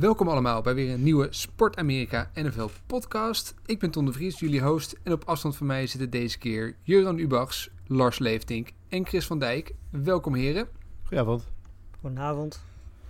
Welkom 0.00 0.28
allemaal 0.28 0.62
bij 0.62 0.74
weer 0.74 0.94
een 0.94 1.02
nieuwe 1.02 1.26
Sport 1.30 1.76
Amerika 1.76 2.30
NFL 2.34 2.68
podcast. 2.86 3.54
Ik 3.66 3.78
ben 3.78 3.90
Ton 3.90 4.04
de 4.04 4.12
Vries, 4.12 4.38
jullie 4.38 4.62
host. 4.62 4.98
En 5.02 5.12
op 5.12 5.24
afstand 5.24 5.56
van 5.56 5.66
mij 5.66 5.86
zitten 5.86 6.10
deze 6.10 6.38
keer 6.38 6.76
Juran 6.82 7.18
Ubachs, 7.18 7.70
Lars 7.86 8.18
Leeftink 8.18 8.68
en 8.88 9.06
Chris 9.06 9.26
van 9.26 9.38
Dijk. 9.38 9.74
Welkom 9.90 10.34
heren. 10.34 10.68
Goedenavond. 11.02 11.48
Goedenavond. 12.00 12.62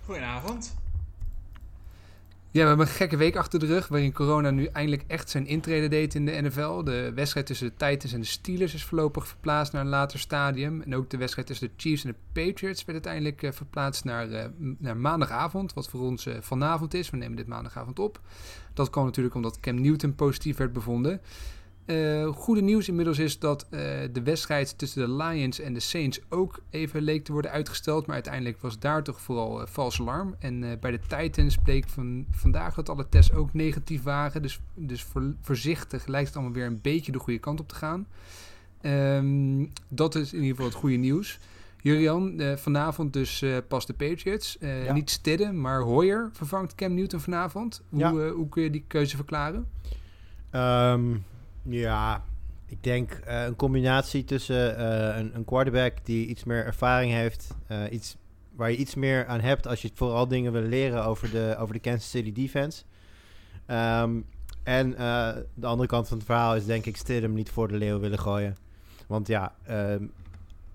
Goedenavond. 0.05 0.75
Ja, 2.53 2.61
we 2.61 2.67
hebben 2.67 2.85
een 2.87 2.93
gekke 2.93 3.17
week 3.17 3.35
achter 3.35 3.59
de 3.59 3.65
rug, 3.65 3.87
waarin 3.87 4.13
corona 4.13 4.49
nu 4.49 4.65
eindelijk 4.65 5.03
echt 5.07 5.29
zijn 5.29 5.47
intrede 5.47 5.87
deed 5.87 6.15
in 6.15 6.25
de 6.25 6.41
NFL. 6.41 6.83
De 6.83 7.11
wedstrijd 7.15 7.45
tussen 7.45 7.67
de 7.67 7.73
Titans 7.85 8.13
en 8.13 8.19
de 8.19 8.25
Steelers 8.25 8.73
is 8.73 8.83
voorlopig 8.83 9.27
verplaatst 9.27 9.73
naar 9.73 9.81
een 9.81 9.87
later 9.87 10.19
stadium. 10.19 10.81
En 10.81 10.95
ook 10.95 11.09
de 11.09 11.17
wedstrijd 11.17 11.47
tussen 11.47 11.67
de 11.67 11.73
Chiefs 11.77 12.03
en 12.03 12.11
de 12.11 12.41
Patriots 12.41 12.85
werd 12.85 13.05
uiteindelijk 13.05 13.41
uh, 13.41 13.51
verplaatst 13.51 14.03
naar, 14.03 14.29
uh, 14.29 14.43
naar 14.77 14.97
maandagavond, 14.97 15.73
wat 15.73 15.89
voor 15.89 16.01
ons 16.01 16.25
uh, 16.25 16.33
vanavond 16.39 16.93
is. 16.93 17.09
We 17.09 17.17
nemen 17.17 17.37
dit 17.37 17.47
maandagavond 17.47 17.99
op. 17.99 18.19
Dat 18.73 18.89
kwam 18.89 19.05
natuurlijk 19.05 19.35
omdat 19.35 19.59
Cam 19.59 19.81
Newton 19.81 20.15
positief 20.15 20.57
werd 20.57 20.73
bevonden. 20.73 21.21
Uh, 21.85 22.27
goede 22.27 22.61
nieuws 22.61 22.87
inmiddels 22.87 23.19
is 23.19 23.39
dat 23.39 23.63
uh, 23.63 23.79
de 24.11 24.21
wedstrijd 24.23 24.77
tussen 24.77 25.07
de 25.07 25.23
Lions 25.23 25.59
en 25.59 25.73
de 25.73 25.79
Saints 25.79 26.19
ook 26.29 26.59
even 26.69 27.01
leek 27.01 27.23
te 27.23 27.31
worden 27.31 27.51
uitgesteld. 27.51 28.05
Maar 28.05 28.15
uiteindelijk 28.15 28.61
was 28.61 28.79
daar 28.79 29.03
toch 29.03 29.21
vooral 29.21 29.61
uh, 29.61 29.67
vals 29.67 29.99
alarm. 29.99 30.35
En 30.39 30.79
bij 30.79 30.91
de 30.91 30.99
Titans 31.07 31.57
bleek 31.57 31.89
van 31.89 32.25
vandaag 32.31 32.73
dat 32.75 32.89
alle 32.89 33.09
tests 33.09 33.33
ook 33.33 33.53
negatief 33.53 34.03
waren. 34.03 34.41
Dus, 34.41 34.59
dus 34.75 35.03
voor, 35.03 35.33
voorzichtig 35.41 36.05
lijkt 36.05 36.27
het 36.27 36.35
allemaal 36.35 36.55
weer 36.55 36.65
een 36.65 36.81
beetje 36.81 37.11
de 37.11 37.19
goede 37.19 37.39
kant 37.39 37.59
op 37.59 37.67
te 37.67 37.75
gaan. 37.75 38.07
Um, 38.81 39.71
dat 39.87 40.15
is 40.15 40.33
in 40.33 40.39
ieder 40.39 40.55
geval 40.55 40.65
het 40.65 40.79
goede 40.79 40.95
nieuws. 40.95 41.39
Julian, 41.81 42.41
vanavond 42.55 43.13
dus 43.13 43.45
pas 43.67 43.85
de 43.85 43.93
Patriots. 43.93 44.57
Ja. 44.59 44.93
Niet 44.93 45.09
Stidden, 45.09 45.61
maar 45.61 45.81
Hoyer 45.81 46.29
vervangt 46.33 46.75
Cam 46.75 46.93
Newton 46.93 47.19
vanavond. 47.19 47.81
Hoe, 47.89 47.99
ja. 47.99 48.29
hoe 48.29 48.49
kun 48.49 48.63
je 48.63 48.69
die 48.69 48.83
keuze 48.87 49.15
verklaren? 49.15 49.67
Um 50.51 51.23
ja, 51.63 52.23
ik 52.65 52.83
denk 52.83 53.19
uh, 53.27 53.43
een 53.43 53.55
combinatie 53.55 54.23
tussen 54.23 54.79
uh, 54.79 55.29
een, 55.33 55.45
quarterback 55.45 55.93
die 56.03 56.27
iets 56.27 56.43
meer 56.43 56.65
ervaring 56.65 57.11
heeft, 57.11 57.55
uh, 57.71 57.83
iets 57.91 58.17
waar 58.55 58.71
je 58.71 58.77
iets 58.77 58.95
meer 58.95 59.25
aan 59.25 59.39
hebt 59.39 59.67
als 59.67 59.81
je 59.81 59.91
vooral 59.93 60.27
dingen 60.27 60.51
wil 60.51 60.61
leren 60.61 61.05
over 61.05 61.31
de, 61.31 61.55
over 61.59 61.73
de 61.73 61.79
Kansas 61.79 62.09
City 62.09 62.33
defense. 62.33 62.83
Um, 63.67 64.25
en 64.63 64.91
de 65.53 65.65
andere 65.65 65.89
kant 65.89 66.07
van 66.07 66.17
het 66.17 66.25
verhaal 66.25 66.55
is 66.55 66.65
denk 66.65 66.85
ik 66.85 66.97
Stidham 66.97 67.33
niet 67.33 67.49
voor 67.49 67.67
de 67.67 67.77
leeuw 67.77 67.99
willen 67.99 68.19
gooien. 68.19 68.57
Want 69.07 69.27
ja, 69.27 69.55
um, 69.69 70.11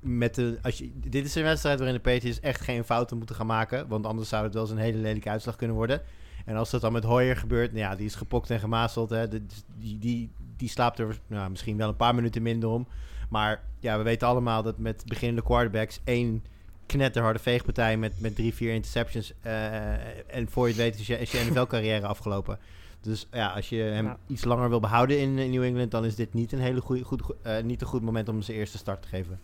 met 0.01 0.35
de, 0.35 0.59
als 0.63 0.79
je, 0.79 0.91
dit 0.95 1.25
is 1.25 1.35
een 1.35 1.43
wedstrijd 1.43 1.79
waarin 1.79 1.97
de 1.97 2.11
Patriots 2.11 2.41
echt 2.41 2.61
geen 2.61 2.85
fouten 2.85 3.17
moeten 3.17 3.37
gaan 3.37 3.47
maken. 3.47 3.89
Want 3.89 4.07
anders 4.07 4.29
zou 4.29 4.45
het 4.45 4.55
wel 4.55 4.63
eens 4.63 4.73
een 4.73 4.79
hele 4.79 4.99
lelijke 4.99 5.31
uitslag 5.31 5.57
kunnen 5.57 5.77
worden. 5.77 6.03
En 6.47 6.57
als 6.57 6.71
dat 6.71 6.81
dan 6.81 6.93
met 6.93 7.05
Hoyer 7.05 7.37
gebeurt, 7.37 7.73
nou 7.73 7.83
ja, 7.83 7.97
die 7.97 8.07
is 8.07 8.15
gepokt 8.15 8.51
en 8.51 8.61
gemazeld. 8.61 9.11
Hè, 9.11 9.29
die, 9.29 9.99
die, 9.99 10.31
die 10.57 10.69
slaapt 10.69 10.99
er 10.99 11.19
nou, 11.27 11.51
misschien 11.51 11.77
wel 11.77 11.89
een 11.89 11.97
paar 11.97 12.15
minuten 12.15 12.43
minder 12.43 12.69
om. 12.69 12.87
Maar 13.29 13.63
ja, 13.79 13.97
we 13.97 14.03
weten 14.03 14.29
allemaal 14.29 14.63
dat 14.63 14.79
met 14.79 15.03
beginnende 15.07 15.43
quarterbacks 15.43 16.01
één 16.05 16.45
knetterharde 16.87 17.39
veegpartij 17.39 17.97
met, 17.97 18.21
met 18.21 18.35
drie, 18.35 18.55
vier 18.55 18.73
interceptions. 18.75 19.33
Uh, 19.47 20.35
en 20.35 20.49
voor 20.49 20.69
je 20.69 20.73
het 20.73 20.83
weet 20.83 20.99
is 20.99 21.07
je, 21.07 21.19
is 21.19 21.31
je 21.31 21.45
NFL-carrière 21.51 22.07
afgelopen. 22.07 22.59
Dus 23.01 23.27
ja, 23.33 23.49
als 23.49 23.69
je 23.69 23.77
hem 23.77 24.17
iets 24.27 24.45
langer 24.45 24.69
wil 24.69 24.81
behouden 24.81 25.21
in, 25.21 25.39
in, 25.39 25.51
New 25.51 25.63
England, 25.63 25.91
dan 25.91 26.05
is 26.05 26.15
dit 26.15 26.35
niet 26.35 26.53
een 26.53 26.61
hele 26.61 26.81
goede, 26.81 27.05
goed, 27.05 27.23
uh, 27.47 27.61
niet 27.63 27.81
een 27.81 27.87
goed 27.87 28.03
moment 28.03 28.29
om 28.29 28.43
zijn 28.43 28.57
eerste 28.57 28.79
start 28.79 29.03
te 29.03 29.09
geven. 29.09 29.41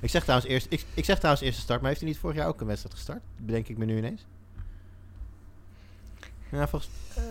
Ik 0.00 0.10
zeg, 0.10 0.22
trouwens 0.22 0.50
eerst, 0.50 0.66
ik, 0.70 0.84
ik 0.94 1.04
zeg 1.04 1.16
trouwens 1.16 1.44
eerste 1.44 1.60
start, 1.60 1.80
maar 1.80 1.88
heeft 1.88 2.00
hij 2.00 2.10
niet 2.10 2.18
vorig 2.18 2.36
jaar 2.36 2.48
ook 2.48 2.60
een 2.60 2.66
wedstrijd 2.66 2.94
gestart? 2.94 3.22
Bedenk 3.36 3.68
ik 3.68 3.78
me 3.78 3.84
nu 3.84 3.96
ineens. 3.96 4.26
Ja, 6.50 6.68
volgens 6.68 6.90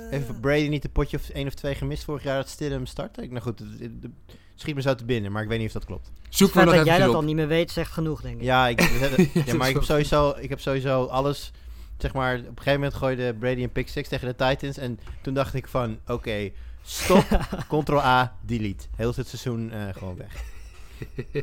Heeft 0.09 0.41
Brady 0.41 0.67
niet 0.67 0.83
een 0.83 0.91
potje 0.91 1.17
of 1.17 1.29
één 1.29 1.47
of 1.47 1.53
twee 1.53 1.75
gemist 1.75 2.03
vorig 2.03 2.23
jaar 2.23 2.35
dat 2.35 2.50
Stidham 2.50 2.85
startte? 2.85 3.22
Nou 3.22 3.41
goed, 3.41 3.59
het, 3.59 3.79
het, 3.79 3.91
het 4.01 4.11
schiet 4.55 4.75
me 4.75 4.81
zo 4.81 4.95
te 4.95 5.05
binnen, 5.05 5.31
maar 5.31 5.44
ik 5.44 5.50
weet 5.50 5.57
niet 5.57 5.67
of 5.67 5.73
dat 5.73 5.85
klopt. 5.85 6.11
Zoek 6.29 6.53
maar 6.53 6.66
dat 6.66 6.85
jij 6.85 7.00
dat 7.00 7.16
al 7.16 7.23
niet 7.23 7.35
meer 7.35 7.47
weet, 7.47 7.72
zegt 7.72 7.91
genoeg, 7.91 8.22
denk 8.22 8.35
ik. 8.35 8.44
Ja, 8.44 8.67
ik, 8.67 8.81
ja 9.45 9.53
maar 9.53 9.67
ik 9.67 9.73
heb, 9.73 9.83
sowieso, 9.83 10.35
ik 10.39 10.50
heb 10.50 10.59
sowieso 10.59 11.05
alles... 11.05 11.51
Zeg 11.97 12.13
maar, 12.13 12.38
op 12.38 12.45
een 12.45 12.57
gegeven 12.57 12.73
moment 12.73 12.94
gooide 12.94 13.33
Brady 13.33 13.63
een 13.63 13.72
pick 13.72 13.89
6 13.89 14.07
tegen 14.07 14.28
de 14.28 14.45
Titans. 14.45 14.78
En 14.78 15.00
toen 15.22 15.34
dacht 15.34 15.53
ik 15.53 15.67
van, 15.67 15.99
oké, 16.01 16.11
okay, 16.11 16.53
stop, 16.84 17.25
Ctrl-A, 17.69 18.35
delete. 18.41 18.85
Heel 18.95 19.13
het 19.16 19.28
seizoen 19.28 19.72
uh, 19.73 19.88
gewoon 19.94 20.17
weg. 20.17 20.44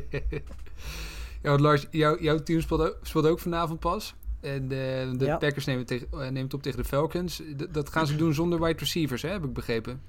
ja, 1.43 1.49
want 1.49 1.59
Lars, 1.59 1.85
jou, 1.91 2.23
jouw 2.23 2.43
team 2.43 2.61
speelt 2.61 2.81
ook, 2.81 2.97
speelt 3.01 3.25
ook 3.25 3.39
vanavond 3.39 3.79
pas. 3.79 4.15
En 4.45 4.67
de, 4.67 5.13
de 5.17 5.25
ja. 5.25 5.37
Packers 5.37 5.65
nemen, 5.65 5.85
tegen, 5.85 6.07
uh, 6.13 6.27
neemt 6.27 6.53
op 6.53 6.61
tegen 6.61 6.79
de 6.79 6.85
Falcons. 6.85 7.41
D 7.57 7.73
dat 7.73 7.89
gaan 7.89 8.07
ze 8.07 8.15
doen 8.15 8.33
zonder 8.33 8.61
wide 8.61 8.79
receivers, 8.79 9.21
hè, 9.21 9.29
heb 9.29 9.43
ik 9.43 9.53
begrepen. 9.53 10.01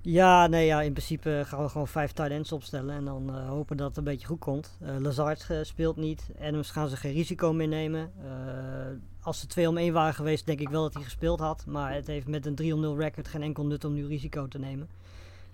Ja, 0.00 0.46
nee, 0.46 0.66
ja, 0.66 0.82
in 0.82 0.92
principe 0.92 1.42
gaan 1.46 1.62
we 1.62 1.68
gewoon 1.68 1.88
vijf 1.88 2.12
tight 2.12 2.30
ends 2.30 2.52
opstellen. 2.52 2.94
En 2.94 3.04
dan 3.04 3.30
uh, 3.30 3.48
hopen 3.48 3.76
dat 3.76 3.88
het 3.88 3.96
een 3.96 4.04
beetje 4.04 4.26
goed 4.26 4.38
komt. 4.38 4.76
Uh, 4.82 4.96
Lazard 4.98 5.48
speelt 5.62 5.96
niet. 5.96 6.30
Adams 6.40 6.70
gaan 6.70 6.88
ze 6.88 6.96
geen 6.96 7.12
risico 7.12 7.52
meer 7.52 7.68
nemen. 7.68 8.12
als 9.20 9.40
ze 9.40 9.46
2 9.46 9.68
om 9.68 9.76
1 9.76 9.92
waren 9.92 10.14
geweest, 10.14 10.46
denk 10.46 10.60
ik 10.60 10.68
wel 10.68 10.82
dat 10.82 10.94
hij 10.94 11.02
gespeeld 11.02 11.40
had. 11.40 11.64
Maar 11.66 11.94
het 11.94 12.06
heeft 12.06 12.26
met 12.26 12.46
een 12.46 12.94
3-0 12.94 12.98
record 12.98 13.28
geen 13.28 13.42
enkel 13.42 13.66
nut 13.66 13.84
om 13.84 13.92
nu 13.92 14.06
risico 14.06 14.48
te 14.48 14.58
nemen. 14.58 14.88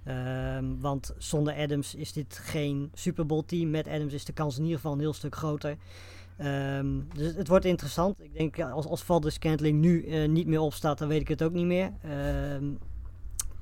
Ehm, 0.08 0.64
want 0.80 1.14
zonder 1.18 1.54
Adams 1.54 1.94
is 1.94 2.12
dit 2.12 2.40
geen 2.42 2.90
Super 2.94 3.26
Bowl 3.26 3.42
team. 3.46 3.70
Met 3.70 3.88
Adams 3.88 4.12
is 4.12 4.24
de 4.24 4.32
kans 4.32 4.56
in 4.56 4.62
ieder 4.62 4.76
geval 4.76 4.92
een 4.92 5.00
heel 5.00 5.12
stuk 5.12 5.34
groter. 5.34 5.76
Um, 6.44 7.08
dus 7.14 7.34
het 7.34 7.48
wordt 7.48 7.64
interessant. 7.64 8.14
Ik 8.20 8.38
denk 8.38 8.60
als, 8.60 8.86
als 8.86 9.02
Valdez 9.02 9.34
Scantling 9.34 9.80
nu 9.80 10.04
uh, 10.04 10.28
niet 10.28 10.46
meer 10.46 10.60
opstaat, 10.60 10.98
dan 10.98 11.08
weet 11.08 11.20
ik 11.20 11.28
het 11.28 11.42
ook 11.42 11.52
niet 11.52 11.66
meer. 11.66 11.92
Um, 12.54 12.78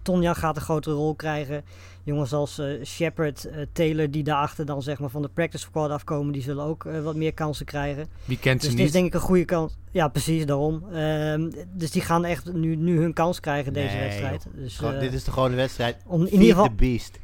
Tonja 0.02 0.34
gaat 0.34 0.56
een 0.56 0.62
grotere 0.62 0.94
rol 0.94 1.14
krijgen. 1.14 1.64
Jongens 2.02 2.32
als 2.32 2.58
uh, 2.58 2.84
Shepard, 2.84 3.46
uh, 3.46 3.56
Taylor, 3.72 4.10
die 4.10 4.22
daarachter 4.22 4.66
dan 4.66 4.82
zeg 4.82 4.98
maar 4.98 5.10
van 5.10 5.22
de 5.22 5.28
practice 5.28 5.64
squad 5.64 5.90
afkomen, 5.90 6.32
die 6.32 6.42
zullen 6.42 6.64
ook 6.64 6.82
wat 7.02 7.16
meer 7.16 7.34
kansen 7.34 7.66
krijgen. 7.66 8.06
Wie 8.24 8.38
kent 8.38 8.60
dus 8.60 8.70
ze 8.70 8.76
niet? 8.76 8.76
Dus 8.76 8.86
is 8.86 8.92
denk 8.92 9.06
ik 9.06 9.14
een 9.14 9.20
goede 9.20 9.44
kans. 9.44 9.76
Ja, 9.90 10.08
precies, 10.08 10.46
daarom. 10.46 10.84
Um, 10.94 11.52
dus 11.72 11.90
die 11.90 12.02
gaan 12.02 12.24
echt 12.24 12.52
nu, 12.52 12.76
nu 12.76 13.00
hun 13.00 13.12
kans 13.12 13.40
krijgen 13.40 13.72
deze 13.72 13.94
nee, 13.94 14.02
wedstrijd. 14.02 14.46
Dus, 14.54 14.80
dit 15.00 15.12
is 15.12 15.24
de 15.24 15.30
gewone 15.30 15.56
wedstrijd. 15.56 16.02
Om, 16.06 16.26
in 16.26 16.32
ieder 16.32 16.48
geval, 16.48 16.68
the 16.68 16.74
beast. 16.74 17.18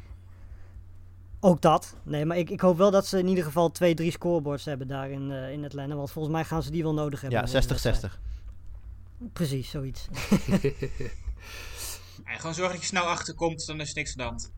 Ook 1.45 1.61
dat. 1.61 1.95
Nee, 2.03 2.25
maar 2.25 2.37
ik, 2.37 2.49
ik 2.49 2.61
hoop 2.61 2.77
wel 2.77 2.91
dat 2.91 3.07
ze 3.07 3.19
in 3.19 3.27
ieder 3.27 3.43
geval 3.43 3.71
twee, 3.71 3.93
drie 3.93 4.11
scoreboards 4.11 4.65
hebben 4.65 4.87
daar 4.87 5.09
in, 5.09 5.29
uh, 5.29 5.51
in 5.51 5.65
Atlanta. 5.65 5.95
Want 5.95 6.11
volgens 6.11 6.33
mij 6.33 6.43
gaan 6.43 6.63
ze 6.63 6.71
die 6.71 6.83
wel 6.83 6.93
nodig 6.93 7.21
hebben. 7.21 7.49
Ja, 7.51 7.61
60-60. 7.61 8.19
Precies, 9.33 9.69
zoiets. 9.69 10.07
en 12.23 12.39
gewoon 12.39 12.53
zorgen 12.53 12.73
dat 12.73 12.81
je 12.81 12.85
snel 12.85 13.03
achterkomt, 13.03 13.65
dan 13.65 13.81
is 13.81 13.89
er 13.89 13.95
niks 13.95 14.09
aan 14.09 14.17
de 14.17 14.23
hand. 14.23 14.51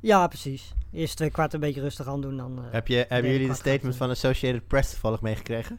Ja, 0.00 0.26
precies. 0.26 0.74
Eerst 0.92 1.16
twee 1.16 1.30
kwart 1.30 1.52
een 1.52 1.60
beetje 1.60 1.80
rustig 1.80 2.06
aan 2.06 2.20
doen. 2.20 2.36
Dan, 2.36 2.58
uh, 2.58 2.64
Heb 2.70 2.88
je, 2.88 3.06
hebben 3.08 3.30
jullie 3.32 3.48
de 3.48 3.54
statement 3.54 3.96
van 3.96 4.10
Associated 4.10 4.66
Press 4.66 4.90
toevallig 4.90 5.20
meegekregen? 5.20 5.78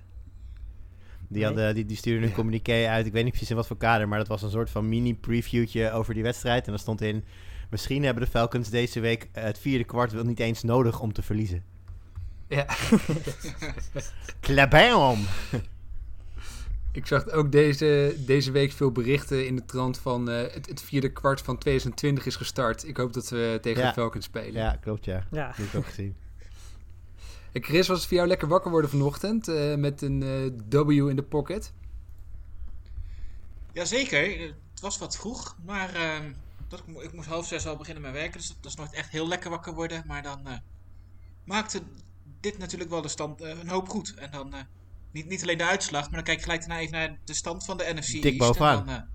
Die, 1.30 1.46
hadden, 1.46 1.76
die, 1.76 1.86
die 1.86 1.98
stuurden 1.98 2.30
een 2.30 2.36
communiqué 2.36 2.88
uit. 2.88 3.06
Ik 3.06 3.12
weet 3.12 3.24
niet 3.24 3.32
precies 3.32 3.50
in 3.50 3.56
wat 3.56 3.68
voor 3.68 3.78
kader, 3.78 4.08
maar 4.08 4.18
dat 4.18 4.28
was 4.28 4.42
een 4.42 4.50
soort 4.50 4.70
van 4.70 4.90
mini-previewtje 4.90 5.92
over 5.92 6.14
die 6.14 6.24
wedstrijd. 6.24 6.66
En 6.66 6.72
daar 6.72 6.80
stond 6.80 7.02
in... 7.02 7.24
Misschien 7.70 8.04
hebben 8.04 8.24
de 8.24 8.30
Falcons 8.30 8.70
deze 8.70 9.00
week 9.00 9.30
het 9.32 9.60
vierde 9.60 9.84
kwart 9.84 10.12
wel 10.12 10.24
niet 10.24 10.40
eens 10.40 10.64
nodig 10.64 11.00
om 11.00 11.14
te 11.14 11.22
verliezen. 11.22 11.64
Ja. 12.48 12.66
Klabam! 14.40 15.20
Ik 16.92 17.06
zag 17.06 17.30
ook 17.30 17.52
deze, 17.52 18.16
deze 18.26 18.52
week 18.52 18.72
veel 18.72 18.92
berichten 18.92 19.48
in 19.48 19.56
de 19.56 19.66
trant 19.66 19.98
van 19.98 20.30
uh, 20.30 20.42
het, 20.42 20.66
het, 20.66 20.82
vierde 20.82 21.12
kwart 21.12 21.42
van 21.42 21.58
2020 21.58 22.26
is 22.26 22.36
gestart. 22.36 22.88
Ik 22.88 22.98
hoop 22.98 23.14
dat 23.14 23.30
we 23.30 23.58
tegen 23.62 23.82
ja. 23.82 23.88
de 23.88 23.94
Falcons 23.94 24.26
spelen. 24.26 24.62
Ja, 24.62 24.78
klopt 24.82 25.06
ja. 25.06 25.28
ja. 25.32 25.48
Dat 25.48 25.56
heb 25.56 25.66
ik 25.66 25.76
ook 25.76 25.86
gezien. 25.86 26.16
En 27.52 27.64
Chris, 27.64 27.88
was 27.88 27.98
het 27.98 28.08
voor 28.08 28.18
jou 28.18 28.28
lekker 28.28 28.48
wakker 28.48 28.72
worden 28.72 28.90
vanochtend 28.90 29.48
uh, 29.48 29.76
met 29.76 30.02
een 30.02 30.22
uh, 30.72 30.84
W 30.86 31.10
in 31.10 31.16
de 31.16 31.24
pocket? 31.24 31.74
Jazeker, 33.74 34.40
het 34.72 34.80
was 34.82 34.98
wat 34.98 35.18
vroeg, 35.18 35.56
maar 35.66 35.94
ehm, 35.94 36.32
dat, 36.68 36.84
ik 37.00 37.14
moest 37.14 37.28
half 37.28 37.48
zes 37.48 37.68
al 37.68 37.76
beginnen 37.76 38.04
met 38.04 38.12
werken, 38.12 38.38
dus 38.38 38.48
dat, 38.48 38.58
dat 38.62 38.72
is 38.72 38.78
nooit 38.78 38.94
echt 38.94 39.10
heel 39.10 39.28
lekker 39.28 39.50
wakker 39.50 39.74
worden. 39.74 40.04
Maar 40.08 40.24
dan 40.24 40.48
uh, 40.48 40.54
maakte 41.44 41.82
dit 42.40 42.58
natuurlijk 42.58 42.90
wel 42.90 43.02
de 43.02 43.08
stand 43.08 43.42
uh, 43.42 43.50
een 43.50 43.70
hoop 43.70 43.90
goed. 43.90 44.14
En 44.14 44.32
dan 44.32 44.56
uh, 44.56 44.62
niet, 45.12 45.26
niet 45.26 45.42
alleen 45.42 45.58
de 45.58 45.66
uitslag, 45.66 46.02
maar 46.02 46.14
dan 46.14 46.24
kijk 46.24 46.38
ik 46.38 46.44
gelijk 46.44 46.60
daarna 46.60 46.80
even 46.80 46.94
naar 46.94 47.18
de 47.24 47.34
stand 47.34 47.66
van 47.66 47.78
de 47.78 47.92
NFC 47.96 48.22
Dik 48.22 48.38
bovenaan. 48.38 48.86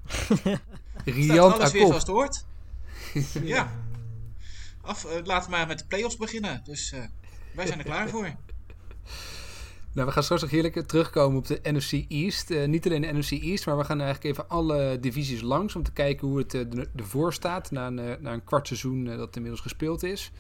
Dan 1.05 1.15
Riant 1.15 1.55
alles 1.55 1.73
weer 1.73 1.87
zoals 1.87 2.03
het 2.03 2.13
hoort. 2.13 2.45
ja. 3.55 3.73
Af, 4.81 5.07
laten 5.25 5.51
we 5.51 5.57
maar 5.57 5.67
met 5.67 5.79
de 5.79 5.87
playoffs 5.87 6.17
beginnen. 6.17 6.61
Dus 6.65 6.95
wij 7.55 7.67
zijn 7.67 7.79
er 7.79 7.85
klaar 7.85 8.09
voor. 8.09 8.33
Nou, 9.93 10.07
we 10.07 10.13
gaan 10.13 10.23
straks 10.23 10.43
nog 10.43 10.51
heerlijk 10.51 10.87
terugkomen 10.87 11.39
op 11.39 11.47
de 11.47 11.61
NFC 11.63 12.05
East. 12.09 12.51
Uh, 12.51 12.67
niet 12.67 12.87
alleen 12.87 13.01
de 13.01 13.13
NFC 13.13 13.31
East, 13.31 13.67
maar 13.67 13.77
we 13.77 13.85
gaan 13.85 14.01
eigenlijk 14.01 14.31
even 14.31 14.49
alle 14.49 14.99
divisies 15.01 15.41
langs 15.41 15.77
om 15.77 15.83
te 15.83 15.93
kijken 15.93 16.29
hoe 16.29 16.39
het 16.39 16.55
uh, 16.55 16.63
ervoor 16.97 17.33
staat 17.33 17.71
na 17.71 17.87
een, 17.87 17.99
uh, 17.99 18.13
na 18.21 18.33
een 18.33 18.45
kwart 18.45 18.67
seizoen 18.67 19.05
dat 19.05 19.37
inmiddels 19.37 19.63
gespeeld 19.63 20.03
is. 20.03 20.33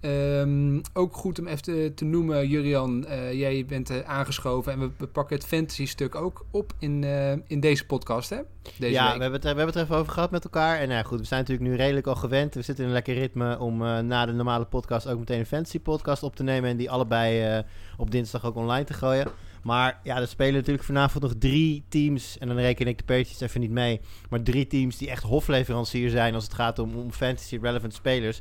Ehm, 0.00 0.80
ook 0.92 1.16
goed 1.16 1.38
om 1.38 1.46
even 1.46 1.62
te, 1.62 1.92
te 1.94 2.04
noemen, 2.04 2.48
Jurian, 2.48 3.04
uh, 3.08 3.32
jij 3.32 3.66
bent 3.66 3.90
uh, 3.90 4.00
aangeschoven 4.00 4.72
en 4.72 4.78
we, 4.78 4.90
we, 4.96 5.06
pakken 5.06 5.36
het 5.36 5.46
fantasy 5.46 5.86
stuk 5.86 6.14
ook 6.14 6.46
op 6.50 6.72
in, 6.78 7.02
uh, 7.02 7.32
in 7.32 7.60
deze 7.60 7.86
podcast, 7.86 8.30
hè? 8.30 8.38
Deze 8.78 8.92
ja, 8.92 9.04
week. 9.04 9.16
We, 9.16 9.22
hebben 9.22 9.40
het, 9.40 9.42
we 9.42 9.48
hebben 9.48 9.66
het 9.66 9.74
er 9.74 9.82
even 9.82 9.96
over 9.96 10.12
gehad 10.12 10.30
met 10.30 10.44
elkaar. 10.44 10.78
En 10.78 11.04
goed, 11.04 11.18
we 11.18 11.26
zijn 11.26 11.40
natuurlijk 11.40 11.68
nu 11.68 11.76
redelijk 11.76 12.06
al 12.06 12.14
gewend. 12.14 12.54
We 12.54 12.62
zitten 12.62 12.84
in 12.84 12.90
een 12.90 12.96
lekker 12.96 13.14
ritme 13.14 13.58
om 13.58 13.78
na 14.06 14.26
de 14.26 14.32
normale 14.32 14.64
podcast 14.64 15.08
ook 15.08 15.18
meteen 15.18 15.38
een 15.38 15.46
fantasy 15.46 15.80
podcast 15.80 16.22
op 16.22 16.36
te 16.36 16.42
nemen. 16.42 16.70
En 16.70 16.76
die 16.76 16.90
allebei 16.90 17.64
op 17.96 18.10
dinsdag 18.10 18.44
ook 18.44 18.56
online 18.56 18.84
te 18.84 18.92
gooien. 18.92 19.26
Maar 19.62 20.00
ja, 20.02 20.16
er 20.16 20.28
spelen 20.28 20.54
natuurlijk 20.54 20.84
vanavond 20.84 21.22
nog 21.22 21.34
drie 21.38 21.84
teams. 21.88 22.38
En 22.38 22.48
dan 22.48 22.56
reken 22.56 22.86
ik 22.86 22.98
de 22.98 23.04
Patriots 23.04 23.40
even 23.40 23.60
niet 23.60 23.70
mee. 23.70 24.00
Maar 24.30 24.42
drie 24.42 24.66
teams 24.66 24.96
die 24.96 25.10
echt 25.10 25.22
hofleverancier 25.22 26.10
zijn 26.10 26.34
als 26.34 26.44
het 26.44 26.54
gaat 26.54 26.78
om, 26.78 26.94
om 26.94 27.12
fantasy 27.12 27.58
relevant 27.62 27.94
spelers. 27.94 28.40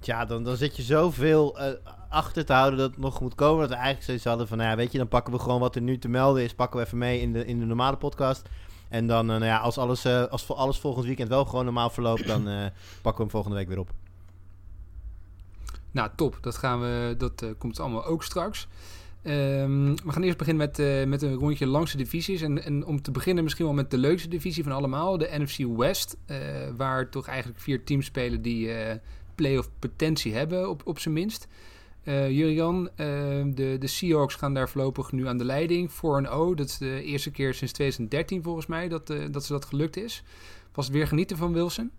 Ja, 0.00 0.24
dan, 0.24 0.44
dan 0.44 0.56
zit 0.56 0.76
je 0.76 0.82
zoveel 0.82 1.60
uh, 1.60 1.66
achter 2.08 2.44
te 2.44 2.52
houden 2.52 2.78
dat 2.78 2.90
het 2.90 2.98
nog 2.98 3.20
moet 3.20 3.34
komen. 3.34 3.60
Dat 3.60 3.68
we 3.68 3.74
eigenlijk 3.74 4.04
zoiets 4.04 4.24
hadden 4.24 4.48
van, 4.48 4.58
nou 4.58 4.70
ja, 4.70 4.76
weet 4.76 4.92
je, 4.92 4.98
dan 4.98 5.08
pakken 5.08 5.32
we 5.32 5.38
gewoon 5.38 5.60
wat 5.60 5.74
er 5.74 5.82
nu 5.82 5.98
te 5.98 6.08
melden 6.08 6.42
is. 6.42 6.54
Pakken 6.54 6.80
we 6.80 6.86
even 6.86 6.98
mee 6.98 7.20
in 7.20 7.32
de, 7.32 7.46
in 7.46 7.58
de 7.58 7.64
normale 7.64 7.96
podcast. 7.96 8.48
En 8.88 9.06
dan, 9.06 9.30
uh, 9.30 9.30
nou 9.30 9.44
ja, 9.44 9.58
als 9.58 9.78
alles, 9.78 10.06
uh, 10.06 10.24
als 10.24 10.52
alles 10.52 10.78
volgend 10.78 11.06
weekend 11.06 11.28
wel 11.28 11.44
gewoon 11.44 11.64
normaal 11.64 11.90
verloopt, 11.90 12.26
dan 12.26 12.42
pakken 13.02 13.16
we 13.16 13.22
hem 13.22 13.30
volgende 13.30 13.56
week 13.56 13.68
weer 13.68 13.78
op. 13.78 13.90
Nou, 15.90 16.10
top. 16.16 16.38
Dat, 16.40 16.56
gaan 16.56 16.80
we, 16.80 17.14
dat 17.18 17.44
komt 17.58 17.80
allemaal 17.80 18.04
ook 18.04 18.22
straks. 18.22 18.68
Um, 19.22 19.96
we 20.04 20.12
gaan 20.12 20.22
eerst 20.22 20.38
beginnen 20.38 20.70
met, 20.74 21.08
met 21.08 21.22
een 21.22 21.34
rondje 21.34 21.66
langs 21.66 21.92
de 21.92 21.98
divisies. 21.98 22.40
En, 22.40 22.64
en, 22.64 22.84
om 22.84 23.02
te 23.02 23.10
beginnen 23.10 23.44
misschien 23.44 23.64
wel 23.64 23.74
met 23.74 23.90
de 23.90 23.98
leukste 23.98 24.28
divisie 24.28 24.62
van 24.62 24.72
allemaal, 24.72 25.18
de 25.18 25.30
NFC 25.32 25.76
West. 25.76 26.16
Waar 26.76 27.08
toch 27.08 27.26
eigenlijk 27.26 27.60
vier 27.60 27.84
teams 27.84 28.06
spelen 28.06 28.42
die 28.42 28.70
playoff 29.36 29.70
potentie 29.78 30.34
hebben, 30.34 30.70
op, 30.70 30.82
op 30.84 30.98
zijn 30.98 31.14
minst. 31.14 31.48
Jurian, 32.04 32.90
de, 33.54 33.76
de 33.78 33.86
Seahawks 33.86 34.34
gaan 34.34 34.54
daar 34.54 34.68
voorlopig 34.68 35.12
nu 35.12 35.26
aan 35.26 35.38
de 35.38 35.44
leiding. 35.44 35.90
4-0, 35.90 35.94
dat 36.54 36.68
is 36.68 36.78
de 36.78 37.02
eerste 37.02 37.30
keer 37.30 37.54
sinds 37.54 37.72
2013 37.72 38.42
volgens 38.42 38.66
mij 38.66 38.88
dat, 38.88 39.06
dat 39.30 39.44
ze 39.44 39.52
dat 39.52 39.64
gelukt 39.64 39.96
is. 39.96 40.22
Was 40.72 40.86
het 40.86 40.94
weer 40.94 41.06
genieten 41.06 41.36
van 41.36 41.52
Wilson? 41.52 41.90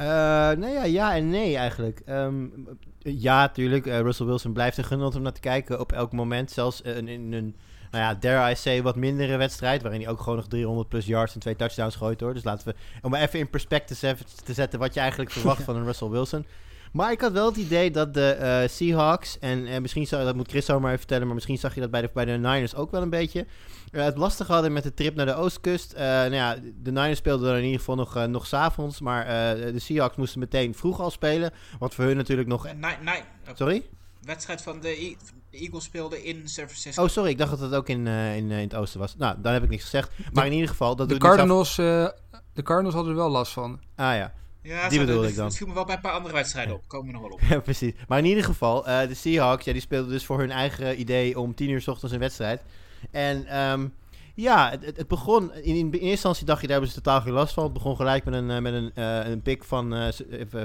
Uh, 0.00 0.06
nou 0.06 0.68
ja, 0.68 0.84
ja 0.84 1.14
en 1.14 1.28
nee 1.28 1.56
eigenlijk. 1.56 2.02
Um, 2.08 2.68
ja, 2.98 3.48
tuurlijk. 3.48 3.86
Uh, 3.86 4.00
Russell 4.00 4.26
Wilson 4.26 4.52
blijft 4.52 4.76
er 4.76 4.84
genot 4.84 5.14
om 5.14 5.22
naar 5.22 5.32
te 5.32 5.40
kijken 5.40 5.80
op 5.80 5.92
elk 5.92 6.12
moment. 6.12 6.50
Zelfs 6.50 6.80
in, 6.80 7.08
in 7.08 7.32
een, 7.32 7.56
nou 7.90 8.04
ja, 8.04 8.14
dare 8.14 8.50
I 8.50 8.54
say, 8.54 8.82
wat 8.82 8.96
mindere 8.96 9.36
wedstrijd. 9.36 9.82
Waarin 9.82 10.00
hij 10.00 10.10
ook 10.10 10.20
gewoon 10.20 10.36
nog 10.36 10.48
300 10.48 10.88
plus 10.88 11.06
yards 11.06 11.34
en 11.34 11.40
twee 11.40 11.56
touchdowns 11.56 11.96
gooit 11.96 12.20
hoor. 12.20 12.34
Dus 12.34 12.44
laten 12.44 12.68
we, 12.68 12.74
om 13.02 13.14
even 13.14 13.38
in 13.38 13.50
perspectief 13.50 13.98
te 14.44 14.52
zetten 14.52 14.78
wat 14.78 14.94
je 14.94 15.00
eigenlijk 15.00 15.30
verwacht 15.30 15.62
van 15.68 15.76
een 15.76 15.84
Russell 15.84 16.08
Wilson. 16.08 16.46
Maar 16.92 17.12
ik 17.12 17.20
had 17.20 17.32
wel 17.32 17.46
het 17.46 17.56
idee 17.56 17.90
dat 17.90 18.14
de 18.14 18.36
uh, 18.40 18.68
Seahawks, 18.68 19.38
en 19.38 19.66
uh, 19.66 19.78
misschien 19.78 20.06
zou, 20.06 20.24
dat 20.24 20.34
moet 20.34 20.48
Chris 20.48 20.64
zo 20.64 20.74
maar 20.74 20.88
even 20.88 20.98
vertellen, 20.98 21.26
maar 21.26 21.34
misschien 21.34 21.58
zag 21.58 21.74
je 21.74 21.80
dat 21.80 21.90
bij 21.90 22.00
de, 22.00 22.10
bij 22.14 22.24
de 22.24 22.32
Niners 22.32 22.74
ook 22.74 22.90
wel 22.90 23.02
een 23.02 23.10
beetje. 23.10 23.46
Uh, 23.92 24.04
het 24.04 24.16
lastig 24.16 24.46
hadden 24.46 24.72
met 24.72 24.82
de 24.82 24.94
trip 24.94 25.14
naar 25.14 25.26
de 25.26 25.34
Oostkust. 25.34 25.94
nou 25.96 26.34
ja, 26.34 26.56
de 26.82 26.92
Niners 26.92 27.18
speelden 27.18 27.50
er 27.50 27.58
in 27.58 27.64
ieder 27.64 27.78
geval 27.78 27.94
nog, 27.94 28.26
nog 28.26 28.46
s'avonds, 28.46 29.00
maar 29.00 29.26
de 29.56 29.78
Seahawks 29.78 30.16
moesten 30.16 30.40
meteen 30.40 30.74
vroeg 30.74 31.00
al 31.00 31.10
spelen. 31.10 31.52
Wat 31.78 31.94
voor 31.94 32.04
hun 32.04 32.16
natuurlijk 32.16 32.48
nog... 32.48 32.64
Nee, 32.64 32.96
nee. 33.02 33.22
Sorry? 33.54 33.82
wedstrijd 34.20 34.62
van 34.62 34.80
de, 34.80 35.04
e 35.04 35.16
de 35.50 35.58
Eagles 35.58 35.84
speelde 35.84 36.24
in 36.24 36.48
San 36.48 36.64
Francisco. 36.64 37.02
Oh, 37.02 37.08
sorry, 37.08 37.30
ik 37.30 37.38
dacht 37.38 37.50
dat 37.50 37.60
het 37.60 37.74
ook 37.74 37.88
in, 37.88 38.06
in, 38.06 38.50
in 38.50 38.50
het 38.50 38.74
oosten 38.74 39.00
was. 39.00 39.16
Nou, 39.16 39.36
dan 39.42 39.52
heb 39.52 39.62
ik 39.62 39.68
niks 39.68 39.82
gezegd. 39.82 40.10
Maar 40.32 40.46
in 40.46 40.52
ieder 40.52 40.68
geval... 40.68 40.96
Dat 40.96 41.08
de, 41.08 41.18
Cardinals, 41.18 41.74
de 41.76 42.62
Cardinals 42.62 42.94
hadden 42.94 43.12
er 43.12 43.18
wel 43.18 43.30
last 43.30 43.52
van. 43.52 43.80
Ah 43.96 44.14
ja. 44.14 44.32
Ja, 44.62 44.88
die 44.88 44.98
bedoel 44.98 45.24
ik 45.24 45.36
dan. 45.36 45.44
Het 45.44 45.56
viel 45.56 45.66
me 45.66 45.74
wel 45.74 45.84
bij 45.84 45.94
een 45.94 46.00
paar 46.00 46.12
andere 46.12 46.34
wedstrijden 46.34 46.74
op. 46.74 46.88
Komen 46.88 47.06
we 47.06 47.12
nog 47.12 47.22
wel 47.22 47.30
op. 47.30 47.40
Ja, 47.48 47.60
precies. 47.60 47.92
Maar 48.08 48.18
in 48.18 48.24
ieder 48.24 48.44
geval, 48.44 48.88
uh, 48.88 49.00
de 49.00 49.14
Seahawks, 49.14 49.64
ja, 49.64 49.72
die 49.72 49.80
speelden 49.80 50.10
dus 50.10 50.24
voor 50.24 50.38
hun 50.38 50.50
eigen 50.50 51.00
idee 51.00 51.38
om 51.38 51.54
tien 51.54 51.70
uur 51.70 51.80
s 51.80 51.88
ochtends 51.88 52.14
een 52.14 52.20
wedstrijd. 52.20 52.62
En 53.10 53.58
um, 53.58 53.94
ja, 54.34 54.70
het, 54.70 54.96
het, 54.96 55.08
begon... 55.08 55.54
In, 55.54 55.76
in, 55.76 55.90
eerste 55.92 56.08
instantie 56.08 56.46
dacht 56.46 56.60
je, 56.60 56.66
daar 56.66 56.76
hebben 56.76 56.94
ze 56.94 57.02
totaal 57.02 57.20
geen 57.20 57.32
last 57.32 57.54
van. 57.54 57.64
Het 57.64 57.72
begon 57.72 57.96
gelijk 57.96 58.24
met 58.24 58.34
een, 58.34 58.50
uh, 58.50 58.58
met 58.58 58.72
een, 58.72 58.92
uh, 58.94 59.28
een 59.28 59.42
pick 59.42 59.64
van 59.64 60.12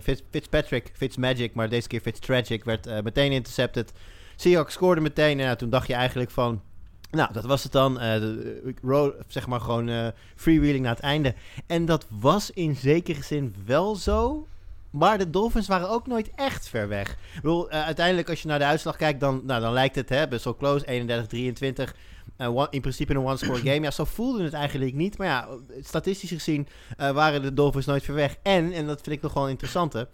Fitz, 0.02 0.22
Fitzpatrick, 0.30 0.92
Fitzmagic, 0.94 1.54
maar 1.54 1.70
deze 1.70 1.88
keer 1.88 2.02
Fitztragic, 2.02 2.64
werd 2.64 3.04
meteen 3.04 3.32
intercepted. 3.32 3.92
Seahawks 4.36 4.74
scoorde 4.74 5.02
meteen 5.02 5.40
en 5.40 5.58
toen 5.58 5.70
dacht 5.70 5.88
je 5.88 5.94
eigenlijk 5.94 6.32
van... 6.32 6.62
Nou, 7.12 7.34
dat 7.34 7.46
was 7.46 7.64
het 7.64 7.72
dan. 7.72 8.04
Uh, 8.04 9.08
zeg 9.28 9.48
maar 9.48 9.62
gewoon 9.62 9.88
uh, 9.88 10.08
freewheeling 10.36 10.84
naar 10.84 10.96
het 10.96 11.04
einde. 11.04 11.36
En 11.68 11.86
dat 11.86 12.06
was 12.10 12.52
in 12.52 12.76
zekere 12.76 13.24
zin 13.24 13.56
wel 13.66 13.96
zo. 13.96 14.48
Maar 14.90 15.18
de 15.18 15.30
Dolphins 15.30 15.68
waren 15.68 15.90
ook 15.90 16.08
nooit 16.08 16.32
echt 16.36 16.70
ver 16.70 16.88
weg. 16.88 17.18
Uiteindelijk 17.70 18.30
als 18.30 18.42
je 18.42 18.48
naar 18.48 18.60
de 18.60 18.66
uitslag 18.66 18.96
kijkt, 18.96 19.20
dan, 19.20 19.42
nou, 19.46 19.62
dan 19.62 19.74
lijkt 19.74 19.96
het 19.96 20.10
hè, 20.10 20.28
best 20.28 20.44
wel 20.44 20.56
close. 20.56 20.86
31-23. 21.88 21.96
One, 22.38 22.68
in 22.70 22.82
principe 22.82 23.14
een 23.14 23.26
one-score 23.26 23.60
game. 23.60 23.82
Ja, 23.82 23.92
zo 23.92 24.04
voelde 24.04 24.44
het 24.44 24.54
eigenlijk 24.54 24.94
niet. 24.94 25.18
Maar 25.18 25.28
ja, 25.28 25.48
statistisch 25.82 26.30
gezien 26.30 26.68
waren 26.98 27.42
de 27.42 27.54
Dolphins 27.54 27.86
nooit 27.86 28.04
ver 28.04 28.14
weg. 28.14 28.36
En, 28.42 28.72
en 28.72 28.86
dat 28.88 29.02
vind 29.02 29.16
ik 29.16 29.22
nog 29.22 29.34
wel 29.34 29.50
interessant, 29.50 30.06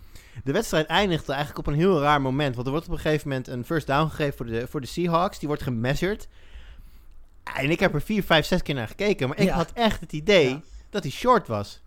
de 0.44 0.52
wedstrijd 0.52 0.86
eindigde 0.86 1.34
eigenlijk 1.34 1.68
op 1.68 1.74
een 1.74 1.80
heel 1.80 2.02
raar 2.02 2.22
moment. 2.22 2.56
Want 2.56 2.68
er 2.68 2.74
wordt 2.74 2.88
op 2.88 2.94
een 2.94 3.00
gegeven 3.00 3.28
moment 3.28 3.48
een 3.48 3.66
first 3.66 3.88
down 3.88 4.10
gegeven 4.10 4.38
voor 4.38 4.46
de, 4.46 4.68
voor 4.68 4.82
de 4.82 4.88
Seahawks. 4.88 5.40
Die 5.40 5.48
wordt 5.48 5.64
gemeasured. 5.64 6.28
En 7.44 7.70
ik 7.70 7.80
heb 7.80 7.94
er 7.94 8.02
vier, 8.02 8.24
vijf, 8.24 8.46
zes 8.46 8.62
keer 8.62 8.76
naar 8.76 8.88
gekeken. 8.88 9.28
Maar 9.28 9.40
ik 9.40 9.48
ja. 9.48 9.56
had 9.56 9.72
echt 9.74 10.00
het 10.00 10.14
idee 10.14 10.50
ja. 10.50 10.62
dat 10.90 11.04
hij 11.04 11.12
short 11.12 11.48
was. 11.48 11.82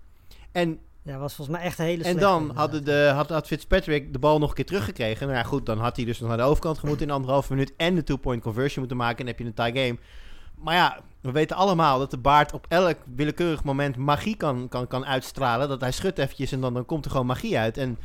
En 0.52 0.78
ja, 1.02 1.18
was 1.18 1.34
volgens 1.34 1.56
mij 1.56 1.66
echt 1.66 1.78
een 1.78 1.84
hele 1.84 2.04
En 2.04 2.18
dan 2.18 2.50
hadden 2.54 2.84
de, 2.84 3.10
had, 3.14 3.28
had 3.28 3.46
Fitzpatrick 3.46 4.12
de 4.12 4.18
bal 4.18 4.38
nog 4.38 4.48
een 4.48 4.54
keer 4.54 4.66
teruggekregen. 4.66 5.26
Nou 5.26 5.38
ja, 5.38 5.44
goed, 5.44 5.66
dan 5.66 5.78
had 5.78 5.96
hij 5.96 6.04
dus 6.04 6.20
nog 6.20 6.28
naar 6.28 6.38
de 6.38 6.44
overkant 6.44 6.78
gemoeten 6.78 7.06
in 7.06 7.12
anderhalve 7.12 7.52
minuut. 7.52 7.72
En 7.76 7.94
de 7.94 8.04
two-point 8.04 8.42
conversion 8.42 8.78
moeten 8.78 8.96
maken. 8.96 9.18
En 9.18 9.24
dan 9.24 9.34
heb 9.34 9.38
je 9.38 9.62
een 9.62 9.72
tie 9.72 9.82
game. 9.82 9.98
Maar 10.54 10.74
ja, 10.74 11.00
we 11.20 11.32
weten 11.32 11.56
allemaal 11.56 11.98
dat 11.98 12.10
de 12.10 12.18
baard 12.18 12.52
op 12.52 12.66
elk 12.68 12.96
willekeurig 13.14 13.64
moment 13.64 13.96
magie 13.96 14.36
kan, 14.36 14.68
kan, 14.68 14.86
kan 14.86 15.06
uitstralen. 15.06 15.68
Dat 15.68 15.80
hij 15.80 15.92
schudt 15.92 16.18
eventjes 16.18 16.52
en 16.52 16.60
dan, 16.60 16.74
dan 16.74 16.84
komt 16.84 17.04
er 17.04 17.10
gewoon 17.10 17.26
magie 17.26 17.58
uit. 17.58 17.78
En 17.78 17.98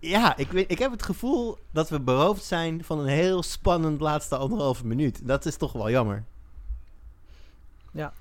ja, 0.00 0.36
ik, 0.36 0.50
weet, 0.50 0.70
ik 0.70 0.78
heb 0.78 0.90
het 0.90 1.02
gevoel 1.02 1.58
dat 1.72 1.88
we 1.88 2.00
beroofd 2.00 2.44
zijn 2.44 2.84
van 2.84 2.98
een 2.98 3.06
heel 3.06 3.42
spannend 3.42 4.00
laatste 4.00 4.36
anderhalve 4.36 4.86
minuut. 4.86 5.26
Dat 5.26 5.46
is 5.46 5.56
toch 5.56 5.72
wel 5.72 5.90
jammer. 5.90 6.24
Ja. 7.92 8.12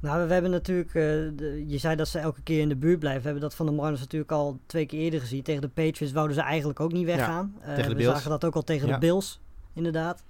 Nou, 0.00 0.26
we 0.26 0.32
hebben 0.32 0.50
natuurlijk, 0.50 0.88
uh, 0.88 1.02
de, 1.36 1.64
je 1.66 1.78
zei 1.78 1.96
dat 1.96 2.08
ze 2.08 2.18
elke 2.18 2.42
keer 2.42 2.60
in 2.60 2.68
de 2.68 2.76
buurt 2.76 2.98
blijven. 2.98 3.20
We 3.20 3.28
hebben 3.28 3.48
dat 3.48 3.54
van 3.54 3.66
de 3.66 3.72
Marlins 3.72 4.00
natuurlijk 4.00 4.32
al 4.32 4.58
twee 4.66 4.86
keer 4.86 5.00
eerder 5.00 5.20
gezien. 5.20 5.42
Tegen 5.42 5.60
de 5.60 5.68
Patriots 5.68 6.12
wouden 6.12 6.36
ze 6.36 6.42
eigenlijk 6.42 6.80
ook 6.80 6.92
niet 6.92 7.06
weggaan. 7.06 7.54
Ja, 7.60 7.66
tegen 7.66 7.82
de 7.82 7.88
we 7.88 7.94
Bills. 7.94 8.12
zagen 8.14 8.30
dat 8.30 8.44
ook 8.44 8.54
al 8.54 8.62
tegen 8.62 8.88
ja. 8.88 8.94
de 8.94 9.00
Bills, 9.00 9.40
inderdaad. 9.72 10.24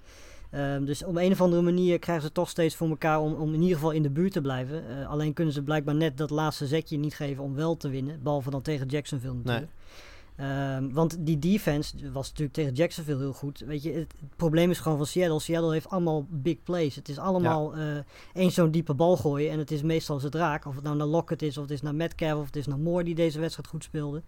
Um, 0.55 0.85
dus 0.85 1.03
op 1.03 1.15
een 1.15 1.31
of 1.31 1.41
andere 1.41 1.61
manier 1.61 1.99
krijgen 1.99 2.23
ze 2.23 2.31
toch 2.31 2.49
steeds 2.49 2.75
voor 2.75 2.89
elkaar 2.89 3.19
om, 3.19 3.33
om 3.33 3.53
in 3.53 3.61
ieder 3.61 3.75
geval 3.75 3.91
in 3.91 4.03
de 4.03 4.09
buurt 4.09 4.31
te 4.31 4.41
blijven. 4.41 4.83
Uh, 4.89 5.09
alleen 5.09 5.33
kunnen 5.33 5.53
ze 5.53 5.63
blijkbaar 5.63 5.95
net 5.95 6.17
dat 6.17 6.29
laatste 6.29 6.67
zetje 6.67 6.97
niet 6.97 7.15
geven 7.15 7.43
om 7.43 7.55
wel 7.55 7.77
te 7.77 7.89
winnen. 7.89 8.19
Behalve 8.23 8.49
dan 8.49 8.61
tegen 8.61 8.87
Jacksonville 8.87 9.33
natuurlijk. 9.33 9.59
Nee. 9.59 10.01
Um, 10.39 10.93
want 10.93 11.17
die 11.19 11.39
defense 11.39 12.11
was 12.11 12.27
natuurlijk 12.27 12.53
tegen 12.53 12.73
Jacksonville 12.73 13.19
heel 13.19 13.33
goed. 13.33 13.59
Weet 13.59 13.83
je, 13.83 13.91
het, 13.91 14.13
het, 14.19 14.35
probleem 14.35 14.69
is 14.69 14.79
gewoon 14.79 14.97
van 14.97 15.07
Seattle. 15.07 15.39
Seattle 15.39 15.71
heeft 15.71 15.89
allemaal 15.89 16.25
big 16.29 16.63
plays. 16.63 16.95
Het 16.95 17.09
is 17.09 17.17
allemaal 17.17 17.77
ja. 17.77 17.95
uh, 17.95 18.01
één 18.33 18.51
zo'n 18.51 18.71
diepe 18.71 18.93
bal 18.93 19.17
gooien. 19.17 19.51
En 19.51 19.59
het 19.59 19.71
is 19.71 19.81
meestal 19.81 20.19
ze 20.19 20.27
raak. 20.31 20.65
Of 20.65 20.75
het 20.75 20.83
nou 20.83 20.95
naar 20.95 21.07
Lockett 21.07 21.41
is, 21.41 21.57
of 21.57 21.63
het 21.63 21.71
is 21.71 21.81
naar 21.81 21.95
Metcalf, 21.95 22.39
of 22.39 22.45
het 22.45 22.55
is 22.55 22.67
naar 22.67 22.79
Moore 22.79 23.03
die 23.03 23.15
deze 23.15 23.39
wedstrijd 23.39 23.69
goed 23.69 23.83
speelde. 23.83 24.21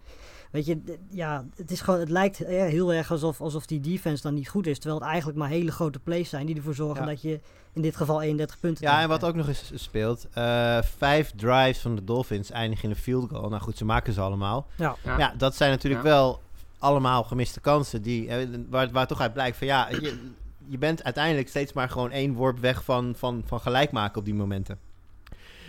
Weet 0.54 0.66
je, 0.66 0.98
ja, 1.10 1.44
het, 1.56 1.70
is 1.70 1.80
gewoon, 1.80 2.00
het 2.00 2.10
lijkt 2.10 2.38
heel 2.38 2.92
erg 2.92 3.10
alsof, 3.10 3.40
alsof 3.40 3.66
die 3.66 3.80
defense 3.80 4.22
dan 4.22 4.34
niet 4.34 4.48
goed 4.48 4.66
is. 4.66 4.78
Terwijl 4.78 5.00
het 5.00 5.08
eigenlijk 5.08 5.38
maar 5.38 5.48
hele 5.48 5.72
grote 5.72 5.98
plays 5.98 6.28
zijn 6.28 6.46
die 6.46 6.56
ervoor 6.56 6.74
zorgen 6.74 7.04
ja. 7.04 7.10
dat 7.10 7.22
je 7.22 7.40
in 7.72 7.82
dit 7.82 7.96
geval 7.96 8.22
31 8.22 8.60
punten 8.60 8.84
Ja, 8.84 9.00
en 9.00 9.08
wat 9.08 9.24
ook 9.24 9.34
nog 9.34 9.48
eens 9.48 9.70
speelt. 9.74 10.26
Uh, 10.38 10.78
vijf 10.82 11.32
drives 11.36 11.78
van 11.78 11.94
de 11.94 12.04
Dolphins 12.04 12.50
eindigen 12.50 12.84
in 12.84 12.90
een 12.90 12.96
field 12.96 13.30
goal. 13.30 13.48
Nou 13.48 13.62
goed, 13.62 13.76
ze 13.76 13.84
maken 13.84 14.12
ze 14.12 14.20
allemaal. 14.20 14.66
Ja, 14.76 14.96
ja. 15.04 15.18
ja 15.18 15.34
dat 15.36 15.56
zijn 15.56 15.70
natuurlijk 15.70 16.04
ja. 16.04 16.08
wel 16.08 16.40
allemaal 16.78 17.22
gemiste 17.22 17.60
kansen. 17.60 18.02
Die, 18.02 18.26
uh, 18.26 18.58
waar, 18.68 18.90
waar 18.90 19.06
toch 19.06 19.20
uit 19.20 19.32
blijkt 19.32 19.56
van 19.56 19.66
ja, 19.66 19.88
je, 19.88 20.30
je 20.66 20.78
bent 20.78 21.04
uiteindelijk 21.04 21.48
steeds 21.48 21.72
maar 21.72 21.88
gewoon 21.88 22.10
één 22.10 22.32
worp 22.34 22.58
weg 22.58 22.84
van, 22.84 23.14
van, 23.16 23.42
van 23.46 23.60
gelijk 23.60 23.92
maken 23.92 24.18
op 24.18 24.24
die 24.24 24.34
momenten. 24.34 24.78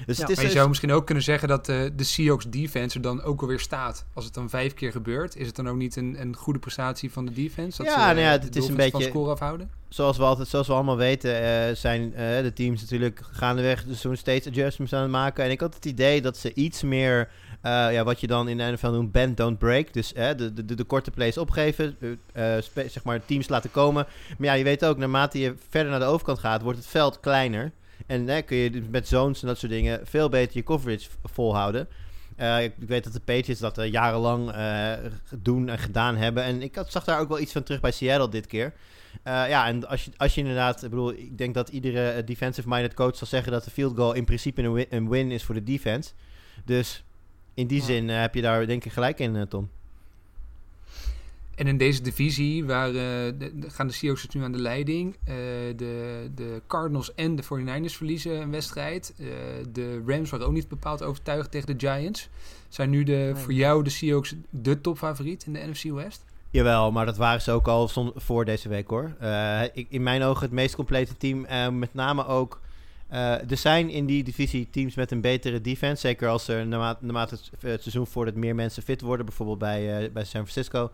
Dus 0.06 0.18
ja. 0.18 0.22
het 0.22 0.32
is 0.32 0.38
maar 0.38 0.46
je 0.46 0.52
zou 0.52 0.68
misschien 0.68 0.92
ook 0.92 1.06
kunnen 1.06 1.24
zeggen 1.24 1.48
dat 1.48 1.70
uh, 1.70 1.82
de 1.96 2.04
Seahawks 2.04 2.46
defense 2.50 2.96
er 2.96 3.02
dan 3.02 3.22
ook 3.22 3.42
alweer 3.42 3.60
staat. 3.60 4.06
Als 4.14 4.26
het 4.26 4.34
dan 4.34 4.50
vijf 4.50 4.74
keer 4.74 4.92
gebeurt, 4.92 5.36
is 5.36 5.48
het 5.48 5.56
dan 5.56 5.70
ook 5.70 5.76
niet 5.76 5.96
een, 5.96 6.22
een 6.22 6.36
goede 6.36 6.60
prestatie 6.60 7.12
van 7.12 7.26
de 7.26 7.34
defense? 7.34 7.78
Dat 7.78 7.92
ja, 7.92 8.08
ze, 8.08 8.14
nou 8.14 8.20
ja, 8.20 8.32
het 8.32 8.56
is 8.56 8.68
een 8.68 8.76
beetje 8.76 8.92
van 8.92 9.02
score 9.02 9.32
afhouden? 9.32 9.70
Zoals 9.90 10.18
we, 10.18 10.24
altijd, 10.24 10.48
zoals 10.48 10.68
we 10.68 10.74
allemaal 10.74 10.98
weten, 10.98 11.42
uh, 11.42 11.76
zijn 11.76 12.02
uh, 12.02 12.18
de 12.18 12.52
teams 12.54 12.82
natuurlijk 12.82 13.22
gaandeweg 13.32 13.84
dus 13.84 14.02
zo'n 14.02 14.16
steeds 14.16 14.48
adjustments 14.48 14.94
aan 14.94 15.02
het 15.02 15.12
maken. 15.12 15.44
En 15.44 15.52
ik 15.52 15.60
had 15.60 15.76
het 15.76 15.86
idee 15.86 16.22
dat 16.22 16.38
ze 16.38 16.54
iets 16.54 16.84
meer, 16.84 17.30
ja, 17.64 18.04
wat 18.04 18.20
je 18.20 18.28
dan 18.28 18.48
in 18.48 18.58
de 18.58 18.64
NFL 18.64 18.88
noemt, 18.88 19.12
bend, 19.12 19.38
don't 19.38 19.58
break. 19.58 19.94
Dus 19.94 20.14
de, 20.14 20.54
de, 20.54 20.66
de, 20.66 20.76
de 20.76 20.84
korte 20.84 21.12
plays 21.12 21.38
opgeven, 21.38 21.98
zeg 22.74 23.04
maar 23.04 23.26
teams 23.26 23.50
laten 23.50 23.72
komen. 23.72 24.08
Maar 24.38 24.48
ja, 24.48 24.54
je 24.54 24.64
weet 24.64 24.86
ook, 24.86 24.98
naarmate 24.98 25.40
je 25.40 25.56
verder 25.70 25.92
naar 25.92 26.00
de 26.00 26.06
overkant 26.06 26.40
gaat, 26.40 26.62
wordt 26.62 26.78
het 26.78 26.88
veld 26.88 27.20
kleiner. 27.20 27.72
En 28.06 28.46
kun 28.46 28.58
je 28.58 28.84
met 28.90 29.08
zones 29.08 29.42
en 29.42 29.48
dat 29.48 29.58
soort 29.58 29.72
dingen 29.72 30.00
veel 30.04 30.30
beter 30.30 30.58
je 30.58 30.64
coverage 30.64 31.10
volhouden. 31.24 31.88
Eh, 32.36 32.64
ik 32.64 32.74
weet 32.88 33.04
dat 33.04 33.14
de 33.14 33.20
Patriots 33.20 33.60
dat 33.60 33.78
uh, 33.78 33.92
jarenlang 33.92 34.56
uh, 34.56 34.94
doen 35.40 35.70
en 35.70 35.78
gedaan 35.80 36.16
hebben. 36.16 36.44
En 36.44 36.62
ik 36.62 36.84
zag 36.88 37.04
daar 37.04 37.20
ook 37.20 37.28
wel 37.28 37.40
iets 37.40 37.52
van 37.52 37.64
terug 37.64 37.82
bij 37.82 37.92
Seattle 37.92 38.30
dit 38.30 38.48
keer. 38.48 38.74
ja, 39.24 39.68
en 39.68 39.88
als 39.88 40.06
je, 40.06 40.12
als 40.18 40.36
je 40.36 40.42
inderdaad... 40.42 40.84
Ik 40.84 40.90
bedoel, 40.90 41.14
ik 41.14 41.38
denk 41.38 41.54
dat 41.54 41.70
iedere 41.70 42.24
defensive-minded 42.24 42.94
coach 42.94 43.16
zal 43.16 43.28
zeggen... 43.28 43.52
dat 43.52 43.64
de 43.64 43.72
field 43.72 43.98
goal 43.98 44.14
in 44.14 44.26
principe 44.26 44.62
een 44.62 44.74
win, 44.74 44.86
een 44.90 45.10
win 45.10 45.32
is 45.32 45.44
voor 45.44 45.56
de 45.56 45.64
defense. 45.64 46.12
Dus 46.66 47.04
in 47.54 47.68
die 47.68 47.82
zin 47.82 48.10
heb 48.10 48.36
je 48.36 48.42
daar 48.42 48.68
denk 48.68 48.86
ik 48.86 48.92
gelijk 48.92 49.20
in, 49.20 49.48
Tom. 49.48 49.70
En 51.56 51.68
in 51.68 51.78
deze 51.78 52.02
divisie 52.02 52.66
waar, 52.66 52.92
de, 52.92 53.52
gaan 53.68 53.88
de 53.88 53.94
Seahawks 53.94 54.28
nu 54.28 54.44
aan 54.44 54.52
de 54.52 54.62
leiding. 54.62 55.16
de, 55.76 56.32
de 56.36 56.62
Cardinals 56.68 57.14
en 57.14 57.36
de 57.36 57.44
49ers 57.44 57.96
verliezen 57.96 58.42
een 58.42 58.52
wedstrijd. 58.52 59.14
de 59.72 60.04
Rams 60.06 60.30
waren 60.30 60.46
ook 60.46 60.54
niet 60.54 60.68
bepaald 60.68 61.04
overtuigd 61.04 61.52
tegen 61.52 61.78
de 61.78 61.88
Giants. 61.88 62.30
Zijn 62.70 62.90
nu 62.90 63.04
de, 63.04 63.32
voor 63.36 63.54
jou 63.54 63.84
de 63.84 63.90
Seahawks 63.90 64.36
de 64.50 64.82
topfavoriet 64.82 65.46
in 65.46 65.54
de 65.54 65.68
NFC 65.68 65.84
West? 65.84 66.24
Jawel, 66.50 66.92
maar 66.92 67.06
dat 67.06 67.18
waren 67.18 67.42
ze 67.42 67.52
ook 67.52 67.68
al 67.68 67.90
voor 68.16 68.46
deze 68.46 68.70
week 68.70 68.88
hoor. 68.88 69.16
ik, 69.74 69.88
in 69.90 70.04
mijn 70.04 70.24
ogen 70.24 70.42
het 70.44 70.52
meest 70.52 70.76
complete 70.76 71.18
team. 71.18 71.46
met 71.80 71.94
name 71.94 72.26
ook... 72.26 72.62
er 73.10 73.58
zijn 73.58 73.90
in 73.90 74.06
die 74.06 74.24
divisie 74.24 74.68
teams 74.72 74.96
met 74.96 75.12
een 75.12 75.22
betere 75.22 75.62
defense. 75.62 76.08
Zeker 76.08 76.30
als 76.30 76.48
er 76.48 76.68
naarmate, 76.68 77.06
naarmate 77.06 77.36
het, 77.36 77.52
het 77.60 77.82
seizoen 77.82 78.08
voordat 78.08 78.36
meer 78.36 78.56
mensen 78.56 78.84
fit 78.84 79.02
worden. 79.02 79.26
Bijvoorbeeld 79.26 79.60
bij, 79.60 80.12
bij 80.12 80.24
San 80.24 80.48
Francisco 80.48 80.92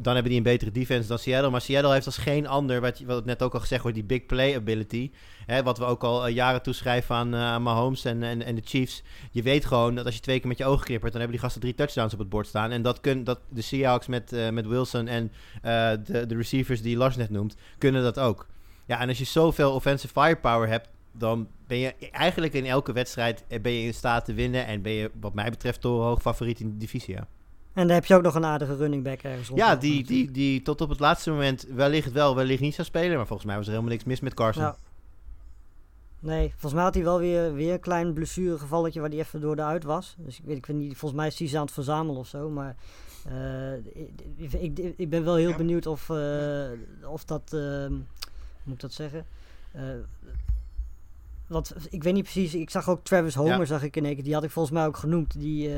dan 0.00 0.12
hebben 0.12 0.32
die 0.32 0.40
een 0.40 0.52
betere 0.52 0.70
defense 0.70 1.08
dan 1.08 1.18
Seattle. 1.18 1.50
Maar 1.50 1.60
Seattle 1.60 1.92
heeft 1.92 2.06
als 2.06 2.16
geen 2.16 2.46
ander, 2.46 2.80
wat, 2.80 3.00
wat 3.00 3.24
net 3.24 3.42
ook 3.42 3.54
al 3.54 3.60
gezegd 3.60 3.82
wordt, 3.82 3.96
die 3.96 4.06
big 4.06 4.26
play 4.26 4.56
ability. 4.56 5.10
Hè, 5.46 5.62
wat 5.62 5.78
we 5.78 5.84
ook 5.84 6.02
al 6.02 6.28
uh, 6.28 6.34
jaren 6.34 6.62
toeschrijven 6.62 7.14
aan, 7.14 7.34
uh, 7.34 7.40
aan 7.40 7.62
Mahomes 7.62 8.04
en, 8.04 8.22
en, 8.22 8.42
en 8.42 8.54
de 8.54 8.62
Chiefs. 8.64 9.02
Je 9.30 9.42
weet 9.42 9.64
gewoon 9.64 9.94
dat 9.94 10.04
als 10.04 10.14
je 10.14 10.20
twee 10.20 10.38
keer 10.38 10.48
met 10.48 10.58
je 10.58 10.64
ogen 10.64 10.84
knippert, 10.84 11.12
dan 11.12 11.20
hebben 11.20 11.38
die 11.38 11.44
gasten 11.44 11.60
drie 11.60 11.74
touchdowns 11.74 12.12
op 12.12 12.18
het 12.18 12.28
bord 12.28 12.46
staan. 12.46 12.70
En 12.70 12.82
dat 12.82 13.00
kun, 13.00 13.24
dat, 13.24 13.40
de 13.48 13.62
Seahawks 13.62 14.06
met, 14.06 14.32
uh, 14.32 14.48
met 14.50 14.66
Wilson 14.66 15.06
en 15.06 15.32
de, 15.62 16.24
de 16.26 16.36
receivers 16.36 16.82
die 16.82 16.96
Lars 16.96 17.16
net 17.16 17.30
noemt, 17.30 17.56
kunnen 17.78 18.02
dat 18.02 18.18
ook. 18.18 18.46
Ja, 18.86 19.00
en 19.00 19.08
als 19.08 19.18
je 19.18 19.24
zoveel 19.24 19.74
offensive 19.74 20.20
firepower 20.20 20.68
hebt, 20.68 20.88
dan 21.12 21.48
ben 21.66 21.78
je 21.78 21.94
eigenlijk 22.10 22.52
in 22.52 22.66
elke 22.66 22.92
wedstrijd 22.92 23.44
ben 23.62 23.72
je 23.72 23.86
in 23.86 23.94
staat 23.94 24.24
te 24.24 24.34
winnen. 24.34 24.66
En 24.66 24.82
ben 24.82 24.92
je, 24.92 25.10
wat 25.20 25.34
mij 25.34 25.50
betreft, 25.50 25.82
hoog 25.82 26.20
favoriet 26.20 26.60
in 26.60 26.70
de 26.70 26.76
divisie. 26.76 27.14
Ja. 27.14 27.26
En 27.78 27.86
dan 27.86 27.96
heb 27.96 28.04
je 28.04 28.14
ook 28.14 28.22
nog 28.22 28.34
een 28.34 28.44
aardige 28.44 28.76
running 28.76 29.02
back 29.02 29.22
ergens 29.22 29.50
Ja, 29.54 29.76
die, 29.76 30.04
die, 30.04 30.30
die 30.30 30.62
tot 30.62 30.80
op 30.80 30.88
het 30.88 31.00
laatste 31.00 31.30
moment 31.30 31.66
wellicht 31.74 32.12
wel, 32.12 32.34
wellicht 32.34 32.60
niet 32.60 32.74
zou 32.74 32.86
spelen. 32.86 33.16
Maar 33.16 33.26
volgens 33.26 33.48
mij 33.48 33.56
was 33.56 33.66
er 33.66 33.72
helemaal 33.72 33.92
niks 33.92 34.04
mis 34.04 34.20
met 34.20 34.34
Carson. 34.34 34.62
Ja. 34.62 34.76
Nee, 36.18 36.48
volgens 36.50 36.72
mij 36.72 36.82
had 36.82 36.94
hij 36.94 37.04
wel 37.04 37.18
weer, 37.18 37.54
weer 37.54 37.72
een 37.72 37.80
klein 37.80 38.12
blessuregevalletje 38.12 39.00
waar 39.00 39.08
hij 39.08 39.18
even 39.18 39.40
door 39.40 39.56
de 39.56 39.62
uit 39.62 39.84
was. 39.84 40.16
Dus 40.18 40.38
ik 40.38 40.44
weet, 40.44 40.56
ik 40.56 40.66
weet 40.66 40.76
niet, 40.76 40.96
volgens 40.96 41.20
mij 41.20 41.28
is 41.28 41.38
hij 41.38 41.58
aan 41.58 41.64
het 41.64 41.74
verzamelen 41.74 42.20
of 42.20 42.26
zo. 42.26 42.50
Maar 42.50 42.76
uh, 43.28 43.74
ik, 44.36 44.52
ik, 44.52 44.94
ik, 44.96 45.10
ben 45.10 45.24
wel 45.24 45.34
heel 45.34 45.54
benieuwd 45.54 45.86
of, 45.86 46.08
uh, 46.08 46.64
of 47.04 47.24
dat, 47.24 47.52
uh, 47.54 47.60
hoe 47.60 48.02
moet 48.62 48.74
ik 48.74 48.80
dat 48.80 48.92
zeggen? 48.92 49.26
Wat, 51.48 51.74
ik 51.90 52.02
weet 52.02 52.14
niet 52.14 52.22
precies, 52.22 52.54
ik 52.54 52.70
zag 52.70 52.88
ook 52.88 53.04
Travis 53.04 53.34
Homer, 53.34 53.66
zag 53.66 53.82
ik 53.82 53.96
in 53.96 54.04
één 54.04 54.14
keer. 54.14 54.24
Die 54.24 54.34
had 54.34 54.44
ik 54.44 54.50
volgens 54.50 54.74
mij 54.74 54.86
ook 54.86 54.96
genoemd. 54.96 55.40
Die, 55.40 55.70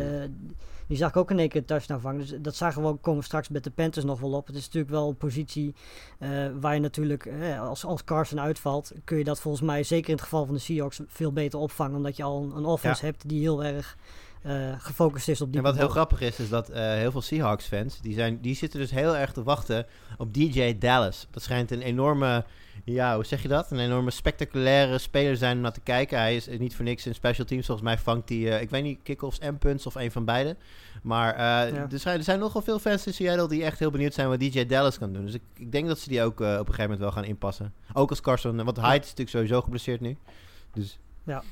die 0.91 0.99
zag 0.99 1.09
ik 1.09 1.17
ook 1.17 1.31
in 1.31 1.39
één 1.39 1.49
keer 1.49 1.61
een 1.61 1.67
touchdown 1.67 2.01
vangen. 2.01 2.21
Dus 2.21 2.35
dat 2.39 2.57
zagen 2.57 2.83
we 2.83 2.89
ook, 2.89 3.03
komen 3.03 3.21
we 3.21 3.27
straks 3.27 3.49
met 3.49 3.65
de 3.65 3.71
Panthers 3.71 4.05
nog 4.05 4.21
wel 4.21 4.33
op. 4.33 4.47
Het 4.47 4.57
is 4.57 4.65
natuurlijk 4.65 4.93
wel 4.93 5.09
een 5.09 5.17
positie 5.17 5.75
uh, 6.19 6.47
waar 6.61 6.75
je 6.75 6.81
natuurlijk, 6.81 7.25
uh, 7.25 7.61
als, 7.61 7.85
als 7.85 8.05
Carson 8.05 8.41
uitvalt, 8.41 8.93
kun 9.05 9.19
je 9.19 9.25
dat 9.25 9.41
volgens 9.41 9.63
mij, 9.63 9.83
zeker 9.83 10.09
in 10.09 10.15
het 10.15 10.23
geval 10.23 10.45
van 10.45 10.55
de 10.55 10.61
Seahawks, 10.61 11.01
veel 11.07 11.33
beter 11.33 11.59
opvangen. 11.59 11.97
Omdat 11.97 12.17
je 12.17 12.23
al 12.23 12.43
een, 12.43 12.57
een 12.57 12.65
offense 12.65 13.05
hebt 13.05 13.29
die 13.29 13.41
heel 13.41 13.65
erg 13.65 13.97
uh, 14.47 14.75
gefocust 14.79 15.29
is 15.29 15.41
op 15.41 15.49
die 15.49 15.57
En 15.57 15.67
wat 15.67 15.77
heel 15.77 15.89
grappig 15.89 16.21
is, 16.21 16.39
is 16.39 16.49
dat 16.49 16.73
heel 16.73 17.11
veel 17.11 17.23
Seahawks-fans, 17.23 18.01
die, 18.01 18.15
zijn, 18.15 18.41
die 18.41 18.55
zitten 18.55 18.81
dus 18.81 18.91
heel 18.91 19.17
erg 19.17 19.33
te 19.33 19.43
wachten 19.43 19.87
op 20.19 20.35
DJ 20.35 20.79
Dallas. 20.79 21.27
Dat 21.31 21.43
schijnt 21.43 21.71
een 21.71 21.83
enorme 21.83 22.45
ja, 22.85 23.15
hoe 23.15 23.25
zeg 23.25 23.43
je 23.43 23.49
dat? 23.49 23.71
Een 23.71 23.79
enorme 23.79 24.11
spectaculaire 24.11 24.99
speler 24.99 25.37
zijn 25.37 25.57
om 25.57 25.63
naar 25.63 25.73
te 25.73 25.81
kijken. 25.81 26.19
Hij 26.19 26.37
is 26.37 26.47
niet 26.47 26.77
voor 26.77 26.85
niks 26.85 27.07
in 27.07 27.15
special 27.15 27.47
teams. 27.47 27.67
Volgens 27.67 27.87
mij 27.87 27.99
vangt 27.99 28.29
hij, 28.29 28.39
uh, 28.39 28.61
ik 28.61 28.71
weet 28.71 28.83
niet, 28.83 28.99
kickoffs 29.03 29.39
en 29.39 29.59
punts 29.59 29.87
of 29.87 29.95
een 29.95 30.13
van 30.13 30.25
beide. 30.25 30.57
Maar 31.03 31.37
uh, 31.37 31.93
er, 31.93 31.99
zijn, 31.99 32.19
er 32.19 32.25
zijn 32.25 32.39
nogal 32.39 32.63
veel 32.63 32.79
fans 32.79 33.07
in 33.07 33.15
Seattle 33.15 33.49
die 33.49 33.65
echt 33.65 33.79
heel 33.79 33.91
benieuwd 33.91 34.15
zijn 34.15 34.29
wat 34.29 34.41
DJ 34.41 34.67
Dallas 34.67 34.99
kan 34.99 35.13
doen. 35.13 35.25
Dus 35.25 35.35
ik, 35.35 35.43
ik 35.57 35.73
denk 35.73 35.87
dat 35.87 35.99
ze 35.99 36.09
die 36.09 36.23
ook 36.23 36.41
uh, 36.41 36.47
op 36.47 36.59
een 36.59 36.59
gegeven 36.59 36.83
moment 36.83 37.01
wel 37.01 37.13
gaan 37.13 37.25
inpassen. 37.25 37.75
Ook 37.93 38.11
als 38.11 38.21
Carson, 38.21 38.65
want 38.65 38.77
Hyde 38.77 38.95
is 38.95 39.01
natuurlijk 39.01 39.31
sowieso 39.31 39.61
geblesseerd 39.61 40.01
nu. 40.01 40.17
Dus. 40.73 40.99
Ja. 41.25 41.43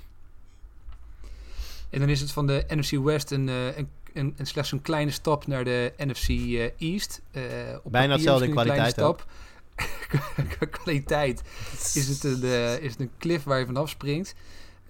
En 1.90 2.00
dan 2.00 2.08
is 2.08 2.20
het 2.20 2.32
van 2.32 2.46
de 2.46 2.64
NFC 2.68 2.90
West 2.90 3.30
een, 3.30 3.46
een, 3.48 3.88
een, 4.12 4.34
een 4.36 4.46
slechts 4.46 4.72
een 4.72 4.82
kleine 4.82 5.10
stap 5.10 5.46
naar 5.46 5.64
de 5.64 5.92
NFC 5.96 6.28
East. 6.78 7.22
op 7.82 7.92
Bijna 7.92 8.12
hetzelfde 8.12 8.48
kwaliteit. 8.48 8.92
Stap. 8.92 9.26
kwaliteit 10.70 11.42
is 11.94 12.08
het, 12.08 12.24
een, 12.24 12.44
uh, 12.44 12.78
is 12.78 12.90
het 12.90 13.00
een 13.00 13.10
cliff 13.18 13.44
waar 13.44 13.58
je 13.58 13.66
vanaf 13.66 13.88
springt. 13.88 14.34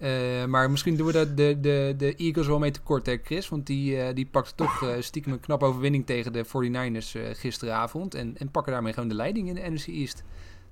Uh, 0.01 0.45
maar 0.45 0.71
misschien 0.71 0.95
doen 0.95 1.07
we 1.07 1.13
dat 1.13 1.37
de, 1.37 1.57
de, 1.61 1.93
de 1.97 2.15
Eagles 2.15 2.47
wel 2.47 2.59
mee 2.59 2.71
tekort, 2.71 3.19
Chris? 3.23 3.49
Want 3.49 3.67
die, 3.67 3.95
uh, 3.95 4.07
die 4.13 4.25
pakte 4.25 4.55
toch 4.55 4.83
uh, 4.83 4.95
stiekem 4.99 5.31
een 5.31 5.39
knappe 5.39 5.65
overwinning 5.65 6.05
tegen 6.05 6.33
de 6.33 6.45
49ers 6.45 7.37
gisteravond. 7.37 8.15
En, 8.15 8.37
en 8.37 8.51
pakken 8.51 8.73
daarmee 8.73 8.93
gewoon 8.93 9.09
de 9.09 9.15
leiding 9.15 9.47
in 9.47 9.55
de 9.55 9.69
NFC 9.69 9.87
East. 9.87 10.23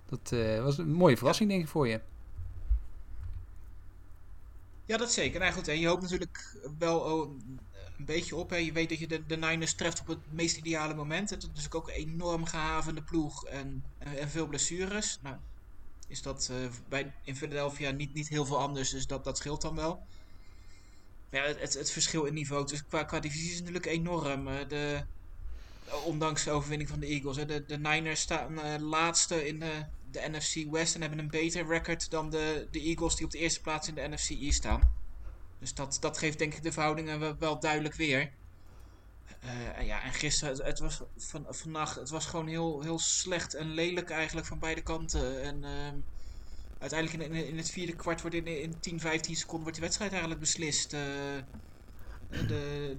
Dat 0.10 0.34
was 0.64 0.78
een 0.78 0.94
mooie 0.94 1.18
verrassing, 1.18 1.50
denk 1.50 1.62
ik, 1.62 1.68
voor 1.68 1.88
je. 1.88 2.00
Ja, 4.86 4.98
dat 4.98 5.12
zeker. 5.12 5.40
Nou 5.40 5.54
goed, 5.54 5.68
en 5.68 5.80
je 5.80 5.88
hoopt 5.88 6.02
natuurlijk 6.02 6.56
wel 6.78 7.00
oh, 7.00 7.30
een 7.98 8.06
beetje 8.06 8.36
op. 8.36 8.50
Hè. 8.50 8.56
Je 8.56 8.72
weet 8.72 8.90
dat 8.90 9.00
je 9.00 9.08
de, 9.28 9.38
Niners 9.38 9.74
treft 9.74 10.00
op 10.00 10.08
het 10.08 10.20
meest 10.30 10.58
ideale 10.58 10.94
moment. 10.94 11.30
Het 11.30 11.44
is 11.44 11.50
dus 11.54 11.72
ook 11.72 11.88
een 11.88 11.94
enorm 11.94 12.46
gehavende 12.46 13.02
ploeg 13.02 13.46
en, 13.46 13.84
en, 13.98 14.30
veel 14.30 14.48
blessures. 14.48 15.20
Nou, 15.22 15.36
is 16.08 16.22
dat 16.22 16.50
uh, 16.52 16.70
bij, 16.90 17.14
in 17.24 17.36
Philadelphia 17.36 17.92
niet, 17.92 18.14
niet 18.14 18.28
heel 18.28 18.46
veel 18.46 18.60
anders, 18.60 18.90
dus 18.90 19.08
dat, 19.08 19.24
dat 19.24 19.38
scheelt 19.38 19.62
dan 19.62 19.76
wel. 19.76 20.06
Ja, 21.30 21.44
het, 21.44 21.74
het 21.74 21.92
verschil 21.92 22.26
in 22.26 22.34
niveau 22.34 22.68
dus 22.68 22.86
qua, 22.86 23.04
qua 23.04 23.20
divisie 23.20 23.52
is 23.52 23.60
natuurlijk 23.60 23.86
enorm. 23.86 24.48
Uh, 24.48 24.54
de, 24.68 25.04
ondanks 26.06 26.44
de 26.44 26.52
overwinning 26.52 26.90
van 26.90 27.00
de 27.00 27.06
Eagles. 27.06 27.38
Hè. 27.38 27.46
De, 27.46 27.66
de 27.66 27.78
Niners 27.78 28.22
staan 28.22 28.54
uh, 28.54 28.76
laatste 28.80 29.48
in 29.48 29.60
de, 29.60 29.86
de 30.12 30.30
NFC 30.32 30.72
West 30.72 30.96
en 30.96 31.02
hebben 31.02 31.20
een 31.20 31.30
beter 31.30 31.68
record 31.68 32.10
dan 32.10 32.30
de, 32.30 32.68
de 32.72 32.80
Eagles 32.82 33.16
die 33.16 33.26
op 33.26 33.32
de 33.32 33.38
eerste 33.38 33.62
plaats 33.62 33.88
in 33.88 33.96
de 33.96 34.08
NFC 34.08 34.30
East 34.30 34.58
staan. 34.58 34.97
Dus 35.60 35.74
dat, 35.74 35.98
dat 36.00 36.18
geeft 36.18 36.40
denk 36.40 36.54
ik 36.54 36.64
de 36.64 36.72
verhoudingen 36.72 37.40
wel, 37.40 37.60
duidelijk 37.60 37.96
weer. 37.96 38.32
Uh, 39.44 39.86
ja, 39.86 40.04
en 40.04 40.14
gisteren, 40.14 40.66
het, 40.66 40.80
was 40.80 41.02
van, 41.18 41.46
vannacht, 41.50 41.96
het 41.96 42.10
was 42.10 42.26
gewoon 42.26 42.48
heel, 42.48 42.82
heel 42.82 43.00
slecht 43.00 43.54
en 43.54 43.74
lelijk 43.74 44.10
eigenlijk 44.10 44.48
van 44.48 44.60
beide 44.60 44.82
kanten. 44.82 45.42
En 45.42 45.64
uh, 45.64 45.70
uiteindelijk 46.80 47.24
in, 47.24 47.48
in, 47.48 47.58
het 47.58 47.70
vierde 47.70 47.96
kwart 47.96 48.22
wordt 48.22 48.36
in, 48.36 48.62
in 48.62 48.80
10, 48.80 49.00
15 49.00 49.36
seconden 49.36 49.62
wordt 49.62 49.76
de 49.76 49.82
wedstrijd 49.82 50.12
eigenlijk 50.12 50.42
beslist. 50.42 50.94
Uh, 50.94 51.00
de, 52.30 52.98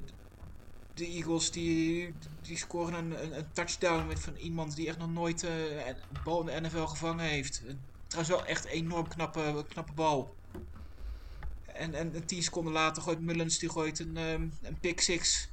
de 0.95 1.07
Eagles 1.07 1.50
die, 1.50 2.15
die 2.43 2.57
scoren 2.57 2.95
een, 2.95 3.37
een, 3.37 3.53
touchdown 3.53 4.07
met 4.07 4.21
van 4.21 4.37
iemand 4.37 4.77
die 4.77 4.88
echt 4.88 4.99
nog 4.99 5.11
nooit 5.11 5.43
een 5.43 5.97
bal 6.25 6.49
in 6.49 6.62
de 6.62 6.69
NFL 6.69 6.85
gevangen 6.85 7.25
heeft. 7.25 7.62
Trouwens 8.07 8.37
wel 8.37 8.47
echt 8.47 8.65
een 8.65 8.71
enorm 8.71 9.09
knappe, 9.09 9.65
knappe 9.69 9.93
bal. 9.93 10.37
En, 11.78 11.94
en, 11.94 12.25
tien 12.26 12.42
seconden 12.42 12.73
later 12.73 13.02
gooit 13.02 13.20
Mullens 13.20 13.58
die 13.58 13.68
gooit 13.68 13.99
een, 13.99 14.16
um, 14.16 14.52
een 14.62 14.78
pick 14.80 15.00
six. 15.00 15.49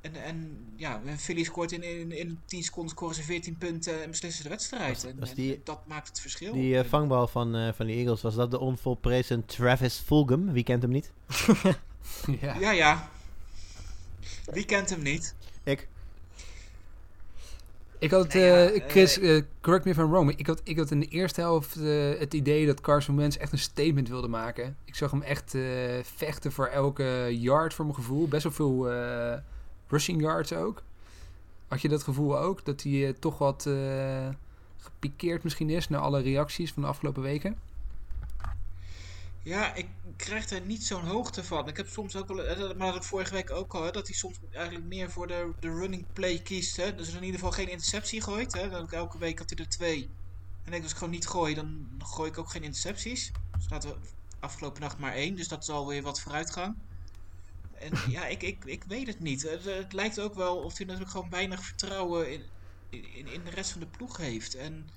En, 0.00 0.14
en 0.24 0.56
ja, 0.76 1.00
Philly 1.16 1.44
scoort 1.44 1.72
in, 1.72 1.82
in, 1.82 2.12
in 2.12 2.38
10 2.44 2.62
seconden 2.62 2.90
scoren 2.90 3.14
ze 3.14 3.22
14 3.22 3.56
punten 3.56 4.02
en 4.02 4.10
beslissen 4.10 4.42
de 4.42 4.48
wedstrijd. 4.48 5.04
en, 5.04 5.34
die, 5.34 5.60
dat 5.64 5.86
maakt 5.86 6.08
het 6.08 6.20
verschil. 6.20 6.52
Die 6.52 6.74
uh, 6.74 6.84
vangbal 6.84 7.26
van, 7.26 7.56
uh, 7.56 7.72
van 7.72 7.86
de 7.86 7.92
Eagles, 7.92 8.22
was 8.22 8.34
dat 8.34 8.50
de 8.50 8.58
onvolprezen 8.58 9.46
Travis 9.46 9.96
Fulgham? 9.98 10.52
Wie 10.52 10.62
kent 10.62 10.82
hem 10.82 10.90
niet? 10.90 11.12
ja. 12.40 12.58
ja, 12.64 12.70
ja. 12.70 13.10
Wie 14.44 14.64
kent 14.64 14.90
hem 14.90 15.02
niet? 15.02 15.34
Ik. 15.62 15.88
Ik 18.04 18.10
had, 18.10 18.34
uh, 18.34 18.66
Chris, 18.88 19.18
uh, 19.18 19.42
correct 19.60 19.84
me 19.84 19.90
if 19.90 19.96
I'm 19.96 20.10
wrong, 20.10 20.36
ik 20.36 20.46
had, 20.46 20.60
ik 20.64 20.78
had 20.78 20.90
in 20.90 21.00
de 21.00 21.06
eerste 21.06 21.40
helft 21.40 21.76
uh, 21.76 22.18
het 22.18 22.34
idee 22.34 22.66
dat 22.66 22.80
Carson 22.80 23.16
Wentz 23.16 23.36
echt 23.36 23.52
een 23.52 23.58
statement 23.58 24.08
wilde 24.08 24.28
maken. 24.28 24.76
Ik 24.84 24.94
zag 24.94 25.10
hem 25.10 25.22
echt 25.22 25.56
vechten 26.02 26.52
voor 26.52 26.66
elke 26.66 27.28
yard 27.30 27.74
voor 27.74 27.84
mijn 27.84 27.96
gevoel. 27.96 28.28
Best 28.28 28.42
wel 28.42 28.52
veel 28.52 28.88
rushing 29.88 30.20
yards 30.20 30.52
ook. 30.52 30.82
Had 31.68 31.82
je 31.82 31.88
dat 31.88 32.02
gevoel 32.02 32.38
ook? 32.38 32.64
Dat 32.64 32.82
hij 32.82 33.14
toch 33.18 33.38
wat 33.38 33.68
gepikeerd 34.78 35.42
misschien 35.42 35.70
is 35.70 35.88
naar 35.88 36.00
alle 36.00 36.20
reacties 36.20 36.72
van 36.72 36.82
de 36.82 36.88
afgelopen 36.88 37.22
weken? 37.22 37.56
Ja, 39.44 39.74
ik 39.74 39.88
krijg 40.16 40.50
er 40.50 40.60
niet 40.60 40.84
zo'n 40.84 41.04
hoogte 41.04 41.44
van. 41.44 41.68
Ik 41.68 41.76
heb 41.76 41.88
soms 41.88 42.16
ook 42.16 42.28
wel, 42.28 42.74
maar 42.74 42.92
dat 42.92 43.06
vorige 43.06 43.34
week 43.34 43.50
ook 43.50 43.74
al, 43.74 43.82
hè, 43.82 43.90
dat 43.90 44.06
hij 44.06 44.16
soms 44.16 44.36
eigenlijk 44.52 44.86
meer 44.86 45.10
voor 45.10 45.26
de, 45.26 45.52
de 45.60 45.68
running 45.68 46.06
play 46.12 46.38
kiest. 46.38 46.76
Hè. 46.76 46.94
Dus 46.94 47.08
in 47.08 47.14
ieder 47.22 47.34
geval 47.34 47.52
geen 47.52 47.68
interceptie 47.68 48.22
gooit. 48.22 48.52
Hè. 48.52 48.70
Dan 48.70 48.90
elke 48.90 49.18
week 49.18 49.38
had 49.38 49.50
hij 49.50 49.58
er 49.58 49.70
twee. 49.70 50.10
En 50.64 50.72
ik, 50.72 50.82
als 50.82 50.90
ik 50.90 50.96
gewoon 50.96 51.12
niet 51.12 51.26
gooi, 51.26 51.54
dan 51.54 51.86
gooi 51.98 52.30
ik 52.30 52.38
ook 52.38 52.50
geen 52.50 52.62
intercepties. 52.62 53.32
Dus 53.56 53.70
laten 53.70 53.90
we 53.90 53.96
afgelopen 54.40 54.80
nacht 54.80 54.98
maar 54.98 55.12
één, 55.12 55.34
dus 55.34 55.48
dat 55.48 55.62
is 55.62 55.68
alweer 55.68 56.02
wat 56.02 56.20
vooruitgang. 56.20 56.74
En 57.74 57.92
ja, 58.16 58.26
ik, 58.26 58.42
ik, 58.42 58.64
ik 58.64 58.84
weet 58.84 59.06
het 59.06 59.20
niet. 59.20 59.42
Het, 59.42 59.64
het 59.64 59.92
lijkt 59.92 60.20
ook 60.20 60.34
wel 60.34 60.56
of 60.56 60.76
hij 60.76 60.86
natuurlijk 60.86 61.12
gewoon 61.12 61.30
weinig 61.30 61.64
vertrouwen 61.64 62.32
in, 62.32 62.42
in, 62.90 63.26
in 63.26 63.44
de 63.44 63.50
rest 63.50 63.70
van 63.70 63.80
de 63.80 63.86
ploeg 63.86 64.16
heeft. 64.16 64.54
En 64.54 64.88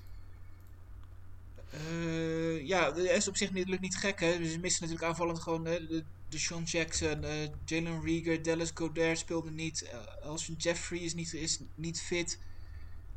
eh, 1.70 2.66
ja, 2.66 2.90
dat 2.90 3.04
is 3.04 3.28
op 3.28 3.36
zich 3.36 3.52
natuurlijk 3.52 3.80
niet 3.80 3.96
gek. 3.96 4.20
Hè? 4.20 4.32
Ze 4.32 4.58
missen 4.58 4.82
natuurlijk 4.82 5.02
aanvallend 5.02 5.38
gewoon 5.38 5.64
hè? 5.64 5.86
de, 5.86 6.04
de 6.28 6.38
Sean 6.38 6.62
Jackson, 6.62 7.24
eh, 7.24 7.48
Jalen 7.64 8.02
Rieger, 8.02 8.42
Dallas 8.42 8.70
Goddard 8.74 9.18
speelde 9.18 9.50
niet. 9.50 9.90
Uh, 9.92 10.26
Alshon 10.26 10.54
Jeffrey 10.58 10.98
is 10.98 11.14
niet, 11.14 11.34
is 11.34 11.60
niet 11.74 12.00
fit. 12.00 12.38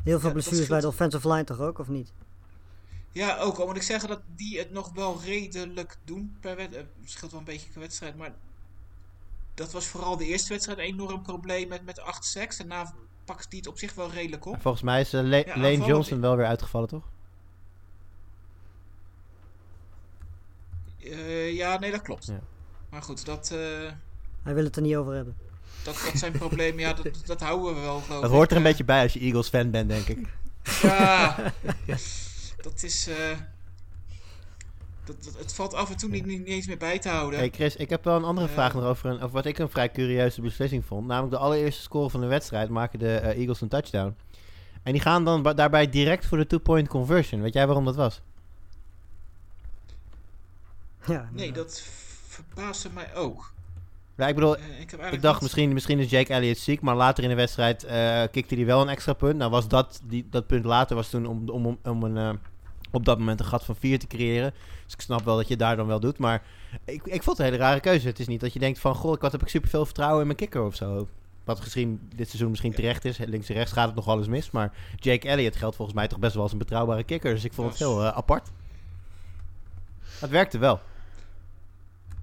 Heel 0.04 0.20
veel 0.20 0.28
ja, 0.28 0.34
blessures 0.34 0.68
bij 0.68 0.80
de 0.80 0.88
offensive 0.88 1.28
line 1.28 1.44
toch 1.44 1.60
ook, 1.60 1.80
of 1.80 1.88
niet? 1.88 2.12
Ja, 3.12 3.38
ook 3.38 3.58
al 3.58 3.66
moet 3.66 3.76
ik 3.76 3.82
zeggen 3.82 4.10
dat 4.10 4.22
die 4.36 4.60
het 4.60 4.72
nog 4.72 4.92
wel 4.94 5.22
redelijk 5.22 5.98
doen 6.06 6.38
per 6.40 6.56
wedstrijd. 6.56 6.88
Het 7.02 7.12
scheelt 7.12 7.32
wel 7.32 7.40
een 7.40 7.46
beetje 7.46 7.70
per 7.70 7.80
wedstrijd, 7.80 8.18
maar 8.18 8.34
dat 9.54 9.72
was 9.72 9.86
vooral 9.86 10.18
de 10.18 10.26
eerste 10.26 10.50
wedstrijd 10.50 10.78
een 10.78 10.84
enorm 10.84 11.22
probleem 11.22 11.68
met, 11.68 11.86
met 11.86 12.00
8 12.00 12.26
sacks. 12.26 12.58
Daarna 12.58 12.94
pakt 13.26 13.50
die 13.50 13.60
het 13.60 13.68
op 13.68 13.78
zich 13.78 13.94
wel 13.94 14.12
redelijk 14.12 14.46
op. 14.46 14.62
Volgens 14.62 14.84
mij 14.84 15.02
is 15.02 15.14
uh, 15.14 15.22
Le 15.22 15.44
ja, 15.46 15.58
Lane 15.58 15.86
Johnson 15.86 16.22
wel 16.22 16.36
weer 16.36 16.46
uitgevallen, 16.46 16.88
toch? 16.88 17.04
Uh, 21.04 21.54
ja, 21.54 21.80
nee, 21.80 21.92
dat 21.92 22.02
klopt. 22.02 22.26
Ja. 22.26 22.40
Maar 22.90 23.02
goed, 23.02 23.26
dat... 23.26 23.52
Uh, 23.54 23.60
Hij 24.44 24.54
wil 24.54 24.64
het 24.64 24.76
er 24.76 24.82
niet 24.82 24.96
over 24.96 25.14
hebben. 25.14 25.38
Dat, 25.84 26.02
dat 26.06 26.18
zijn 26.18 26.32
problemen, 26.32 26.80
ja, 26.80 26.94
dat, 26.94 27.22
dat 27.26 27.42
houden 27.42 27.76
we 27.76 27.82
wel. 27.82 28.04
Dat 28.08 28.32
hoort 28.32 28.52
er 28.52 28.58
een 28.58 28.64
beetje 28.64 28.84
bij 28.84 29.04
als 29.04 29.14
je 29.14 29.20
Eagles 29.20 29.50
fan 29.50 29.72
bent, 29.72 29.90
denk 29.90 30.08
ik. 30.08 30.28
Ja, 30.82 31.54
dat 32.62 32.84
is... 32.84 33.10
Dat, 35.06 35.24
dat, 35.24 35.38
het 35.38 35.54
valt 35.54 35.74
af 35.74 35.90
en 35.90 35.98
toe 35.98 36.10
niet, 36.10 36.26
niet, 36.26 36.46
eens 36.46 36.68
meer 36.68 36.78
bij 36.78 37.00
te 37.00 37.10
houden. 37.10 37.40
Hey 37.40 37.50
Chris, 37.50 37.76
ik 37.76 37.90
heb 37.90 38.04
wel 38.04 38.16
een 38.16 38.24
andere 38.24 38.48
vraag 38.48 38.74
nog 38.74 38.84
over, 38.84 39.10
een, 39.10 39.16
over 39.16 39.32
wat 39.32 39.46
ik 39.46 39.58
een 39.58 39.70
vrij 39.70 39.92
curieuze 39.92 40.42
beslissing 40.42 40.86
vond. 40.86 41.08
Namelijk 41.08 41.34
de 41.34 41.40
allereerste 41.40 41.82
score 41.82 42.10
van 42.10 42.22
de 42.22 42.28
wedstrijd 42.28 42.70
maken 42.70 43.00
de 43.00 43.20
uh, 43.24 43.28
Eagles 43.28 43.62
een 43.62 43.68
touchdown. 43.68 44.16
En 44.84 44.92
die 44.92 45.02
gaan 45.02 45.26
dan 45.26 45.44
daarbij 45.44 45.90
direct 45.90 46.26
voor 46.26 46.38
de 46.38 46.48
two-point 46.48 46.88
conversion. 46.88 47.42
Weet 47.42 47.54
jij 47.54 47.66
waarom 47.66 47.86
dat 47.86 47.96
was? 47.96 48.22
Ja, 51.06 51.30
nee, 51.32 51.52
dat 51.52 51.84
verbaasde 52.28 52.90
mij 52.94 53.16
ook. 53.16 53.54
Ja, 54.16 54.28
ik 54.28 54.36
bedoel, 54.36 54.58
uh, 54.58 54.80
ik, 54.80 54.92
ik, 54.92 55.22
dacht 55.22 55.42
misschien, 55.42 55.74
misschien 55.74 56.00
is 56.00 56.10
Jake 56.10 56.34
Elliott 56.34 56.58
ziek, 56.58 56.82
maar 56.82 56.96
later 56.96 57.24
in 57.24 57.30
de 57.30 57.36
wedstrijd 57.36 57.84
uh, 57.84 58.24
kikte 58.32 58.56
hij 58.56 58.66
wel 58.66 58.82
een 58.82 58.90
extra 58.90 59.14
punt. 59.14 59.38
Nou 59.38 59.52
was 59.52 59.68
dat, 59.68 60.02
die, 60.04 60.28
dat 60.30 60.48
punt 60.48 60.66
later 60.66 60.96
was 60.96 61.10
toen 61.10 61.26
om, 61.26 61.50
om, 61.50 61.66
om, 61.66 61.80
om 61.84 62.04
een, 62.04 62.16
uh, 62.16 62.40
op 62.92 63.06
dat 63.06 63.18
moment 63.18 63.40
een 63.40 63.46
gat 63.46 63.66
van 63.66 63.76
4 63.76 64.00
te 64.00 64.08
creëren. 64.08 64.54
Dus 64.86 64.94
ik 64.94 65.02
snap 65.02 65.24
wel 65.24 65.36
dat 65.36 65.48
je 65.48 65.58
daar 65.58 65.76
dan 65.76 65.88
wel 65.88 66.00
doet. 66.00 66.18
Maar 66.18 66.44
ik, 66.86 67.06
ik 67.06 67.24
vond 67.24 67.38
het 67.38 67.48
een 67.48 67.54
hele 67.54 67.66
rare 67.66 67.80
keuze. 67.80 68.08
Het 68.08 68.20
is 68.20 68.28
niet 68.28 68.40
dat 68.40 68.54
je 68.54 68.60
denkt 68.60 68.80
van, 68.80 68.96
goh, 68.96 69.20
wat 69.20 69.32
heb 69.32 69.42
ik 69.42 69.48
superveel 69.48 69.86
vertrouwen 69.86 70.20
in 70.20 70.26
mijn 70.26 70.38
kikker 70.38 70.64
of 70.64 70.76
zo. 70.76 71.08
Wat 71.44 71.60
misschien 71.60 72.00
dit 72.16 72.28
seizoen 72.28 72.50
misschien 72.50 72.74
terecht 72.74 73.06
is. 73.06 73.18
Links 73.18 73.50
en 73.50 73.56
rechts 73.56 73.72
gaat 73.72 73.86
het 73.86 73.96
nog 73.96 74.06
wel 74.06 74.18
eens 74.18 74.28
mis. 74.28 74.52
Maar 74.52 74.74
Jake 74.96 75.28
Elliott 75.28 75.56
geldt 75.56 75.76
volgens 75.76 75.98
mij 75.98 76.08
toch 76.08 76.20
best 76.20 76.34
wel 76.34 76.44
als 76.44 76.52
een 76.52 76.58
betrouwbare 76.58 77.04
kikker. 77.04 77.34
Dus 77.34 77.44
ik 77.44 77.54
vond 77.54 77.70
het 77.70 77.80
heel 77.80 78.04
apart. 78.06 78.50
Het 80.20 80.30
werkte 80.30 80.58
wel. 80.58 80.80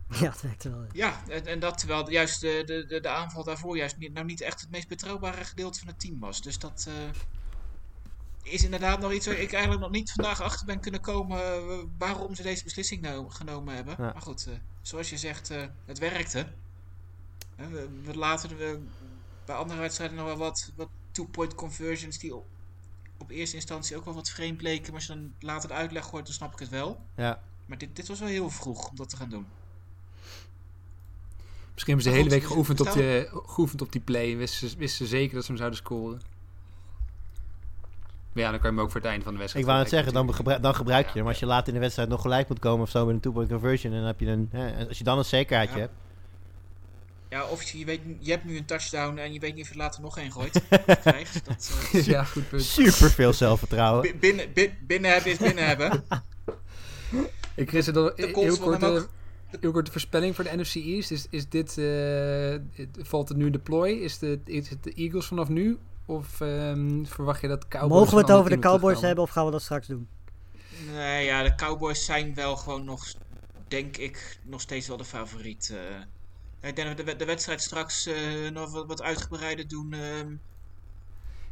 Ja, 0.20 0.30
het 0.30 0.42
werkte 0.42 0.70
wel. 0.70 0.86
Ja, 0.92 1.22
en, 1.28 1.46
en 1.46 1.60
dat 1.60 1.78
terwijl 1.78 2.10
juist 2.10 2.40
de, 2.40 2.62
de, 2.88 3.00
de, 3.00 3.08
aanval 3.08 3.44
daarvoor 3.44 3.76
juist 3.76 3.96
niet, 3.96 4.12
nou 4.12 4.26
niet 4.26 4.40
echt 4.40 4.60
het 4.60 4.70
meest 4.70 4.88
betrouwbare 4.88 5.44
gedeelte 5.44 5.78
van 5.78 5.88
het 5.88 6.00
team 6.00 6.20
was. 6.20 6.42
Dus 6.42 6.58
dat 6.58 6.86
uh, 6.88 6.94
is 8.42 8.64
inderdaad 8.64 9.00
nog 9.00 9.12
iets 9.12 9.26
waar 9.26 9.38
ik 9.38 9.52
eigenlijk 9.52 9.82
nog 9.82 9.90
niet 9.90 10.12
vandaag 10.12 10.40
achter 10.40 10.66
ben 10.66 10.80
kunnen 10.80 11.00
komen 11.00 11.38
uh, 11.38 11.78
waarom 11.98 12.34
ze 12.34 12.42
deze 12.42 12.64
beslissing 12.64 13.02
nou 13.02 13.30
genomen 13.30 13.74
hebben. 13.74 13.94
Ja. 13.98 14.12
Maar 14.12 14.22
goed, 14.22 14.46
uh, 14.48 14.54
zoals 14.82 15.10
je 15.10 15.16
zegt, 15.16 15.48
het 15.84 15.98
werkte. 15.98 16.46
we, 17.56 17.88
we 18.04 18.16
laten 18.16 18.56
we 18.56 18.80
bij 19.44 19.56
andere 19.56 19.80
wedstrijden 19.80 20.16
nog 20.16 20.26
wel 20.26 20.36
wat, 20.36 20.72
wat 20.76 20.88
two-point 21.10 21.54
conversions 21.54 22.18
die 22.18 22.34
op, 22.34 22.46
op 23.18 23.30
eerste 23.30 23.56
instantie 23.56 23.96
ook 23.96 24.04
wel 24.04 24.14
wat 24.14 24.30
vreemd 24.30 24.56
bleken. 24.56 24.84
Maar 24.84 24.94
als 24.94 25.06
je 25.06 25.14
dan 25.14 25.32
later 25.40 25.68
de 25.68 25.74
uitleg 25.74 26.06
hoort, 26.06 26.24
dan 26.24 26.34
snap 26.34 26.52
ik 26.52 26.58
het 26.58 26.68
wel. 26.68 27.00
Ja. 27.16 27.42
Maar 27.66 27.78
dit, 27.78 27.96
dit 27.96 28.08
was 28.08 28.18
wel 28.18 28.28
heel 28.28 28.50
vroeg 28.50 28.88
om 28.88 28.96
dat 28.96 29.08
te 29.08 29.16
gaan 29.16 29.28
doen. 29.28 29.46
Misschien 31.78 31.94
hebben 31.94 32.12
ze 32.12 32.18
de 32.18 32.24
hele 32.24 32.40
week 32.40 32.52
geoefend 32.52 32.80
op, 32.80 32.92
die, 32.92 33.28
geoefend 33.46 33.82
op 33.82 33.92
die 33.92 34.00
play. 34.00 34.32
En 34.32 34.38
wisten, 34.38 34.78
wisten 34.78 35.06
ze 35.06 35.16
zeker 35.16 35.34
dat 35.34 35.42
ze 35.42 35.48
hem 35.48 35.56
zouden 35.56 35.78
scoren. 35.78 36.20
Maar 38.32 38.42
ja, 38.42 38.50
dan 38.50 38.60
kan 38.60 38.70
je 38.70 38.76
hem 38.76 38.84
ook 38.84 38.90
voor 38.90 39.00
het 39.00 39.10
einde 39.10 39.24
van 39.24 39.32
de 39.32 39.38
wedstrijd. 39.38 39.64
Ik 39.64 39.70
wou 39.70 39.84
het 39.84 39.92
zeggen, 39.92 40.12
dan, 40.12 40.34
gebruik, 40.34 40.62
dan 40.62 40.74
gebruik 40.74 41.06
je 41.06 41.12
hem. 41.12 41.22
Maar 41.22 41.32
als 41.32 41.40
je 41.40 41.46
later 41.46 41.68
in 41.68 41.74
de 41.74 41.80
wedstrijd 41.80 42.08
nog 42.08 42.20
gelijk 42.20 42.48
moet 42.48 42.58
komen 42.58 42.82
of 42.82 42.90
zo 42.90 43.06
met 43.06 43.14
een 43.14 43.20
two-point 43.20 43.48
conversion, 43.48 43.92
dan 43.92 44.02
heb 44.02 44.20
je 44.20 44.26
een. 44.26 44.48
Hè, 44.52 44.86
als 44.88 44.98
je 44.98 45.04
dan 45.04 45.18
een 45.18 45.24
zekerheidje 45.24 45.74
ja. 45.74 45.80
hebt. 45.80 45.94
Ja, 47.28 47.44
of 47.44 47.62
je, 47.62 47.84
weet, 47.84 48.00
je 48.18 48.30
hebt 48.30 48.44
nu 48.44 48.56
een 48.56 48.64
touchdown 48.64 49.18
en 49.18 49.32
je 49.32 49.40
weet 49.40 49.54
niet 49.54 49.64
of 49.64 49.70
je 49.70 49.76
later 49.76 50.02
nog 50.02 50.18
één 50.18 50.32
gooit. 50.32 50.62
krijgt. 51.00 51.44
Dat, 51.48 51.72
uh, 51.92 52.06
ja, 52.06 52.24
goed 52.24 52.48
punt. 52.48 52.62
Super 52.62 53.10
veel 53.10 53.32
zelfvertrouwen. 53.32 54.16
B 54.16 54.20
binnen, 54.20 54.46
binnen 54.86 55.10
hebben 55.10 55.32
is 55.32 55.38
binnen 55.38 55.66
hebben. 55.66 56.04
Ik 57.54 57.68
Chris, 57.68 57.86
dan 57.86 58.12
heel 58.16 58.30
kort. 58.30 59.08
Heel 59.60 59.72
kort 59.72 59.86
de 59.86 59.92
voorspelling 59.92 60.34
voor 60.34 60.44
de 60.44 60.56
NFC 60.56 60.74
East. 60.74 61.10
Is, 61.10 61.26
is 61.30 61.48
dit, 61.48 61.76
uh, 61.76 62.54
valt 63.02 63.28
het 63.28 63.38
nu 63.38 63.50
deploy? 63.50 63.88
Is, 63.88 64.18
de, 64.18 64.40
is 64.44 64.68
het 64.68 64.82
de 64.84 64.92
Eagles 64.92 65.26
vanaf 65.26 65.48
nu? 65.48 65.78
Of 66.06 66.40
um, 66.40 67.06
verwacht 67.06 67.40
je 67.40 67.48
dat 67.48 67.68
Cowboys... 67.68 67.90
Mogen 67.92 68.14
we 68.14 68.20
het 68.20 68.30
over 68.30 68.50
de 68.50 68.58
Cowboys 68.58 69.00
hebben 69.00 69.24
of 69.24 69.30
gaan 69.30 69.44
we 69.44 69.50
dat 69.50 69.62
straks 69.62 69.86
doen? 69.86 70.08
Nee, 70.92 71.24
ja, 71.24 71.42
de 71.42 71.54
Cowboys 71.54 72.04
zijn 72.04 72.34
wel 72.34 72.56
gewoon 72.56 72.84
nog, 72.84 73.14
denk 73.68 73.96
ik, 73.96 74.38
nog 74.42 74.60
steeds 74.60 74.88
wel 74.88 74.96
de 74.96 75.04
favoriet. 75.04 75.70
Uh, 75.72 75.78
ik 76.68 76.76
denk 76.76 76.88
dat 76.88 76.96
we 76.96 77.04
de, 77.04 77.16
de 77.16 77.24
wedstrijd 77.24 77.62
straks 77.62 78.06
uh, 78.06 78.50
nog 78.50 78.72
wat, 78.72 78.86
wat 78.86 79.02
uitgebreider 79.02 79.68
doen. 79.68 79.92
Um, 79.92 80.40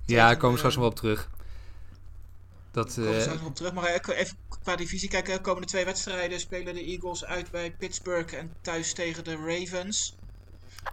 ja, 0.04 0.26
daar 0.26 0.37
komen 0.37 0.50
we 0.50 0.56
straks 0.56 0.74
nog 0.74 0.85
wel 0.85 0.92
op 0.92 0.98
terug. 0.98 1.30
Dat, 2.76 2.90
straks 2.90 3.26
nog 3.26 3.44
op 3.44 3.54
terug. 3.54 3.72
Maar 3.72 3.84
even 3.84 4.36
qua 4.62 4.76
divisie 4.76 5.08
kijken, 5.08 5.34
de 5.34 5.40
komende 5.40 5.66
twee 5.66 5.84
wedstrijden 5.84 6.40
spelen 6.40 6.74
de 6.74 6.84
Eagles 6.84 7.24
uit 7.24 7.50
bij 7.50 7.72
Pittsburgh 7.72 8.34
en 8.34 8.56
thuis 8.60 8.92
tegen 8.92 9.24
de 9.24 9.36
Ravens. 9.36 10.14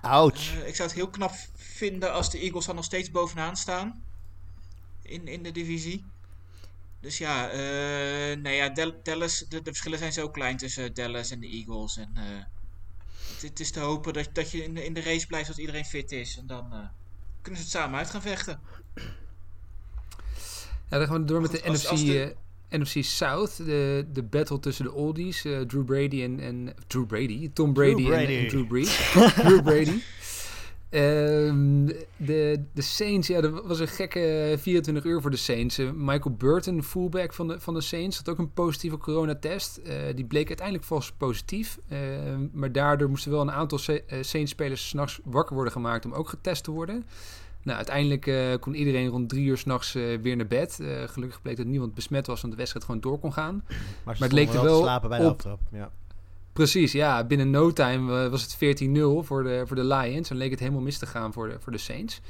Ouch. 0.02 0.54
Uh, 0.54 0.68
ik 0.68 0.76
zou 0.76 0.88
het 0.88 0.98
heel 0.98 1.10
knap 1.10 1.32
vinden 1.56 2.14
als 2.14 2.32
de 2.32 2.40
Eagles 2.40 2.66
dan 2.66 2.76
nog 2.76 2.86
steeds 2.86 3.12
bovenaan 3.12 3.58
staan 3.58 4.04
in, 5.02 5.28
in 5.28 5.44
de 5.44 5.52
divisie. 5.52 6.06
Dus 7.00 7.18
ja, 7.18 7.54
uh, 7.54 8.38
nee, 8.38 8.56
ja 8.56 8.70
Dallas, 9.04 9.40
de, 9.50 9.62
de, 9.62 9.62
verschillen 9.64 10.00
zijn 10.00 10.14
zo 10.14 10.30
klein 10.30 10.58
tussen 10.58 10.94
Dallas 10.94 11.32
en 11.32 11.40
de 11.40 11.48
Eagles. 11.48 11.98
En 11.98 12.14
uh, 12.18 12.24
het, 13.34 13.42
het, 13.42 13.60
is 13.60 13.72
te 13.72 13.80
hopen 13.80 14.14
dat, 14.14 14.30
dat 14.34 14.52
je 14.52 14.64
in 14.64 14.74
de, 14.74 14.86
in 14.86 14.94
de 14.94 15.02
race 15.02 15.28
blijft 15.28 15.48
als 15.48 15.58
iedereen 15.58 15.86
fit 15.86 16.12
is. 16.12 16.38
En 16.38 16.48
dan 16.48 16.90
kunnen 17.42 17.62
ze 17.62 17.68
het 17.68 17.76
samen 17.76 18.00
uit 18.00 18.10
gaan 18.10 18.22
vechten. 18.22 18.60
Ja, 20.90 20.98
dan 20.98 21.08
gaan 21.08 21.22
we 21.22 21.26
door 21.26 21.42
met 21.42 21.52
de 21.52 21.62
NFC. 21.66 21.86
Als 21.86 22.06
de, 22.06 22.36
NFC 22.70 23.04
South, 23.04 23.58
de, 23.58 24.06
de 24.14 24.24
battle 24.24 24.60
tussen 24.60 24.86
de 24.86 24.94
oldies, 24.94 25.46
uh, 25.46 25.60
Drew 25.60 25.86
Brady 25.86 26.24
en, 26.24 26.40
en 26.40 26.74
Drew 26.88 27.06
Brady, 27.06 27.52
Tom 27.54 27.74
Brady, 27.74 27.94
Drew 27.94 28.08
Brady. 28.08 28.34
En, 28.34 28.40
en, 28.40 28.48
Drew 28.48 28.68
Brees, 28.68 29.12
Drew 29.46 29.64
Brady. 29.64 30.02
Um, 30.94 31.86
de, 32.18 32.64
de 32.74 32.82
Saints, 32.82 33.28
ja, 33.28 33.42
dat 33.42 33.66
was 33.66 33.80
een 33.80 33.88
gekke 33.88 34.56
24 34.60 35.04
uur 35.04 35.22
voor 35.22 35.32
de 35.32 35.38
Saints. 35.38 35.80
Uh, 35.80 35.90
Michael 35.96 36.36
Burton, 36.36 36.84
fullback 36.84 37.34
van 37.34 37.48
de, 37.48 37.60
van 37.60 37.74
de 37.74 37.82
Saints, 37.82 38.18
had 38.18 38.30
ook 38.30 38.38
een 38.38 38.54
positieve 38.54 38.98
coronatest. 38.98 39.80
Uh, 39.88 39.94
die 40.16 40.26
bleek 40.26 40.48
uiteindelijk 40.48 40.88
vast 40.88 41.18
positief. 41.18 41.80
Uh, 41.90 41.98
maar 42.52 42.72
daardoor 42.72 43.10
moesten 43.10 43.32
wel 43.32 43.42
een 43.42 43.52
aantal 43.52 43.78
Saints-spelers 44.22 44.88
s'nachts 44.88 45.20
wakker 45.24 45.56
worden 45.56 45.74
gemaakt 45.74 46.06
om 46.06 46.14
ook 46.14 46.30
getest 46.30 46.64
te 46.64 46.72
worden. 46.72 47.06
Nou, 47.64 47.78
uiteindelijk 47.78 48.26
uh, 48.26 48.54
kon 48.60 48.74
iedereen 48.74 49.08
rond 49.08 49.30
drie 49.30 49.46
uur 49.46 49.58
s'nachts 49.58 49.96
uh, 49.96 50.18
weer 50.22 50.36
naar 50.36 50.48
bed. 50.48 50.78
Uh, 50.82 51.04
gelukkig 51.06 51.42
bleek 51.42 51.58
dat 51.58 51.66
niemand 51.66 51.94
besmet 51.94 52.28
was, 52.28 52.42
want 52.42 52.54
de 52.54 52.60
wedstrijd 52.60 52.86
gewoon 52.86 53.02
door 53.02 53.20
kon 53.20 53.34
gaan. 53.34 53.64
Maar, 53.68 53.78
maar 54.04 54.16
het 54.20 54.32
leek 54.32 54.54
er 54.54 54.64
wel 54.64 54.82
slapen 54.82 55.10
bij 55.10 55.20
de 55.20 55.26
op... 55.26 55.32
aftrap. 55.32 55.60
Ja. 55.72 55.92
Precies, 56.54 56.92
ja. 56.92 57.24
Binnen 57.24 57.50
no 57.50 57.72
time 57.72 58.30
was 58.30 58.42
het 58.42 58.84
14-0 58.84 58.90
voor 59.20 59.44
de, 59.44 59.64
voor 59.66 59.76
de 59.76 59.86
Lions. 59.86 60.30
En 60.30 60.36
leek 60.36 60.52
het 60.52 60.60
helemaal 60.60 60.82
mis 60.82 60.98
te 60.98 61.06
gaan 61.06 61.34
voor 61.34 61.50
de, 61.50 61.56
voor 61.60 61.72
de 61.72 61.78
Saints. 61.78 62.22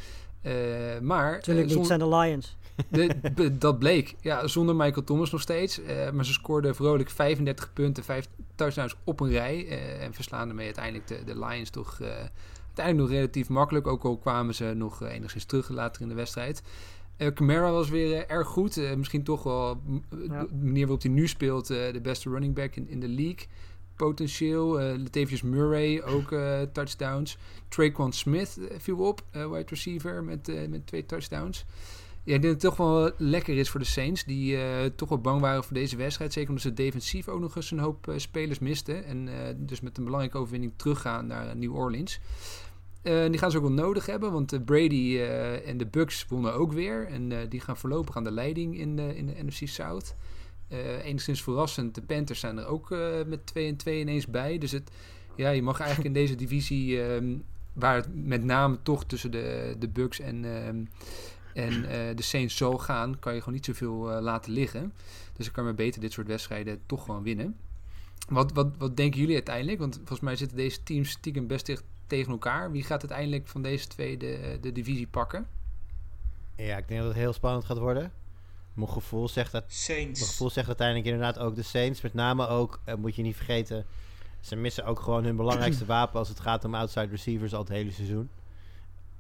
maar... 1.02 1.42
Tuurlijk 1.42 1.76
niet, 1.76 1.86
zijn 1.86 2.00
de 2.00 2.08
Lions. 2.08 2.58
De, 2.90 3.58
dat 3.58 3.80
bleek. 3.80 4.16
Ja, 4.22 4.48
zonder 4.48 4.76
Michael 4.76 5.04
Thomas 5.04 5.32
nog 5.32 5.42
steeds. 5.42 5.82
maar 6.14 6.26
ze 6.26 6.34
scoorden 6.34 6.76
vrolijk 6.76 7.10
35 7.10 7.74
punten, 7.74 8.04
5 8.04 8.28
touchdowns 8.56 8.96
op 9.04 9.20
een 9.20 9.30
rij. 9.30 9.68
en 10.00 10.14
verslaan 10.14 10.50
ermee 10.50 10.66
uiteindelijk 10.66 11.08
de, 11.08 11.24
de 11.26 11.40
Lions 11.40 11.70
toch 11.70 12.00
uiteindelijk 12.76 13.10
nog 13.10 13.18
relatief 13.20 13.50
makkelijk. 13.50 13.88
Ook 13.88 14.04
al 14.04 14.18
kwamen 14.18 14.56
ze 14.56 14.74
nog 14.76 15.02
eh, 15.02 15.14
enigszins 15.14 15.46
terug 15.46 15.70
later 15.70 16.02
in 16.02 16.08
de 16.08 16.14
wedstrijd. 16.14 16.64
Uh, 17.18 17.28
Camara 17.28 17.72
was 17.72 17.90
weer 17.90 18.10
uh, 18.10 18.32
erg 18.32 18.48
goed. 18.48 18.78
Uh, 18.78 18.94
misschien 18.94 19.24
toch 19.24 19.44
wel 19.44 19.82
ja. 20.28 20.44
de 20.44 20.56
manier 20.62 20.82
waarop 20.82 21.02
hij 21.02 21.12
nu 21.12 21.28
speelt, 21.28 21.68
de 21.68 22.00
beste 22.02 22.30
running 22.30 22.56
back 22.56 22.76
in, 22.76 22.90
in 22.90 23.00
de 23.00 23.08
league. 23.08 23.48
Potentieel. 23.96 24.80
Latavius 24.80 25.42
Murray 25.42 26.02
ook 26.02 26.30
touchdowns. 26.74 27.38
Traquan 27.68 28.14
Smith 28.14 28.60
viel 28.78 28.98
op, 28.98 29.24
wide 29.32 29.66
receiver 29.66 30.24
met, 30.24 30.70
met 30.70 30.88
twee 30.88 31.06
touchdowns. 31.06 31.66
Ja, 32.24 32.36
ik 32.36 32.42
denk 32.42 32.54
dat 32.54 32.62
het 32.62 32.78
toch 32.78 32.88
wel 32.88 33.12
lekker 33.18 33.58
is 33.58 33.70
voor 33.70 33.80
de 33.80 33.86
Saints. 33.86 34.24
Die 34.24 34.58
toch 34.96 35.10
wel 35.10 35.22
bang 35.22 35.42
waren 35.42 35.64
voor 35.64 35.74
deze 35.74 35.96
wedstrijd. 35.96 36.34
Zeker 36.34 36.50
omdat 36.50 36.64
ze 36.64 36.74
defensief 36.74 37.28
ook 37.28 37.40
nog 37.40 37.56
eens 37.56 37.72
een 37.72 37.80
hoop 37.80 38.14
spelers 38.16 38.60
misten. 38.60 39.06
En 39.06 39.30
dus 39.58 39.82
met 39.82 39.98
een 39.98 40.04
belangrijke 40.04 40.38
overwinning 40.38 40.74
teruggaan 40.76 41.28
naar 41.28 41.56
New 41.56 41.76
Orleans. 41.76 42.20
Die 43.04 43.38
gaan 43.38 43.52
ze 43.52 43.58
ook 43.58 43.64
wel 43.64 43.72
nodig 43.72 44.06
hebben. 44.06 44.32
Want 44.32 44.66
Brady 44.66 45.20
en 45.66 45.78
de 45.78 45.86
Bucks 45.86 46.26
wonnen 46.28 46.54
ook 46.54 46.72
weer. 46.72 47.08
En 47.08 47.50
die 47.50 47.60
gaan 47.60 47.78
voorlopig 47.78 48.18
aan 48.18 48.24
de 48.24 48.32
leiding 48.32 48.78
in 48.78 48.96
de, 48.96 49.16
in 49.16 49.26
de 49.26 49.44
NFC 49.44 49.68
South. 49.68 50.16
enigszins 51.04 51.44
verrassend. 51.44 51.96
De 51.96 52.02
Panthers 52.02 52.40
zijn 52.40 52.58
er 52.58 52.66
ook 52.66 52.90
met 53.26 53.46
2 53.46 53.68
en 53.68 53.76
2 53.76 54.00
ineens 54.00 54.28
bij. 54.28 54.58
Dus 54.58 54.72
het, 54.72 54.92
ja, 55.36 55.50
je 55.50 55.62
mag 55.62 55.80
eigenlijk 55.80 56.08
in 56.08 56.22
deze 56.22 56.36
divisie... 56.36 57.02
Um, 57.02 57.44
waar 57.74 57.96
het 57.96 58.08
met 58.14 58.44
name 58.44 58.78
toch 58.84 59.06
tussen 59.06 59.32
de, 59.32 59.76
de 59.80 59.88
Bucks 59.88 60.20
en... 60.20 60.44
Um, 60.44 60.88
en 61.54 61.74
uh, 61.74 61.90
de 62.16 62.22
Saints 62.22 62.58
zo 62.58 62.78
gaan, 62.78 63.20
kan 63.20 63.34
je 63.34 63.40
gewoon 63.40 63.54
niet 63.54 63.66
zoveel 63.66 64.12
uh, 64.12 64.22
laten 64.22 64.52
liggen. 64.52 64.94
Dus 65.34 65.46
dan 65.46 65.54
kan 65.54 65.64
maar 65.64 65.76
beter 65.76 66.02
dit 66.02 66.12
soort 66.12 66.28
wedstrijden 66.28 66.80
toch 66.86 67.04
gewoon 67.04 67.24
winnen. 67.24 67.56
Wat, 68.28 68.52
wat, 68.54 68.78
wat 68.78 68.98
denken 68.98 69.20
jullie 69.20 69.36
uiteindelijk? 69.36 69.80
Want 69.80 69.96
volgens 69.96 70.20
mij 70.20 70.36
zitten 70.36 70.58
deze 70.58 70.84
teams 70.84 71.10
stiekem 71.10 71.48
best 71.48 71.66
dicht 71.66 71.84
tegen 72.08 72.32
elkaar. 72.32 72.72
Wie 72.72 72.84
gaat 72.84 73.00
uiteindelijk 73.02 73.48
van 73.48 73.62
deze 73.62 73.88
twee 73.88 74.18
de, 74.18 74.58
de 74.62 74.72
divisie 74.72 75.08
pakken? 75.08 75.48
Ja, 76.56 76.78
ik 76.78 76.88
denk 76.88 77.00
dat 77.00 77.10
het 77.10 77.20
heel 77.20 77.34
spannend 77.34 77.66
gaat 77.66 77.78
worden. 77.78 78.12
Mijn 78.74 78.90
gevoel 78.90 79.28
zegt 79.28 79.52
dat. 79.52 79.64
Saints. 79.68 80.20
Mijn 80.20 80.32
gevoel 80.32 80.50
zegt 80.50 80.68
uiteindelijk 80.68 81.08
inderdaad 81.08 81.40
ook 81.40 81.56
de 81.56 81.64
Saints. 81.64 82.02
Met 82.02 82.14
name 82.14 82.48
ook, 82.48 82.80
uh, 82.86 82.96
moet 82.96 83.16
je 83.16 83.22
niet 83.22 83.36
vergeten. 83.36 83.86
Ze 84.40 84.56
missen 84.56 84.86
ook 84.86 85.00
gewoon 85.00 85.24
hun 85.24 85.36
belangrijkste 85.36 85.86
wapen 85.96 86.20
als 86.20 86.30
het 86.30 86.40
gaat 86.40 86.66
om 86.66 86.76
outside 86.76 87.08
receivers 87.08 87.54
al 87.54 87.60
het 87.60 87.70
hele 87.70 87.92
seizoen. 87.92 88.30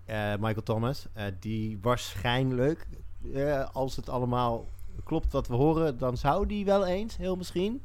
Uh, 0.09 0.35
Michael 0.35 0.63
Thomas. 0.63 1.05
Uh, 1.17 1.23
die 1.39 1.77
waarschijnlijk, 1.81 2.87
uh, 3.21 3.69
als 3.73 3.95
het 3.95 4.09
allemaal 4.09 4.67
klopt 5.03 5.31
wat 5.31 5.47
we 5.47 5.55
horen, 5.55 5.97
dan 5.97 6.17
zou 6.17 6.47
die 6.47 6.65
wel 6.65 6.85
eens, 6.85 7.17
heel 7.17 7.35
misschien, 7.35 7.81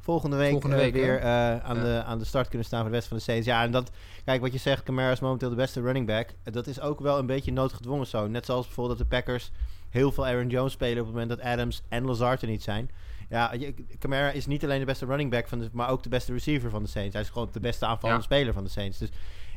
volgende 0.00 0.36
week, 0.36 0.50
volgende 0.50 0.76
week 0.76 0.92
weer 0.92 1.22
aan, 1.62 1.76
ja. 1.76 1.82
de, 1.82 2.02
aan 2.04 2.18
de 2.18 2.24
start 2.24 2.48
kunnen 2.48 2.66
staan 2.66 2.80
voor 2.80 2.90
de 2.90 2.96
rest 2.96 3.08
van 3.08 3.16
de 3.16 3.22
Saints. 3.22 3.46
Ja, 3.46 3.62
en 3.62 3.70
dat, 3.70 3.90
kijk 4.24 4.40
wat 4.40 4.52
je 4.52 4.58
zegt, 4.58 4.82
Camara 4.82 5.10
is 5.10 5.20
momenteel 5.20 5.48
de 5.48 5.54
beste 5.54 5.80
running 5.80 6.06
back. 6.06 6.28
dat 6.44 6.66
is 6.66 6.80
ook 6.80 7.00
wel 7.00 7.18
een 7.18 7.26
beetje 7.26 7.52
noodgedwongen 7.52 8.06
zo. 8.06 8.26
Net 8.26 8.46
zoals 8.46 8.66
bijvoorbeeld 8.66 8.98
dat 8.98 9.10
de 9.10 9.16
Packers 9.16 9.50
heel 9.90 10.12
veel 10.12 10.26
Aaron 10.26 10.48
Jones 10.48 10.72
spelen 10.72 10.98
op 10.98 11.06
het 11.06 11.14
moment 11.14 11.28
dat 11.28 11.40
Adams 11.40 11.82
en 11.88 12.04
Lazard 12.04 12.42
er 12.42 12.48
niet 12.48 12.62
zijn. 12.62 12.90
Ja, 13.28 13.52
Camara 13.98 14.30
is 14.30 14.46
niet 14.46 14.64
alleen 14.64 14.78
de 14.78 14.84
beste 14.84 15.06
running 15.06 15.30
back, 15.30 15.48
van 15.48 15.58
de, 15.58 15.68
maar 15.72 15.88
ook 15.88 16.02
de 16.02 16.08
beste 16.08 16.32
receiver 16.32 16.70
van 16.70 16.82
de 16.82 16.88
Saints. 16.88 17.12
Hij 17.12 17.22
is 17.22 17.30
gewoon 17.30 17.48
de 17.52 17.60
beste 17.60 17.86
aanvallende 17.86 18.22
ja. 18.22 18.26
speler 18.26 18.52
van 18.52 18.64
de 18.64 18.70
Saints. 18.70 18.98
Dus 18.98 19.08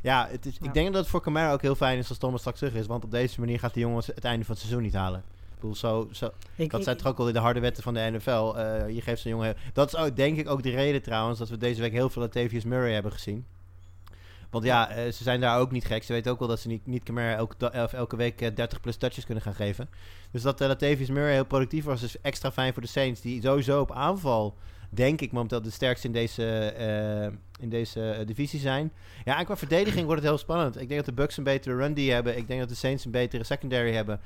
ja, 0.02 0.28
het 0.30 0.46
is, 0.46 0.58
ik 0.62 0.74
denk 0.74 0.88
dat 0.88 1.02
het 1.02 1.08
voor 1.08 1.22
Camara 1.22 1.52
ook 1.52 1.62
heel 1.62 1.76
fijn 1.76 1.98
is 1.98 2.10
als 2.10 2.18
Thomas 2.18 2.40
straks 2.40 2.60
terug 2.60 2.74
is. 2.74 2.86
Want 2.86 3.04
op 3.04 3.12
deze 3.12 3.40
manier 3.40 3.60
gaat 3.60 3.74
de 3.74 3.80
jongens 3.80 4.08
het 4.08 4.24
einde 4.24 4.46
van 4.46 4.54
het 4.54 4.64
seizoen 4.64 4.84
niet 4.84 4.94
halen. 4.94 5.24
Bedoel, 5.64 5.78
zo, 5.78 6.08
zo, 6.12 6.32
ik, 6.56 6.72
dat 6.72 6.84
zijn 6.84 6.98
toch 6.98 7.08
ook 7.08 7.18
wel 7.18 7.32
de 7.32 7.40
harde 7.40 7.60
wetten 7.60 7.84
van 7.84 7.94
de 7.94 8.10
NFL. 8.12 8.54
Uh, 8.58 8.90
je 8.90 9.02
geeft 9.02 9.22
zo'n 9.22 9.32
jongen... 9.32 9.56
Dat 9.74 9.94
is 9.94 9.96
ook, 10.00 10.16
denk 10.16 10.38
ik 10.38 10.50
ook 10.50 10.64
de 10.64 10.70
reden 10.70 11.02
trouwens 11.02 11.40
dat 11.40 11.50
we 11.50 11.58
deze 11.58 11.82
week 11.82 11.92
heel 11.92 12.10
veel 12.10 12.22
Latavius 12.22 12.64
Murray 12.64 12.94
hebben 12.94 13.12
gezien. 13.12 13.46
Want 14.50 14.66
ja, 14.66 14.90
uh, 14.90 15.12
ze 15.12 15.24
zijn 15.24 15.40
daar 15.40 15.60
ook 15.60 15.72
niet 15.72 15.86
gek. 15.86 16.04
Ze 16.04 16.14
weten 16.14 16.32
ook 16.32 16.40
wel 16.40 16.48
dat 16.48 16.60
ze 16.60 16.68
niet, 16.68 16.88
niet 16.88 17.04
Camara 17.04 17.36
elke, 17.36 17.70
elke 17.70 18.16
week 18.16 18.42
uh, 18.42 18.56
30 18.56 18.80
plus 18.80 18.96
touches 18.96 19.26
kunnen 19.26 19.44
gaan 19.44 19.54
geven. 19.54 19.90
Dus 20.32 20.42
dat 20.42 20.62
uh, 20.62 20.68
Latavius 20.68 21.10
Murray 21.10 21.34
heel 21.34 21.46
productief 21.46 21.84
was, 21.84 22.04
is 22.04 22.22
extra 22.22 22.52
fijn 22.52 22.74
voor 22.74 22.82
de 22.82 22.88
Saints. 22.88 23.22
Die 23.22 23.42
sowieso 23.42 23.82
op 23.82 23.92
aanval 23.92 24.56
denk 24.90 25.22
ik 25.22 25.32
momenteel 25.32 25.62
de 25.62 25.70
sterkste 25.70 26.08
in 26.08 26.14
deze, 26.14 26.74
uh, 26.80 27.38
in 27.60 27.70
deze 27.70 28.16
uh, 28.20 28.26
divisie 28.28 28.60
zijn. 28.60 28.92
Ja, 29.26 29.40
en 29.40 29.46
qua 29.46 29.58
verdediging 29.58 30.06
wordt 30.06 30.22
het 30.22 30.30
heel 30.30 30.40
spannend. 30.40 30.82
Ik 30.82 30.88
denk 30.88 31.06
dat 31.06 31.16
de 31.16 31.22
Bucks 31.22 31.38
een 31.38 31.44
betere 31.44 31.76
run 31.76 31.94
die 31.94 32.12
hebben. 32.12 32.38
Ik 32.38 32.48
denk 32.48 32.60
dat 32.60 32.70
de 32.70 32.76
Saints 32.76 33.06
een 33.06 33.12
betere 33.12 33.44
secondary 33.44 33.94
hebben. 33.94 34.20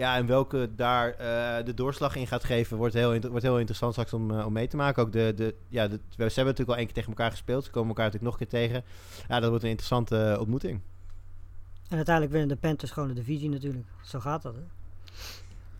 Ja, 0.00 0.16
en 0.16 0.26
welke 0.26 0.70
daar 0.74 1.10
uh, 1.10 1.64
de 1.64 1.74
doorslag 1.74 2.16
in 2.16 2.26
gaat 2.26 2.44
geven, 2.44 2.76
wordt 2.76 2.94
heel, 2.94 3.20
wordt 3.20 3.42
heel 3.42 3.58
interessant 3.58 3.92
straks 3.92 4.12
om, 4.12 4.40
om 4.40 4.52
mee 4.52 4.68
te 4.68 4.76
maken. 4.76 5.02
Ook 5.02 5.12
de, 5.12 5.32
de, 5.36 5.54
ja, 5.68 5.88
de, 5.88 6.00
we 6.16 6.24
hebben 6.24 6.44
natuurlijk 6.44 6.68
al 6.68 6.76
één 6.76 6.84
keer 6.84 6.94
tegen 6.94 7.08
elkaar 7.08 7.30
gespeeld. 7.30 7.64
Ze 7.64 7.70
komen 7.70 7.88
elkaar 7.88 8.04
natuurlijk 8.04 8.32
nog 8.32 8.40
een 8.40 8.48
keer 8.48 8.60
tegen. 8.60 8.84
Ja, 9.28 9.40
dat 9.40 9.48
wordt 9.48 9.64
een 9.64 9.70
interessante 9.70 10.36
ontmoeting. 10.38 10.80
En 11.88 11.96
uiteindelijk 11.96 12.34
winnen 12.34 12.56
de 12.56 12.66
Panthers 12.66 12.90
gewoon 12.90 13.08
de 13.08 13.14
divisie 13.14 13.48
natuurlijk. 13.48 13.86
Zo 14.02 14.20
gaat 14.20 14.42
dat, 14.42 14.54
hè? 14.54 14.62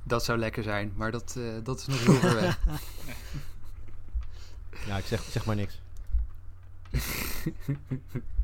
Dat 0.03 0.25
zou 0.25 0.39
lekker 0.39 0.63
zijn, 0.63 0.93
maar 0.97 1.11
dat, 1.11 1.39
dat 1.63 1.79
is 1.79 1.87
nog 1.87 2.05
heel 2.05 2.15
ver 2.15 2.35
weg. 2.35 2.59
Ja, 4.87 4.97
ik 4.97 5.05
zeg, 5.05 5.23
zeg 5.23 5.45
maar 5.45 5.57
niks. 5.57 5.81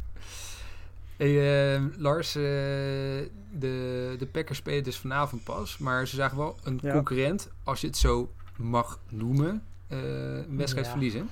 hey, 1.16 1.76
uh, 1.76 1.84
Lars, 1.96 2.36
uh, 2.36 2.42
de, 2.42 4.14
de 4.18 4.26
Packers 4.32 4.58
spelen 4.58 4.84
dus 4.84 4.96
vanavond 4.96 5.44
pas. 5.44 5.78
Maar 5.78 6.06
ze 6.06 6.16
zagen 6.16 6.36
wel 6.36 6.56
een 6.64 6.78
ja. 6.82 6.92
concurrent, 6.92 7.50
als 7.64 7.80
je 7.80 7.86
het 7.86 7.96
zo 7.96 8.30
mag 8.56 9.00
noemen, 9.08 9.62
uh, 9.88 9.98
een 10.36 10.56
wedstrijd 10.56 10.86
ja. 10.86 10.92
verliezen. 10.92 11.28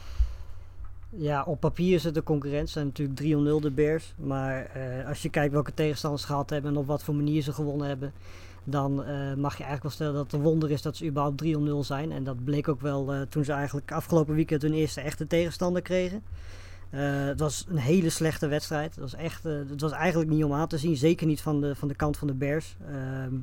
Ja, 1.11 1.43
op 1.43 1.61
papier 1.61 1.95
is 1.95 2.05
het 2.05 2.15
de 2.15 2.23
concurrent. 2.23 2.71
zijn 2.71 2.87
natuurlijk 2.87 3.21
3-0 3.21 3.63
de 3.63 3.71
Bears. 3.71 4.15
Maar 4.17 4.71
als 5.07 5.23
je 5.23 5.29
kijkt 5.29 5.53
welke 5.53 5.75
tegenstanders 5.75 6.23
ze 6.23 6.29
gehad 6.29 6.51
hebben 6.51 6.71
en 6.71 6.77
op 6.77 6.87
wat 6.87 7.03
voor 7.03 7.15
manier 7.15 7.43
ze 7.43 7.53
gewonnen 7.53 7.89
hebben 7.89 8.13
dan 8.67 8.95
mag 9.37 9.57
je 9.57 9.65
eigenlijk 9.65 9.83
wel 9.83 9.91
stellen 9.91 10.15
dat 10.15 10.23
het 10.23 10.33
een 10.33 10.41
wonder 10.41 10.71
is 10.71 10.83
dat 10.83 10.97
ze 10.97 11.07
überhaupt 11.07 11.45
3-0 11.45 11.87
zijn. 11.87 12.13
En 12.13 12.25
dat 12.25 12.45
bleek 12.45 12.69
ook 12.69 12.81
wel 12.81 13.27
toen 13.29 13.45
ze 13.45 13.53
eigenlijk 13.53 13.93
afgelopen 13.93 14.35
weekend 14.35 14.63
hun 14.63 14.73
eerste 14.73 15.01
echte 15.01 15.27
tegenstander 15.27 15.83
kregen. 15.83 16.23
Uh, 16.95 17.27
het 17.27 17.41
was 17.41 17.67
een 17.69 17.77
hele 17.77 18.11
slechte 18.11 18.47
wedstrijd. 18.47 18.91
Het 18.91 19.01
was, 19.01 19.15
echt, 19.15 19.43
het 19.43 19.81
was 19.81 19.93
eigenlijk 19.93 20.31
niet 20.31 20.45
om 20.45 20.53
aan 20.53 20.69
te 20.69 20.79
zien. 20.79 20.97
Zeker 20.97 21.27
niet 21.27 21.41
van 21.41 21.61
de, 21.61 21.75
van 21.75 21.89
de 21.89 21.95
kant 21.95 22.17
van 22.17 22.27
de 22.27 22.35
Bears. 22.35 22.77
Ehm, 22.89 23.35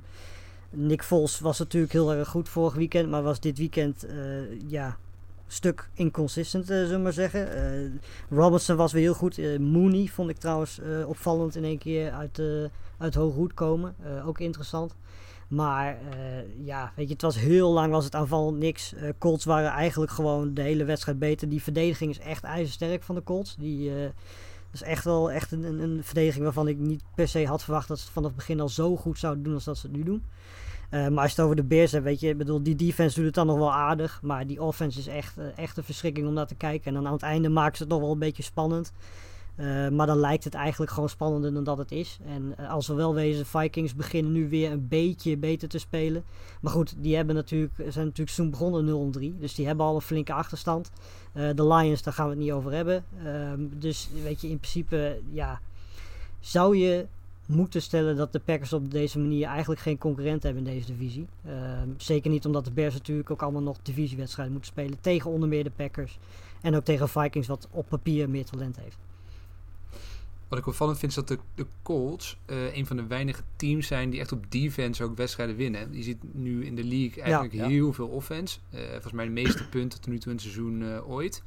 Nick 0.69 1.03
Vos 1.03 1.39
was 1.39 1.59
natuurlijk 1.59 1.93
heel 1.93 2.13
erg 2.13 2.27
goed 2.27 2.49
vorig 2.49 2.73
weekend. 2.73 3.09
Maar 3.09 3.23
was 3.23 3.39
dit 3.39 3.57
weekend 3.57 4.05
ja, 4.67 4.97
stuk 5.47 5.89
inconsistent, 5.93 6.65
zullen 6.65 6.89
we 6.89 6.97
maar 6.97 7.13
zeggen. 7.13 7.49
Robinson 8.29 8.75
was 8.75 8.91
weer 8.91 9.01
heel 9.01 9.13
goed. 9.13 9.59
Mooney 9.59 10.07
vond 10.07 10.29
ik 10.29 10.37
trouwens 10.37 10.79
opvallend 11.05 11.55
in 11.55 11.63
één 11.63 11.77
keer 11.77 12.11
uit, 12.11 12.41
uit 12.97 13.15
hoge 13.15 13.37
hoed 13.37 13.53
komen. 13.53 13.95
ook 14.25 14.39
interessant. 14.39 14.95
Maar 15.51 15.97
uh, 16.01 16.65
ja, 16.65 16.91
weet 16.95 17.07
je, 17.07 17.13
het 17.13 17.21
was 17.21 17.39
heel 17.39 17.71
lang 17.71 17.91
was 17.91 18.05
het 18.05 18.15
aanval 18.15 18.53
niks. 18.53 18.93
Uh, 18.93 19.09
Colts 19.17 19.45
waren 19.45 19.69
eigenlijk 19.69 20.11
gewoon 20.11 20.53
de 20.53 20.61
hele 20.61 20.83
wedstrijd 20.83 21.19
beter. 21.19 21.49
Die 21.49 21.63
verdediging 21.63 22.11
is 22.11 22.19
echt 22.19 22.43
ijzersterk 22.43 23.03
van 23.03 23.15
de 23.15 23.23
Colts. 23.23 23.55
Die 23.55 23.89
uh, 23.89 23.95
is 24.71 24.81
echt 24.81 25.03
wel 25.03 25.31
echt 25.31 25.51
een, 25.51 25.63
een, 25.63 26.03
verdediging 26.03 26.43
waarvan 26.43 26.67
ik 26.67 26.77
niet 26.77 27.03
per 27.15 27.27
se 27.27 27.45
had 27.45 27.63
verwacht 27.63 27.87
dat 27.87 27.97
ze 27.97 28.03
het 28.03 28.13
vanaf 28.13 28.29
het 28.29 28.37
begin 28.37 28.59
al 28.59 28.69
zo 28.69 28.95
goed 28.95 29.19
zouden 29.19 29.43
doen 29.43 29.53
als 29.53 29.63
dat 29.63 29.77
ze 29.77 29.87
het 29.87 29.95
nu 29.95 30.03
doen. 30.03 30.23
maar 30.89 31.21
als 31.23 31.31
je 31.31 31.35
het 31.35 31.39
over 31.39 31.55
de 31.55 31.63
Bears 31.63 31.91
hebt, 31.91 32.03
weet 32.03 32.19
je, 32.19 32.35
bedoel, 32.35 32.63
die 32.63 32.75
defense 32.75 33.15
doet 33.15 33.25
het 33.25 33.35
dan 33.35 33.47
nog 33.47 33.57
wel 33.57 33.73
aardig. 33.73 34.19
Maar 34.21 34.47
die 34.47 34.61
offense 34.61 34.99
is 34.99 35.07
echt, 35.07 35.37
echt 35.55 35.77
een 35.77 35.83
verschrikking 35.83 36.27
om 36.27 36.33
naar 36.33 36.47
te 36.47 36.55
kijken. 36.55 36.87
En 36.87 36.93
dan 36.93 37.07
aan 37.07 37.13
het 37.13 37.21
einde 37.21 37.49
maken 37.49 37.77
ze 37.77 37.83
het 37.83 37.91
nog 37.91 38.01
wel 38.01 38.11
een 38.11 38.19
beetje 38.19 38.43
spannend. 38.43 38.93
Uh, 39.61 39.89
maar 39.89 40.07
dan 40.07 40.17
lijkt 40.17 40.43
het 40.43 40.53
eigenlijk 40.53 40.91
gewoon 40.91 41.09
spannender 41.09 41.53
dan 41.53 41.63
dat 41.63 41.77
het 41.77 41.91
is. 41.91 42.19
En 42.25 42.55
uh, 42.59 42.71
als 42.71 42.87
we 42.87 42.93
wel 42.93 43.13
wezen, 43.13 43.45
Vikings 43.45 43.95
beginnen 43.95 44.31
nu 44.31 44.49
weer 44.49 44.71
een 44.71 44.87
beetje 44.87 45.37
beter 45.37 45.67
te 45.67 45.79
spelen. 45.79 46.23
Maar 46.61 46.71
goed, 46.71 46.95
die 46.97 47.15
hebben 47.15 47.35
natuurlijk, 47.35 47.73
zijn 47.87 48.05
natuurlijk 48.05 48.35
toen 48.35 48.49
begonnen 48.49 49.13
0-3. 49.35 49.39
Dus 49.39 49.55
die 49.55 49.65
hebben 49.67 49.85
al 49.85 49.95
een 49.95 50.01
flinke 50.01 50.33
achterstand. 50.33 50.91
Uh, 51.33 51.49
de 51.55 51.67
Lions, 51.67 52.01
daar 52.01 52.13
gaan 52.13 52.25
we 52.25 52.31
het 52.31 52.39
niet 52.39 52.51
over 52.51 52.71
hebben. 52.71 53.03
Ehm, 53.23 53.59
dus 53.71 54.09
weet 54.23 54.41
je, 54.41 54.49
in 54.49 54.59
principe, 54.59 55.21
ja, 55.31 55.59
zou 56.39 56.77
je 56.77 57.05
moeten 57.45 57.81
stellen 57.81 58.15
dat 58.15 58.31
de 58.31 58.39
Packers 58.39 58.73
op 58.73 58.91
deze 58.91 59.19
manier 59.19 59.47
eigenlijk 59.47 59.81
geen 59.81 59.97
concurrent 59.97 60.43
hebben 60.43 60.67
in 60.67 60.73
deze 60.73 60.85
divisie. 60.85 61.27
Ehm, 61.45 61.87
zeker 61.97 62.31
niet 62.31 62.45
omdat 62.45 62.65
de 62.65 62.71
Bears 62.71 62.93
natuurlijk 62.93 63.31
ook 63.31 63.41
allemaal 63.41 63.61
nog 63.61 63.77
divisiewedstrijden 63.81 64.53
moeten 64.53 64.71
spelen 64.71 65.01
tegen 65.01 65.31
onder 65.31 65.49
meer 65.49 65.63
de 65.63 65.71
Packers. 65.75 66.19
En 66.61 66.75
ook 66.75 66.83
tegen 66.83 67.09
Vikings, 67.09 67.47
wat 67.47 67.67
op 67.71 67.85
papier 67.89 68.29
meer 68.29 68.45
talent 68.45 68.77
heeft. 68.77 68.97
Wat 70.51 70.59
ik 70.59 70.67
opvallend 70.67 70.99
vind 70.99 71.11
is 71.11 71.17
dat 71.17 71.27
de, 71.27 71.37
de 71.55 71.65
Colts 71.81 72.37
uh, 72.47 72.75
een 72.75 72.85
van 72.85 72.97
de 72.97 73.07
weinige 73.07 73.41
teams 73.55 73.87
zijn 73.87 74.09
die 74.09 74.19
echt 74.19 74.31
op 74.31 74.51
defense 74.51 75.03
ook 75.03 75.17
wedstrijden 75.17 75.55
winnen. 75.55 75.93
Je 75.93 76.03
ziet 76.03 76.17
nu 76.33 76.65
in 76.65 76.75
de 76.75 76.83
league 76.83 77.23
eigenlijk 77.23 77.53
ja, 77.53 77.67
heel 77.67 77.93
veel 77.93 78.07
offense. 78.07 78.59
Uh, 78.73 78.79
volgens 78.91 79.13
mij 79.13 79.25
de 79.25 79.31
meeste 79.31 79.67
punten 79.77 80.01
tot 80.01 80.09
nu 80.09 80.17
toe 80.17 80.31
in 80.31 80.37
het 80.37 80.41
seizoen 80.41 80.81
uh, 80.81 81.09
ooit. 81.09 81.43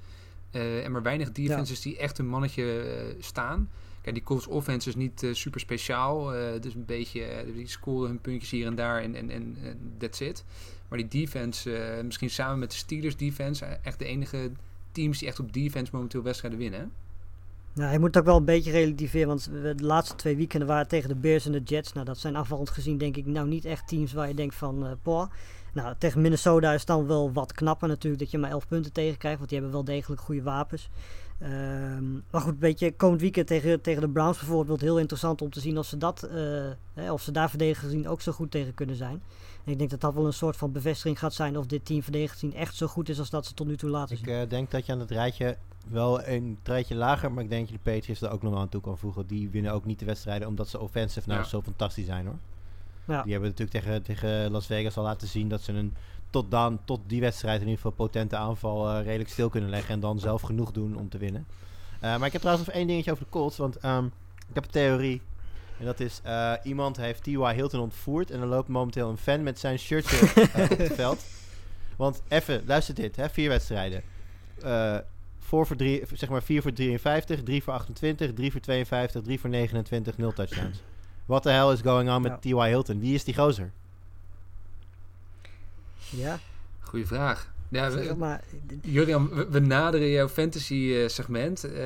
en 0.51 0.93
maar 0.93 1.03
weinig 1.03 1.33
defenses 1.33 1.83
ja. 1.83 1.91
die 1.91 1.99
echt 1.99 2.19
een 2.19 2.27
mannetje 2.27 3.17
staan. 3.19 3.71
Kijk, 4.01 4.15
die 4.15 4.25
Colts 4.25 4.47
offense 4.47 4.89
is 4.89 4.95
niet 4.95 5.27
super 5.33 5.61
speciaal. 5.61 6.25
dus 6.61 6.75
een 6.75 6.85
beetje, 6.85 7.45
die 7.55 7.69
scoren 7.69 8.09
hun 8.09 8.21
puntjes 8.21 8.51
hier 8.51 8.67
en 8.67 8.75
daar 8.75 9.03
en, 9.03 9.15
en, 9.15 9.31
en 9.31 9.57
that's 9.99 10.21
it. 10.21 10.45
Maar 10.89 10.99
die 10.99 11.09
defense, 11.09 12.01
misschien 12.05 12.31
samen 12.31 12.59
met 12.59 12.71
de 12.71 12.77
Steelers 12.77 13.17
defense, 13.17 13.65
echt 13.65 13.99
de 13.99 14.05
enige 14.05 14.51
teams 14.93 15.19
die 15.19 15.29
echt 15.29 15.41
op 15.41 15.53
defense 15.53 15.91
momenteel 15.95 16.23
wedstrijden 16.23 16.59
winnen. 16.59 16.93
Nou, 17.75 17.93
je 17.93 17.99
moet 17.99 18.19
ook 18.19 18.25
wel 18.25 18.37
een 18.37 18.45
beetje 18.45 18.71
relativeren, 18.71 19.29
want 19.29 19.51
de 19.53 19.75
laatste 19.77 20.17
twee 20.17 20.37
weekenden 20.37 20.69
waren 20.69 20.89
tegen 20.89 21.09
de 21.09 21.15
Bears 21.15 21.47
en 21.47 21.53
de 21.53 21.63
Jets. 21.63 21.93
Nou, 21.93 22.07
dat 22.07 22.19
zijn 22.19 22.37
afvallend 22.37 22.71
gezien 22.71 22.99
denk 22.99 23.17
ik 23.17 23.27
nou 23.27 23.49
niet 23.49 23.65
echt 23.65 23.89
teams 23.89 24.13
waar 24.13 24.29
je 24.29 24.35
denkt 24.35 24.55
van, 24.55 24.87
uh. 25.07 25.23
Nou, 25.73 25.95
tegen 25.99 26.21
Minnesota 26.21 26.73
is 26.73 26.85
dan 26.85 27.07
wel 27.07 27.33
wat 27.33 27.53
knapper 27.53 27.89
natuurlijk 27.89 28.23
dat 28.23 28.31
je 28.31 28.39
maar 28.39 28.51
11 28.51 28.69
punten 28.69 28.93
tegenkrijgt, 28.93 29.39
want 29.39 29.51
die 29.51 29.59
hebben 29.59 29.77
wel 29.77 29.95
degelijk 29.95 30.21
goede 30.21 30.43
wapens. 30.43 30.91
Ehm, 31.39 32.13
maar 32.13 32.41
goed, 32.41 32.53
een 32.53 32.59
beetje 32.59 32.93
komend 32.93 33.21
weekend 33.21 33.47
tegen, 33.47 33.81
tegen 33.81 34.01
de 34.01 34.09
Browns 34.09 34.39
bijvoorbeeld, 34.39 34.81
heel 34.81 34.99
interessant 34.99 35.43
om 35.43 35.51
te 35.51 35.61
zien 35.61 35.79
of 35.79 35.87
ze, 35.87 35.97
dat, 35.99 36.23
eh, 36.23 36.37
hè, 36.95 37.13
of 37.13 37.23
ze 37.23 37.31
daar 37.33 37.49
verdedigend 37.51 37.85
gezien 37.87 38.09
ook 38.09 38.21
zo 38.21 38.33
goed 38.33 38.51
tegen 38.51 38.75
kunnen 38.75 38.97
zijn. 38.97 39.23
En 39.65 39.73
ik 39.73 39.79
denk 39.79 39.91
dat 39.91 40.01
dat 40.01 40.15
wel 40.15 40.27
een 40.27 40.33
soort 40.33 40.57
van 40.57 40.73
bevestiging 40.73 41.19
gaat 41.19 41.35
zijn 41.35 41.59
of 41.59 41.67
dit 41.67 41.85
team 41.85 42.03
verdedigend 42.03 42.39
gezien 42.41 42.55
echt 42.57 42.75
zo 42.77 42.87
goed 42.87 43.09
is 43.09 43.19
als 43.19 43.31
dat 43.31 43.47
ze 43.47 43.55
tot 43.55 43.67
nu 43.67 43.77
toe 43.77 43.91
laten 43.91 44.17
Ik 44.17 44.25
zien. 44.25 44.35
eh, 44.35 44.49
denk 44.49 44.71
dat 44.71 44.87
je 44.87 44.93
aan 44.93 45.01
het 45.01 45.11
rijtje 45.11 45.57
wel 45.89 46.27
een 46.27 46.59
rijtje 46.63 46.95
lager, 46.95 47.33
maar 47.33 47.43
ik 47.45 47.51
denk 47.51 47.61
dat 47.69 47.71
je 47.71 47.81
de 47.85 47.91
Patriots 47.91 48.21
er 48.21 48.31
ook 48.31 48.43
nog 48.43 48.53
wel 48.53 48.61
aan 48.61 48.69
toe 48.69 48.81
kan 48.81 48.99
voegen. 48.99 49.27
Die 49.27 49.49
winnen 49.51 49.73
ook 49.73 49.85
niet 49.85 49.99
de 49.99 50.05
wedstrijden 50.05 50.49
omdat 50.49 50.69
ze 50.69 50.81
offensive 50.81 51.29
nou 51.29 51.41
Ja. 51.41 51.47
zo 51.47 51.63
fantastisch 51.63 52.07
zijn 52.07 52.27
hoor. 52.27 52.37
Ja. 53.07 53.23
Die 53.23 53.33
hebben 53.33 53.51
natuurlijk 53.51 53.85
tegen, 53.85 54.03
tegen 54.03 54.51
Las 54.51 54.67
Vegas 54.67 54.97
al 54.97 55.03
laten 55.05 55.29
zien 55.29 55.49
dat 55.49 55.61
ze 55.63 55.73
een 55.73 55.95
tot 56.35 56.51
dan, 56.51 56.79
tot 56.85 57.01
die 57.07 57.21
wedstrijd 57.21 57.61
in 57.61 57.69
ieder 57.69 57.77
geval 57.77 58.07
potente 58.07 58.37
aanval 58.37 58.89
eh, 58.89 59.05
redelijk 59.05 59.31
stil 59.31 59.49
kunnen 59.49 59.71
leggen 59.71 59.95
en 59.95 60.01
dan 60.01 60.19
zelf 60.19 60.43
genoeg 60.43 60.73
doen 60.73 60.97
om 60.97 61.09
te 61.09 61.19
winnen. 61.19 61.47
Eh, 62.01 62.17
maar 62.17 62.27
ik 62.27 62.33
heb 62.33 62.41
trouwens 62.41 62.67
nog 62.67 62.77
één 62.77 62.87
dingetje 62.87 63.11
over 63.11 63.25
de 63.25 63.31
Colts, 63.31 63.57
want 63.57 63.77
ehm, 63.77 64.05
ik 64.49 64.55
heb 64.55 64.65
een 64.65 64.71
theorie. 64.71 65.23
En 65.79 65.85
dat 65.85 66.01
is, 66.01 66.21
eh, 66.23 66.53
iemand 66.63 66.97
heeft 66.97 67.23
T.Y. 67.23 67.55
Hilton 67.55 67.81
ontvoerd 67.81 68.31
en 68.31 68.41
er 68.41 68.47
loopt 68.47 68.69
momenteel 68.69 69.11
een 69.11 69.17
fan 69.17 69.43
met 69.43 69.59
zijn 69.59 69.79
shirtje 69.79 70.21
op 70.71 70.79
het 70.79 70.95
veld. 70.95 71.25
Want 71.97 72.23
even, 72.29 72.63
luister 72.67 72.95
dit, 72.95 73.17
hè, 73.17 73.29
vier 73.29 73.49
wedstrijden. 73.49 74.03
Eh, 74.63 74.99
voor 75.39 75.67
voor 75.67 75.77
drie, 75.77 76.03
zeg 76.13 76.29
maar 76.29 76.43
4 76.43 76.63
voor 76.63 76.73
53, 76.73 77.43
3 77.43 77.63
voor 77.63 77.73
28, 77.73 78.33
3 78.33 78.53
voor 78.53 78.61
52, 78.61 79.23
3 79.23 79.41
voor 79.41 79.51
29, 79.51 80.19
0 80.19 80.33
touchdowns. 80.33 80.83
What 81.27 81.43
the 81.43 81.51
hell 81.51 81.73
is 81.73 81.81
going 81.81 82.11
on 82.11 82.23
met 82.23 82.33
Ja. 82.33 82.39
T.Y. 82.39 82.69
Hilton? 82.69 83.01
Wie 83.01 83.15
is 83.15 83.25
die 83.25 83.35
gozer? 83.35 83.73
Ja, 86.17 86.39
Goeie 86.81 87.07
vraag. 87.07 87.53
Ja, 87.69 87.91
we- 87.91 88.03
zeg 88.03 88.17
maar, 88.17 88.43
Julian, 88.83 89.29
we, 89.29 89.47
we 89.51 89.59
naderen 89.61 90.09
jouw 90.09 90.29
fantasy 90.29 90.93
eh, 90.95 91.09
segment. 91.09 91.65
Eh, 91.65 91.83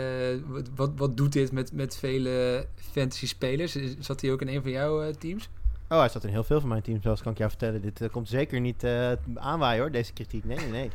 wat, 0.47 0.69
wat, 0.77 0.91
wat 0.97 1.17
doet 1.17 1.33
dit 1.33 1.53
met, 1.53 1.73
met 1.73 1.97
vele 1.97 2.67
fantasy 2.93 3.27
spelers? 3.27 3.77
Zat 3.99 4.21
hij 4.21 4.33
ook 4.33 4.41
in 4.41 4.49
een 4.49 4.63
van 4.63 4.71
jouw 4.71 5.03
eh, 5.03 5.15
teams? 5.15 5.49
Oh, 5.89 5.99
hij 5.99 6.09
zat 6.09 6.25
in 6.25 6.31
heel 6.31 6.45
veel 6.45 6.61
van 6.61 6.69
mijn 6.69 6.83
teams, 6.83 7.03
zoals 7.03 7.23
kan 7.23 7.33
ik 7.33 7.39
jou 7.39 7.51
vertellen. 7.51 7.81
Dit 7.83 8.11
komt 8.11 8.29
zeker 8.29 8.61
niet 8.61 8.85
eh 8.85 9.13
aanwaaien 9.35 9.81
hoor, 9.81 9.91
deze 9.91 10.13
kritiek. 10.13 10.45
Nee, 10.45 10.57
nee, 10.59 10.71
nee. 10.71 10.91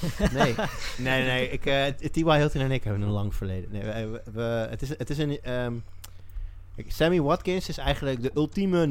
nee, 0.34 0.54
nee, 0.98 1.24
nee. 1.24 1.48
Ik, 1.50 1.66
eh, 1.66 1.86
T.Y. 1.86 2.22
Hilton 2.36 2.60
en 2.60 2.70
ik 2.70 2.84
hebben 2.84 3.02
een 3.02 3.08
lang 3.10 3.34
verleden. 3.34 3.70
Nee, 3.72 3.82
we, 4.06 4.22
we- 4.32 4.66
het, 4.70 4.82
is, 4.82 4.88
het 4.88 5.10
is 5.10 5.18
een... 5.18 5.40
ehm, 5.42 5.74
Sammy 6.88 7.20
Watkins 7.20 7.68
is 7.68 7.78
eigenlijk 7.78 8.22
de 8.22 8.30
ultieme 8.34 8.86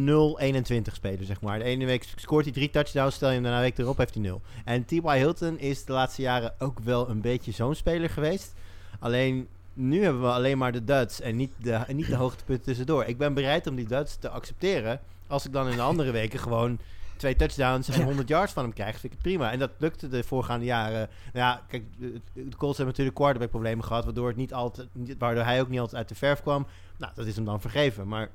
0-21 0.89 0.93
speler, 0.93 1.25
zeg 1.25 1.41
maar. 1.41 1.59
De 1.59 1.63
ene 1.63 1.85
week 1.85 2.07
scoort 2.15 2.45
hij 2.45 2.53
drie 2.53 2.69
touchdowns, 2.69 3.15
stel 3.15 3.27
je 3.27 3.33
hem 3.33 3.43
daarna 3.43 3.59
week 3.59 3.77
erop 3.77 3.97
heeft 3.97 4.13
hij 4.13 4.23
0. 4.23 4.41
En 4.65 4.85
T.Y. 4.85 5.17
Hilton 5.17 5.59
is 5.59 5.85
de 5.85 5.93
laatste 5.93 6.21
jaren 6.21 6.53
ook 6.59 6.79
wel 6.79 7.09
een 7.09 7.21
beetje 7.21 7.51
zo'n 7.51 7.75
speler 7.75 8.09
geweest. 8.09 8.53
Alleen, 8.99 9.47
nu 9.73 10.03
hebben 10.03 10.21
we 10.21 10.27
alleen 10.27 10.57
maar 10.57 10.71
de 10.71 10.83
duds 10.83 11.21
en 11.21 11.35
niet 11.35 11.51
de, 11.57 11.73
en 11.73 11.95
niet 11.95 12.07
de 12.07 12.15
hoogtepunten 12.15 12.65
tussendoor. 12.65 13.03
Ik 13.03 13.17
ben 13.17 13.33
bereid 13.33 13.67
om 13.67 13.75
die 13.75 13.87
duds 13.87 14.15
te 14.15 14.29
accepteren 14.29 14.99
als 15.27 15.45
ik 15.45 15.51
dan 15.53 15.69
in 15.69 15.75
de 15.75 15.81
andere 15.81 16.11
weken 16.21 16.39
gewoon 16.39 16.79
twee 17.19 17.35
touchdowns 17.35 17.89
en 17.89 18.03
100 18.03 18.27
yards 18.27 18.53
van 18.53 18.63
hem 18.63 18.73
krijg, 18.73 18.91
vind 18.91 19.03
ik 19.03 19.11
het 19.11 19.21
prima. 19.21 19.51
En 19.51 19.59
dat 19.59 19.71
lukte 19.77 20.07
de 20.07 20.23
voorgaande 20.23 20.65
jaren. 20.65 21.09
Nou 21.33 21.45
ja, 21.45 21.63
kijk, 21.67 21.83
de, 21.97 22.21
Colts 22.33 22.77
hebben 22.77 22.85
natuurlijk 22.85 23.15
quarterback 23.15 23.49
problemen 23.49 23.85
gehad, 23.85 24.05
waardoor, 24.05 24.27
het 24.27 24.37
niet 24.37 24.53
altijd, 24.53 24.87
waardoor 25.17 25.43
hij 25.43 25.61
ook 25.61 25.69
niet 25.69 25.79
altijd 25.79 25.97
uit 25.97 26.09
de 26.09 26.15
verf 26.15 26.41
kwam. 26.41 26.67
Nou, 26.97 27.11
dat 27.15 27.25
is 27.25 27.35
hem 27.35 27.45
dan 27.45 27.61
vergeven. 27.61 28.07
Maar 28.07 28.29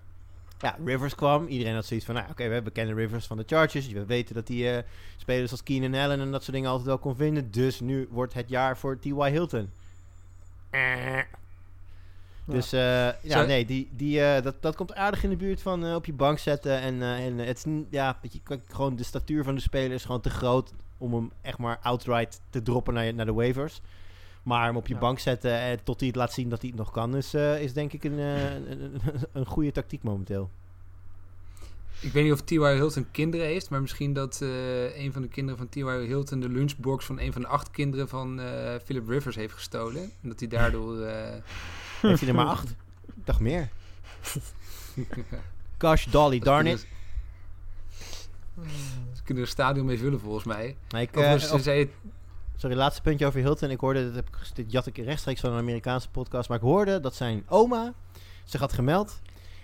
ja, 0.59 0.77
Rivers 0.85 1.15
kwam. 1.15 1.47
Iedereen 1.47 1.75
had 1.75 1.87
zoiets 1.87 2.07
van, 2.07 2.15
nou 2.15 2.27
oké, 2.31 2.47
we 2.47 2.53
hebben 2.53 2.73
bekende 2.73 2.95
Rivers 2.95 3.27
van 3.27 3.37
de 3.37 3.45
Chargers. 3.47 3.89
We 3.89 4.05
weten 4.05 4.35
dat 4.35 4.49
hij 4.49 4.77
eh, 4.77 4.83
spelers 5.17 5.51
als 5.51 5.63
Keenan 5.63 5.95
Allen 5.95 6.21
en 6.21 6.31
dat 6.31 6.43
soort 6.43 6.55
dingen 6.55 6.71
altijd 6.71 6.89
wel 6.89 6.99
kon 6.99 7.17
vinden. 7.17 7.51
Dus 7.51 7.81
nu 7.81 8.09
wordt 8.11 8.35
het 8.35 8.49
jaar 8.49 8.77
voor 8.77 8.99
T.Y. 8.99 9.31
Hilton. 9.31 9.71
Eh. 10.71 11.19
Dus 12.47 12.73
eh, 12.73 12.81
ja, 12.81 13.41
Zo- 13.41 13.47
nee, 13.47 13.65
die, 13.65 13.89
die, 13.97 14.21
eh, 14.21 14.43
dat, 14.43 14.55
dat 14.61 14.77
komt 14.77 14.95
aardig 14.95 15.25
in 15.25 15.31
de 15.31 15.37
buurt 15.37 15.63
van 15.63 15.85
eh, 15.87 15.95
op 15.95 16.07
je 16.07 16.13
bank 16.13 16.39
zetten. 16.39 16.81
En, 16.81 17.03
en 17.03 17.39
het 17.39 17.57
is 17.67 17.73
ja, 17.91 18.19
weet 18.23 18.33
je, 18.33 18.41
kijk, 18.43 18.61
gewoon 18.71 18.97
de 18.97 19.03
statuur 19.05 19.45
van 19.45 19.55
de 19.55 19.61
speler 19.61 19.93
is 19.93 20.05
gewoon 20.05 20.21
te 20.21 20.31
groot 20.31 20.73
om 20.99 21.15
hem 21.15 21.31
echt 21.41 21.59
maar 21.59 21.79
outright 21.83 22.41
te 22.51 22.63
droppen 22.63 22.95
naar, 22.95 23.15
naar 23.15 23.27
de 23.27 23.33
waivers. 23.33 23.81
Maar 24.43 24.65
hem 24.67 24.77
op 24.77 24.87
je 24.87 24.95
Ja. 24.95 25.01
bank 25.01 25.19
zetten 25.19 25.59
en 25.59 25.79
tot 25.85 25.99
hij 25.99 26.09
het 26.09 26.17
laat 26.17 26.33
zien 26.33 26.49
dat 26.49 26.61
hij 26.61 26.71
het 26.71 26.79
nog 26.79 26.91
kan, 26.91 27.17
is, 27.17 27.35
is 27.35 27.73
denk 27.73 27.93
ik 27.93 28.05
een, 28.05 28.19
een, 28.19 28.71
een, 28.71 29.01
een 29.33 29.47
goede 29.47 29.73
tactiek 29.73 30.03
momenteel. 30.03 30.51
Ik 32.01 32.13
weet 32.13 32.25
niet 32.25 32.33
of 32.33 32.41
T.Y. 32.41 32.57
Hilton 32.75 33.07
kinderen 33.11 33.47
heeft, 33.47 33.71
maar 33.71 33.81
misschien 33.81 34.13
dat 34.13 34.41
een 34.97 35.13
van 35.13 35.23
de 35.23 35.29
kinderen 35.29 35.59
van 35.59 35.69
T.Y. 35.69 36.07
Hilton 36.07 36.41
de 36.41 36.49
lunchbox 36.49 37.05
van 37.05 37.19
een 37.21 37.33
van 37.33 37.43
de 37.43 37.49
acht 37.49 37.71
kinderen 37.71 38.09
van 38.09 38.41
Philip 38.85 39.09
Rivers 39.09 39.37
heeft 39.37 39.55
gestolen. 39.55 40.03
En 40.03 40.29
dat 40.29 40.39
hij 40.41 40.49
daardoor... 40.49 41.07
Heeft 42.09 42.21
hij 42.21 42.29
er 42.29 42.35
maar 42.35 42.47
acht? 42.47 42.71
Ik 43.07 43.27
dacht 43.27 43.41
meer. 43.41 43.69
Gosh, 45.79 46.07
Dolly, 46.07 46.39
darn 46.39 46.67
it. 46.67 46.87
Ze 49.13 49.23
kunnen 49.25 49.43
er 49.43 49.49
een 49.49 49.55
stadion 49.55 49.87
mee 49.87 49.99
vullen 49.99 50.21
volgens 50.21 50.45
mij. 50.45 50.77
Nee, 50.89 51.03
ik, 51.03 51.17
eh, 51.17 51.37
ze 51.37 51.59
zei 51.59 51.91
Sorry, 52.57 52.77
laatste 52.77 53.03
puntje 53.03 53.27
over 53.27 53.41
Hilton. 53.41 53.71
Ik 53.71 53.81
hoorde, 53.81 54.13
ik, 54.17 54.55
dit 54.55 54.73
jat 54.73 54.87
ik 54.87 54.97
rechtstreeks 54.97 55.41
van 55.41 55.53
een 55.53 55.59
Amerikaanse 55.59 56.09
podcast, 56.09 56.49
maar 56.49 56.59
ik 56.59 56.65
hoorde 56.65 57.01
dat 57.01 57.15
zijn 57.15 57.45
oma 57.49 57.93
zich 58.45 58.61
had 58.61 58.73
gemeld. 58.73 59.21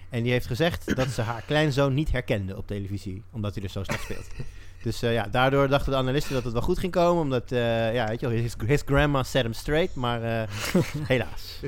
En 0.09 0.23
die 0.23 0.33
heeft 0.33 0.47
gezegd 0.47 0.97
dat 0.97 1.09
ze 1.09 1.23
haar 1.23 1.43
kleinzoon 1.47 1.95
niet 1.95 2.13
herkende 2.13 2.57
op 2.57 2.67
televisie, 2.67 3.23
omdat 3.31 3.55
hij 3.55 3.63
er 3.65 3.71
zo 3.71 3.85
slecht 3.85 4.03
speelt. 4.03 4.27
Dus 4.83 5.03
eh, 5.03 5.13
ja, 5.13 5.29
daardoor 5.31 5.69
dachten 5.69 5.93
de 5.93 5.99
analisten 5.99 6.35
dat 6.35 6.45
het 6.45 6.53
wel 6.53 6.63
goed 6.63 6.79
ging 6.79 6.93
komen, 6.93 7.23
omdat, 7.23 7.53
eh, 7.53 7.95
ja, 7.95 8.07
weet 8.07 8.21
je 8.21 8.29
wel, 8.29 8.39
his, 8.39 8.55
his 8.67 8.83
grandma 8.87 9.23
set 9.23 9.43
him 9.43 9.53
straight, 9.53 9.95
maar 9.95 10.23
eh, 10.23 10.49
helaas. 11.13 11.61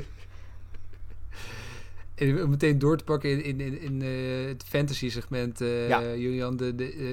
Om 2.43 2.49
meteen 2.49 2.79
door 2.79 2.97
te 2.97 3.03
pakken 3.03 3.29
in, 3.29 3.43
in, 3.43 3.59
in, 3.61 3.81
in, 3.81 4.01
eh, 4.01 4.47
het 4.47 4.63
fantasy 4.67 5.09
segment, 5.09 5.61
eh, 5.61 5.87
Ja. 5.87 6.01
Julian. 6.15 6.57
De, 6.57 6.75
de, 6.75 6.91
eh, 6.93 7.05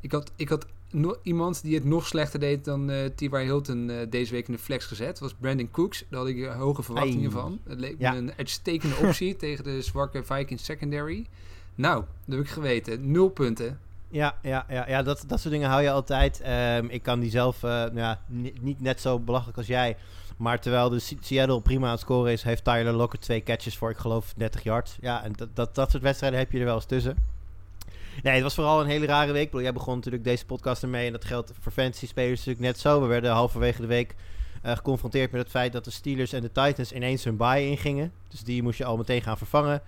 ik 0.00 0.12
had, 0.12 0.32
ik 0.36 0.48
had 0.48 0.66
no- 0.90 1.16
iemand 1.22 1.62
die 1.62 1.74
het 1.74 1.84
nog 1.84 2.06
slechter 2.06 2.40
deed 2.40 2.64
dan 2.64 2.90
eh 2.90 3.04
T.Y. 3.14 3.28
Hilton 3.42 3.90
deze 4.10 4.32
week 4.32 4.46
in 4.46 4.52
de 4.52 4.58
flex 4.58 4.84
gezet. 4.86 5.06
Dat 5.06 5.18
was 5.18 5.34
Brandon 5.40 5.70
Cooks. 5.70 6.04
Daar 6.08 6.20
had 6.20 6.28
ik 6.28 6.44
hoge 6.44 6.82
verwachtingen 6.82 7.30
van. 7.30 7.58
Het 7.68 7.80
leek 7.80 7.94
Ja. 7.98 8.12
me 8.12 8.18
een 8.18 8.32
uitstekende 8.36 8.94
optie 8.96 9.36
tegen 9.44 9.64
de 9.64 9.82
zwakke 9.82 10.24
Vikings 10.24 10.64
secondary. 10.64 11.26
Nou, 11.74 12.04
dat 12.24 12.36
heb 12.36 12.44
ik 12.44 12.50
geweten. 12.52 13.10
Nul 13.10 13.28
punten. 13.28 13.78
Ja, 14.08 14.38
ja, 14.42 14.66
ja, 14.68 14.88
ja 14.88 15.02
dat, 15.02 15.24
dat 15.26 15.40
soort 15.40 15.52
dingen 15.52 15.68
hou 15.68 15.82
je 15.82 15.90
altijd. 15.90 16.40
Ehm, 16.40 16.86
ik 16.88 17.02
kan 17.02 17.20
die 17.20 17.30
zelf 17.30 17.62
nou 17.62 17.96
ja, 17.96 18.20
ni- 18.26 18.52
niet 18.60 18.80
net 18.80 19.00
zo 19.00 19.18
belachelijk 19.18 19.56
als 19.58 19.66
jij. 19.66 19.96
Maar 20.36 20.60
terwijl 20.60 20.88
de 20.88 20.98
Se- 20.98 21.16
Seattle 21.20 21.60
prima 21.60 21.84
aan 21.86 21.92
het 21.92 22.00
scoren 22.00 22.32
is, 22.32 22.42
heeft 22.42 22.64
Tyler 22.64 22.92
Lockett 22.92 23.22
twee 23.22 23.42
catches 23.42 23.76
voor, 23.76 23.90
ik 23.90 23.96
geloof, 23.96 24.32
30 24.36 24.62
yards. 24.62 24.96
Ja, 25.00 25.24
en 25.24 25.32
dat, 25.32 25.48
dat, 25.54 25.74
dat 25.74 25.90
soort 25.90 26.02
wedstrijden 26.02 26.38
heb 26.38 26.52
je 26.52 26.58
er 26.58 26.64
wel 26.64 26.74
eens 26.74 26.84
tussen. 26.84 27.16
Nee, 28.22 28.34
het 28.34 28.42
was 28.42 28.54
vooral 28.54 28.80
een 28.80 28.86
hele 28.86 29.06
rare 29.06 29.32
week. 29.32 29.52
Jij 29.52 29.72
begon 29.72 29.94
natuurlijk 29.94 30.24
deze 30.24 30.46
podcast 30.46 30.82
ermee. 30.82 31.06
En 31.06 31.12
dat 31.12 31.24
geldt 31.24 31.52
voor 31.60 31.72
fantasy 31.72 32.06
spelers 32.06 32.38
natuurlijk 32.38 32.66
net 32.66 32.78
zo. 32.78 33.00
We 33.00 33.06
werden 33.06 33.32
halverwege 33.32 33.80
de 33.80 33.86
week 33.86 34.14
eh, 34.62 34.76
geconfronteerd 34.76 35.32
met 35.32 35.40
het 35.40 35.50
feit 35.50 35.72
dat 35.72 35.84
de 35.84 35.90
Steelers 35.90 36.32
en 36.32 36.40
de 36.40 36.52
Titans 36.52 36.92
ineens 36.92 37.24
hun 37.24 37.36
bye 37.36 37.66
ingingen. 37.66 38.12
Dus 38.28 38.40
die 38.40 38.62
moest 38.62 38.78
je 38.78 38.84
al 38.84 38.96
meteen 38.96 39.22
gaan 39.22 39.38
vervangen. 39.38 39.82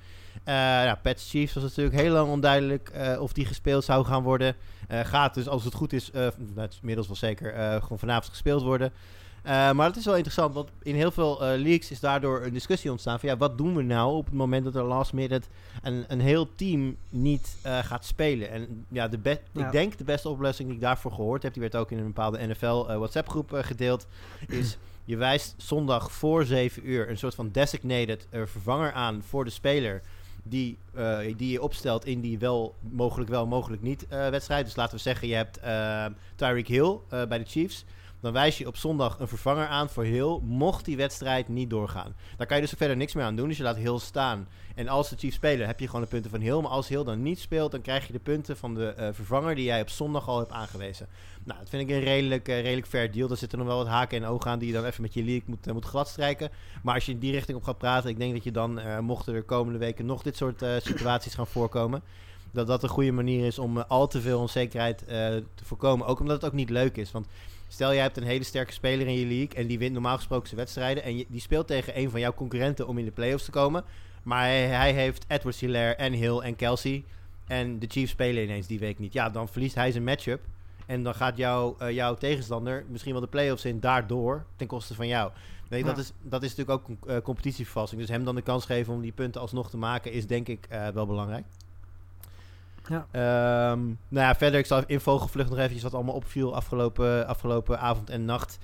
Eh 0.44 0.54
ja, 0.54 0.98
Pats 1.02 1.30
Chiefs 1.30 1.54
was 1.54 1.62
natuurlijk 1.62 1.96
heel 1.96 2.12
lang 2.12 2.30
onduidelijk 2.30 2.88
eh, 2.88 3.20
of 3.20 3.32
die 3.32 3.46
gespeeld 3.46 3.84
zou 3.84 4.04
gaan 4.04 4.22
worden. 4.22 4.54
Gaat 4.88 5.34
dus, 5.34 5.48
als 5.48 5.64
het 5.64 5.74
goed 5.74 5.92
is, 5.92 6.10
nou, 6.12 6.68
is 6.68 6.78
inmiddels 6.80 7.06
wel 7.06 7.16
zeker, 7.16 7.80
gewoon 7.82 7.98
vanavond 7.98 8.28
gespeeld 8.28 8.62
worden. 8.62 8.92
Eh, 9.46 9.72
maar 9.72 9.86
het 9.86 9.96
is 9.96 10.04
wel 10.04 10.14
interessant, 10.14 10.54
want 10.54 10.70
in 10.82 10.94
heel 10.94 11.10
veel 11.10 11.44
eh, 11.44 11.60
leagues 11.60 11.90
is 11.90 12.00
daardoor 12.00 12.42
een 12.42 12.52
discussie 12.52 12.90
ontstaan 12.90 13.20
van 13.20 13.28
ja, 13.28 13.36
wat 13.36 13.58
doen 13.58 13.76
we 13.76 13.82
nou 13.82 14.16
op 14.16 14.24
het 14.24 14.34
moment 14.34 14.64
dat 14.64 14.74
er 14.74 14.82
last 14.82 15.12
minute 15.12 15.40
een, 15.82 16.04
een 16.08 16.20
heel 16.20 16.54
team 16.54 16.96
niet 17.08 17.56
eh, 17.62 17.78
gaat 17.78 18.04
spelen. 18.04 18.50
En 18.50 18.86
ja, 18.88 19.08
de 19.08 19.18
Ja. 19.52 19.66
ik 19.66 19.72
denk 19.72 19.98
de 19.98 20.04
beste 20.04 20.28
oplossing 20.28 20.68
die 20.68 20.76
ik 20.76 20.82
daarvoor 20.82 21.12
gehoord 21.12 21.42
heb, 21.42 21.52
die 21.52 21.62
werd 21.62 21.76
ook 21.76 21.90
in 21.90 21.98
een 21.98 22.06
bepaalde 22.06 22.46
NFL 22.46 22.86
WhatsApp 22.86 23.28
groep 23.28 23.50
gedeeld, 23.52 24.06
is 24.48 24.78
je 25.04 25.16
wijst 25.16 25.54
zondag 25.56 26.12
voor 26.12 26.44
7 26.44 26.88
uur 26.88 27.10
een 27.10 27.18
soort 27.18 27.34
van 27.34 27.50
designated 27.52 28.26
vervanger 28.30 28.92
aan 28.92 29.22
voor 29.22 29.44
de 29.44 29.50
speler 29.50 30.02
die, 30.42 30.78
die 31.36 31.50
je 31.50 31.62
opstelt 31.62 32.04
in 32.04 32.20
die 32.20 32.38
wel 32.38 32.74
mogelijk 32.80 33.30
wel, 33.30 33.46
mogelijk 33.46 33.82
niet 33.82 34.06
wedstrijd. 34.08 34.64
Dus 34.64 34.76
laten 34.76 34.96
we 34.96 35.02
zeggen, 35.02 35.28
je 35.28 35.34
hebt 35.34 35.58
eh 35.58 36.06
Tyreek 36.34 36.68
Hill 36.68 36.98
bij 37.08 37.38
de 37.38 37.44
Chiefs. 37.44 37.84
Dan 38.20 38.32
wijs 38.32 38.58
je 38.58 38.66
op 38.66 38.76
zondag 38.76 39.18
een 39.18 39.28
vervanger 39.28 39.66
aan 39.66 39.88
voor 39.88 40.04
Hill, 40.04 40.38
mocht 40.42 40.84
die 40.84 40.96
wedstrijd 40.96 41.48
niet 41.48 41.70
doorgaan. 41.70 42.14
Daar 42.36 42.46
kan 42.46 42.56
je 42.56 42.62
dus 42.62 42.72
verder 42.76 42.96
niks 42.96 43.14
meer 43.14 43.24
aan 43.24 43.36
doen, 43.36 43.48
dus 43.48 43.56
je 43.56 43.62
laat 43.62 43.76
Hill 43.76 43.98
staan. 43.98 44.48
En 44.74 44.88
als 44.88 45.08
de 45.08 45.16
Chiefs 45.16 45.36
spelen, 45.36 45.66
heb 45.66 45.80
je 45.80 45.86
gewoon 45.86 46.00
de 46.00 46.06
punten 46.06 46.30
van 46.30 46.40
Hill. 46.40 46.60
Maar 46.60 46.70
als 46.70 46.88
Hill 46.88 47.04
dan 47.04 47.22
niet 47.22 47.38
speelt, 47.38 47.70
dan 47.70 47.80
krijg 47.80 48.06
je 48.06 48.12
de 48.12 48.18
punten 48.18 48.56
van 48.56 48.74
de 48.74 48.86
eh, 48.86 49.08
vervanger 49.12 49.54
die 49.54 49.64
jij 49.64 49.80
op 49.80 49.88
zondag 49.88 50.28
al 50.28 50.38
hebt 50.38 50.50
aangewezen. 50.50 51.08
Nou, 51.44 51.58
dat 51.58 51.68
vind 51.68 51.82
ik 51.90 51.96
een 51.96 52.02
redelijk, 52.02 52.48
eh, 52.48 52.60
redelijk 52.60 52.86
fair 52.86 53.12
deal. 53.12 53.28
Daar 53.28 53.36
zitten 53.36 53.58
nog 53.58 53.66
wel 53.66 53.76
wat 53.76 53.86
haken 53.86 54.22
en 54.22 54.28
ogen 54.28 54.50
aan 54.50 54.58
die 54.58 54.68
je 54.68 54.74
dan 54.74 54.84
even 54.84 55.02
met 55.02 55.14
je 55.14 55.24
league 55.24 55.44
moet, 55.46 55.66
eh, 55.66 55.72
moet 55.72 55.84
gladstrijken. 55.84 56.50
Maar 56.82 56.94
als 56.94 57.06
je 57.06 57.12
in 57.12 57.18
die 57.18 57.32
richting 57.32 57.56
op 57.56 57.64
gaat 57.64 57.78
praten, 57.78 58.10
ik 58.10 58.18
denk 58.18 58.32
dat 58.32 58.44
je 58.44 58.52
dan, 58.52 58.80
mochten 59.04 59.34
er 59.34 59.42
komende 59.42 59.78
weken 59.78 60.06
nog 60.06 60.22
dit 60.22 60.36
soort 60.36 60.64
situaties 60.78 61.34
gaan 61.34 61.46
voorkomen, 61.46 62.02
dat 62.50 62.66
dat 62.66 62.82
een 62.82 62.88
goede 62.88 63.12
manier 63.12 63.46
is 63.46 63.58
om 63.58 63.78
al 63.78 64.06
te 64.06 64.20
veel 64.20 64.40
onzekerheid 64.40 64.98
te 64.98 65.64
voorkomen. 65.64 66.06
Ook 66.06 66.20
omdat 66.20 66.36
het 66.36 66.44
ook 66.44 66.56
niet 66.56 66.70
leuk 66.70 66.96
is. 66.96 67.12
Want 67.12 67.26
stel 67.68 67.92
jij 67.92 68.02
hebt 68.02 68.16
een 68.16 68.22
hele 68.22 68.44
sterke 68.44 68.72
speler 68.72 69.06
in 69.06 69.18
je 69.18 69.26
league 69.26 69.54
en 69.54 69.66
die 69.66 69.78
wint 69.78 69.92
normaal 69.92 70.16
gesproken 70.16 70.46
zijn 70.46 70.60
wedstrijden. 70.60 71.02
En 71.02 71.24
die 71.28 71.40
speelt 71.40 71.66
tegen 71.66 71.98
een 71.98 72.10
van 72.10 72.20
jouw 72.20 72.34
concurrenten 72.34 72.86
om 72.86 72.98
in 72.98 73.04
de 73.04 73.10
playoffs 73.10 73.44
te 73.44 73.50
komen. 73.50 73.84
Maar 74.22 74.42
hij, 74.42 74.66
hij 74.66 74.92
heeft 74.92 75.24
Edward 75.28 75.56
Hilaire 75.56 75.94
en 75.94 76.12
Hill 76.12 76.38
en 76.38 76.56
Kelsey. 76.56 77.04
En 77.46 77.78
de 77.78 77.86
Chiefs 77.88 78.10
spelen 78.10 78.42
ineens 78.42 78.66
die 78.66 78.78
week 78.78 78.98
niet. 78.98 79.12
Ja, 79.12 79.30
dan 79.30 79.48
verliest 79.48 79.74
hij 79.74 79.90
zijn 79.90 80.04
matchup. 80.04 80.40
En 80.86 81.02
dan 81.02 81.14
gaat 81.14 81.36
jouw, 81.36 81.76
uh, 81.82 81.90
jouw 81.90 82.14
tegenstander 82.14 82.84
misschien 82.88 83.12
wel 83.12 83.20
de 83.20 83.26
playoffs 83.26 83.64
in 83.64 83.80
daardoor 83.80 84.44
ten 84.56 84.66
koste 84.66 84.94
van 84.94 85.06
jou. 85.06 85.30
Je, 85.68 85.84
dat, 85.84 85.98
is, 85.98 86.12
dat 86.22 86.42
is 86.42 86.54
natuurlijk 86.54 86.88
ook 86.88 87.10
uh, 87.10 87.16
competitievervalsing. 87.22 88.00
Dus 88.00 88.10
hem 88.10 88.24
dan 88.24 88.34
de 88.34 88.42
kans 88.42 88.64
geven 88.64 88.94
om 88.94 89.00
die 89.00 89.12
punten 89.12 89.40
alsnog 89.40 89.70
te 89.70 89.76
maken 89.76 90.12
is 90.12 90.26
denk 90.26 90.48
ik 90.48 90.68
uh, 90.72 90.88
wel 90.88 91.06
belangrijk. 91.06 91.44
Ja. 92.88 93.70
Um, 93.70 93.98
nou 94.08 94.26
ja, 94.26 94.34
verder, 94.34 94.58
ik 94.60 94.66
zal 94.66 94.82
in 94.86 95.00
vogelvlucht 95.00 95.48
nog 95.48 95.58
eventjes 95.58 95.82
wat 95.82 95.94
allemaal 95.94 96.14
opviel 96.14 96.54
afgelopen, 96.54 97.26
afgelopen 97.26 97.80
avond 97.80 98.10
en 98.10 98.24
nacht. 98.24 98.58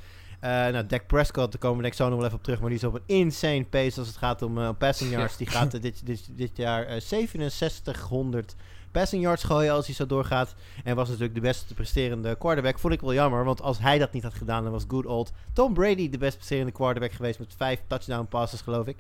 Uh, 0.45 0.51
nou, 0.51 0.87
Dak 0.87 1.07
Prescott, 1.07 1.53
daar 1.53 1.61
komen 1.61 1.77
we 1.77 1.83
denk 1.83 1.95
ik 1.95 2.01
zo 2.01 2.09
nog 2.09 2.17
wel 2.17 2.27
even 2.27 2.39
op 2.39 2.45
terug. 2.45 2.61
Maar 2.61 2.69
die 2.69 2.79
is 2.79 2.85
op 2.85 2.95
een 2.95 3.03
insane 3.07 3.65
pace 3.65 3.99
als 3.99 4.09
het 4.09 4.17
gaat 4.17 4.43
om 4.43 4.59
uh, 4.59 4.69
passing 4.79 5.11
yards. 5.11 5.37
Die 5.37 5.47
gaat 5.47 5.83
dit, 5.83 6.07
dit, 6.07 6.29
dit 6.31 6.57
jaar 6.57 6.95
uh, 6.95 7.01
6700 7.01 8.55
passing 8.91 9.23
yards 9.23 9.45
gooien 9.45 9.73
als 9.73 9.87
hij 9.87 9.95
zo 9.95 10.07
doorgaat. 10.07 10.55
En 10.85 10.97
was 10.97 11.09
natuurlijk 11.09 11.35
de 11.35 11.41
beste 11.41 11.75
presterende 11.75 12.37
quarterback. 12.37 12.79
Vond 12.79 12.93
ik 12.93 13.01
wel 13.01 13.15
jammer, 13.15 13.45
want 13.45 13.63
als 13.63 13.79
hij 13.79 13.99
dat 13.99 14.13
niet 14.13 14.23
had 14.23 14.35
gedaan, 14.35 14.63
dan 14.63 14.73
was 14.73 14.85
good 14.89 15.07
old 15.07 15.33
Tom 15.53 15.75
Brady 15.75 16.09
de 16.09 16.19
best 16.19 16.37
presterende 16.37 16.73
quarterback 16.73 17.13
geweest 17.13 17.39
met 17.39 17.55
vijf 17.57 17.83
touchdown 17.87 18.27
passes, 18.29 18.61
geloof 18.61 18.87
ik. 18.87 18.97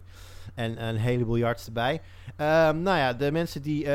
En 0.54 0.85
een 0.85 0.96
heleboel 0.96 1.37
yards 1.37 1.66
erbij. 1.66 1.92
Um, 1.92 2.82
nou 2.82 2.98
ja, 2.98 3.12
de 3.12 3.32
mensen 3.32 3.62
die 3.62 3.88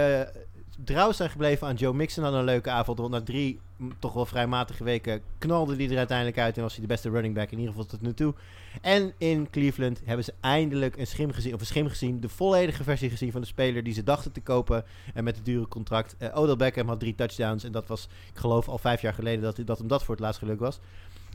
trouw 0.83 1.11
zijn 1.11 1.29
gebleven 1.29 1.67
aan 1.67 1.75
Joe 1.75 1.93
Mixon 1.93 2.23
hadden 2.23 2.41
een 2.41 2.45
leuke 2.45 2.69
avond. 2.69 2.97
Want 2.97 3.11
na 3.11 3.21
drie 3.21 3.59
toch 3.99 4.13
wel 4.13 4.25
vrij 4.25 4.47
matige 4.47 4.83
weken 4.83 5.21
knalde 5.37 5.75
die 5.75 5.89
er 5.89 5.97
uiteindelijk 5.97 6.37
uit. 6.37 6.57
En 6.57 6.61
was 6.61 6.71
hij 6.71 6.81
de 6.81 6.87
beste 6.87 7.09
running 7.09 7.35
back 7.35 7.51
in 7.51 7.57
ieder 7.57 7.73
geval 7.73 7.87
tot 7.87 8.01
nu 8.01 8.13
toe. 8.13 8.33
En 8.81 9.13
in 9.17 9.49
Cleveland 9.49 10.01
hebben 10.05 10.25
ze 10.25 10.33
eindelijk 10.39 10.97
een 10.97 11.07
schim 11.07 11.31
gezien. 11.31 11.53
Of 11.53 11.59
een 11.59 11.65
schim 11.65 11.87
gezien. 11.87 12.19
De 12.19 12.29
volledige 12.29 12.83
versie 12.83 13.09
gezien 13.09 13.31
van 13.31 13.41
de 13.41 13.47
speler 13.47 13.83
die 13.83 13.93
ze 13.93 14.03
dachten 14.03 14.31
te 14.31 14.41
kopen. 14.41 14.85
En 15.13 15.23
met 15.23 15.35
het 15.35 15.45
dure 15.45 15.67
contract. 15.67 16.15
Uh, 16.19 16.37
Odell 16.37 16.55
Beckham 16.55 16.87
had 16.87 16.99
drie 16.99 17.15
touchdowns. 17.15 17.63
En 17.63 17.71
dat 17.71 17.87
was, 17.87 18.07
ik 18.33 18.39
geloof, 18.39 18.67
al 18.67 18.77
vijf 18.77 19.01
jaar 19.01 19.13
geleden 19.13 19.41
dat, 19.43 19.59
dat 19.65 19.77
hem 19.77 19.87
dat 19.87 20.03
voor 20.03 20.15
het 20.15 20.23
laatst 20.23 20.39
geluk 20.39 20.59
was. 20.59 20.79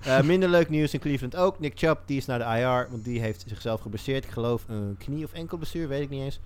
Uh, 0.07 0.21
minder 0.33 0.49
leuk 0.49 0.69
nieuws 0.69 0.95
in 0.95 1.01
Cleveland 1.01 1.37
ook. 1.37 1.59
Nick 1.59 1.79
Chubb, 1.79 2.01
die 2.07 2.17
is 2.17 2.27
naar 2.27 2.39
de 2.39 2.61
IR. 2.61 2.89
Want 2.91 3.05
die 3.05 3.21
heeft 3.21 3.45
zichzelf 3.47 3.81
geblesseerd. 3.81 4.25
Ik 4.25 4.31
geloof 4.31 4.65
een 4.69 4.97
knie- 4.99 5.25
of 5.25 5.33
enkelblessure, 5.33 5.87
weet 5.87 6.03
ik 6.03 6.11
niet 6.11 6.23
eens. 6.23 6.41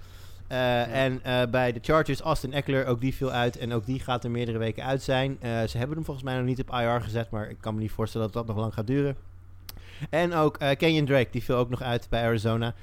Uh, 0.53 0.95
En 1.05 1.21
uh, 1.27 1.43
bij 1.51 1.73
de 1.73 1.79
Chargers, 1.83 2.21
Austin 2.21 2.53
Eckler, 2.53 2.87
ook 2.87 3.01
die 3.01 3.15
viel 3.15 3.31
uit. 3.31 3.59
En 3.59 3.73
ook 3.73 3.87
die 3.87 4.01
gaat 4.01 4.25
er 4.25 4.31
meerdere 4.31 4.59
weken 4.59 4.85
uit 4.85 5.03
zijn. 5.03 5.31
Uh, 5.31 5.63
ze 5.63 5.79
hebben 5.79 5.97
hem 5.97 6.05
volgens 6.05 6.27
mij 6.27 6.37
nog 6.37 6.45
niet 6.45 6.61
op 6.61 6.71
IR 6.71 7.01
gezet. 7.03 7.31
Maar 7.31 7.51
ik 7.51 7.57
kan 7.61 7.75
me 7.75 7.81
niet 7.81 7.91
voorstellen 7.91 8.27
dat 8.27 8.37
dat 8.37 8.47
nog 8.47 8.57
lang 8.57 8.75
gaat 8.75 8.87
duren. 8.87 9.17
En 10.11 10.35
ook 10.35 10.59
Kenyon 10.77 11.05
Drake, 11.05 11.29
die 11.31 11.43
viel 11.43 11.57
ook 11.57 11.71
nog 11.71 11.83
uit 11.83 12.07
bij 12.11 12.23
Arizona. 12.23 12.75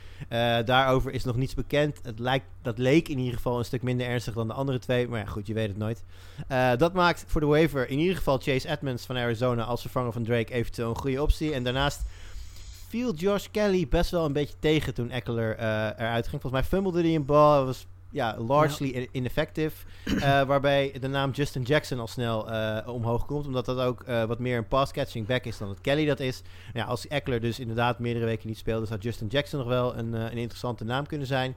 daarover 0.65 1.13
is 1.13 1.23
nog 1.23 1.35
niets 1.35 1.53
bekend. 1.53 1.99
Het 2.03 2.19
lijkt, 2.19 2.45
dat 2.61 2.77
leek 2.77 3.07
in 3.07 3.17
ieder 3.17 3.33
geval 3.33 3.57
een 3.57 3.65
stuk 3.65 3.81
minder 3.81 4.07
ernstig 4.07 4.33
dan 4.33 4.47
de 4.47 4.53
andere 4.53 4.79
twee. 4.79 5.07
Maar 5.07 5.19
ja, 5.19 5.25
goed, 5.25 5.47
je 5.47 5.53
weet 5.53 5.67
het 5.67 5.77
nooit. 5.77 6.03
dat 6.77 6.93
maakt 6.93 7.23
voor 7.27 7.41
de 7.41 7.47
waiver 7.47 7.89
in 7.89 7.99
ieder 7.99 8.15
geval 8.15 8.37
Chase 8.37 8.69
Edmonds 8.69 9.05
van 9.05 9.17
Arizona 9.17 9.63
als 9.63 9.81
vervanger 9.81 10.11
van 10.11 10.23
Drake 10.23 10.53
eventueel 10.53 10.89
een 10.89 10.97
goede 10.97 11.21
optie. 11.21 11.53
En 11.53 11.63
daarnaast 11.63 12.01
viel 12.93 13.13
Josh 13.13 13.45
Kelly 13.51 13.87
best 13.87 14.11
wel 14.11 14.25
een 14.25 14.33
beetje 14.33 14.55
tegen 14.59 14.93
toen 14.93 15.09
Eckler 15.09 15.59
uh, 15.59 15.65
eruit 15.85 16.27
ging. 16.27 16.41
Volgens 16.41 16.51
mij 16.51 16.63
fummelde 16.63 17.01
hij 17.01 17.15
een 17.15 17.25
bal. 17.25 17.65
was 17.65 17.87
ja, 18.11 18.37
largely 18.37 18.99
ja. 18.99 19.05
ineffective. 19.11 19.85
Uh, 20.05 20.41
waarbij 20.51 20.95
de 20.99 21.07
naam 21.07 21.31
Justin 21.31 21.61
Jackson 21.61 21.99
al 21.99 22.07
snel 22.07 22.51
uh, 22.51 22.77
omhoog 22.85 23.25
komt. 23.25 23.45
Omdat 23.45 23.65
dat 23.65 23.79
ook 23.79 24.05
wat 24.05 24.39
meer 24.39 24.57
een 24.57 24.67
pass-catching 24.67 25.27
back 25.27 25.45
is 25.45 25.57
dan 25.57 25.67
dat 25.67 25.81
Kelly 25.81 26.05
dat 26.05 26.19
is. 26.19 26.41
Ja, 26.73 26.85
als 26.85 27.07
Eckler 27.07 27.41
dus 27.41 27.59
inderdaad 27.59 27.99
meerdere 27.99 28.25
weken 28.25 28.47
niet 28.47 28.57
speelde... 28.57 28.85
zou 28.85 28.99
Justin 28.99 29.27
Jackson 29.27 29.59
nog 29.59 29.67
wel 29.67 29.97
een, 29.97 30.13
een 30.13 30.37
interessante 30.37 30.83
naam 30.83 31.05
kunnen 31.05 31.27
zijn. 31.27 31.55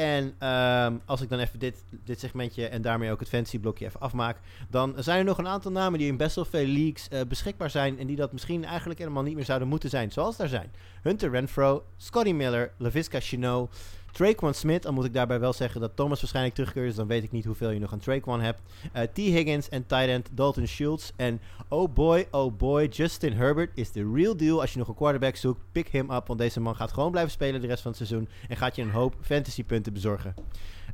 En 0.00 0.48
um, 0.48 1.00
als 1.04 1.20
ik 1.20 1.28
dan 1.28 1.38
even 1.38 1.58
dit, 1.58 1.84
dit 2.04 2.20
segmentje 2.20 2.66
en 2.66 2.82
daarmee 2.82 3.10
ook 3.10 3.20
het 3.20 3.28
fantasy 3.28 3.58
blokje 3.58 3.86
even 3.86 4.00
afmaak, 4.00 4.36
dan 4.70 4.94
zijn 4.96 5.18
er 5.18 5.24
nog 5.24 5.38
een 5.38 5.46
aantal 5.46 5.70
namen 5.70 5.98
die 5.98 6.08
in 6.08 6.16
best 6.16 6.34
wel 6.34 6.44
veel 6.44 6.66
leagues 6.66 7.08
uh, 7.12 7.20
beschikbaar 7.28 7.70
zijn 7.70 7.98
en 7.98 8.06
die 8.06 8.16
dat 8.16 8.32
misschien 8.32 8.64
eigenlijk 8.64 8.98
helemaal 8.98 9.22
niet 9.22 9.34
meer 9.34 9.44
zouden 9.44 9.68
moeten 9.68 9.90
zijn, 9.90 10.12
zoals 10.12 10.36
daar 10.36 10.48
zijn. 10.48 10.72
Hunter 11.02 11.30
Renfro, 11.30 11.84
Scotty 11.96 12.32
Miller, 12.32 12.72
LaVisca 12.76 13.20
Chinot, 13.20 13.76
Traquan 14.12 14.54
Smith, 14.54 14.82
dan 14.82 14.94
moet 14.94 15.04
ik 15.04 15.14
daarbij 15.14 15.40
wel 15.40 15.52
zeggen 15.52 15.80
dat 15.80 15.96
Thomas 15.96 16.20
waarschijnlijk 16.20 16.54
terugkeert, 16.54 16.86
dus 16.86 16.94
dan 16.94 17.06
weet 17.06 17.22
ik 17.22 17.32
niet 17.32 17.44
hoeveel 17.44 17.70
je 17.70 17.78
nog 17.78 17.92
aan 17.92 17.98
Traquan 17.98 18.40
hebt. 18.40 18.60
Uh, 18.96 19.02
T. 19.02 19.16
Higgins 19.16 19.68
en 19.68 19.86
tight 19.86 20.08
end 20.08 20.28
Dalton 20.32 20.66
Schultz. 20.66 21.10
En 21.16 21.40
oh 21.68 21.92
boy, 21.92 22.26
oh 22.30 22.56
boy, 22.56 22.86
Justin 22.86 23.32
Herbert 23.32 23.70
is 23.74 23.90
the 23.90 24.10
real 24.14 24.36
deal. 24.36 24.60
Als 24.60 24.72
je 24.72 24.78
nog 24.78 24.88
een 24.88 24.94
quarterback 24.94 25.36
zoekt, 25.36 25.60
pick 25.72 25.88
him 25.88 26.10
up, 26.10 26.26
want 26.26 26.38
deze 26.38 26.60
man 26.60 26.76
gaat 26.76 26.92
gewoon 26.92 27.10
blijven 27.10 27.32
spelen 27.32 27.60
de 27.60 27.66
rest 27.66 27.82
van 27.82 27.92
het 27.92 28.06
seizoen 28.06 28.28
en 28.48 28.56
gaat 28.56 28.76
je 28.76 28.82
een 28.82 28.90
hoop 28.90 29.14
fantasy 29.20 29.64
punten 29.64 29.92
bezorgen. 29.92 30.34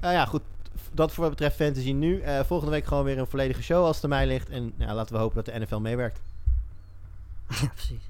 Uh, 0.05 0.12
ja, 0.12 0.24
goed. 0.24 0.42
Dat 0.92 1.12
voor 1.12 1.22
wat 1.22 1.31
betreft 1.31 1.57
fantasy 1.57 1.92
nu. 1.92 2.22
Uh, 2.22 2.40
volgende 2.40 2.72
week 2.72 2.85
gewoon 2.85 3.05
weer 3.05 3.18
een 3.18 3.26
volledige 3.26 3.62
show 3.62 3.85
als 3.85 3.94
het 3.94 4.05
er 4.05 4.09
mij 4.09 4.26
ligt. 4.26 4.48
En 4.48 4.72
ja, 4.79 4.94
laten 4.94 5.14
we 5.14 5.20
hopen 5.20 5.44
dat 5.44 5.55
de 5.55 5.61
NFL 5.61 5.79
meewerkt. 5.79 6.20
Ja, 7.61 7.68
precies. 7.74 8.06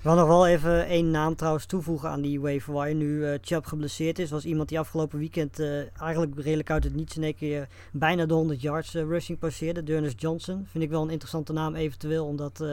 Wil 0.00 0.14
nog 0.14 0.26
wel 0.26 0.46
even 0.46 0.86
één 0.86 1.10
naam 1.10 1.34
trouwens 1.34 1.66
toevoegen 1.66 2.10
aan 2.10 2.20
die 2.20 2.40
waiver 2.40 2.72
waar 2.72 2.94
nu 2.94 3.06
uh, 3.06 3.34
Chubb 3.40 3.66
geblesseerd 3.66 4.18
is. 4.18 4.30
Was 4.30 4.44
iemand 4.44 4.68
die 4.68 4.78
afgelopen 4.78 5.18
weekend 5.18 5.60
uh, 5.60 6.00
eigenlijk 6.00 6.32
redelijk 6.36 6.70
uit 6.70 6.84
het 6.84 6.94
niets 6.94 7.16
in 7.16 7.22
één 7.22 7.34
keer 7.34 7.68
bijna 7.92 8.26
de 8.26 8.34
100 8.34 8.60
yards 8.60 8.94
uh, 8.94 9.02
rushing 9.02 9.38
passeerde. 9.38 9.82
Dearness 9.82 10.14
Johnson. 10.18 10.66
Vind 10.70 10.84
ik 10.84 10.90
wel 10.90 11.02
een 11.02 11.10
interessante 11.10 11.52
naam 11.52 11.74
eventueel. 11.74 12.26
Omdat, 12.26 12.64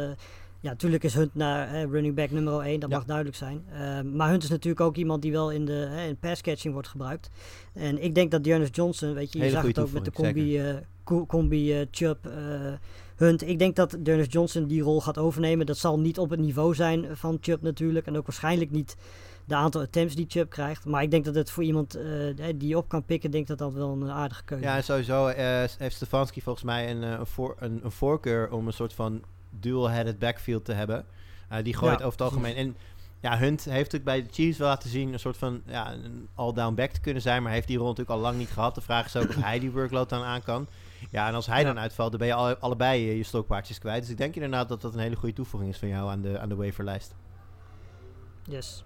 ja, 0.60 0.70
natuurlijk 0.70 1.04
is 1.04 1.14
Hunt 1.14 1.36
naar 1.36 1.86
running 1.86 2.16
back 2.16 2.32
nummer 2.32 2.62
1. 2.62 2.80
Dat 2.80 2.90
ja. 2.90 2.96
mag 2.96 3.06
duidelijk 3.06 3.38
zijn. 3.38 3.66
maar 4.16 4.30
Hunt 4.30 4.44
is 4.44 4.50
natuurlijk 4.50 4.82
ook 4.82 4.96
iemand 4.96 5.22
die 5.22 5.32
wel 5.32 5.52
in 5.52 5.66
de 5.66 6.06
in 6.08 6.18
pass 6.18 6.42
catching 6.42 6.74
wordt 6.74 6.88
gebruikt. 6.88 7.30
En 7.74 8.04
ik 8.04 8.16
denk 8.16 8.32
dat 8.32 8.44
Dearness 8.44 8.72
Johnson, 8.74 9.14
weet 9.14 9.34
je, 9.34 9.40
je 9.40 9.50
zag 9.50 9.66
het 9.66 9.80
ook 9.80 9.92
met 9.92 10.06
de 10.06 10.12
combi, 10.12 10.62
combi 11.28 11.88
Chubb... 11.92 12.30
Hunt. 13.18 13.48
Ik 13.48 13.60
denk 13.60 13.76
dat 13.76 13.98
Dennis 14.00 14.28
Johnson 14.30 14.68
die 14.68 14.82
rol 14.82 15.02
gaat 15.02 15.18
overnemen. 15.18 15.66
Dat 15.66 15.78
zal 15.78 16.00
niet 16.00 16.20
op 16.20 16.30
het 16.30 16.40
niveau 16.40 16.76
zijn 16.76 17.18
van 17.18 17.38
Chubb 17.42 17.64
natuurlijk. 17.64 18.06
En 18.06 18.18
ook 18.18 18.26
waarschijnlijk 18.26 18.72
niet 18.72 18.96
de 19.46 19.56
aantal 19.56 19.82
attempts 19.82 20.16
die 20.16 20.26
Chubb 20.28 20.50
krijgt. 20.50 20.86
Maar 20.86 21.04
ik 21.04 21.12
denk 21.12 21.26
dat 21.26 21.36
het 21.36 21.52
voor 21.52 21.64
iemand 21.64 21.98
uh, 21.98 22.34
die 22.56 22.78
op 22.78 22.90
kan 22.90 23.04
pikken, 23.04 23.32
denk 23.32 23.48
dat 23.48 23.58
dat 23.58 23.74
wel 23.74 23.92
een 23.92 24.10
aardige 24.10 24.44
keuze 24.44 24.64
is. 24.64 24.70
Ja, 24.70 24.82
sowieso 24.82 25.28
uh, 25.28 25.36
heeft 25.78 25.96
Stefanski 25.96 26.42
volgens 26.42 26.66
mij 26.66 26.92
een, 26.92 27.02
een, 27.02 27.26
voor, 27.26 27.56
een, 27.60 27.80
een, 27.84 27.92
voorkeur 27.92 28.52
om 28.52 28.68
een 28.68 28.74
soort 28.74 28.94
van 28.94 29.24
dual-headed 29.50 30.20
backfield 30.20 30.66
te 30.66 30.74
hebben. 30.74 31.06
Uh, 31.52 31.58
die 31.64 31.74
gooit 31.74 32.00
ja, 32.00 32.06
over 32.06 32.20
het 32.20 32.22
algemeen. 32.22 32.56
En 32.56 32.78
ja, 33.20 33.38
Hunt 33.38 33.64
heeft 33.64 33.92
natuurlijk 33.92 34.04
bij 34.04 34.22
de 34.22 34.30
Chiefs 34.32 34.58
wel 34.58 34.68
laten 34.68 34.90
zien 34.90 35.14
een 35.14 35.20
soort 35.20 35.38
van 35.38 35.62
ja, 35.66 35.94
een 35.94 36.28
all-down 36.36 36.76
back 36.76 36.92
te 36.92 37.00
kunnen 37.00 37.22
zijn. 37.22 37.44
Maar 37.44 37.52
heeft 37.52 37.68
die 37.68 37.78
rol 37.78 37.88
natuurlijk 37.88 38.16
al 38.16 38.22
lang 38.24 38.38
niet 38.38 38.50
gehad. 38.50 38.76
De 38.76 38.82
vraag 38.82 39.06
is 39.06 39.16
ook 39.16 39.30
of 39.30 39.36
hij 39.50 39.60
die 39.60 39.72
workload 39.72 40.10
dan 40.10 40.24
aan 40.24 40.44
kan. 40.44 40.68
Ja, 41.10 41.28
en 41.28 41.34
als 41.34 41.48
hij 41.48 41.60
ja. 41.60 41.66
dan 41.66 41.80
uitvalt, 41.80 42.10
dan 42.10 42.20
ben 42.20 42.28
je 42.28 42.34
alle, 42.34 42.58
allebei 42.58 43.02
je, 43.02 43.18
je 43.18 43.24
stokpaardjes 43.24 43.80
kwijt. 43.80 44.02
Dus 44.02 44.10
ik 44.10 44.18
denk 44.18 44.36
inderdaad 44.36 44.70
dat 44.70 44.82
dat 44.82 44.94
een 44.94 45.00
hele 45.00 45.16
goede 45.16 45.36
toevoeging 45.36 45.72
is 45.72 45.80
van 45.80 45.88
jou 45.88 46.10
aan 46.10 46.22
de, 46.22 46.40
aan 46.40 46.50
de 46.50 46.56
waverlijst. 46.56 47.16
Yes. 48.44 48.84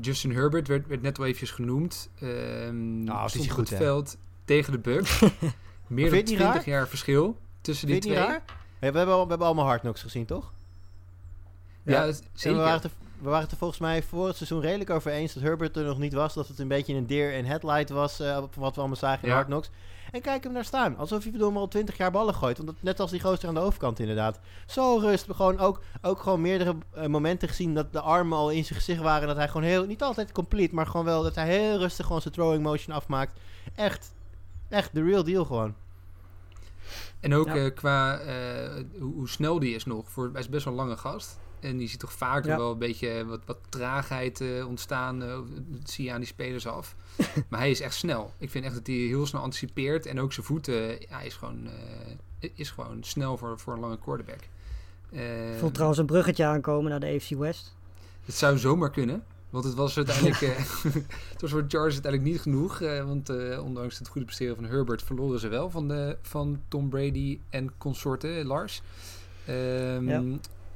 Justin 0.00 0.32
Herbert 0.32 0.68
werd, 0.68 0.86
werd 0.86 1.02
net 1.02 1.18
al 1.18 1.24
eventjes 1.24 1.50
genoemd. 1.50 2.10
Um, 2.22 3.08
oh, 3.08 3.26
stond 3.26 3.50
goed, 3.50 3.70
het 3.70 3.78
veld 3.78 4.16
tegen 4.44 4.72
de 4.72 4.78
Bucks. 4.78 5.20
Meer 5.86 6.10
dan 6.10 6.24
20 6.24 6.64
jaar 6.64 6.88
verschil 6.88 7.38
tussen 7.60 7.86
die 7.86 8.00
twee. 8.00 8.14
Raar? 8.14 8.44
We, 8.90 8.96
hebben 8.96 9.14
al, 9.14 9.22
we 9.22 9.28
hebben 9.28 9.46
allemaal 9.46 9.64
Hard 9.64 9.80
Knocks 9.80 10.02
gezien, 10.02 10.26
toch? 10.26 10.52
Ja, 11.82 12.04
ja 12.04 12.12
zeker. 12.32 12.58
We 12.58 12.64
waren, 12.64 12.80
het 12.80 12.84
er, 12.84 12.90
we 13.18 13.28
waren 13.28 13.50
er 13.50 13.56
volgens 13.56 13.80
mij 13.80 14.02
voor 14.02 14.26
het 14.26 14.36
seizoen 14.36 14.60
redelijk 14.60 14.90
over 14.90 15.10
eens 15.10 15.34
dat 15.34 15.42
Herbert 15.42 15.76
er 15.76 15.84
nog 15.84 15.98
niet 15.98 16.12
was. 16.12 16.34
Dat 16.34 16.48
het 16.48 16.58
een 16.58 16.68
beetje 16.68 16.94
een 16.94 17.06
deer 17.06 17.32
in 17.32 17.44
headlight 17.44 17.90
was, 17.90 18.20
uh, 18.20 18.38
wat 18.54 18.74
we 18.74 18.80
allemaal 18.80 18.96
zagen 18.96 19.22
in 19.22 19.28
ja. 19.28 19.34
Hard 19.34 19.46
Knocks. 19.46 19.70
En 20.12 20.20
kijk 20.20 20.44
hem 20.44 20.52
daar 20.52 20.64
staan. 20.64 20.96
Alsof 20.96 21.22
hij 21.22 21.32
bedoel, 21.32 21.56
al 21.56 21.68
20 21.68 21.96
jaar 21.96 22.10
ballen 22.10 22.34
gooit. 22.34 22.56
Want 22.56 22.68
dat, 22.68 22.76
net 22.80 23.00
als 23.00 23.10
die 23.10 23.20
gozer 23.20 23.48
aan 23.48 23.54
de 23.54 23.60
overkant 23.60 23.98
inderdaad. 23.98 24.38
Zo 24.66 24.96
rustig. 24.96 25.36
Gewoon 25.36 25.58
ook, 25.58 25.80
ook 26.02 26.20
gewoon 26.20 26.40
meerdere 26.40 26.74
uh, 26.96 27.06
momenten 27.06 27.48
gezien 27.48 27.74
dat 27.74 27.92
de 27.92 28.00
armen 28.00 28.38
al 28.38 28.50
in 28.50 28.64
zijn 28.64 28.78
gezicht 28.78 29.00
waren. 29.00 29.28
Dat 29.28 29.36
hij 29.36 29.48
gewoon 29.48 29.66
heel, 29.66 29.84
niet 29.84 30.02
altijd 30.02 30.32
complete, 30.32 30.74
maar 30.74 30.86
gewoon 30.86 31.06
wel 31.06 31.22
dat 31.22 31.34
hij 31.34 31.46
heel 31.46 31.78
rustig 31.78 32.06
gewoon 32.06 32.20
zijn 32.20 32.34
throwing 32.34 32.62
motion 32.62 32.96
afmaakt. 32.96 33.40
Echt, 33.74 34.12
echt 34.68 34.94
de 34.94 35.02
real 35.02 35.24
deal 35.24 35.44
gewoon. 35.44 35.74
En 37.22 37.34
ook 37.34 37.46
ja. 37.46 37.56
uh, 37.56 37.74
qua 37.74 38.20
uh, 38.20 38.84
hoe, 38.98 39.14
hoe, 39.14 39.28
snel 39.28 39.58
die 39.58 39.74
is 39.74 39.84
nog. 39.84 40.10
Voor, 40.10 40.30
hij 40.32 40.40
is 40.40 40.48
best 40.48 40.64
wel 40.64 40.72
een 40.72 40.78
lange 40.78 40.96
gast. 40.96 41.38
En 41.60 41.76
die 41.76 41.88
ziet 41.88 41.98
toch 41.98 42.12
vaker 42.12 42.50
ja. 42.50 42.56
wel 42.56 42.70
een 42.70 42.78
beetje 42.78 43.24
wat, 43.26 43.40
wat 43.46 43.58
traagheid 43.68 44.40
uh, 44.40 44.66
ontstaan. 44.66 45.22
Uh, 45.22 45.38
dat 45.66 45.90
zie 45.90 46.04
je 46.04 46.12
aan 46.12 46.20
die 46.20 46.28
spelers 46.28 46.66
af. 46.66 46.96
maar 47.48 47.60
hij 47.60 47.70
is 47.70 47.80
echt 47.80 47.94
snel. 47.94 48.32
Ik 48.38 48.50
vind 48.50 48.64
echt 48.64 48.74
dat 48.74 48.86
hij 48.86 48.96
heel 48.96 49.26
snel 49.26 49.42
anticipeert. 49.42 50.06
En 50.06 50.20
ook 50.20 50.32
zijn 50.32 50.46
voeten 50.46 51.00
ja, 51.08 51.20
is, 51.20 51.34
gewoon, 51.34 51.66
uh, 52.40 52.50
is 52.54 52.70
gewoon 52.70 53.04
snel 53.04 53.36
voor, 53.36 53.58
voor 53.58 53.72
een 53.72 53.80
lange 53.80 53.98
quarterback. 53.98 54.40
Ik 55.10 55.58
voel 55.58 55.70
trouwens 55.70 56.00
een 56.00 56.06
bruggetje 56.06 56.44
aankomen 56.44 56.90
naar 56.90 57.00
de 57.00 57.14
AFC 57.14 57.30
West. 57.30 57.74
Het 58.24 58.34
zou 58.34 58.58
zomaar 58.58 58.90
kunnen. 58.90 59.24
Want 59.52 59.64
het 59.64 59.74
was 59.74 59.96
uiteindelijk, 59.96 60.40
uh, 60.40 60.56
het 61.32 61.40
was 61.40 61.50
voor 61.50 61.62
de 61.62 61.68
Chargers 61.68 61.92
uiteindelijk 61.92 62.32
niet 62.32 62.40
genoeg. 62.40 62.80
Uh, 62.80 63.04
want 63.04 63.30
uh, 63.30 63.64
ondanks 63.64 63.98
het 63.98 64.08
goede 64.08 64.26
presteren 64.26 64.54
van 64.56 64.64
Herbert 64.64 65.02
verloren 65.02 65.40
ze 65.40 65.48
wel 65.48 65.70
van, 65.70 65.88
de, 65.88 66.16
van 66.22 66.62
Tom 66.68 66.88
Brady 66.88 67.38
en 67.50 67.72
consorten, 67.78 68.46
Lars. 68.46 68.82
Um, 69.48 70.08
ja, 70.08 70.22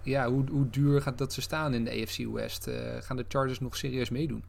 ja 0.03 0.31
hoe, 0.31 0.45
hoe 0.51 0.71
duur 0.71 1.03
gaat 1.03 1.19
dat 1.19 1.33
ze 1.33 1.41
staan 1.41 1.75
in 1.75 1.85
de 1.85 1.91
AFC 1.91 2.27
West? 2.33 2.71
gaan 3.01 3.17
de 3.17 3.25
Chargers 3.29 3.61
nog 3.61 3.77
serieus 3.77 4.11
meedoen? 4.11 4.45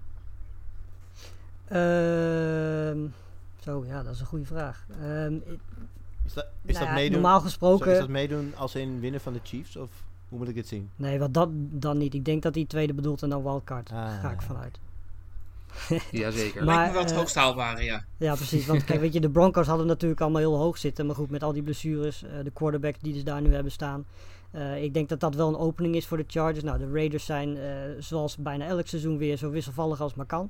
Ehm, 1.67 3.07
zo, 3.59 3.86
ja, 3.86 4.03
dat 4.03 4.13
is 4.13 4.19
een 4.19 4.25
goede 4.25 4.45
vraag. 4.45 4.86
Um, 5.03 5.43
is 6.25 6.34
dat, 6.34 6.47
is 6.65 6.73
nou 6.73 6.86
dat 6.86 6.93
meedoen? 6.93 7.21
Normaal 7.21 7.41
gesproken. 7.41 7.86
Zo, 7.86 7.91
is 7.91 7.99
dat 7.99 8.09
meedoen 8.09 8.53
als 8.55 8.75
in 8.75 8.99
winnen 8.99 9.21
van 9.21 9.34
de 9.34 9.39
Chiefs? 9.43 9.75
Of 9.75 9.89
hoe 10.30 10.39
moet 10.39 10.47
ik 10.47 10.55
het 10.55 10.67
zien? 10.67 10.89
Nee, 10.95 11.19
wat 11.19 11.34
dat 11.34 11.49
dan 11.53 11.97
niet. 11.97 12.13
Ik 12.13 12.25
denk 12.25 12.41
dat 12.43 12.53
die 12.53 12.67
tweede 12.67 12.93
bedoelt 12.93 13.23
en 13.23 13.30
dan 13.30 13.43
wildcard. 13.43 13.91
Ah, 13.91 14.19
ga 14.19 14.32
ik 14.32 14.41
vanuit. 14.41 14.80
Jazeker. 16.11 16.63
Maar, 16.63 16.75
Lijkt 16.75 16.88
me 16.88 16.93
wel 16.93 17.01
het 17.01 17.11
uh, 17.11 17.17
hoogst 17.17 17.36
haalbare, 17.36 17.84
ja. 17.84 18.05
Ja, 18.17 18.36
precies. 18.36 18.65
Want 18.65 18.84
kijk, 18.84 18.99
weet 18.99 19.13
je, 19.13 19.19
de 19.19 19.30
Broncos 19.30 19.67
hadden 19.67 19.88
natuurlijk 19.88 20.21
allemaal 20.21 20.41
heel 20.41 20.57
hoog 20.57 20.78
zitten. 20.78 21.05
Maar 21.05 21.15
goed, 21.15 21.30
met 21.30 21.43
al 21.43 21.53
die 21.53 21.63
blessures, 21.63 22.23
uh, 22.23 22.30
de 22.43 22.51
quarterbacks 22.51 22.99
die 22.99 23.13
dus 23.13 23.23
daar 23.23 23.41
nu 23.41 23.53
hebben 23.53 23.71
staan. 23.71 24.05
Uh, 24.51 24.84
ik 24.84 24.93
denk 24.93 25.09
dat 25.09 25.19
dat 25.19 25.36
wel 25.36 25.47
een 25.47 25.57
opening 25.57 25.95
is 25.95 26.07
voor 26.07 26.17
de 26.17 26.23
Chargers. 26.28 26.63
Nou, 26.63 26.78
de 26.78 26.91
Raiders 26.91 27.25
zijn 27.25 27.57
zoals 27.99 28.38
bijna 28.38 28.65
elk 28.65 28.88
seizoen 28.88 29.17
weer 29.17 29.38
zo 29.38 29.49
wisselvallig 29.49 30.01
als 30.01 30.13
maar 30.13 30.25
kan. 30.25 30.49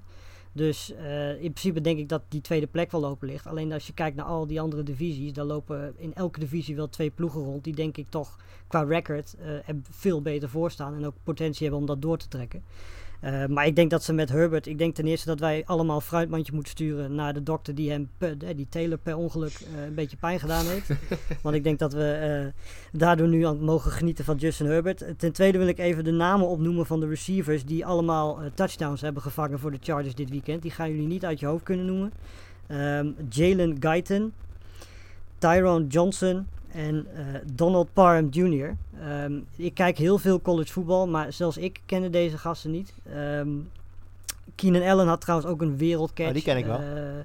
Dus 0.52 0.92
uh, 0.92 1.30
in 1.30 1.52
principe 1.52 1.82
denk 1.82 2.00
ik 2.00 2.10
dat 2.10 2.22
die 2.28 2.42
tweede 2.42 2.68
plek 2.68 2.92
wel 2.92 3.06
open 3.06 3.28
ligt. 3.28 3.48
Alleen 3.48 3.74
als 3.74 3.88
je 3.88 3.94
kijkt 3.94 4.16
naar 4.16 4.26
al 4.26 4.48
die 4.48 4.62
andere 4.62 4.84
divisies, 4.84 5.34
dan 5.34 5.46
lopen 5.46 5.94
in 5.98 6.14
elke 6.14 6.40
divisie 6.40 6.76
wel 6.76 6.90
twee 6.90 7.10
ploegen 7.10 7.42
rond. 7.42 7.64
Die 7.64 7.76
denk 7.76 7.98
ik 7.98 8.10
toch 8.10 8.38
qua 8.68 8.84
record 8.84 9.36
uh, 9.40 9.76
veel 9.90 10.22
beter 10.22 10.50
voorstaan 10.50 10.96
en 10.96 11.06
ook 11.06 11.16
potentie 11.24 11.62
hebben 11.62 11.80
om 11.80 11.88
dat 11.88 12.02
door 12.02 12.18
te 12.18 12.28
trekken. 12.28 12.64
Uh, 13.24 13.46
maar 13.46 13.66
ik 13.66 13.76
denk 13.76 13.90
dat 13.90 14.04
ze 14.04 14.14
met 14.14 14.30
Herbert, 14.30 14.68
ik 14.68 14.78
denk 14.78 14.96
ten 14.96 15.08
eerste 15.08 15.28
dat 15.28 15.40
wij 15.40 15.64
allemaal 15.66 15.96
een 15.96 16.02
fruitmandje 16.02 16.54
moeten 16.54 16.72
sturen 16.72 17.16
naar 17.16 17.34
de 17.34 17.44
dokter 17.44 17.76
die 17.76 17.92
hem, 17.92 18.10
die 18.56 18.68
Taylor 18.70 18.98
per 18.98 19.16
ongeluk 19.16 19.60
uh, 19.60 19.86
een 19.86 19.94
beetje 19.94 20.18
pijn 20.18 20.40
gedaan 20.40 20.66
heeft. 20.66 20.90
Want 21.44 21.56
ik 21.56 21.64
denk 21.64 21.80
dat 21.80 21.94
we 21.94 22.52
uh, 22.54 23.00
daardoor 23.00 23.28
nu 23.28 23.46
aan 23.46 23.60
mogen 23.60 23.92
genieten 23.92 24.26
van 24.26 24.36
Justin 24.36 24.66
Herbert. 24.66 25.04
Ten 25.18 25.32
tweede 25.32 25.58
wil 25.58 25.68
ik 25.68 25.78
even 25.78 26.04
de 26.04 26.12
namen 26.12 26.48
opnoemen 26.48 26.86
van 26.86 27.00
de 27.00 27.08
receivers 27.08 27.66
die 27.66 27.86
allemaal 27.86 28.40
touchdowns 28.54 29.02
hebben 29.02 29.22
gevangen 29.22 29.60
voor 29.60 29.72
de 29.72 29.80
Chargers 29.82 30.16
dit 30.16 30.30
weekend. 30.30 30.62
Die 30.62 30.72
gaan 30.72 30.90
jullie 30.90 31.08
niet 31.08 31.26
uit 31.26 31.40
je 31.40 31.46
hoofd 31.46 31.64
kunnen 31.64 31.86
noemen. 31.86 32.14
Um, 32.68 33.16
Jalen 33.30 33.78
Guyton, 33.80 34.34
Tyrone 35.38 35.88
Johnson, 35.88 36.48
en 36.72 37.08
uh, 37.14 37.20
Donald 37.54 37.94
Parham 37.94 38.28
Jr. 38.30 38.76
Um, 39.24 39.46
ik 39.56 39.74
kijk 39.74 39.98
heel 39.98 40.18
veel 40.18 40.42
college 40.42 40.72
voetbal, 40.72 41.08
maar 41.08 41.34
zelfs 41.34 41.58
ik 41.58 41.80
kende 41.86 42.10
deze 42.10 42.38
gasten 42.38 42.72
niet. 42.72 42.94
Um, 43.16 43.70
Keenan 44.56 44.82
Allen 44.82 45.08
had 45.08 45.22
trouwens 45.22 45.50
ook 45.50 45.62
een 45.62 45.78
wereldcatch. 45.78 46.28
Oh, 46.28 46.34
die 46.34 46.44
ken 46.44 46.58
ik 46.58 46.66
wel. 46.66 46.82
Uh, 46.82 47.20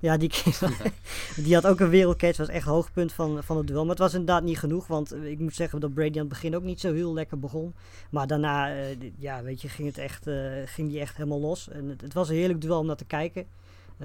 ja, 0.00 0.16
die, 0.16 0.30
die 1.44 1.54
had 1.54 1.66
ook 1.66 1.80
een 1.80 1.88
wereldcatch. 1.88 2.36
was 2.38 2.48
echt 2.48 2.66
hoogpunt 2.66 3.12
van, 3.12 3.42
van 3.42 3.56
het 3.56 3.66
duel. 3.66 3.80
Maar 3.80 3.90
het 3.90 3.98
was 3.98 4.12
inderdaad 4.12 4.42
niet 4.42 4.58
genoeg. 4.58 4.86
Want 4.86 5.14
ik 5.14 5.38
moet 5.38 5.54
zeggen 5.54 5.80
dat 5.80 5.94
Brady 5.94 6.12
aan 6.12 6.18
het 6.18 6.28
begin 6.28 6.56
ook 6.56 6.62
niet 6.62 6.80
zo 6.80 6.94
heel 6.94 7.14
lekker 7.14 7.38
begon. 7.38 7.74
Maar 8.10 8.26
daarna, 8.26 8.74
uh, 8.74 8.82
ja, 9.18 9.42
weet 9.42 9.62
je, 9.62 9.68
ging, 9.68 9.88
het 9.88 9.98
echt, 9.98 10.26
ging 10.64 10.90
die 10.90 11.00
echt 11.00 11.16
helemaal 11.16 11.40
los. 11.40 11.68
En 11.68 11.88
het, 11.88 12.00
het, 12.00 12.14
was 12.14 12.28
een 12.28 12.34
heerlijk 12.34 12.60
duel 12.60 12.78
om 12.78 12.86
naar 12.86 12.96
te 12.96 13.04
kijken. 13.04 13.46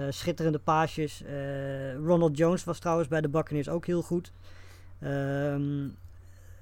schitterende 0.09 0.59
paasjes. 0.59 1.23
Ronald 2.05 2.37
Jones 2.37 2.63
was 2.63 2.79
trouwens 2.79 3.07
bij 3.07 3.21
de 3.21 3.29
Buccaneers 3.29 3.69
ook 3.69 3.85
heel 3.85 4.01
goed. 4.01 4.31
Um, 5.05 5.95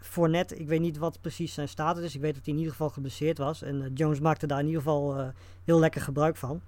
Fournette, 0.02 0.58
ik 0.58 0.68
weet 0.68 0.80
niet 0.80 0.98
wat 0.98 1.18
precies 1.22 1.54
zijn 1.54 1.68
status 1.68 2.04
is. 2.04 2.16
Ik 2.16 2.22
weet 2.22 2.34
dat 2.34 2.46
hij 2.46 2.54
in 2.54 2.60
ieder 2.60 2.74
geval 2.74 2.90
geblesseerd 2.90 3.38
was. 3.38 3.62
En 3.62 3.82
uh, 3.82 3.88
Jones 3.94 4.20
maakte 4.20 4.48
daar 4.48 4.60
in 4.60 4.66
ieder 4.66 4.82
geval 4.82 5.20
uh, 5.20 5.28
heel 5.64 5.80
lekker 5.80 6.02
gebruik 6.02 6.36
van. 6.36 6.62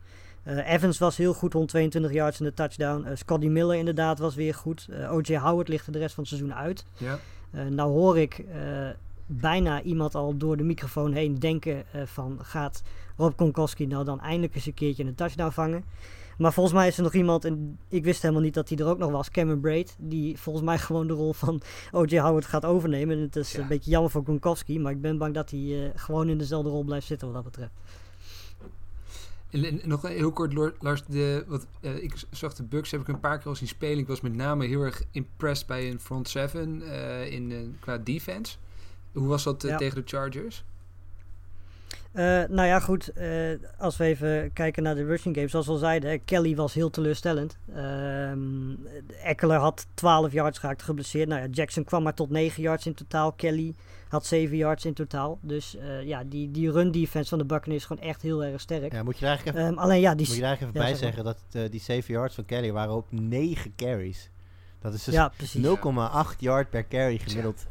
Uh, 0.47 0.71
Evans 0.71 0.97
was 0.97 1.17
heel 1.17 1.33
goed, 1.33 1.53
122 1.53 2.13
yards 2.13 2.39
in 2.39 2.45
de 2.45 2.53
touchdown. 2.53 3.07
Scotty 3.13 3.47
Miller 3.47 3.77
inderdaad 3.77 4.19
was 4.19 4.35
weer 4.35 4.53
goed. 4.53 4.87
O.J. 5.09 5.35
Howard 5.35 5.67
ligt 5.67 5.85
er 5.85 5.91
de 5.91 5.99
rest 5.99 6.13
van 6.13 6.23
het 6.23 6.33
seizoen 6.33 6.55
uit. 6.55 6.85
Ja. 6.97 7.19
nou 7.69 7.91
hoor 7.91 8.19
ik 8.19 8.45
bijna 9.25 9.81
iemand 9.81 10.15
al 10.15 10.37
door 10.37 10.57
de 10.57 10.63
microfoon 10.63 11.13
heen 11.13 11.39
denken 11.39 11.83
van... 12.05 12.39
gaat 12.41 12.83
Rob 13.17 13.35
Konkowski 13.35 13.85
nou 13.85 14.05
dan 14.05 14.21
eindelijk 14.21 14.55
eens 14.55 14.65
een 14.65 14.73
keertje 14.73 15.03
een 15.03 15.15
touchdown 15.15 15.51
vangen? 15.51 15.83
Maar 16.43 16.53
volgens 16.53 16.75
mij 16.75 16.87
is 16.87 16.97
er 16.97 17.03
nog 17.03 17.13
iemand, 17.13 17.45
en 17.45 17.79
ik 17.87 18.03
wist 18.03 18.21
helemaal 18.21 18.43
niet 18.43 18.53
dat 18.53 18.69
hij 18.69 18.77
er 18.77 18.87
ook 18.87 18.97
nog 18.97 19.11
was, 19.11 19.31
Cameron 19.31 19.59
Braid, 19.59 19.95
die 19.99 20.39
volgens 20.39 20.65
mij 20.65 20.77
gewoon 20.77 21.07
de 21.07 21.13
rol 21.13 21.33
van 21.33 21.61
O.J. 21.91 22.17
Howard 22.17 22.45
gaat 22.45 22.65
overnemen. 22.65 23.17
En 23.17 23.21
het 23.21 23.35
is 23.35 23.51
ja. 23.51 23.59
een 23.59 23.67
beetje 23.67 23.91
jammer 23.91 24.11
voor 24.11 24.23
Gronkowski, 24.23 24.79
maar 24.79 24.91
ik 24.91 25.01
ben 25.01 25.17
bang 25.17 25.33
dat 25.33 25.49
hij 25.49 25.59
uh, 25.59 25.89
gewoon 25.95 26.29
in 26.29 26.37
dezelfde 26.37 26.69
rol 26.69 26.83
blijft 26.83 27.07
zitten 27.07 27.27
wat 27.27 27.43
dat 27.43 27.51
betreft. 27.51 27.71
En, 29.49 29.81
nog 29.83 30.01
heel 30.01 30.31
kort, 30.31 30.53
Lars, 30.79 31.03
de, 31.05 31.43
wat, 31.47 31.67
uh, 31.81 32.03
ik 32.03 32.13
zag 32.29 32.53
de 32.53 32.63
Bucks, 32.63 32.91
heb 32.91 33.01
ik 33.01 33.07
een 33.07 33.19
paar 33.19 33.37
keer 33.37 33.47
al 33.47 33.55
zien 33.55 33.67
spelen. 33.67 33.97
Ik 33.97 34.07
was 34.07 34.21
met 34.21 34.33
name 34.33 34.65
heel 34.65 34.81
erg 34.81 35.03
impressed 35.11 35.67
bij 35.67 35.91
een 35.91 35.99
front 35.99 36.29
seven 36.29 36.81
uh, 36.81 37.31
in, 37.31 37.77
qua 37.79 37.97
defense. 37.97 38.57
Hoe 39.11 39.27
was 39.27 39.43
dat 39.43 39.61
ja. 39.61 39.77
tegen 39.77 39.95
de 39.95 40.03
Chargers? 40.05 40.63
Uh, 42.13 42.43
nou 42.49 42.67
ja, 42.67 42.79
goed. 42.79 43.11
Uh, 43.17 43.57
als 43.77 43.97
we 43.97 44.03
even 44.03 44.53
kijken 44.53 44.83
naar 44.83 44.95
de 44.95 45.05
rushing 45.05 45.35
games. 45.35 45.51
Zoals 45.51 45.65
we 45.65 45.71
al 45.71 45.77
zeiden, 45.77 46.25
Kelly 46.25 46.55
was 46.55 46.73
heel 46.73 46.89
teleurstellend. 46.89 47.57
Um, 47.77 48.79
Eckler 49.23 49.57
had 49.57 49.87
12 49.93 50.31
yards 50.31 50.59
geraakt 50.59 50.81
geblesseerd. 50.81 51.27
Nou 51.27 51.41
ja, 51.41 51.47
Jackson 51.47 51.83
kwam 51.83 52.03
maar 52.03 52.13
tot 52.13 52.29
9 52.29 52.61
yards 52.61 52.85
in 52.85 52.93
totaal. 52.93 53.31
Kelly 53.31 53.73
had 54.09 54.25
7 54.25 54.57
yards 54.57 54.85
in 54.85 54.93
totaal. 54.93 55.39
Dus 55.41 55.75
uh, 55.75 56.03
ja, 56.03 56.23
die, 56.23 56.51
die 56.51 56.71
run 56.71 56.91
defense 56.91 57.29
van 57.29 57.37
de 57.37 57.45
Buccaneers 57.45 57.81
is 57.81 57.87
gewoon 57.87 58.03
echt 58.03 58.21
heel 58.21 58.43
erg 58.43 58.61
sterk. 58.61 58.91
Ja, 58.91 59.03
moet 59.03 59.15
je 59.15 59.25
daar 59.25 59.29
eigenlijk 59.29 59.57
even, 59.57 59.71
um, 59.71 59.79
alleen, 59.79 60.01
ja, 60.01 60.15
die, 60.15 60.27
moet 60.27 60.35
je 60.35 60.45
even 60.45 60.65
ja, 60.65 60.71
bij 60.71 60.95
zeggen 60.95 61.23
dat 61.23 61.37
die 61.71 61.81
7 61.81 62.13
yards 62.13 62.35
van 62.35 62.45
Kelly 62.45 62.71
waren 62.71 62.95
op 62.95 63.05
9 63.09 63.73
carries. 63.75 64.29
Dat 64.79 64.93
is 64.93 65.03
dus 65.03 65.13
ja, 65.13 65.31
0,8 66.33 66.39
yard 66.39 66.69
per 66.69 66.87
carry 66.87 67.17
gemiddeld. 67.17 67.65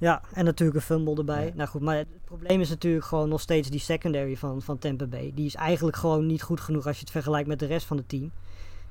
Ja, 0.00 0.22
en 0.32 0.44
natuurlijk 0.44 0.78
een 0.78 0.84
fumble 0.84 1.16
erbij. 1.16 1.46
Ja. 1.46 1.52
Nou 1.54 1.68
goed, 1.68 1.80
maar 1.80 1.96
het 1.96 2.08
probleem 2.24 2.60
is 2.60 2.68
natuurlijk 2.68 3.04
gewoon 3.04 3.28
nog 3.28 3.40
steeds 3.40 3.70
die 3.70 3.80
secondary 3.80 4.36
van, 4.36 4.62
van 4.62 4.78
Tampa 4.78 5.06
Bay. 5.06 5.32
Die 5.34 5.46
is 5.46 5.54
eigenlijk 5.54 5.96
gewoon 5.96 6.26
niet 6.26 6.42
goed 6.42 6.60
genoeg 6.60 6.86
als 6.86 6.96
je 6.96 7.02
het 7.02 7.10
vergelijkt 7.10 7.48
met 7.48 7.58
de 7.58 7.66
rest 7.66 7.86
van 7.86 7.96
het 7.96 8.08
team. 8.08 8.30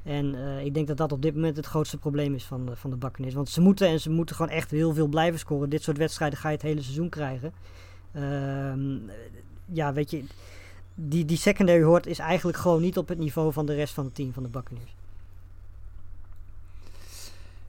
En 0.04 0.34
uh, 0.36 0.66
ik 0.66 0.74
denk 0.74 0.88
dat 0.88 0.98
dat 0.98 1.12
op 1.12 1.22
dit 1.22 1.36
moment 1.36 1.56
het 1.56 1.66
grootste 1.66 1.98
probleem 1.98 2.34
is 2.34 2.44
van 2.44 2.66
de, 2.66 2.76
van 2.76 2.90
de 2.90 2.96
Buccaneers. 2.96 3.34
Want 3.34 3.50
ze 3.50 3.62
moeten 3.62 3.88
en 3.88 4.00
ze 4.00 4.10
moeten 4.10 4.36
gewoon 4.36 4.52
echt 4.52 4.72
heel 4.72 4.94
veel 4.94 5.08
blijven 5.08 5.40
scoren. 5.40 5.70
Dit 5.70 5.84
soort 5.84 5.98
wedstrijden 5.98 6.40
ga 6.40 6.48
je 6.50 6.56
het 6.56 6.64
hele 6.64 6.82
seizoen 6.82 7.10
krijgen. 7.10 7.54
Uh, 8.16 8.74
ja, 9.66 9.94
weet 9.94 10.12
je, 10.12 10.24
die, 10.96 11.26
die 11.26 11.38
secondary 11.38 11.84
hoort 11.84 12.08
is 12.08 12.20
eigenlijk 12.20 12.58
gewoon 12.58 12.82
niet 12.82 12.98
op 12.98 13.08
het 13.08 13.18
niveau 13.18 13.54
van 13.54 13.66
de 13.66 13.76
rest 13.76 13.94
van 13.94 14.06
het 14.06 14.16
team 14.16 14.34
van 14.34 14.44
de 14.44 14.50
Buccaneers. 14.50 14.96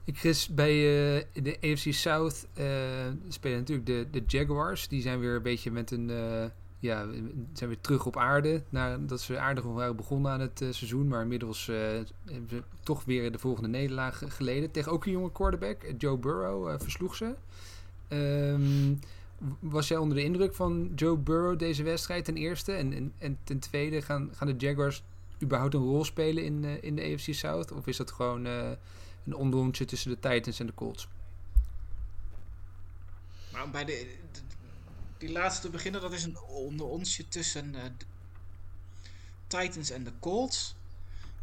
Ik 0.03 0.17
Chris, 0.17 0.47
bij 0.47 0.73
uh, 0.73 1.23
de 1.33 1.57
AFC 1.61 1.93
South 1.93 2.47
uh, 2.57 2.65
spelen 3.27 3.57
natuurlijk 3.57 3.87
de, 3.87 4.07
de 4.11 4.23
Jaguars. 4.27 4.87
Die 4.87 5.01
zijn 5.01 5.19
weer 5.19 5.35
een 5.35 5.41
beetje 5.41 5.71
met 5.71 5.91
een... 5.91 6.09
Uh, 6.09 6.45
ja, 6.79 7.07
zijn 7.53 7.69
weer 7.69 7.81
terug 7.81 8.05
op 8.05 8.17
aarde. 8.17 8.63
Nadat 8.69 9.21
ze 9.21 9.39
aardig 9.39 9.63
waren 9.63 9.95
begonnen 9.95 10.31
aan 10.31 10.39
het 10.39 10.57
seizoen. 10.57 11.07
Maar 11.07 11.21
inmiddels 11.21 11.65
hebben 11.65 12.49
ze 12.49 12.63
toch 12.83 13.03
weer 13.05 13.31
de 13.31 13.39
volgende 13.39 13.69
nederlaag 13.69 14.23
geleden. 14.27 14.71
Tegen 14.71 14.91
ook 14.91 15.05
een 15.05 15.11
jonge 15.11 15.31
quarterback, 15.31 15.77
Joe 15.97 16.17
Burrow, 16.17 16.81
versloeg 16.81 17.15
ze. 17.15 17.33
Um, 18.09 18.99
was 19.59 19.87
jij 19.87 19.97
onder 19.97 20.17
de 20.17 20.23
indruk 20.23 20.55
van 20.55 20.91
Joe 20.95 21.17
Burrow 21.17 21.59
deze 21.59 21.83
wedstrijd 21.83 22.25
ten 22.25 22.35
eerste? 22.35 22.71
En, 22.71 22.93
en, 22.93 23.13
en 23.17 23.37
ten 23.43 23.59
tweede, 23.59 24.01
gaan, 24.01 24.29
gaan 24.33 24.47
de 24.47 24.65
Jaguars 24.65 25.03
überhaupt 25.41 25.73
een 25.73 25.81
rol 25.81 26.05
spelen 26.05 26.43
in, 26.43 26.65
in 26.81 26.95
de 26.95 27.01
AFC 27.13 27.33
South? 27.33 27.71
Of 27.71 27.87
is 27.87 27.97
dat 27.97 28.11
gewoon 28.11 28.47
een 29.25 29.35
onderrondje 29.35 29.85
tussen 29.85 30.11
de 30.11 30.29
Titans 30.29 30.59
en 30.59 30.65
de 30.65 30.73
Colts. 30.73 31.07
Maar 33.51 33.69
bij 33.69 33.85
de, 33.85 34.17
die 35.17 35.31
laatste 35.31 35.69
beginnen, 35.69 36.01
dat 36.01 36.13
is 36.13 36.23
een 36.23 36.39
onderonsje 36.39 37.27
tussen 37.27 37.73
uh, 37.75 37.83
de 37.83 38.05
Titans 39.47 39.89
en 39.89 40.03
de 40.03 40.13
Colts. 40.19 40.75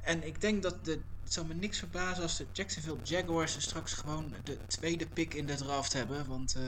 En 0.01 0.27
ik 0.27 0.41
denk 0.41 0.63
dat 0.63 0.85
de, 0.85 1.01
het 1.23 1.33
zou 1.33 1.47
me 1.47 1.55
niks 1.55 1.79
verbazen 1.79 2.23
als 2.23 2.37
de 2.37 2.47
Jacksonville 2.53 3.03
Jaguars 3.03 3.61
straks 3.61 3.93
gewoon 3.93 4.35
de 4.45 4.59
tweede 4.67 5.07
pick 5.07 5.35
in 5.35 5.47
de 5.47 5.55
draft 5.55 5.93
hebben. 5.93 6.27
Want 6.27 6.57
uh, 6.57 6.63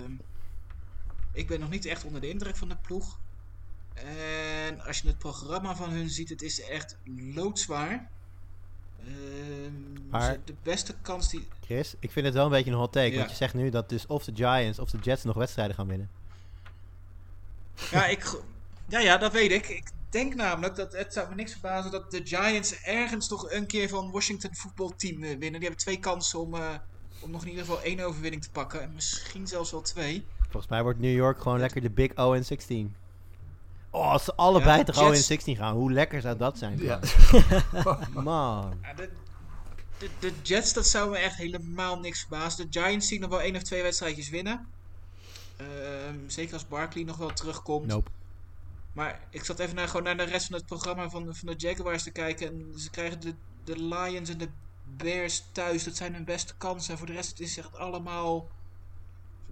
ik 1.33 1.47
ben 1.47 1.61
nog 1.61 1.71
niet 1.71 1.85
echt 1.85 2.05
onder 2.05 2.21
de 2.21 2.29
indruk 2.29 2.57
van 2.57 2.69
de 2.69 2.77
ploeg. 2.77 3.19
En 3.95 4.81
als 4.81 5.01
je 5.01 5.09
het 5.09 5.19
programma 5.19 5.77
van 5.77 5.91
hun 5.91 6.11
ziet, 6.11 6.29
het 6.29 6.43
is 6.43 6.61
echt 6.61 6.97
loodzwaar. 7.35 8.11
Um, 9.07 9.90
maar, 10.11 10.37
de 10.45 10.55
beste 10.63 10.95
kans 11.03 11.29
die. 11.29 11.49
Chris, 11.65 11.95
ik 11.99 12.11
vind 12.11 12.27
het 12.27 12.35
wel 12.35 12.45
een 12.45 12.51
beetje 12.51 12.71
een 12.71 12.77
hot 12.77 12.93
take. 12.93 13.11
Ja. 13.11 13.19
Want 13.19 13.31
je 13.31 13.37
zegt 13.37 13.55
nu 13.55 13.71
dat 13.71 13.89
dus 13.89 14.07
of 14.07 14.25
de 14.25 14.33
Giants 14.35 14.79
of 14.79 14.91
de 14.91 14.99
Jets 14.99 15.25
nog 15.25 15.37
wedstrijden 15.37 15.75
gaan 15.75 15.87
winnen. 15.87 16.11
Ja, 17.91 18.07
ik, 18.07 18.41
ja, 18.89 18.99
ja 18.99 19.17
dat 19.17 19.33
weet 19.33 19.51
ik. 19.51 19.69
Ik 19.69 19.91
denk 20.11 20.35
namelijk 20.35 20.77
dat 20.77 20.93
het 20.93 21.13
zou 21.13 21.29
me 21.29 21.35
niks 21.35 21.53
verbazen 21.53 21.91
dat 21.91 22.11
de 22.11 22.21
Giants 22.25 22.83
ergens 22.83 23.29
toch 23.29 23.51
een 23.51 23.67
keer 23.67 23.89
van 23.89 24.11
Washington 24.11 24.55
voetbalteam 24.55 25.23
uh, 25.23 25.29
winnen. 25.29 25.39
Die 25.39 25.61
hebben 25.61 25.79
twee 25.79 25.99
kansen 25.99 26.41
om, 26.41 26.55
uh, 26.55 26.69
om 27.21 27.31
nog 27.31 27.43
in 27.43 27.49
ieder 27.49 27.65
geval 27.65 27.83
één 27.83 28.01
overwinning 28.01 28.43
te 28.43 28.51
pakken. 28.51 28.83
En 28.83 28.93
misschien 28.95 29.47
zelfs 29.47 29.71
wel 29.71 29.81
twee. 29.81 30.27
Volgens 30.41 30.73
mij 30.73 30.83
wordt 30.83 31.01
New 31.01 31.15
York 31.17 31.41
gewoon 31.41 31.59
lekker 31.59 31.81
de 31.81 31.91
Big 31.91 32.17
O 32.17 32.33
en 32.33 32.45
16. 32.45 32.95
Oh, 33.91 34.11
als 34.11 34.25
ze 34.25 34.35
allebei 34.35 34.79
Ja, 34.79 34.85
toch 34.85 34.97
al 34.97 35.07
in 35.07 35.13
Jets- 35.13 35.27
16 35.27 35.57
gaan, 35.57 35.75
hoe 35.75 35.93
lekker 35.93 36.21
zou 36.21 36.37
dat 36.37 36.59
zijn? 36.59 36.79
Ja. 36.79 37.01
Man. 38.13 38.79
Ja, 38.83 38.95
de, 38.95 39.11
de, 40.01 40.09
de 40.19 40.33
Jets, 40.43 40.73
dat 40.73 40.87
zou 40.87 41.11
me 41.11 41.19
echt 41.19 41.37
helemaal 41.37 41.99
niks 41.99 42.21
verbazen. 42.21 42.71
De 42.71 42.81
Giants 42.81 43.09
zien 43.09 43.21
nog 43.21 43.31
wel 43.31 43.41
één 43.41 43.57
of 43.57 43.63
twee 43.63 43.83
wedstrijdjes 43.83 44.29
winnen. 44.29 44.69
Ehm, 45.57 46.19
zeker 46.27 46.55
als 46.55 46.69
Barkley 46.69 47.05
nog 47.05 47.17
wel 47.17 47.33
terugkomt. 47.33 47.87
Nope. 47.87 48.11
Maar 48.93 49.21
ik 49.31 49.45
zat 49.45 49.59
even 49.59 49.75
naar, 49.75 49.89
gewoon 49.89 50.03
naar 50.03 50.17
de 50.17 50.23
rest 50.25 50.47
van 50.47 50.57
het 50.57 50.67
programma 50.67 51.11
van, 51.11 51.37
van 51.37 51.49
de 51.49 51.55
Jaguars 51.57 52.03
te 52.03 52.11
kijken. 52.11 52.49
En 52.49 52.79
ze 52.79 52.91
krijgen 52.91 53.21
de, 53.21 53.35
de 53.65 53.83
Lions 53.83 54.29
en 54.29 54.39
de 54.39 54.49
Bears 54.97 55.45
thuis. 55.53 55.85
Dat 55.85 55.97
zijn 55.97 56.15
hun 56.15 56.25
beste 56.25 56.55
kansen. 56.57 56.93
En 56.93 56.99
voor 56.99 57.07
de 57.07 57.13
rest 57.13 57.41
is 57.41 57.57
het 57.57 57.65
echt 57.65 57.77
allemaal 57.77 58.49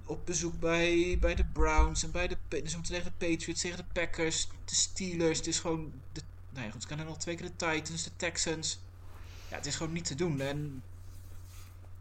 op 0.05 0.27
bezoek 0.27 0.61
bij, 0.61 1.17
bij 1.21 1.35
de 1.35 1.45
Browns. 1.45 2.03
En 2.03 2.11
bij 2.11 2.29
de, 2.29 2.37
dus 2.49 2.75
om 2.75 2.83
te 2.83 2.93
zeggen, 2.93 3.13
de 3.19 3.27
Patriots 3.27 3.61
tegen 3.61 3.77
de 3.77 3.85
Packers. 3.93 4.49
De 4.65 4.75
Steelers. 4.75 5.39
Het 5.39 5.47
is 5.47 5.59
gewoon... 5.59 5.93
De, 6.13 6.21
nou 6.51 6.67
ja, 6.67 6.73
goed, 6.73 6.85
ze 6.89 6.95
nog 6.95 7.19
twee 7.19 7.37
keer 7.37 7.47
de 7.47 7.57
Titans, 7.57 8.05
de 8.05 8.11
Texans. 8.17 8.79
Ja, 9.49 9.57
het 9.57 9.67
is 9.67 9.77
gewoon 9.77 9.93
niet 9.93 10.05
te 10.05 10.15
doen. 10.15 10.41
En 10.41 10.83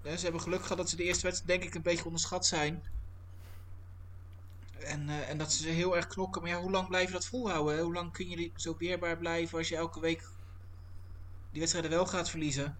ze 0.04 0.24
hebben 0.24 0.42
geluk 0.42 0.62
gehad 0.62 0.78
dat 0.78 0.90
ze 0.90 0.96
de 0.96 1.04
eerste 1.04 1.24
wedstrijd 1.28 1.60
denk 1.60 1.70
ik 1.70 1.76
een 1.76 1.82
beetje 1.82 2.06
onderschat 2.06 2.46
zijn. 2.46 2.84
En, 4.80 5.10
eh, 5.10 5.30
en 5.30 5.38
dat 5.38 5.54
ze 5.54 5.70
heel 5.70 5.96
erg 5.96 6.08
knokken. 6.08 6.42
Maar 6.42 6.52
ja, 6.52 6.60
hoe 6.60 6.72
lang 6.72 6.88
blijf 6.88 7.08
je 7.08 7.14
dat 7.14 7.26
volhouden? 7.26 7.76
Hè? 7.76 7.82
Hoe 7.82 7.94
lang 7.94 8.12
kun 8.12 8.30
je 8.30 8.52
zo 8.56 8.76
weerbaar 8.78 9.18
blijven 9.18 9.58
als 9.58 9.70
je 9.70 9.76
elke 9.76 10.00
week 10.00 10.30
die 11.52 11.60
wedstrijden 11.60 11.92
wel 11.92 12.06
gaat 12.06 12.30
verliezen? 12.30 12.78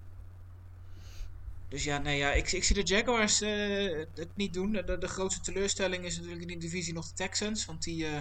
Dus 1.70 1.84
ja, 1.84 1.98
nee, 1.98 2.18
ja 2.18 2.32
ik, 2.32 2.52
ik 2.52 2.64
zie 2.64 2.76
de 2.76 2.84
Jaguars 2.84 3.42
eh, 3.42 4.06
het 4.16 4.30
niet 4.36 4.54
doen. 4.54 4.72
De, 4.72 4.98
de 4.98 5.08
grootste 5.08 5.42
teleurstelling 5.42 6.06
is 6.06 6.16
natuurlijk 6.16 6.42
in 6.42 6.48
die 6.48 6.58
divisie 6.58 6.94
nog 6.94 7.08
de 7.08 7.14
Texans. 7.14 7.66
Want 7.66 7.84
die 7.84 8.06
eh, 8.06 8.12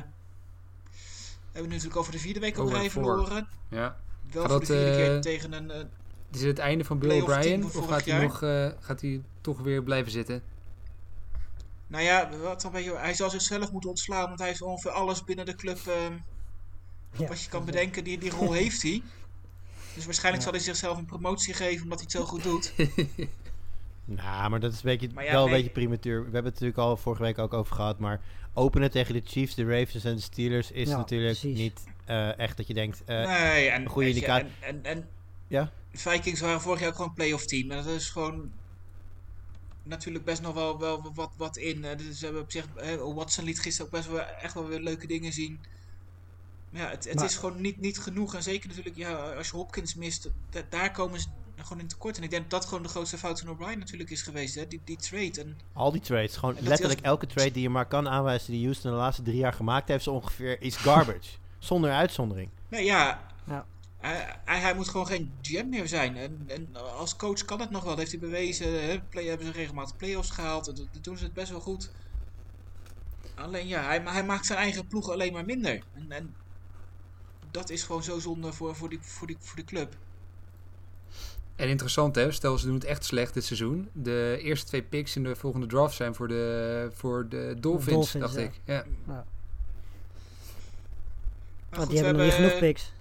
hebben 1.52 1.62
we 1.62 1.68
natuurlijk 1.68 1.96
over 1.96 2.12
de 2.12 2.18
vierde 2.18 2.40
week 2.40 2.58
op 2.58 2.64
Over 2.64 2.78
rij 2.78 2.90
verloren. 2.90 3.48
ja. 3.68 3.96
Wel 4.32 4.42
Gaat 4.42 4.50
voor 4.50 4.60
de 4.60 4.66
dat, 4.66 4.76
vierde 4.76 4.96
keer 4.96 5.20
tegen 5.20 5.52
een... 5.52 5.90
Is 6.32 6.38
het 6.40 6.48
het 6.48 6.58
einde 6.58 6.84
van 6.84 6.98
Bill 6.98 7.20
O'Brien? 7.20 7.64
Of 7.64 7.86
gaat 7.88 8.04
hij, 8.04 8.22
nog, 8.22 8.42
eh, 8.42 8.68
gaat 8.80 9.00
hij 9.00 9.22
toch 9.40 9.60
weer 9.60 9.82
blijven 9.82 10.12
zitten? 10.12 10.42
Nou 11.86 12.04
ja, 12.04 12.30
wat 12.42 12.60
dan 12.62 12.72
weet 12.72 12.84
je, 12.84 12.96
hij 12.96 13.14
zal 13.14 13.30
zichzelf 13.30 13.72
moeten 13.72 13.90
ontslaan, 13.90 14.26
want 14.26 14.38
hij 14.38 14.48
heeft 14.48 14.62
ongeveer 14.62 14.90
alles 14.90 15.24
binnen 15.24 15.46
de 15.46 15.54
club 15.54 15.78
ehm, 15.86 16.12
Ja. 17.12 17.26
wat 17.28 17.42
je 17.42 17.48
kan 17.48 17.64
bedenken. 17.64 18.04
Die, 18.04 18.18
die 18.18 18.30
rol 18.30 18.52
heeft 18.52 18.82
hij. 18.82 19.02
Dus 19.94 20.04
waarschijnlijk 20.04 20.44
Ja. 20.44 20.50
zal 20.50 20.58
hij 20.58 20.68
zichzelf 20.68 20.98
een 20.98 21.06
promotie 21.06 21.54
geven 21.54 21.82
omdat 21.82 21.98
hij 22.00 22.08
het 22.10 22.16
zo 22.20 22.24
goed 22.24 22.42
doet. 22.42 22.72
Nou, 24.08 24.50
maar 24.50 24.60
dat 24.60 24.72
is 24.72 24.76
een 24.76 24.82
beetje, 24.84 25.08
ja, 25.14 25.32
wel 25.32 25.44
een 25.44 25.50
nee. 25.50 25.56
beetje 25.62 25.72
prematuur. 25.72 26.16
We 26.18 26.22
hebben 26.22 26.44
het 26.44 26.52
natuurlijk 26.52 26.78
al 26.78 26.96
vorige 26.96 27.22
week 27.22 27.38
ook 27.38 27.52
over 27.52 27.74
gehad. 27.74 27.98
Maar 27.98 28.20
openen 28.54 28.90
tegen 28.90 29.14
de 29.14 29.22
Chiefs, 29.24 29.54
de 29.54 29.64
Ravens 29.64 30.04
en 30.04 30.14
de 30.14 30.20
Steelers 30.20 30.70
is 30.70 30.88
Ja, 30.88 30.96
natuurlijk 30.96 31.38
precies. 31.38 31.58
niet 31.58 31.84
eh, 32.04 32.38
echt 32.38 32.56
dat 32.56 32.66
je 32.66 32.74
denkt... 32.74 33.02
eh, 33.04 33.26
nee, 33.26 33.68
en, 33.68 33.82
een 33.82 33.88
goede 33.88 34.08
indicatie. 34.08 34.46
En, 34.60 34.84
en, 34.84 34.84
en 34.84 35.08
Ja? 35.48 35.70
de 35.90 35.98
Vikings 35.98 36.40
waren 36.40 36.60
vorig 36.60 36.80
jaar 36.80 36.88
ook 36.88 36.94
gewoon 36.94 37.08
een 37.10 37.16
playoff 37.16 37.46
team. 37.46 37.70
En 37.70 37.76
dat 37.84 37.86
is 37.94 38.08
gewoon 38.10 38.52
natuurlijk 39.82 40.24
best 40.24 40.42
nog 40.42 40.54
wel, 40.54 40.78
wel 40.78 41.12
wat, 41.14 41.30
wat 41.36 41.56
in. 41.56 41.80
Dus 41.96 42.18
ze 42.18 42.24
hebben 42.24 42.42
op 42.42 42.50
zich, 42.50 42.66
Watson 43.14 43.44
liet 43.44 43.60
gisteren 43.60 43.86
ook 43.86 43.96
best 43.98 44.08
wel 44.08 44.20
echt 44.20 44.54
wel 44.54 44.66
weer 44.66 44.80
leuke 44.80 45.06
dingen 45.06 45.32
zien. 45.32 45.60
Maar 46.70 46.82
ja, 46.82 46.88
het, 46.90 47.04
het 47.04 47.14
Maar- 47.14 47.24
is 47.24 47.36
gewoon 47.36 47.60
niet, 47.60 47.80
niet 47.80 47.98
genoeg. 47.98 48.34
En 48.34 48.42
zeker 48.42 48.68
natuurlijk, 48.68 48.96
ja, 48.96 49.12
als 49.32 49.48
je 49.50 49.56
Hopkins 49.56 49.94
mist, 49.94 50.30
da- 50.50 50.62
daar 50.68 50.90
komen 50.92 51.20
ze 51.20 51.26
gewoon 51.56 51.80
in 51.80 51.88
tekort. 51.88 52.16
En 52.16 52.22
ik 52.22 52.30
denk 52.30 52.42
dat 52.42 52.50
dat 52.60 52.64
gewoon 52.68 52.82
de 52.82 52.88
grootste 52.88 53.18
fout 53.18 53.40
van 53.40 53.48
O'Brien 53.48 53.78
natuurlijk 53.78 54.10
is 54.10 54.22
geweest. 54.22 54.54
Hè? 54.54 54.66
Die, 54.68 54.80
die 54.84 54.96
trade. 54.96 55.40
En 55.40 55.58
Al 55.72 55.92
die 55.92 56.00
trades, 56.00 56.36
gewoon 56.36 56.54
letterlijk 56.60 56.98
als- 57.00 57.08
elke 57.08 57.26
trade 57.26 57.50
die 57.50 57.62
je 57.62 57.68
maar 57.70 57.86
kan 57.86 58.08
aanwijzen 58.08 58.52
die 58.52 58.62
Houston 58.62 58.90
de 58.90 58.96
laatste 58.96 59.22
drie 59.22 59.36
jaar 59.36 59.52
gemaakt 59.52 59.88
heeft, 59.88 60.04
zo 60.04 60.12
ongeveer 60.12 60.62
is 60.62 60.76
garbage. 60.76 61.30
Zonder 61.58 61.90
uitzondering. 61.92 62.48
nee, 62.68 62.84
ja, 62.84 63.04
Ja. 63.06 63.34
Hij, 63.96 64.38
hij, 64.44 64.74
moet 64.74 64.88
gewoon 64.88 65.06
geen 65.06 65.32
GM 65.42 65.68
meer 65.68 65.88
zijn. 65.88 66.16
En, 66.16 66.44
en 66.46 66.76
als 66.76 67.16
coach 67.16 67.44
kan 67.44 67.60
het 67.60 67.70
nog 67.70 67.82
wel. 67.82 67.90
Dat 67.90 67.98
heeft 67.98 68.10
hij 68.10 68.20
bewezen. 68.20 68.88
Hè? 68.88 69.00
Play, 69.00 69.24
hebben 69.24 69.46
ze 69.46 69.52
regelmatig 69.52 69.96
play-offs 69.96 70.30
gehaald. 70.30 70.64
Dat, 70.64 70.76
dat 70.76 71.04
doen 71.04 71.18
ze 71.18 71.24
het 71.24 71.34
best 71.34 71.50
wel 71.50 71.60
goed. 71.60 71.90
Alleen 73.34 73.66
ja, 73.66 73.82
hij, 73.82 74.02
hij 74.04 74.24
maakt 74.24 74.46
zijn 74.46 74.58
eigen 74.58 74.86
ploeg 74.86 75.10
alleen 75.10 75.32
maar 75.32 75.44
minder. 75.44 75.82
En, 75.94 76.12
en 76.12 76.34
dat 77.50 77.70
is 77.70 77.82
gewoon 77.82 78.02
zo 78.02 78.18
zonde 78.18 78.52
voor, 78.52 78.76
voor, 78.76 78.88
die, 78.88 78.98
voor, 79.02 79.26
die, 79.26 79.36
voor 79.40 79.56
de 79.56 79.64
club. 79.64 79.96
En 81.56 81.68
interessant 81.68 82.14
hè, 82.14 82.32
stel 82.32 82.58
ze 82.58 82.66
doen 82.66 82.74
het 82.74 82.84
echt 82.84 83.04
slecht 83.04 83.34
dit 83.34 83.44
seizoen. 83.44 83.88
De 83.92 84.38
eerste 84.42 84.66
twee 84.66 84.82
picks 84.82 85.16
in 85.16 85.22
de 85.22 85.36
volgende 85.36 85.66
draft 85.66 85.96
zijn 85.96 86.14
voor 86.14 86.28
de, 86.28 86.88
voor 86.92 87.28
de 87.28 87.54
Dolphins, 87.60 87.92
Dolphins, 87.92 88.22
dacht 88.22 88.34
ja. 88.34 88.40
ik. 88.40 88.60
Ja. 88.64 88.84
Maar 89.04 89.24
Want 91.70 91.82
goed, 91.82 91.90
die 91.90 91.98
we 91.98 92.04
hebben 92.04 92.26
nog 92.26 92.38
niet 92.38 92.46
genoeg 92.46 92.58
picks. 92.60 92.92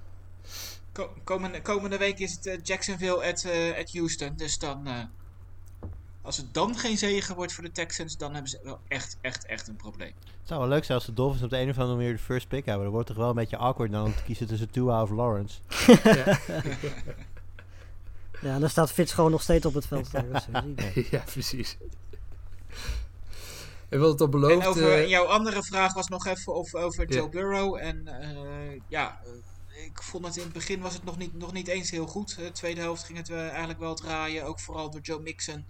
Ko- 0.95 1.13
komende, 1.23 1.61
komende 1.61 1.97
week 1.97 2.19
is 2.19 2.31
het 2.31 2.45
eh, 2.45 2.57
Jacksonville 2.63 3.27
at, 3.31 3.43
eh, 3.43 3.77
at 3.79 3.91
Houston. 3.93 4.33
Dus 4.35 4.57
dan... 4.59 4.87
eh, 4.87 4.93
als 6.21 6.37
het 6.37 6.53
dan 6.53 6.77
geen 6.77 6.97
zegen 6.97 7.35
wordt 7.35 7.53
voor 7.53 7.63
de 7.63 7.71
Texans, 7.71 8.17
dan 8.17 8.33
hebben 8.33 8.49
ze 8.49 8.59
wel 8.63 8.79
echt, 8.87 9.17
echt, 9.21 9.45
echt 9.45 9.67
een 9.67 9.75
probleem. 9.75 10.11
Het 10.21 10.47
zou 10.53 10.59
wel 10.59 10.69
leuk 10.69 10.83
zijn 10.83 10.97
als 10.97 11.07
de 11.07 11.13
Dolphins 11.13 11.43
op 11.43 11.49
de 11.49 11.57
een 11.59 11.69
of 11.69 11.77
andere 11.77 11.97
manier 11.97 12.11
de 12.11 12.19
first 12.19 12.47
pick 12.47 12.65
hebben. 12.65 12.83
Dat 12.83 12.93
wordt 12.93 13.07
toch 13.07 13.17
wel 13.17 13.29
een 13.29 13.35
beetje 13.35 13.57
awkward 13.57 13.91
dan 13.91 14.05
om 14.05 14.15
te 14.15 14.23
kiezen 14.23 14.47
tussen 14.47 14.69
Tua 14.71 15.01
of 15.01 15.09
Lawrence. 15.09 15.59
Ja. 16.03 16.39
Ja, 18.41 18.53
en 18.53 18.59
dan 18.59 18.69
staat 18.69 18.91
Fitz 18.91 19.13
gewoon 19.13 19.31
nog 19.31 19.41
steeds 19.41 19.65
op 19.65 19.73
het 19.73 19.87
veld. 19.87 20.09
Ja, 21.11 21.23
precies. 21.31 21.77
En 23.89 23.99
wat 23.99 24.11
het 24.11 24.21
al 24.21 24.29
beloofd... 24.29 24.61
en 24.63 24.67
over, 24.67 25.07
jouw 25.07 25.25
andere 25.25 25.63
vraag 25.63 25.93
was 25.93 26.07
nog 26.07 26.25
even 26.25 26.53
over, 26.53 26.79
over. 26.79 27.13
Joe 27.13 27.29
Burrow. 27.29 27.75
En 27.75 28.07
eh, 28.07 28.81
ja, 28.87 29.19
eh, 29.23 29.31
ik 29.85 30.01
vond 30.01 30.25
het 30.25 30.37
in 30.37 30.43
het 30.43 30.53
begin 30.53 30.79
was 30.79 30.93
het 30.93 31.03
nog 31.03 31.17
niet, 31.17 31.33
nog 31.33 31.53
niet 31.53 31.67
eens 31.67 31.91
heel 31.91 32.07
goed. 32.07 32.35
De 32.35 32.51
tweede 32.51 32.81
helft 32.81 33.03
ging 33.03 33.17
het 33.17 33.29
eh, 33.29 33.47
eigenlijk 33.47 33.79
wel 33.79 33.95
draaien. 33.95 34.45
Ook 34.45 34.59
vooral 34.59 34.89
door 34.89 35.01
Joe 35.01 35.21
Mixon. 35.21 35.65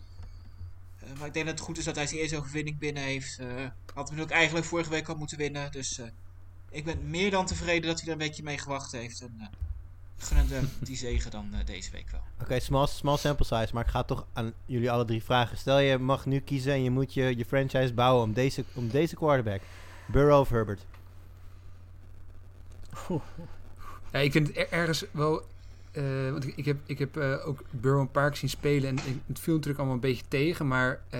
Eh, 1.00 1.10
maar 1.18 1.28
ik 1.28 1.34
denk 1.34 1.46
dat 1.46 1.56
het 1.56 1.66
goed 1.66 1.78
is 1.78 1.84
dat 1.84 1.96
hij 1.96 2.08
zijn 2.08 2.20
eerste 2.20 2.38
overwinning 2.38 2.78
binnen 2.78 3.04
heeft. 3.04 3.40
Eh 3.40 3.66
had 3.96 4.10
hem 4.10 4.20
ook 4.20 4.30
eigenlijk 4.30 4.66
vorige 4.66 4.90
week 4.90 5.08
al 5.08 5.16
moeten 5.16 5.38
winnen. 5.38 5.72
Dus 5.72 6.00
eh, 6.00 6.06
ik 6.70 6.86
ben 6.86 7.10
meer 7.10 7.32
dan 7.32 7.46
tevreden 7.46 7.90
dat 7.90 8.00
hij 8.00 8.08
er 8.08 8.14
een 8.14 8.28
beetje 8.28 8.44
mee 8.44 8.58
gewacht 8.58 8.92
heeft. 8.92 9.22
En 9.22 9.36
uh, 9.40 9.46
gun 10.18 10.48
hem 10.48 10.70
die 10.80 10.98
zegen 10.98 11.32
dan 11.32 11.54
eh, 11.54 11.66
deze 11.66 11.92
week 11.92 12.10
wel. 12.10 12.22
Oké, 12.42 12.60
small, 12.60 12.88
small 12.88 13.18
sample 13.18 13.46
size, 13.46 13.74
maar 13.74 13.84
ik 13.84 13.90
ga 13.90 14.04
toch 14.04 14.26
aan 14.34 14.54
jullie 14.66 14.92
alle 14.92 15.06
drie 15.06 15.24
vragen. 15.24 15.58
Stel 15.58 15.80
je 15.80 15.98
mag 15.98 16.26
nu 16.26 16.40
kiezen 16.40 16.74
en 16.74 16.84
je 16.84 16.90
moet 16.90 17.14
je, 17.14 17.38
je 17.38 17.46
franchise 17.46 17.94
bouwen 17.94 18.24
om 18.24 18.34
deze, 18.34 18.66
om 18.74 18.90
deze 18.90 19.16
quarterback. 19.16 19.62
Burrow 20.06 20.40
of 20.40 20.50
Herbert? 20.50 20.86
Ja, 24.16 24.22
ik 24.22 24.32
vind 24.32 24.48
het 24.48 24.58
er- 24.58 24.72
ergens 24.72 25.06
wel... 25.12 25.46
eh, 25.92 26.04
want 26.32 26.48
ik, 26.48 26.54
ik 26.56 26.66
heb, 26.66 26.78
ik 26.86 27.00
heb 27.00 27.18
eh, 27.18 27.48
ook 27.48 27.64
Burrow 27.70 28.08
keer 28.12 28.36
zien 28.36 28.50
spelen 28.50 28.90
en 28.90 29.22
het 29.28 29.40
viel 29.40 29.54
natuurlijk 29.54 29.78
allemaal 29.80 29.96
een 29.96 30.02
beetje 30.10 30.24
tegen. 30.28 30.68
Maar 30.68 31.02
eh, 31.10 31.20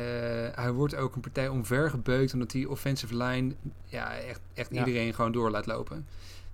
hij 0.56 0.72
wordt 0.72 0.96
ook 0.96 1.16
een 1.16 1.22
partij 1.22 1.48
omvergebeukt 1.48 2.34
omdat 2.34 2.52
die 2.52 2.70
offensive 2.70 3.18
line 3.18 3.54
ja, 3.86 4.18
echt, 4.18 4.40
echt 4.54 4.74
Ja. 4.74 4.86
iedereen 4.86 5.14
gewoon 5.14 5.32
door 5.32 5.50
laat 5.52 5.66
lopen. 5.66 6.06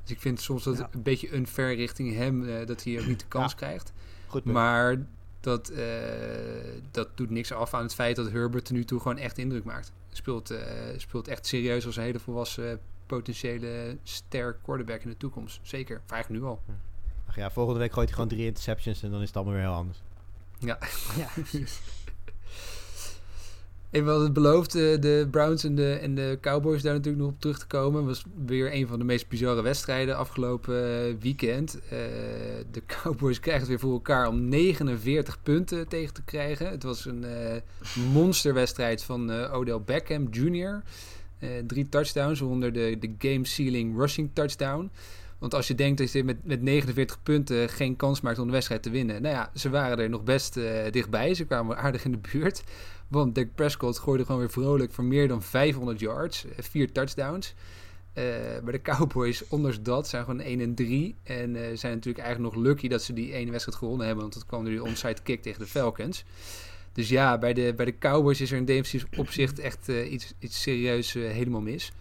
Dus 0.02 0.12
ik 0.12 0.20
vind 0.22 0.42
soms 0.42 0.64
dat 0.64 0.78
Ja. 0.78 0.90
een 0.92 1.02
beetje 1.02 1.36
unfair 1.36 1.76
richting 1.76 2.16
hem, 2.16 2.66
dat 2.66 2.84
hij 2.84 3.00
ook 3.00 3.06
niet 3.06 3.20
de 3.20 3.26
kans 3.28 3.52
Ja. 3.52 3.58
krijgt. 3.58 3.94
Goed 4.28 4.44
punt. 4.44 4.56
Maar 4.56 5.06
dat, 5.40 5.72
dat 6.92 7.08
doet 7.18 7.30
niks 7.30 7.52
af 7.52 7.74
aan 7.74 7.84
het 7.84 7.94
feit 7.94 8.16
dat 8.16 8.32
Herbert 8.32 8.68
er 8.68 8.74
nu 8.74 8.86
toe 8.86 9.00
gewoon 9.00 9.18
echt 9.18 9.38
indruk 9.38 9.64
maakt. 9.64 9.92
Speelt, 10.12 10.54
speelt 10.98 11.28
echt 11.28 11.46
serieus 11.46 11.86
als 11.86 11.96
een 11.96 12.04
hele 12.04 12.20
volwassen 12.20 12.80
potentiële 13.16 13.98
ster 14.04 14.58
quarterback 14.64 15.02
in 15.02 15.10
de 15.10 15.18
toekomst. 15.18 15.60
Zeker. 15.62 16.02
Vraag 16.06 16.30
nu 16.30 16.44
al. 16.44 16.62
Ach 17.28 17.36
ja, 17.36 17.52
volgende 17.52 17.80
week 17.80 17.92
gooit 17.94 18.08
hij 18.08 18.16
gewoon 18.16 18.30
drie 18.30 18.46
interceptions 18.46 19.04
en 19.04 19.12
dan 19.12 19.22
is 19.22 19.28
het 19.28 19.36
allemaal 19.36 19.54
weer 19.54 19.64
heel 19.64 19.74
anders. 19.74 20.02
Ja, 20.60 20.78
precies. 21.34 21.80
En 23.90 24.04
we 24.04 24.10
hadden 24.10 24.26
het 24.26 24.34
beloofd, 24.34 24.76
eh, 24.76 25.02
de 25.02 25.28
Browns 25.32 25.64
en 25.64 25.76
de, 25.76 25.94
en 25.94 26.16
de 26.16 26.38
Cowboys 26.42 26.82
daar 26.82 26.94
natuurlijk 26.94 27.24
nog 27.24 27.32
op 27.32 27.40
terug 27.40 27.60
te 27.60 27.68
komen. 27.68 28.06
was 28.06 28.24
weer 28.46 28.74
een 28.74 28.88
van 28.88 29.00
de 29.00 29.06
meest 29.06 29.28
bizarre 29.28 29.62
wedstrijden 29.62 30.18
afgelopen 30.18 31.08
eh, 31.08 31.16
weekend. 31.20 31.80
Eh, 31.80 31.90
de 32.72 32.82
Cowboys 32.86 33.40
krijgen 33.46 33.62
het 33.62 33.70
weer 33.70 33.80
voor 33.80 33.94
elkaar 33.94 34.28
om 34.28 34.50
49 34.50 35.44
punten 35.44 35.88
tegen 35.88 36.14
te 36.14 36.24
krijgen. 36.24 36.70
Het 36.70 36.84
was 36.84 37.06
een 37.06 37.24
eh, 37.24 37.62
monsterwedstrijd 38.14 39.04
van 39.04 39.32
eh, 39.32 39.54
Odell 39.54 39.82
Beckham 39.86 40.28
Jr. 40.32 40.82
Eh, 41.42 41.50
drie 41.68 41.90
touchdowns, 41.90 42.40
waaronder 42.40 42.74
de, 42.74 42.98
de 43.00 43.14
game-sealing 43.18 43.98
rushing 43.98 44.30
touchdown. 44.34 44.92
Want 45.40 45.54
als 45.54 45.68
je 45.68 45.76
denkt 45.76 45.98
dat 45.98 46.12
je 46.12 46.24
met, 46.24 46.46
met 46.46 46.62
49 46.62 47.24
punten 47.24 47.70
geen 47.70 47.96
kans 47.96 48.22
maakt 48.22 48.40
om 48.40 48.46
de 48.46 48.52
wedstrijd 48.52 48.84
te 48.84 48.90
winnen. 48.90 49.22
Nou 49.22 49.36
ja, 49.36 49.52
ze 49.56 49.70
waren 49.70 50.00
er 50.00 50.10
nog 50.10 50.24
best 50.24 50.58
eh, 50.58 50.92
dichtbij. 50.92 51.34
Ze 51.34 51.46
kwamen 51.46 51.78
aardig 51.78 52.06
in 52.06 52.12
de 52.12 52.20
buurt. 52.32 52.64
Want 53.08 53.36
Dak 53.36 53.48
Prescott 53.56 54.00
gooide 54.00 54.26
gewoon 54.26 54.42
weer 54.42 54.50
vrolijk 54.50 54.92
voor 54.94 55.04
meer 55.04 55.28
dan 55.28 55.42
500 55.44 56.00
yards. 56.00 56.46
eh, 56.46 56.52
Vier 56.58 56.92
touchdowns. 56.92 57.54
Maar 58.64 58.72
de 58.72 58.82
Cowboys, 58.82 59.48
ondanks 59.48 59.82
dat, 59.82 60.08
zijn 60.08 60.24
gewoon 60.24 60.40
1 60.42 60.60
en 60.60 60.76
3. 60.76 61.16
En 61.24 61.78
zijn 61.78 61.94
natuurlijk 61.94 62.26
eigenlijk 62.26 62.56
nog 62.56 62.64
lucky 62.64 62.88
dat 62.88 63.04
ze 63.04 63.14
die 63.14 63.34
ene 63.34 63.52
wedstrijd 63.52 63.78
gewonnen 63.78 64.06
hebben. 64.06 64.24
Want 64.24 64.36
dat 64.36 64.46
kwam 64.46 64.64
door 64.64 64.72
die 64.74 64.84
onside 64.84 65.22
kick 65.24 65.42
tegen 65.42 65.60
de 65.60 65.68
Falcons. 65.68 66.24
Dus 66.94 67.10
ja, 67.10 67.38
bij 67.38 67.54
de, 67.54 67.74
bij 67.76 67.86
de 67.86 67.98
Cowboys 67.98 68.42
is 68.42 68.52
er 68.52 68.58
in 68.58 68.66
defensief 68.66 69.06
opzicht 69.18 69.60
echt 69.60 69.90
eh, 69.90 70.12
iets, 70.12 70.34
iets 70.40 70.62
serieus 70.62 71.16
eh, 71.16 71.30
helemaal 71.30 71.62
mis. 71.62 71.92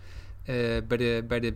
Eh, 0.45 0.57
bij 0.88 0.97
de, 0.97 1.24
bij 1.28 1.41
de 1.41 1.55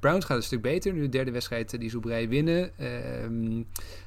Browns 0.00 0.24
gaat 0.24 0.28
het 0.28 0.36
een 0.36 0.42
stuk 0.42 0.62
beter. 0.62 0.92
Nu 0.92 1.00
de 1.00 1.08
derde 1.08 1.30
wedstrijd 1.30 1.80
die 1.80 1.90
ze 1.90 1.96
op 1.96 2.04
rij 2.04 2.28
winnen. 2.28 2.78
Ehm, 2.78 3.56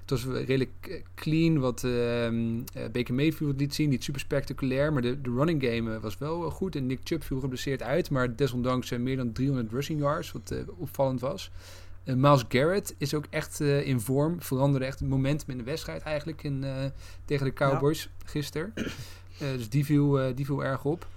het 0.01 0.09
was 0.09 0.25
redelijk 0.25 1.03
clean 1.15 1.59
wat 1.59 1.83
ehm, 1.83 2.59
eh, 2.73 2.83
Baker 2.91 3.13
Mayfield 3.13 3.59
liet 3.59 3.73
zien. 3.73 3.89
Niet 3.89 4.03
super 4.03 4.21
spectaculair, 4.21 4.93
maar 4.93 5.01
de, 5.01 5.21
de 5.21 5.29
running 5.29 5.63
game 5.63 5.99
was 5.99 6.17
wel 6.17 6.51
goed. 6.51 6.75
En 6.75 6.85
Nick 6.85 6.99
Chubb 7.03 7.23
viel 7.23 7.39
geblesseerd 7.39 7.81
uit, 7.81 8.09
maar 8.09 8.35
desondanks 8.35 8.89
meer 8.89 9.17
dan 9.17 9.31
300 9.31 9.71
rushing 9.71 9.99
yards, 9.99 10.31
wat 10.31 10.53
opvallend 10.77 11.19
was. 11.19 11.51
Eh, 12.05 12.15
Miles 12.15 12.43
Garrett 12.49 12.95
is 12.97 13.13
ook 13.13 13.25
echt 13.29 13.61
eh, 13.61 13.87
in 13.87 13.99
vorm. 13.99 14.41
Veranderde 14.41 14.85
echt 14.85 14.99
het 14.99 15.09
momentum 15.09 15.49
in 15.49 15.57
de 15.57 15.63
wedstrijd 15.63 16.01
eigenlijk 16.01 16.43
in, 16.43 16.63
eh, 16.63 16.85
tegen 17.25 17.45
de 17.45 17.53
Cowboys 17.53 18.09
gisteren. 18.25 18.73
Eh, 18.75 19.51
dus 19.51 19.69
die 19.69 19.85
viel, 19.85 20.35
die 20.35 20.45
viel 20.45 20.63
erg 20.63 20.85
op. 20.85 21.07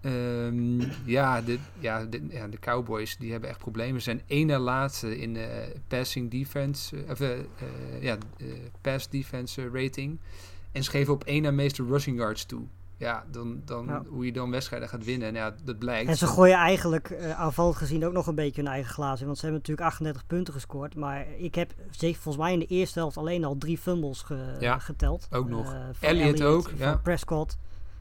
Ehm, 0.00 0.80
ja, 1.04 1.42
de, 1.42 1.58
ja, 1.78 2.04
de, 2.04 2.26
ja, 2.28 2.48
de 2.48 2.58
Cowboys 2.58 3.16
die 3.16 3.30
hebben 3.32 3.48
echt 3.48 3.58
problemen. 3.58 4.02
Ze 4.02 4.10
zijn 4.10 4.22
één 4.26 4.46
na 4.46 4.58
laatste 4.58 5.18
in 5.18 5.38
passing 5.88 6.30
defense, 6.30 7.04
of 7.08 7.18
ja, 8.00 8.18
pass 8.80 9.08
defense 9.08 9.70
rating. 9.72 10.18
En 10.72 10.84
ze 10.84 10.90
geven 10.90 11.12
op 11.12 11.24
één 11.24 11.42
na 11.42 11.50
meeste 11.50 11.84
rushing 11.84 12.18
yards 12.18 12.44
toe. 12.44 12.62
Ja, 12.96 13.24
dan, 13.30 13.62
dan 13.64 13.86
Ja. 13.86 14.02
hoe 14.08 14.24
je 14.24 14.32
dan 14.32 14.50
wedstrijden 14.50 14.88
gaat 14.88 15.04
winnen. 15.04 15.28
En 15.28 15.34
ja, 15.34 15.54
dat 15.64 15.78
blijkt. 15.78 16.08
En 16.10 16.16
ze 16.16 16.26
gooien 16.26 16.56
eigenlijk 16.56 17.10
uh, 17.10 17.40
aanvallend 17.40 17.76
gezien 17.76 18.04
ook 18.06 18.12
nog 18.12 18.26
een 18.26 18.34
beetje 18.34 18.62
hun 18.62 18.70
eigen 18.70 18.92
glazen 18.92 19.20
in. 19.20 19.26
Want 19.26 19.38
ze 19.38 19.42
hebben 19.44 19.60
natuurlijk 19.60 19.88
38 19.88 20.26
punten 20.26 20.54
gescoord. 20.54 20.94
Maar 20.94 21.26
ik 21.38 21.54
heb 21.54 21.72
volgens 21.98 22.36
mij 22.36 22.52
in 22.52 22.58
de 22.58 22.66
eerste 22.66 22.98
helft 22.98 23.16
alleen 23.16 23.44
al 23.44 23.56
drie 23.58 23.78
fumbles 23.78 24.22
ge- 24.22 24.56
Ja, 24.60 24.78
geteld. 24.78 25.26
ook 25.30 25.48
nog. 25.48 25.72
Eh, 25.72 25.80
van 25.92 26.08
Elliott 26.08 26.42
ook, 26.42 26.70
ja. 26.76 26.96
Prescott. 26.96 27.56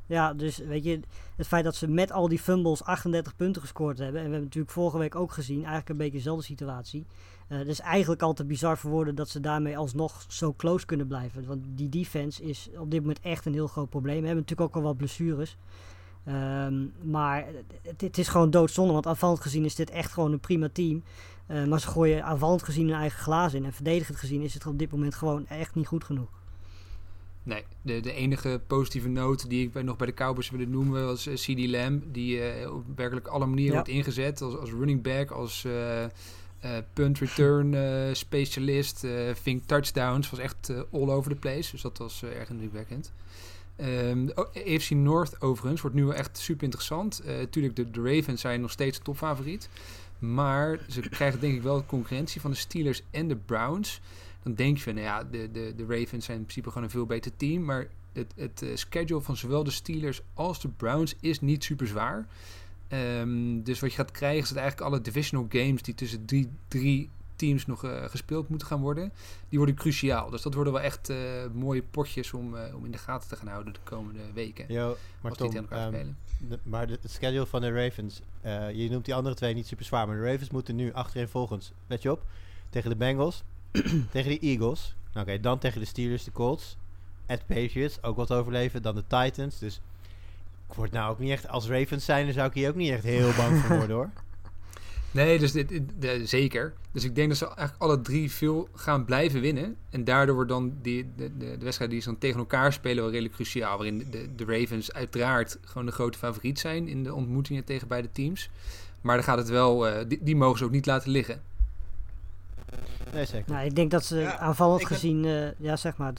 Ja, 0.06 0.34
dus 0.34 0.58
weet 0.58 0.84
je, 0.84 1.00
het 1.36 1.48
feit 1.48 1.64
dat 1.64 1.76
ze 1.76 1.88
met 1.88 2.12
al 2.12 2.28
die 2.28 2.40
fumbles 2.40 2.84
38 2.84 3.36
punten 3.36 3.62
gescoord 3.62 3.98
hebben. 3.98 4.16
En 4.16 4.26
we 4.26 4.32
hebben 4.32 4.44
natuurlijk 4.48 4.74
vorige 4.74 4.98
week 4.98 5.16
ook 5.16 5.32
gezien, 5.32 5.58
eigenlijk 5.58 5.90
een 5.90 5.98
beetje 5.98 6.18
dezelfde 6.18 6.44
situatie. 6.44 7.06
Uh, 7.54 7.60
het 7.60 7.68
is 7.68 7.80
eigenlijk 7.80 8.22
altijd 8.22 8.48
bizar 8.48 8.78
voor 8.78 8.92
woorden 8.92 9.16
dat 9.16 9.30
ze 9.30 9.40
daarmee 9.40 9.78
alsnog 9.78 10.26
zo 10.28 10.54
close 10.54 10.86
kunnen 10.86 11.08
blijven. 11.08 11.46
Want 11.46 11.66
die 11.68 11.90
defense 11.90 12.44
is 12.44 12.70
op 12.78 12.92
dit 12.92 13.00
moment 13.00 13.20
echt 13.20 13.46
een 13.46 13.54
heel 13.54 13.68
groot 13.68 13.90
probleem. 13.90 14.20
We 14.20 14.26
hebben 14.26 14.44
natuurlijk 14.48 14.70
ook 14.70 14.76
al 14.76 14.88
wat 14.88 14.98
blessures. 14.98 15.58
Um, 16.28 16.94
maar 17.02 17.46
het, 17.82 18.02
het, 18.02 18.18
is 18.18 18.28
gewoon 18.28 18.50
doodzonde, 18.50 18.94
want 18.94 19.08
aanvallend 19.08 19.40
gezien 19.40 19.66
is 19.66 19.76
dit 19.76 19.90
echt 19.90 20.12
gewoon 20.12 20.32
een 20.32 20.40
prima 20.40 20.70
team. 20.74 21.04
Uh, 21.48 21.66
maar 21.66 21.80
ze 21.80 21.88
gooien 21.88 22.24
aanvallend 22.24 22.64
gezien 22.64 22.88
hun 22.88 23.00
eigen 23.00 23.20
glazen 23.20 23.60
in. 23.60 23.66
En 23.66 23.74
verdedigend 23.74 24.18
gezien 24.18 24.42
is 24.42 24.54
het 24.54 24.66
op 24.66 24.80
dit 24.80 24.92
moment 24.92 25.16
gewoon 25.16 25.48
echt 25.48 25.76
niet 25.76 25.88
goed 25.88 26.04
genoeg. 26.04 26.30
Nee, 27.44 27.64
de, 27.82 28.00
de 28.00 28.14
enige 28.14 28.62
positieve 28.68 29.08
noot 29.08 29.50
die 29.50 29.64
ik 29.64 29.72
bij, 29.72 29.84
nog 29.84 29.98
bij 29.98 30.08
de 30.08 30.14
Cowboys 30.14 30.50
wilde 30.50 30.68
noemen 30.68 31.06
was 31.06 31.28
uh, 31.28 31.34
CD 31.34 31.68
Lamb. 31.70 32.04
Die 32.12 32.62
uh, 32.62 32.74
op 32.74 32.84
werkelijk 32.96 33.28
alle 33.28 33.46
manieren 33.46 33.76
ja. 33.76 33.82
wordt 33.82 33.90
ingezet. 33.90 34.42
Als, 34.42 34.58
als 34.58 34.72
running 34.72 35.02
back, 35.02 35.32
als 35.32 35.64
uh, 35.64 36.06
punt 36.94 37.20
return 37.20 37.76
specialist. 38.16 39.06
ving 39.34 39.62
touchdowns. 39.66 40.30
Was 40.30 40.40
echt 40.40 40.70
all 40.92 41.10
over 41.10 41.32
the 41.32 41.38
place. 41.38 41.72
Dus 41.72 41.82
dat 41.82 41.98
was 41.98 42.24
erg 42.24 42.50
indrukwekkend. 42.50 43.12
Um, 43.78 44.32
AFC 44.36 44.90
North 44.90 45.42
overigens 45.42 45.82
wordt 45.82 45.96
nu 45.96 46.04
wel 46.06 46.14
echt 46.14 46.38
super 46.38 46.64
interessant. 46.64 47.22
Tuurlijk, 47.50 47.76
de, 47.76 47.92
de 47.92 48.02
Ravens 48.02 48.42
zijn 48.42 48.62
nog 48.62 48.72
steeds 48.72 49.00
topfavoriet. 49.00 49.70
Maar 50.20 50.80
ze 50.90 51.02
krijgen 51.02 51.40
denk 51.40 51.56
ik 51.56 51.62
wel 51.62 51.86
concurrentie 51.86 52.42
van 52.42 52.52
de 52.52 52.58
Steelers 52.58 53.02
en 53.12 53.28
de 53.28 53.36
Browns 53.36 54.02
dan 54.44 54.54
denk 54.54 54.78
je 54.78 54.84
van, 54.84 54.94
nou 54.94 55.06
ja, 55.06 55.24
de, 55.24 55.52
de, 55.52 55.74
de 55.76 55.86
Ravens 55.86 56.26
zijn 56.26 56.38
in 56.38 56.44
principe 56.44 56.68
gewoon 56.68 56.84
een 56.84 56.90
veel 56.90 57.06
beter 57.06 57.32
team. 57.38 57.64
Maar 57.64 57.88
het, 58.14 58.34
het 58.36 58.64
schedule 58.74 59.22
van 59.22 59.38
zowel 59.38 59.64
de 59.64 59.72
Steelers 59.72 60.22
als 60.34 60.62
de 60.62 60.68
Browns 60.68 61.16
is 61.20 61.42
niet 61.42 61.64
super 61.64 61.88
zwaar. 61.88 62.28
Um, 62.90 63.64
dus 63.64 63.80
wat 63.80 63.90
je 63.90 63.98
gaat 63.98 64.12
krijgen, 64.12 64.48
zijn 64.48 64.60
eigenlijk 64.60 64.90
alle 64.92 65.02
divisional 65.02 65.46
games 65.50 65.82
die 65.82 65.96
tussen 65.96 66.26
drie, 66.26 66.50
drie 66.68 67.10
teams 67.36 67.66
nog 67.66 67.86
uh, 67.86 68.04
gespeeld 68.06 68.50
moeten 68.50 68.68
gaan 68.68 68.82
worden. 68.82 69.12
Die 69.50 69.58
worden 69.58 69.76
cruciaal. 69.76 70.30
Dus 70.30 70.42
dat 70.42 70.54
worden 70.54 70.74
wel 70.74 70.82
echt 70.82 71.10
uh, 71.10 71.18
mooie 71.54 71.84
potjes 71.84 72.34
om, 72.34 72.56
om 72.76 72.86
in 72.86 72.92
de 72.92 72.98
gaten 72.98 73.30
te 73.30 73.36
gaan 73.36 73.48
houden 73.48 73.74
de 73.74 73.80
komende 73.84 74.22
weken. 74.34 74.66
Yo, 74.68 74.98
maar 75.22 75.32
als 75.32 75.50
die 75.50 75.60
um, 75.60 76.16
de, 76.50 76.60
maar 76.64 76.88
de, 76.88 76.98
het 77.02 77.12
schedule 77.12 77.46
van 77.46 77.62
de 77.62 77.72
Ravens, 77.72 78.22
je 78.74 78.88
noemt 78.90 79.06
die 79.06 79.16
andere 79.16 79.36
twee 79.36 79.54
niet 79.54 79.68
super 79.68 79.86
zwaar, 79.86 80.08
maar 80.08 80.16
de 80.16 80.32
Ravens 80.32 80.50
moeten 80.50 80.76
nu 80.76 80.94
achterin 80.94 81.28
volgens, 81.28 81.72
let 81.88 82.02
je 82.02 82.12
op, 82.12 82.26
tegen 82.70 82.90
de 82.90 82.96
Bengals, 82.96 83.44
tegen 84.12 84.32
de 84.32 84.40
Eagles. 84.40 84.96
Oké, 85.10 85.20
okay, 85.20 85.40
dan 85.40 85.60
tegen 85.60 85.80
de 85.80 85.86
Steelers, 85.86 86.24
de 86.24 86.32
Colts. 86.32 86.78
At 87.28 87.46
Patriots, 87.46 88.04
ook 88.04 88.16
wat 88.16 88.32
overleven. 88.32 88.82
Dan 88.82 88.96
de 88.96 89.04
Titans. 89.08 89.60
Dus 89.60 89.82
ik 90.74 90.80
word 90.80 90.92
nou 90.92 91.12
ook 91.12 91.20
niet 91.20 91.32
echt... 91.32 91.48
Als 91.48 91.68
Ravens 91.68 92.06
zijn, 92.06 92.26
dan 92.26 92.34
zou 92.34 92.48
ik 92.48 92.54
hier 92.54 92.70
ook 92.70 92.76
niet 92.76 92.92
echt 92.92 93.04
heel 93.04 93.32
bang 93.38 93.60
voor 93.60 93.76
worden, 93.78 93.96
hoor. 93.96 94.10
Nee, 95.12 95.40
dus 95.40 95.52
dit, 95.52 95.70
dit, 95.70 95.82
dit, 95.96 96.30
zeker. 96.30 96.74
Dus 96.92 97.04
ik 97.04 97.16
denk 97.16 97.30
dat 97.30 97.38
ze 97.38 97.46
eigenlijk 97.46 97.82
alle 97.82 98.02
drie 98.02 98.32
veel 98.32 98.68
gaan 98.76 99.06
blijven 99.06 99.42
winnen. 99.42 99.76
En 99.90 100.04
daardoor 100.04 100.36
wordt 100.36 100.50
dan 100.50 100.74
die, 100.82 101.12
de, 101.16 101.38
de, 101.38 101.58
de 101.58 101.64
wedstrijd 101.64 101.92
die 101.92 102.00
ze 102.02 102.10
dan 102.10 102.18
tegen 102.18 102.40
elkaar 102.40 102.74
spelen 102.74 103.04
wel 103.04 103.12
redelijk 103.12 103.36
cruciaal. 103.36 103.78
Waarin 103.78 104.08
de, 104.12 104.36
de 104.36 104.46
Ravens 104.46 104.94
uiteraard 104.94 105.58
gewoon 105.62 105.86
de 105.86 105.92
grote 105.92 106.18
favoriet 106.18 106.60
zijn 106.60 106.88
in 106.88 107.04
de 107.04 107.14
ontmoetingen 107.14 107.64
tegen 107.64 107.88
beide 107.88 108.12
teams. 108.12 108.50
Maar 109.02 109.16
dan 109.16 109.26
gaat 109.26 109.38
het 109.38 109.50
wel... 109.50 109.88
Uh, 109.88 109.98
die, 110.08 110.20
die 110.22 110.36
mogen 110.36 110.58
ze 110.58 110.66
ook 110.66 110.72
niet 110.72 110.86
laten 110.86 111.12
liggen. 111.12 111.42
Nee, 113.14 113.26
zeker. 113.26 113.54
Nou, 113.54 113.66
ik 113.66 113.76
denk 113.76 113.92
dat 113.92 114.06
ze 114.06 114.18
ja, 114.18 114.38
aanvallend 114.38 114.86
gezien, 114.86 115.24
uh, 115.24 115.48
ja, 115.58 115.76
zeg 115.76 115.98
maar. 115.98 116.14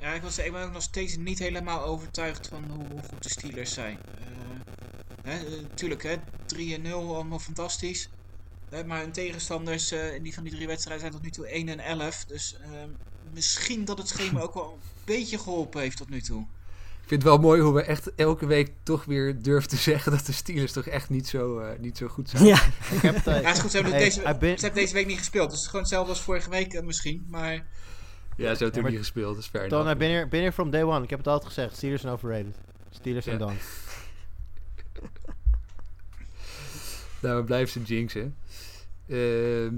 Ja, 0.00 0.12
ik, 0.12 0.22
was, 0.22 0.38
ik 0.38 0.52
ben 0.52 0.64
ook 0.64 0.72
nog 0.72 0.82
steeds 0.82 1.16
niet 1.16 1.38
helemaal 1.38 1.84
overtuigd 1.84 2.48
van 2.48 2.64
hoe, 2.64 2.86
hoe 2.86 3.02
goed 3.02 3.22
de 3.22 3.28
Steelers 3.28 3.74
zijn. 3.74 3.98
Uh, 5.26 5.32
Natuurlijk, 5.60 6.02
hè, 6.02 6.16
3-0, 6.56 6.92
allemaal 6.92 7.38
fantastisch. 7.38 8.08
Hè, 8.68 8.84
maar 8.84 9.00
hun 9.00 9.12
tegenstanders 9.12 9.92
in 9.92 10.22
die 10.22 10.34
van 10.34 10.42
die 10.42 10.52
drie 10.52 10.66
wedstrijden 10.66 11.00
zijn 11.00 11.12
tot 11.12 11.22
nu 11.22 11.30
toe 11.30 11.46
1 11.46 11.68
en 11.68 11.80
11. 11.80 12.24
Dus 12.24 12.56
ehm, 12.62 12.88
misschien 13.32 13.84
dat 13.84 13.98
het 13.98 14.08
schema 14.08 14.40
ook 14.40 14.54
wel 14.54 14.72
een 14.72 14.88
beetje 15.04 15.38
geholpen 15.38 15.80
heeft 15.80 15.96
tot 15.96 16.08
nu 16.08 16.20
toe. 16.20 16.40
Ik 17.02 17.12
vind 17.12 17.22
het 17.22 17.32
wel 17.32 17.40
mooi 17.40 17.60
hoe 17.60 17.74
we 17.74 17.82
echt 17.82 18.14
elke 18.14 18.46
week 18.46 18.72
toch 18.82 19.04
weer 19.04 19.42
durven 19.42 19.68
te 19.68 19.76
zeggen 19.76 20.12
dat 20.12 20.26
de 20.26 20.32
Steelers 20.32 20.72
toch 20.72 20.86
echt 20.86 21.08
niet 21.08 21.28
zo, 21.28 21.60
uh, 21.60 21.68
niet 21.78 21.96
zo 21.96 22.08
goed 22.08 22.30
zijn. 22.30 22.44
Ja, 22.44 22.64
ik 22.92 23.00
heb 23.02 23.14
het, 23.14 23.26
uh, 23.26 23.40
ja, 23.40 23.52
is 23.52 23.58
goed. 23.58 23.70
Ze 23.70 23.76
hebben, 23.76 23.94
hey, 23.94 24.04
deze, 24.04 24.36
been... 24.38 24.58
ze 24.58 24.64
hebben 24.64 24.82
deze 24.82 24.94
week 24.94 25.06
niet 25.06 25.18
gespeeld. 25.18 25.50
Dus 25.50 25.54
het 25.54 25.64
is 25.64 25.66
gewoon 25.66 25.80
hetzelfde 25.80 26.10
als 26.10 26.20
vorige 26.20 26.50
week 26.50 26.72
uh, 26.72 26.82
misschien. 26.82 27.26
Maar... 27.28 27.66
Ja, 28.36 28.42
ze 28.42 28.48
hebben 28.48 28.66
natuurlijk 28.66 28.84
ja, 28.84 28.90
niet 28.90 28.98
gespeeld. 28.98 29.34
Dat 29.34 29.44
is 29.44 29.50
fair 29.50 29.64
I've 29.64 29.96
been 29.96 30.10
here, 30.10 30.26
been 30.26 30.40
here 30.40 30.52
from 30.52 30.70
day 30.70 30.82
one. 30.82 31.02
Ik 31.02 31.10
heb 31.10 31.18
het 31.18 31.28
altijd 31.28 31.52
gezegd. 31.52 31.76
Steelers 31.76 32.00
zijn 32.00 32.12
overrated. 32.12 32.56
Steelers 32.90 33.24
zijn 33.24 33.38
ja. 33.38 33.46
dan. 33.46 33.54
nou, 37.22 37.36
we 37.36 37.44
blijven 37.44 37.86
ze 37.86 37.94
jinxen. 37.94 38.36
De, 39.06 39.70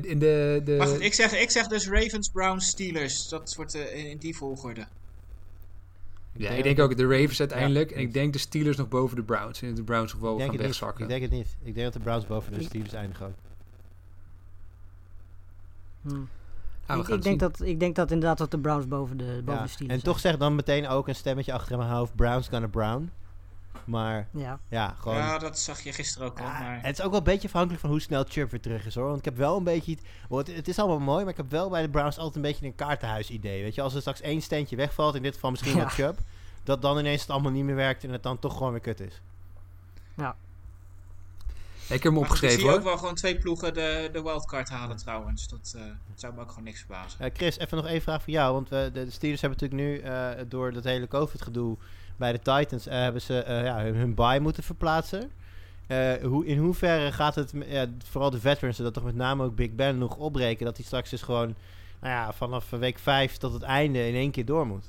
in 0.00 0.18
de, 0.18 0.60
de... 0.64 0.74
Maar 0.78 0.86
goed, 0.86 1.00
ik 1.00 1.14
zeg, 1.14 1.32
ik 1.32 1.50
zeg 1.50 1.66
dus 1.66 1.88
Ravens, 1.88 2.28
Browns, 2.28 2.66
Steelers. 2.66 3.28
Dat 3.28 3.54
wordt 3.54 3.74
in, 3.74 4.08
in 4.08 4.18
die 4.18 4.36
volgorde. 4.36 4.86
Ja, 6.36 6.50
ik 6.50 6.62
denk 6.62 6.78
ook 6.78 6.96
de 6.96 7.06
Ravens 7.06 7.40
uiteindelijk. 7.40 7.90
Ja, 7.90 7.96
en 7.96 8.02
ik 8.02 8.12
denk 8.12 8.32
de 8.32 8.38
Steelers 8.38 8.76
nog 8.76 8.88
boven 8.88 9.16
de 9.16 9.22
Browns. 9.22 9.62
En 9.62 9.74
de 9.74 9.82
Browns 9.82 10.12
nog 10.12 10.22
wel 10.22 10.38
gaan 10.38 10.56
wegzakken. 10.56 11.02
Ik 11.02 11.08
denk 11.08 11.22
het 11.22 11.30
niet. 11.30 11.56
Ik 11.62 11.74
denk 11.74 11.84
dat 11.84 11.92
de 11.92 12.00
Browns 12.00 12.26
boven 12.26 12.52
de 12.52 12.62
Steelers 12.62 12.92
eindigen. 12.92 13.34
Hmm. 16.02 16.28
Ik, 16.98 17.08
ik, 17.08 17.22
denk 17.22 17.40
dat, 17.40 17.60
ik 17.60 17.80
denk 17.80 17.96
dat 17.96 18.10
inderdaad 18.10 18.38
dat 18.38 18.50
de 18.50 18.58
Browns 18.58 18.88
boven 18.88 19.16
de, 19.16 19.42
boven 19.44 19.60
ja. 19.60 19.62
de 19.62 19.68
Steelers 19.68 19.98
En 19.98 20.04
toch 20.04 20.20
zeg 20.20 20.36
dan 20.36 20.54
meteen 20.54 20.88
ook 20.88 21.08
een 21.08 21.14
stemmetje 21.14 21.52
achter 21.52 21.72
in 21.72 21.78
mijn 21.78 21.90
hoofd. 21.90 22.14
Browns 22.14 22.48
gonna 22.48 22.66
Brown. 22.66 23.10
Maar 23.84 24.28
ja, 24.32 24.58
ja 24.68 24.94
gewoon... 24.98 25.16
Ja, 25.16 25.38
dat 25.38 25.58
zag 25.58 25.80
je 25.80 25.92
gisteren 25.92 26.28
ook 26.28 26.40
al. 26.40 26.46
Ja, 26.46 26.60
maar... 26.60 26.78
Het 26.82 26.98
is 26.98 27.04
ook 27.04 27.10
wel 27.10 27.18
een 27.18 27.24
beetje 27.24 27.48
afhankelijk 27.48 27.80
van 27.80 27.90
hoe 27.90 28.00
snel 28.00 28.24
Chubb 28.28 28.50
weer 28.50 28.60
terug 28.60 28.86
is 28.86 28.94
hoor. 28.94 29.06
Want 29.06 29.18
ik 29.18 29.24
heb 29.24 29.36
wel 29.36 29.56
een 29.56 29.64
beetje... 29.64 29.96
Het, 30.28 30.54
het 30.54 30.68
is 30.68 30.78
allemaal 30.78 30.98
mooi, 30.98 31.20
maar 31.20 31.32
ik 31.32 31.36
heb 31.36 31.50
wel 31.50 31.68
bij 31.68 31.82
de 31.82 31.88
Browns 31.88 32.18
altijd 32.18 32.36
een 32.36 32.42
beetje 32.42 32.66
een 32.66 32.74
kaartenhuis 32.74 33.30
idee. 33.30 33.62
Weet 33.62 33.74
je, 33.74 33.82
als 33.82 33.94
er 33.94 34.00
straks 34.00 34.20
één 34.20 34.40
steentje 34.40 34.76
wegvalt, 34.76 35.14
in 35.14 35.22
dit 35.22 35.34
geval 35.34 35.50
misschien 35.50 35.76
ja. 35.76 35.82
wat 35.82 35.92
Chubb 35.92 36.18
dat 36.62 36.82
dan 36.82 36.98
ineens 36.98 37.20
het 37.20 37.30
allemaal 37.30 37.52
niet 37.52 37.64
meer 37.64 37.74
werkt 37.74 38.04
en 38.04 38.10
het 38.10 38.22
dan 38.22 38.38
toch 38.38 38.56
gewoon 38.56 38.72
weer 38.72 38.80
kut 38.80 39.00
is. 39.00 39.20
Ja. 40.16 40.36
Ik 41.88 42.02
heb 42.02 42.12
hem 42.12 42.18
opgeschreven 42.18 42.60
hoor. 42.60 42.68
Ik 42.68 42.70
zie 42.70 42.70
hoor. 42.70 42.78
ook 42.78 42.84
wel 42.84 42.98
gewoon 42.98 43.14
twee 43.14 43.38
ploegen 43.38 43.74
de, 43.74 44.08
de 44.12 44.22
wildcard 44.22 44.68
halen 44.68 44.96
trouwens. 44.96 45.48
Dat 45.48 45.74
uh, 45.76 45.82
zou 46.14 46.34
me 46.34 46.40
ook 46.40 46.48
gewoon 46.48 46.64
niks 46.64 46.78
verbazen. 46.78 47.24
Uh, 47.24 47.30
Chris, 47.32 47.58
even 47.58 47.76
nog 47.76 47.86
één 47.86 48.02
vraag 48.02 48.22
voor 48.22 48.32
jou. 48.32 48.52
Want 48.52 48.68
we, 48.68 48.90
de, 48.92 49.04
de 49.04 49.10
Steelers 49.10 49.40
hebben 49.40 49.60
natuurlijk 49.60 49.90
nu 49.90 50.10
uh, 50.10 50.30
door 50.48 50.72
dat 50.72 50.84
hele 50.84 51.08
COVID 51.08 51.42
gedoe 51.42 51.76
bij 52.16 52.32
de 52.32 52.38
Titans 52.38 52.84
hebben 52.84 53.22
ze 53.22 53.44
ja, 53.46 53.82
hun, 53.82 53.94
hun 53.94 54.14
bye 54.14 54.40
moeten 54.40 54.62
verplaatsen. 54.62 55.30
hoe, 56.22 56.46
in 56.46 56.58
hoeverre 56.58 57.12
gaat 57.12 57.34
het, 57.34 57.52
vooral 58.04 58.30
de 58.30 58.40
veterans, 58.40 58.76
dat 58.76 58.94
toch 58.94 59.04
met 59.04 59.14
name 59.14 59.44
ook 59.44 59.54
Big 59.54 59.74
Ben 59.74 59.98
nog 59.98 60.16
opbreken, 60.16 60.64
dat 60.64 60.76
hij 60.76 60.84
straks 60.84 61.10
dus 61.10 61.22
gewoon 61.22 61.54
nou 62.00 62.14
ja, 62.14 62.32
vanaf 62.32 62.70
week 62.70 62.98
5 62.98 63.36
tot 63.36 63.52
het 63.52 63.62
einde 63.62 64.06
in 64.06 64.14
één 64.14 64.30
keer 64.30 64.44
door 64.44 64.66
moet? 64.66 64.84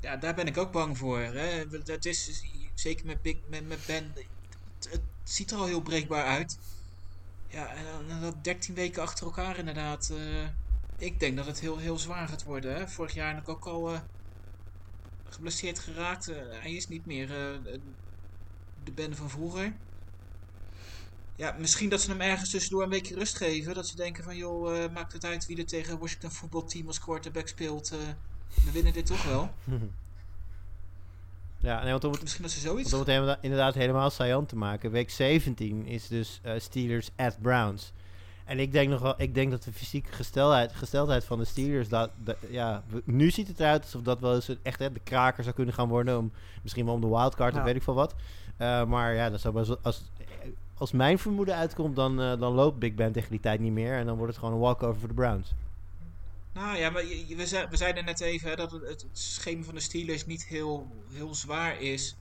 Ja, 0.00 0.16
daar 0.16 0.34
ben 0.34 0.46
ik 0.46 0.56
ook 0.56 0.72
bang 0.72 0.98
voor. 0.98 1.18
Hè. 1.18 1.68
Dat 1.84 2.04
is 2.04 2.42
zeker 2.74 3.06
met, 3.06 3.22
Big, 3.22 3.36
met, 3.48 3.68
met 3.68 3.78
Ben. 3.86 4.12
Het, 4.14 4.90
het, 4.90 5.00
ziet 5.28 5.50
er 5.50 5.58
al 5.58 5.66
heel 5.66 5.80
breekbaar 5.80 6.24
uit. 6.24 6.58
Ja, 7.48 7.74
en 8.08 8.20
dat 8.20 8.44
13 8.44 8.74
weken 8.74 9.02
achter 9.02 9.26
elkaar 9.26 9.58
inderdaad. 9.58 10.10
Uh, 10.12 10.48
ik 10.98 11.20
denk 11.20 11.36
dat 11.36 11.46
het 11.46 11.60
heel, 11.60 11.78
heel 11.78 11.98
zwaar 11.98 12.28
gaat 12.28 12.44
worden. 12.44 12.74
Hè. 12.74 12.88
Vorig 12.88 13.14
jaar 13.14 13.34
heb 13.34 13.42
ik 13.42 13.48
ook 13.48 13.64
al 13.64 13.92
uh, 13.92 13.98
geblesseerd 15.28 15.78
geraakt. 15.78 16.28
Uh, 16.28 16.36
hij 16.50 16.72
is 16.72 16.88
niet 16.88 17.06
meer 17.06 17.28
de 18.84 18.92
Ben 18.94 19.16
van 19.16 19.30
vroeger. 19.30 19.72
Ja, 21.36 21.56
misschien 21.58 21.88
dat 21.88 22.00
ze 22.00 22.10
hem 22.10 22.20
ergens 22.20 22.50
tussendoor 22.50 22.82
een 22.82 22.88
weekje 22.88 23.14
rust 23.14 23.36
geven. 23.36 23.74
Dat 23.74 23.86
ze 23.86 23.96
denken 23.96 24.24
van, 24.24 24.36
joh, 24.36 24.92
maakt 24.92 25.12
het 25.12 25.24
uit 25.24 25.46
wie 25.46 25.58
er 25.58 25.66
tegen 25.66 25.98
Washington 25.98 26.30
voetbalteam 26.30 26.86
als 26.86 27.00
quarterback 27.00 27.48
speelt. 27.48 27.88
We 28.64 28.70
winnen 28.72 28.92
dit 28.92 29.06
toch 29.06 29.24
wel. 29.24 29.54
ja, 31.66 31.82
nee, 31.82 31.90
want 31.90 32.04
om 32.04 32.12
het, 32.12 32.22
misschien 32.22 32.42
dat 32.42 32.52
ze 32.52 32.60
zoiets... 32.60 32.90
Want 32.90 33.08
om 33.08 33.26
het 33.26 33.38
inderdaad 33.40 33.74
helemaal 33.74 34.10
saillant 34.10 34.48
te 34.48 34.56
maken. 34.56 34.90
Week 34.90 35.10
17 35.10 35.86
is 35.86 36.08
dus 36.08 36.40
uh, 36.44 36.52
Steelers 36.58 37.10
at 37.16 37.36
Browns. 37.40 37.92
En 38.44 38.58
ik 38.58 38.72
denk 38.72 38.90
nog 38.90 39.00
wel, 39.00 39.14
ik 39.16 39.34
denk 39.34 39.50
dat 39.50 39.62
de 39.62 39.72
fysieke 39.72 40.12
gesteldheid, 40.12 40.72
gesteldheid 40.72 41.24
van 41.24 41.38
de 41.38 41.44
Steelers, 41.44 41.88
dat, 41.88 42.10
dat, 42.16 42.36
ja, 42.50 42.82
nu 43.04 43.30
ziet 43.30 43.48
het 43.48 43.60
eruit 43.60 43.82
alsof 43.82 44.02
dat 44.02 44.20
wel 44.20 44.34
eens 44.34 44.50
echt 44.62 44.78
hè, 44.78 44.92
de 44.92 45.00
kraker 45.04 45.42
zou 45.42 45.54
kunnen 45.54 45.74
gaan 45.74 45.88
worden. 45.88 46.18
Om, 46.18 46.32
misschien 46.62 46.84
wel 46.84 46.94
om 46.94 47.00
de 47.00 47.08
wildcard 47.08 47.52
ja. 47.52 47.58
of 47.58 47.64
weet 47.64 47.76
ik 47.76 47.82
veel 47.82 47.94
wat. 47.94 48.14
Uh, 48.58 48.84
maar 48.84 49.14
ja, 49.14 49.30
dat 49.30 49.40
zou 49.40 49.66
als, 49.82 50.02
als 50.74 50.92
mijn 50.92 51.18
vermoeden 51.18 51.54
uitkomt, 51.54 51.96
dan, 51.96 52.20
uh, 52.20 52.38
dan 52.38 52.54
loopt 52.54 52.78
Big 52.78 52.94
Ben 52.94 53.12
tegen 53.12 53.30
die 53.30 53.40
tijd 53.40 53.60
niet 53.60 53.72
meer. 53.72 53.94
En 53.94 54.06
dan 54.06 54.16
wordt 54.16 54.32
het 54.32 54.40
gewoon 54.40 54.54
een 54.54 54.60
walkover 54.60 54.98
voor 54.98 55.08
de 55.08 55.14
Browns. 55.14 55.54
Nou 56.56 56.76
ja, 56.76 56.90
maar 56.90 57.04
we, 57.36 57.46
ze, 57.46 57.66
we 57.70 57.76
zeiden 57.76 58.04
net 58.04 58.20
even 58.20 58.48
hè, 58.48 58.56
dat 58.56 58.70
het, 58.70 58.82
het, 58.82 59.06
schema 59.12 59.64
van 59.64 59.74
de 59.74 59.80
Steelers 59.80 60.26
niet 60.26 60.44
heel, 60.44 61.04
heel 61.12 61.34
zwaar 61.34 61.80
is. 61.80 62.16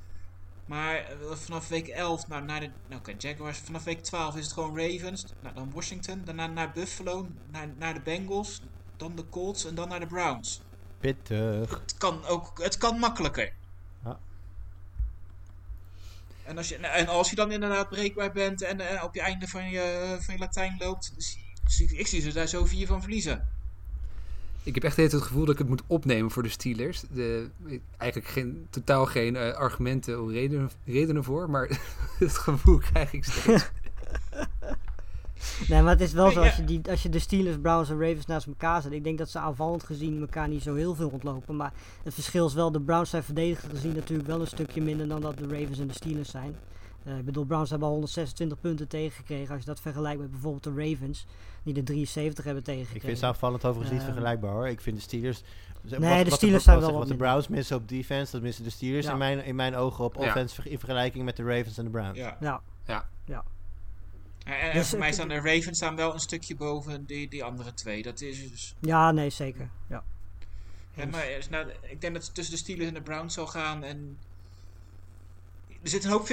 Maar 0.66 1.06
vanaf 1.32 1.68
week 1.68 1.88
11 1.88 2.28
nou, 2.28 2.44
naar 2.44 2.60
de 2.60 2.70
nou, 2.88 3.02
okay, 3.02 3.16
Jaguars, 3.18 3.58
vanaf 3.58 3.84
week 3.84 4.04
12 4.04 4.36
is 4.36 4.44
het 4.44 4.54
gewoon 4.54 4.80
Ravens, 4.80 5.26
nou, 5.42 5.56
dan 5.56 5.72
Washington, 5.74 6.22
daarna 6.26 6.48
naar 6.48 6.72
Buffalo, 6.72 7.28
naar, 7.52 7.68
naar 7.78 7.94
de 7.94 8.00
Bengals, 8.00 8.62
dan 8.98 9.16
de 9.16 9.30
Colts 9.30 9.66
en 9.66 9.76
dan 9.76 9.90
naar 9.90 10.00
de 10.00 10.08
Browns. 10.08 10.62
Pittig. 11.00 11.70
Het 11.70 11.98
kan 11.98 12.26
ook, 12.26 12.64
het 12.64 12.78
kan 12.78 13.00
makkelijker. 13.00 13.54
Ja. 14.04 14.20
En 16.44 16.58
als 16.58 16.70
je, 16.70 16.78
en 16.78 17.08
als 17.08 17.30
je 17.30 17.36
dan 17.36 17.52
inderdaad 17.52 17.90
breekbaar 17.90 18.32
bent 18.32 18.62
en, 18.62 18.80
en 18.80 19.04
op 19.04 19.16
je 19.16 19.22
einde 19.22 19.48
van 19.48 19.70
je, 19.70 20.18
van 20.20 20.34
je 20.34 20.40
Latijn 20.40 20.76
loopt, 20.80 21.14
dus, 21.16 21.38
ik 21.92 22.08
zie 22.08 22.22
ze 22.22 22.34
daar 22.34 22.48
zo 22.48 22.66
vier 22.66 22.88
van 22.88 23.02
verliezen. 23.02 23.55
Ik 24.66 24.74
heb 24.74 24.84
echt 24.84 24.98
het 24.98 25.14
gevoel 25.14 25.46
dat 25.46 25.54
ik 25.54 25.60
het 25.60 25.70
moet 25.70 25.84
opnemen 25.88 26.32
voor 26.32 26.44
de 26.44 26.50
Steelers. 26.50 27.04
De, 27.14 27.50
eigenlijk 27.98 28.32
geen, 28.32 28.68
totaal 28.70 29.06
geen 29.06 29.36
uh, 29.36 29.54
argumenten 29.54 30.24
of 30.24 30.30
redenen, 30.30 30.70
redenen 30.86 31.24
voor, 31.24 31.50
maar 31.50 31.80
het 32.20 32.38
gevoel 32.38 32.78
krijg 32.78 33.14
ik 33.14 33.24
steeds. 33.24 33.70
nee, 35.70 35.82
maar 35.82 35.92
het 35.92 36.02
is 36.02 36.14
wel 36.14 36.32
zo, 36.32 36.42
als 36.42 36.56
je, 36.56 36.64
die, 36.64 36.82
als 36.90 37.04
je 37.04 37.10
de 37.10 37.20
Steelers, 37.20 37.58
Browns 37.62 37.90
en 37.90 38.00
Ravens 38.00 38.26
naast 38.26 38.48
elkaar 38.48 38.82
zet. 38.82 38.92
Ik 38.92 39.04
denk 39.04 39.18
dat 39.18 39.30
ze 39.30 39.40
aanvallend 39.40 39.84
gezien 39.84 40.22
elkaar 40.22 40.48
niet 40.48 40.64
zo 40.64 40.76
heel 40.76 40.96
veel 40.96 41.10
ontlopen. 41.10 41.56
Maar 41.56 41.74
het 42.04 42.14
verschil 42.14 42.48
is 42.48 42.54
wel, 42.54 42.72
de 42.72 42.82
Browns 42.82 43.10
zijn 43.10 43.24
verdedigend 43.24 43.72
gezien 43.72 43.94
natuurlijk 43.94 44.28
wel 44.28 44.42
een 44.42 44.48
stukje 44.48 44.82
minder 44.82 45.08
dan 45.08 45.22
dat 45.22 45.38
de 45.38 45.48
Ravens 45.48 45.80
en 45.80 45.88
de 45.88 45.94
Steelers 45.94 46.30
zijn. 46.30 46.56
Uh, 47.08 47.18
ik 47.18 47.26
bedoel, 47.26 47.46
Browns 47.46 47.70
hebben 47.70 47.88
al 47.88 47.94
126 47.94 48.60
punten 48.60 48.88
tegengekregen. 48.88 49.54
Als 49.54 49.60
je 49.60 49.70
dat 49.70 49.80
vergelijkt 49.80 50.22
met 50.22 50.32
bijvoorbeeld 50.32 50.64
de 50.64 50.90
Ravens, 50.90 51.26
die 51.64 51.74
de 51.74 51.84
73 51.84 52.44
hebben 52.44 52.64
tegengekregen. 52.64 53.02
Ik 53.02 53.08
vind 53.08 53.20
ze 53.20 53.26
aanvallend 53.26 53.66
overigens 53.66 53.92
uh, 53.92 53.98
niet 53.98 54.08
vergelijkbaar 54.08 54.52
hoor. 54.52 54.68
Ik 54.68 54.82
vind 54.82 54.96
de 54.96 55.02
Steelers... 55.02 55.42
Nee, 55.82 56.18
wat, 56.18 56.26
de 56.26 56.32
Steelers 56.32 56.64
zijn 56.64 56.80
wel 56.80 56.92
wat, 56.92 57.08
de 57.08 57.16
Browns 57.16 57.48
missen 57.48 57.78
op 57.78 57.88
defense, 57.90 58.32
dat 58.32 58.42
missen 58.42 58.64
de 58.64 58.70
Steelers 58.70 59.06
ja. 59.06 59.12
in, 59.12 59.18
mijn, 59.18 59.46
in 59.46 59.56
mijn 59.56 59.76
ogen 59.76 60.04
op 60.04 60.18
offense 60.18 60.62
ja. 60.64 60.70
in 60.70 60.80
vergelijking 60.80 61.26
met 61.26 61.36
de 61.36 61.44
Ravens 61.44 61.78
en 61.78 61.84
de 61.84 61.90
Browns. 61.90 62.18
Ja. 62.18 62.38
ja. 62.40 62.62
ja. 62.86 63.08
ja. 63.26 63.44
En, 64.46 64.74
dus, 64.74 64.90
voor 64.90 65.00
mij 65.00 65.12
staan 65.12 65.28
de 65.28 65.36
Ravens 65.36 65.78
staan 65.78 65.96
wel 65.96 66.14
een 66.14 66.20
stukje 66.20 66.56
boven 66.56 67.06
die, 67.06 67.30
die 67.30 67.44
andere 67.44 67.74
twee. 67.74 68.04
Dat 68.04 68.22
is 68.22 68.52
dus... 68.52 68.76
Ja, 68.80 69.12
nee, 69.12 69.30
zeker. 69.30 69.70
Ja. 69.90 70.04
Ja, 70.94 71.06
maar 71.06 71.26
nou, 71.50 71.70
ik 71.82 72.02
denk 72.02 72.14
dat 72.14 72.26
het 72.26 72.36
tussen 72.36 72.54
de 72.54 72.60
Steelers 72.60 72.88
en 72.88 72.94
de 72.94 73.02
Browns 73.02 73.34
zal 73.34 73.48
gaan. 73.48 73.84
En 73.84 74.18
er 75.86 75.92
zit 75.92 76.04
een 76.04 76.12
hoop 76.12 76.28
50-50 76.28 76.32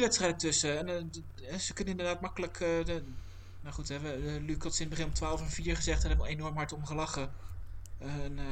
wedstrijden 0.00 0.36
tussen. 0.36 0.88
En 0.88 1.10
uh, 1.50 1.58
ze 1.58 1.72
kunnen 1.72 1.92
inderdaad 1.92 2.20
makkelijk. 2.20 2.60
Uh, 2.60 2.84
de, 2.84 3.02
nou 3.60 3.74
goed, 3.74 3.88
hè, 3.88 3.98
we, 3.98 4.40
Luc 4.46 4.56
had 4.58 4.74
in 4.74 4.80
het 4.80 4.88
begin 4.88 5.04
om 5.04 5.12
12 5.12 5.40
en 5.40 5.50
4 5.50 5.76
gezegd 5.76 6.02
en 6.02 6.08
hebben 6.08 6.26
we 6.26 6.32
enorm 6.32 6.56
hard 6.56 6.72
om 6.72 6.84
gelachen. 6.84 7.30
En, 7.98 8.32
uh, 8.32 8.42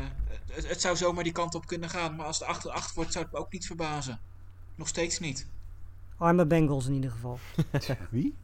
het, 0.51 0.69
het, 0.69 0.81
zou 0.81 0.97
zomaar 0.97 1.25
die 1.25 1.33
kant 1.33 1.55
op 1.55 1.67
kunnen 1.67 1.89
gaan, 1.89 2.17
maar 2.17 2.27
als 2.27 2.39
het 2.39 2.49
8 2.49 2.69
8 2.69 2.95
wordt, 2.95 3.13
zou 3.13 3.25
het 3.25 3.33
me 3.33 3.39
ook 3.39 3.53
niet 3.53 3.67
verbazen. 3.67 4.21
Nog 4.75 4.89
steeds 4.89 5.19
niet. 5.19 5.47
Arme 6.17 6.47
Bengals 6.47 6.87
in 6.87 6.95
ieder 6.95 7.11
geval. 7.11 7.39
Wie? 8.11 8.35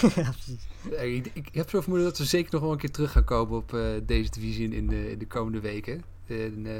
ja, 0.16 0.30
precies. 0.30 0.66
Ik, 0.90 1.30
ik, 1.32 1.54
heb 1.54 1.70
zo 1.70 1.80
vermoeden 1.80 2.08
dat 2.08 2.16
ze 2.16 2.24
zeker 2.24 2.52
nog 2.52 2.62
wel 2.62 2.72
een 2.72 2.78
keer 2.78 2.90
terug 2.90 3.12
gaan 3.12 3.24
komen 3.24 3.56
op 3.56 3.70
deze 4.02 4.30
divisie 4.30 4.74
in 4.74 4.88
de, 4.88 5.10
in 5.10 5.18
de 5.18 5.26
komende 5.26 5.60
weken. 5.60 6.04
En, 6.30 6.64
uh, 6.66 6.72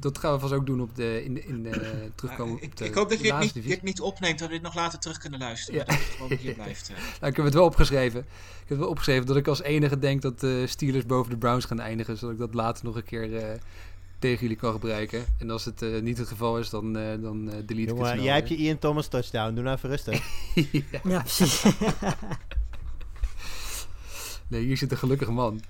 dat 0.00 0.18
gaan 0.18 0.32
we 0.32 0.38
vast 0.38 0.52
ook 0.52 0.66
doen 0.66 0.80
op 0.80 0.94
de, 0.94 1.24
in, 1.24 1.46
in, 1.46 1.66
uh, 1.66 1.72
terugkomen 2.14 2.56
ik, 2.56 2.64
op 2.64 2.76
de 2.76 2.84
Ik 2.84 2.94
hoop 2.94 3.08
dat 3.08 3.20
je 3.20 3.32
het 3.32 3.54
niet, 3.54 3.66
dit 3.66 3.82
niet 3.82 4.00
opneemt, 4.00 4.38
dat 4.38 4.48
we 4.48 4.54
dit 4.54 4.62
nog 4.62 4.74
later 4.74 4.98
terug 4.98 5.18
kunnen 5.18 5.38
luisteren. 5.38 5.80
Ja. 5.80 5.86
Dat 5.86 5.94
het 5.94 6.04
gewoon 6.04 6.38
hier 6.38 6.54
blijft. 6.62 6.88
nou, 6.88 7.30
ik 7.30 7.36
heb 7.36 7.44
het 7.44 7.54
wel 7.54 7.64
opgeschreven. 7.64 8.20
Ik 8.62 8.68
heb 8.68 8.78
wel 8.78 8.88
opgeschreven 8.88 9.26
dat 9.26 9.36
ik 9.36 9.46
als 9.46 9.62
enige 9.62 9.98
denk 9.98 10.22
dat 10.22 10.40
de 10.40 10.66
Steelers 10.66 11.06
boven 11.06 11.30
de 11.30 11.36
Browns 11.36 11.64
gaan 11.64 11.80
eindigen. 11.80 12.16
Zodat 12.16 12.34
ik 12.34 12.40
dat 12.40 12.54
later 12.54 12.84
nog 12.84 12.96
een 12.96 13.04
keer 13.04 13.58
tegen 14.18 14.40
jullie 14.40 14.56
kan 14.56 14.72
gebruiken. 14.72 15.24
En 15.38 15.50
als 15.50 15.64
het 15.64 16.02
niet 16.02 16.18
het 16.18 16.28
geval 16.28 16.58
is, 16.58 16.70
dan, 16.70 16.92
dan 16.92 17.44
delete 17.44 17.72
Jongen, 17.74 17.86
ik 17.86 17.98
het 17.98 18.06
snel, 18.06 18.24
Jij 18.24 18.34
hebt 18.34 18.48
je 18.48 18.56
Ian 18.56 18.78
Thomas 18.78 19.08
touchdown. 19.08 19.54
Doe 19.54 19.64
nou 19.64 19.76
even 19.76 19.88
rustig. 19.88 20.22
ja. 20.54 20.80
ja, 21.12 21.20
precies. 21.20 21.62
nee, 24.48 24.64
hier 24.64 24.76
zit 24.76 24.90
een 24.90 24.98
gelukkige 24.98 25.32
man. 25.32 25.60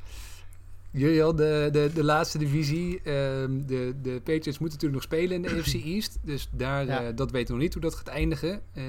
Juriel, 0.96 1.34
de, 1.34 1.68
de, 1.72 1.90
de 1.94 2.04
laatste 2.04 2.38
divisie. 2.38 3.10
Um, 3.10 3.66
de, 3.66 3.94
de 4.02 4.10
Patriots 4.10 4.58
moeten 4.58 4.78
natuurlijk 4.78 4.92
nog 4.92 5.02
spelen 5.02 5.36
in 5.36 5.42
de 5.42 5.48
AFC 5.60 5.74
East. 5.74 6.18
Dus 6.22 6.48
daar, 6.52 6.86
ja. 6.86 7.02
uh, 7.02 7.08
dat 7.14 7.30
weten 7.30 7.46
we 7.46 7.52
nog 7.52 7.62
niet 7.62 7.72
hoe 7.72 7.82
dat 7.82 7.94
gaat 7.94 8.06
eindigen. 8.06 8.50
Uh, 8.50 8.84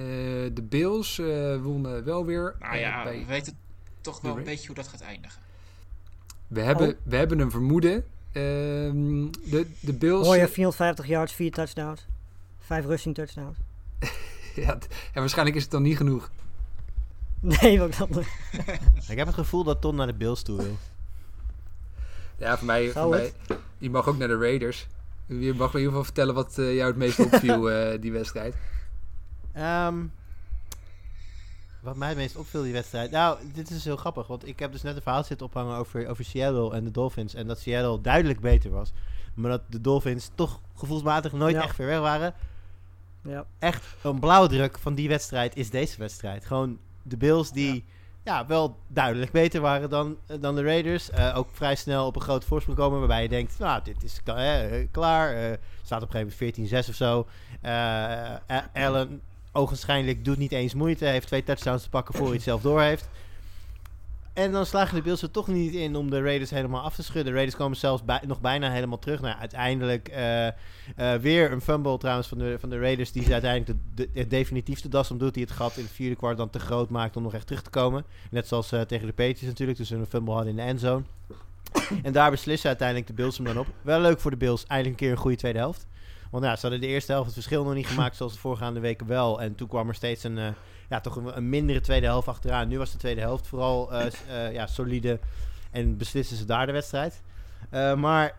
de 0.53 0.61
Bills 0.69 1.17
uh, 1.17 1.61
wonnen 1.61 2.03
wel 2.03 2.25
weer. 2.25 2.55
Nou 2.59 2.77
ja, 2.77 3.03
bij 3.03 3.19
we 3.19 3.25
weten 3.25 3.57
toch 4.01 4.21
wel 4.21 4.37
een 4.37 4.43
beetje 4.43 4.67
hoe 4.67 4.75
dat 4.75 4.87
gaat 4.87 5.01
eindigen. 5.01 5.41
We 6.47 6.61
hebben, 6.61 6.89
oh. 6.89 6.95
we 7.03 7.15
hebben 7.15 7.39
een 7.39 7.51
vermoeden. 7.51 7.93
Um, 8.33 9.31
de, 9.31 9.67
de 9.79 9.93
Bills... 9.93 10.25
Hoor 10.25 10.37
je 10.37 10.47
450 10.47 11.07
yards, 11.07 11.33
4 11.33 11.51
touchdowns. 11.51 12.05
5 12.59 12.85
rushing 12.85 13.15
touchdowns. 13.15 13.57
ja, 14.55 14.77
ja, 15.13 15.19
waarschijnlijk 15.19 15.57
is 15.57 15.63
het 15.63 15.71
dan 15.71 15.81
niet 15.81 15.97
genoeg. 15.97 16.31
Nee, 17.39 17.79
wat 17.79 17.93
dan? 17.97 18.09
Ik 19.09 19.17
heb 19.17 19.27
het 19.27 19.35
gevoel 19.35 19.63
dat 19.63 19.81
Ton 19.81 19.95
naar 19.95 20.07
de 20.07 20.13
Bills 20.13 20.41
toe 20.41 20.57
wil. 20.57 20.77
Ja, 22.37 22.57
voor 22.57 22.65
mij, 22.65 22.89
voor 22.89 23.09
mij. 23.09 23.33
Je 23.77 23.89
mag 23.89 24.07
ook 24.07 24.17
naar 24.17 24.27
de 24.27 24.37
Raiders. 24.37 24.87
Je 25.25 25.53
mag 25.53 25.73
me 25.73 25.79
in 25.79 25.85
ieder 25.85 25.87
geval 25.87 26.03
vertellen 26.03 26.33
wat 26.35 26.57
uh, 26.57 26.75
jou 26.75 26.87
het 26.87 26.97
meest 26.97 27.19
opviel, 27.19 27.71
uh, 27.71 27.89
die 28.01 28.11
wedstrijd. 28.11 28.55
Um, 29.57 30.11
wat 31.79 31.95
mij 31.95 32.07
het 32.07 32.17
meest 32.17 32.35
opviel, 32.35 32.61
die 32.61 32.73
wedstrijd. 32.73 33.11
Nou, 33.11 33.37
dit 33.53 33.69
is 33.69 33.83
heel 33.83 33.97
grappig, 33.97 34.27
want 34.27 34.47
ik 34.47 34.59
heb 34.59 34.71
dus 34.71 34.81
net 34.81 34.95
een 34.95 35.01
verhaal 35.01 35.23
zitten 35.23 35.45
ophangen 35.45 35.77
over, 35.77 36.07
over 36.07 36.25
Seattle 36.25 36.73
en 36.73 36.83
de 36.83 36.91
Dolphins. 36.91 37.33
En 37.33 37.47
dat 37.47 37.59
Seattle 37.59 38.01
duidelijk 38.01 38.39
beter 38.39 38.71
was. 38.71 38.91
Maar 39.33 39.51
dat 39.51 39.61
de 39.69 39.81
Dolphins 39.81 40.29
toch 40.35 40.59
gevoelsmatig 40.75 41.31
nooit 41.31 41.55
ja. 41.55 41.61
echt 41.61 41.75
ver 41.75 41.85
weg 41.85 41.99
waren. 41.99 42.33
Ja. 43.21 43.45
Echt 43.59 43.83
een 44.03 44.19
blauwdruk 44.19 44.79
van 44.79 44.95
die 44.95 45.07
wedstrijd 45.07 45.55
is 45.55 45.69
deze 45.69 45.97
wedstrijd. 45.97 46.45
Gewoon 46.45 46.77
de 47.01 47.17
Bills 47.17 47.51
die... 47.51 47.73
Ja 47.73 47.95
ja, 48.27 48.45
wel 48.45 48.77
duidelijk 48.87 49.31
beter 49.31 49.61
waren 49.61 49.89
dan, 49.89 50.17
dan 50.39 50.55
de 50.55 50.63
Raiders. 50.63 51.09
Uh, 51.09 51.37
ook 51.37 51.47
vrij 51.51 51.75
snel 51.75 52.05
op 52.05 52.15
een 52.15 52.21
groot 52.21 52.45
voorsprong 52.45 52.77
komen 52.77 52.99
waarbij 52.99 53.21
je 53.21 53.29
denkt, 53.29 53.59
nou, 53.59 53.83
dit 53.83 54.03
is 54.03 54.21
uh, 54.25 54.87
klaar. 54.91 55.57
Staat 55.83 56.01
op 56.01 56.13
een 56.13 56.19
gegeven 56.19 56.55
moment 56.59 56.85
14-6 56.85 56.89
of 56.89 56.95
zo. 56.95 57.27
Allen, 58.73 59.21
ogenschijnlijk, 59.51 60.25
doet 60.25 60.37
niet 60.37 60.51
eens 60.51 60.73
moeite. 60.73 61.05
Heeft 61.05 61.27
twee 61.27 61.43
touchdowns 61.43 61.83
te 61.83 61.89
pakken 61.89 62.15
voor 62.15 62.25
hij 62.25 62.35
het 62.35 62.43
zelf 62.43 62.61
door 62.61 62.81
heeft. 62.81 63.09
En 64.37 64.51
dan 64.51 64.65
slagen 64.65 64.95
de 64.95 65.01
Bills 65.01 65.21
er 65.21 65.31
toch 65.31 65.47
niet 65.47 65.73
in 65.73 65.95
om 65.95 66.09
de 66.09 66.21
Raiders 66.21 66.49
helemaal 66.49 66.81
af 66.81 66.95
te 66.95 67.03
schudden. 67.03 67.25
De 67.25 67.31
Raiders 67.31 67.55
komen 67.55 67.77
zelfs 67.77 68.03
nog 68.27 68.41
bijna 68.41 68.71
helemaal 68.71 68.99
terug. 68.99 69.21
Nou, 69.21 69.37
uiteindelijk 69.39 70.09
uh, 70.09 70.45
uh, 70.45 70.51
weer 71.21 71.51
een 71.51 71.61
fumble 71.61 71.97
trouwens 71.97 72.27
van 72.27 72.37
de, 72.37 72.57
van 72.59 72.69
de 72.69 72.79
Raiders. 72.79 73.11
Die 73.11 73.33
uiteindelijk 73.33 73.79
de, 73.95 74.09
de, 74.13 74.27
definitief 74.27 74.81
de 74.81 74.89
das 74.89 75.11
om 75.11 75.17
doet. 75.17 75.33
Die 75.33 75.43
het 75.43 75.51
gat 75.51 75.77
in 75.77 75.83
het 75.83 75.91
vierde 75.91 76.15
kwart 76.15 76.37
dan 76.37 76.49
te 76.49 76.59
groot 76.59 76.89
maakt 76.89 77.15
om 77.15 77.23
nog 77.23 77.33
echt 77.33 77.47
terug 77.47 77.61
te 77.61 77.69
komen. 77.69 78.05
Net 78.31 78.47
zoals 78.47 78.73
uh, 78.73 78.81
tegen 78.81 79.07
de 79.07 79.13
Patriots 79.13 79.41
natuurlijk. 79.41 79.77
Dus 79.77 79.89
een 79.89 80.05
fumble 80.05 80.33
hadden 80.33 80.51
in 80.51 80.55
de 80.55 80.61
endzone. 80.61 81.03
en 82.03 82.11
daar 82.11 82.31
beslissen 82.31 82.67
uiteindelijk 82.67 83.07
de 83.07 83.13
Bills 83.13 83.37
hem 83.37 83.45
dan 83.45 83.57
op. 83.57 83.67
Wel 83.81 83.99
leuk 84.01 84.19
voor 84.19 84.31
de 84.31 84.37
Bills. 84.37 84.65
Eindelijk 84.65 84.99
een 84.99 85.07
keer 85.07 85.15
een 85.15 85.21
goede 85.21 85.37
tweede 85.37 85.59
helft. 85.59 85.87
Want 86.31 86.43
ja, 86.43 86.55
ze 86.55 86.61
hadden 86.61 86.81
de 86.81 86.87
eerste 86.87 87.11
helft 87.11 87.25
het 87.25 87.35
verschil 87.35 87.63
nog 87.63 87.73
niet 87.73 87.87
gemaakt 87.87 88.15
zoals 88.15 88.33
de 88.33 88.39
voorgaande 88.39 88.79
weken 88.79 89.07
wel. 89.07 89.41
En 89.41 89.55
toen 89.55 89.67
kwam 89.67 89.87
er 89.87 89.95
steeds 89.95 90.23
een 90.23 90.55
ja, 90.89 90.99
toch 90.99 91.15
een, 91.15 91.37
een, 91.37 91.49
mindere 91.49 91.81
tweede 91.81 92.05
helft 92.05 92.27
achteraan. 92.27 92.67
Nu 92.67 92.77
was 92.77 92.91
de 92.91 92.97
tweede 92.97 93.21
helft 93.21 93.47
vooral 93.47 93.93
uh, 93.93 94.05
uh, 94.29 94.53
ja, 94.53 94.67
solide 94.67 95.19
en 95.71 95.97
beslissen 95.97 96.37
ze 96.37 96.45
daar 96.45 96.65
de 96.65 96.71
wedstrijd. 96.71 97.21
Uh, 97.71 97.95
maar 97.95 98.35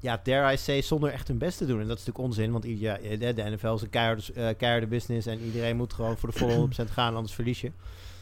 ja, 0.00 0.20
dare 0.22 0.52
I 0.52 0.56
say, 0.56 0.82
zonder 0.82 1.12
echt 1.12 1.28
hun 1.28 1.38
best 1.38 1.58
te 1.58 1.66
doen. 1.66 1.80
En 1.80 1.86
dat 1.86 1.98
is 1.98 2.04
natuurlijk 2.04 2.24
onzin, 2.24 2.52
want 2.52 2.64
ja, 2.66 2.98
de 3.32 3.50
NFL 3.50 3.74
is 3.74 3.82
een 3.82 3.90
keiharde, 3.90 4.54
keiharde 4.54 4.86
business 4.86 5.26
en 5.26 5.38
iedereen 5.40 5.76
moet 5.76 5.92
gewoon 5.92 6.16
voor 6.16 6.30
de 6.30 6.38
volle 6.38 6.68
100% 6.88 6.90
gaan, 6.90 7.14
anders 7.14 7.34
verlies 7.34 7.60
je. 7.60 7.72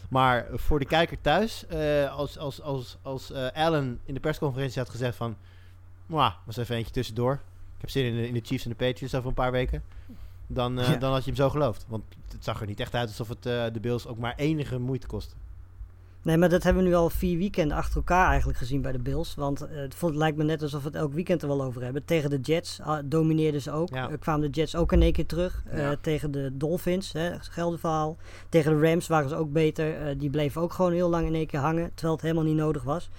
Maar 0.09 0.47
voor 0.53 0.79
de 0.79 0.85
kijker 0.85 1.21
thuis, 1.21 1.65
als, 2.09 2.37
als, 2.37 2.61
als, 2.61 2.97
als 3.01 3.33
Allen 3.53 3.99
in 4.05 4.13
de 4.13 4.19
persconferentie 4.19 4.79
had 4.79 4.89
gezegd 4.89 5.15
van... 5.15 5.37
was 6.07 6.57
even 6.57 6.75
eentje 6.75 6.91
tussendoor. 6.91 7.33
Ik 7.75 7.81
heb 7.81 7.89
zin 7.89 8.05
in 8.05 8.15
de, 8.15 8.27
in 8.27 8.33
de 8.33 8.41
Chiefs 8.43 8.63
en 8.63 8.69
de 8.69 8.75
Patriots 8.75 9.15
over 9.15 9.27
een 9.27 9.33
paar 9.33 9.51
weken 9.51 9.83
dan, 10.53 10.79
eh, 10.79 10.89
Ja. 10.89 10.95
dan 10.95 11.11
had 11.11 11.19
je 11.23 11.31
hem 11.31 11.39
zo 11.39 11.49
geloofd. 11.49 11.85
Want 11.87 12.03
het 12.31 12.43
zag 12.43 12.61
er 12.61 12.67
niet 12.67 12.79
echt 12.79 12.95
uit 12.95 13.07
alsof 13.07 13.27
het 13.29 13.45
eh, 13.45 13.63
de 13.73 13.79
Bills 13.79 14.07
ook 14.07 14.17
maar 14.17 14.33
enige 14.35 14.79
moeite 14.79 15.07
kostte. 15.07 15.35
Nee, 16.23 16.37
maar 16.37 16.49
dat 16.49 16.63
hebben 16.63 16.83
we 16.83 16.89
nu 16.89 16.95
al 16.95 17.09
vier 17.09 17.37
weekenden 17.37 17.77
achter 17.77 17.95
elkaar 17.95 18.27
eigenlijk 18.27 18.57
gezien 18.57 18.81
bij 18.81 18.91
de 18.91 18.99
Bills. 18.99 19.35
Want 19.35 19.61
eh, 19.61 19.75
het 19.75 19.95
voelt, 19.95 20.15
lijkt 20.15 20.37
me 20.37 20.43
net 20.43 20.61
alsof 20.61 20.81
we 20.81 20.87
het 20.87 20.95
elk 20.97 21.13
weekend 21.13 21.41
er 21.41 21.47
wel 21.47 21.63
over 21.63 21.83
hebben. 21.83 22.05
Tegen 22.05 22.29
de 22.29 22.39
Jets 22.39 22.79
ah, 22.81 22.99
domineerden 23.05 23.61
ze 23.61 23.71
ook. 23.71 23.89
Ja. 23.89 24.09
Kwamen 24.19 24.51
de 24.51 24.59
Jets 24.59 24.75
ook 24.75 24.91
in 24.91 25.01
één 25.01 25.11
keer 25.11 25.25
terug. 25.25 25.63
Ja. 25.75 25.95
tegen 26.01 26.31
de 26.31 26.49
Dolphins, 26.53 27.11
hè, 27.11 27.39
gelden 27.39 27.79
verhaal. 27.79 28.17
Tegen 28.49 28.79
de 28.79 28.87
Rams 28.89 29.07
waren 29.07 29.29
ze 29.29 29.35
ook 29.35 29.51
beter. 29.51 30.17
Die 30.17 30.29
bleven 30.29 30.61
ook 30.61 30.73
gewoon 30.73 30.91
heel 30.91 31.09
lang 31.09 31.27
in 31.27 31.35
één 31.35 31.47
keer 31.47 31.59
hangen. 31.59 31.91
Terwijl 31.93 32.13
het 32.13 32.21
helemaal 32.21 32.43
niet 32.43 32.55
nodig 32.55 32.83
was. 32.83 33.09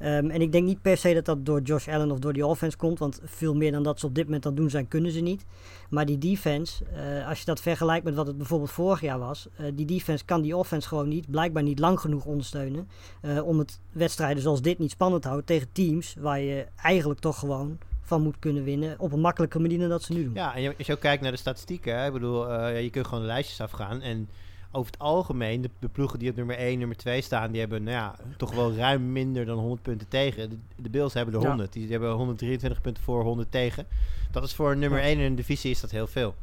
Ehm, 0.00 0.30
en 0.30 0.40
ik 0.40 0.52
denk 0.52 0.66
niet 0.66 0.82
per 0.82 0.96
se 0.96 1.14
dat 1.14 1.24
dat 1.24 1.46
door 1.46 1.60
Josh 1.62 1.88
Allen 1.88 2.10
of 2.10 2.18
door 2.18 2.32
die 2.32 2.46
offense 2.46 2.76
komt. 2.76 2.98
Want 2.98 3.20
veel 3.24 3.54
meer 3.54 3.72
dan 3.72 3.82
dat 3.82 4.00
ze 4.00 4.06
op 4.06 4.14
dit 4.14 4.24
moment 4.24 4.46
aan 4.46 4.54
doen 4.54 4.70
zijn, 4.70 4.88
kunnen 4.88 5.10
ze 5.12 5.20
niet. 5.20 5.44
Maar 5.90 6.06
die 6.06 6.18
defense, 6.18 6.84
eh, 6.84 7.28
als 7.28 7.38
je 7.38 7.44
dat 7.44 7.60
vergelijkt 7.60 8.04
met 8.04 8.14
wat 8.14 8.26
het 8.26 8.36
bijvoorbeeld 8.36 8.70
vorig 8.70 9.00
jaar 9.00 9.18
was. 9.18 9.48
eh, 9.56 9.66
die 9.74 9.86
defense 9.86 10.24
kan 10.24 10.42
die 10.42 10.56
offense 10.56 10.88
gewoon 10.88 11.08
niet, 11.08 11.30
blijkbaar 11.30 11.62
niet 11.62 11.78
lang 11.78 12.00
genoeg 12.00 12.24
ondersteunen. 12.24 12.88
eh, 13.20 13.46
om 13.46 13.58
het 13.58 13.80
wedstrijden 13.92 14.42
zoals 14.42 14.62
dit 14.62 14.78
niet 14.78 14.90
spannend 14.90 15.22
te 15.22 15.28
houden 15.28 15.48
tegen 15.50 15.68
teams 15.72 16.14
waar 16.18 16.40
je 16.40 16.66
eigenlijk 16.76 17.20
toch 17.20 17.38
gewoon 17.38 17.78
van 18.02 18.22
moet 18.22 18.38
kunnen 18.38 18.64
winnen. 18.64 18.94
Op 18.98 19.12
een 19.12 19.20
makkelijke 19.20 19.58
manier 19.58 19.78
dan 19.78 19.88
dat 19.88 20.02
ze 20.02 20.12
nu 20.12 20.24
doen. 20.24 20.34
Ja, 20.34 20.54
en 20.56 20.74
als 20.78 20.86
je 20.86 20.92
ook 20.92 21.00
kijkt 21.00 21.22
naar 21.22 21.30
de 21.32 21.38
statistieken, 21.38 21.98
hè, 21.98 22.06
ik 22.06 22.12
bedoel, 22.12 22.66
je 22.68 22.90
kunt 22.90 23.06
gewoon 23.06 23.24
lijstjes 23.24 23.60
afgaan. 23.60 24.00
En 24.00 24.28
over 24.72 24.92
het 24.92 25.00
algemeen, 25.00 25.60
de, 25.60 25.70
de 25.78 25.88
ploegen 25.88 26.18
die 26.18 26.30
op 26.30 26.36
nummer 26.36 26.56
1, 26.56 26.78
nummer 26.78 26.96
2 26.96 27.20
staan, 27.20 27.50
die 27.50 27.60
hebben 27.60 27.82
nou 27.82 27.96
ja, 27.96 28.14
toch 28.36 28.54
wel 28.54 28.74
ruim 28.74 29.12
minder 29.12 29.44
dan 29.44 29.58
100 29.58 29.82
punten 29.82 30.08
tegen. 30.08 30.50
De, 30.50 30.56
de 30.76 30.90
Bills 30.90 31.14
hebben 31.14 31.34
er 31.34 31.40
Ja. 31.40 31.48
100. 31.48 31.72
Die 31.72 31.90
hebben 31.90 32.10
123 32.12 32.80
punten 32.80 33.02
voor, 33.02 33.22
100 33.22 33.50
tegen. 33.50 33.86
Dat 34.30 34.42
is 34.42 34.54
voor 34.54 34.76
nummer 34.76 34.98
Ja. 34.98 35.04
1 35.04 35.18
in 35.18 35.24
een 35.24 35.34
divisie 35.34 35.70
is 35.70 35.80
dat 35.80 35.90
heel 35.90 36.06
veel. 36.06 36.34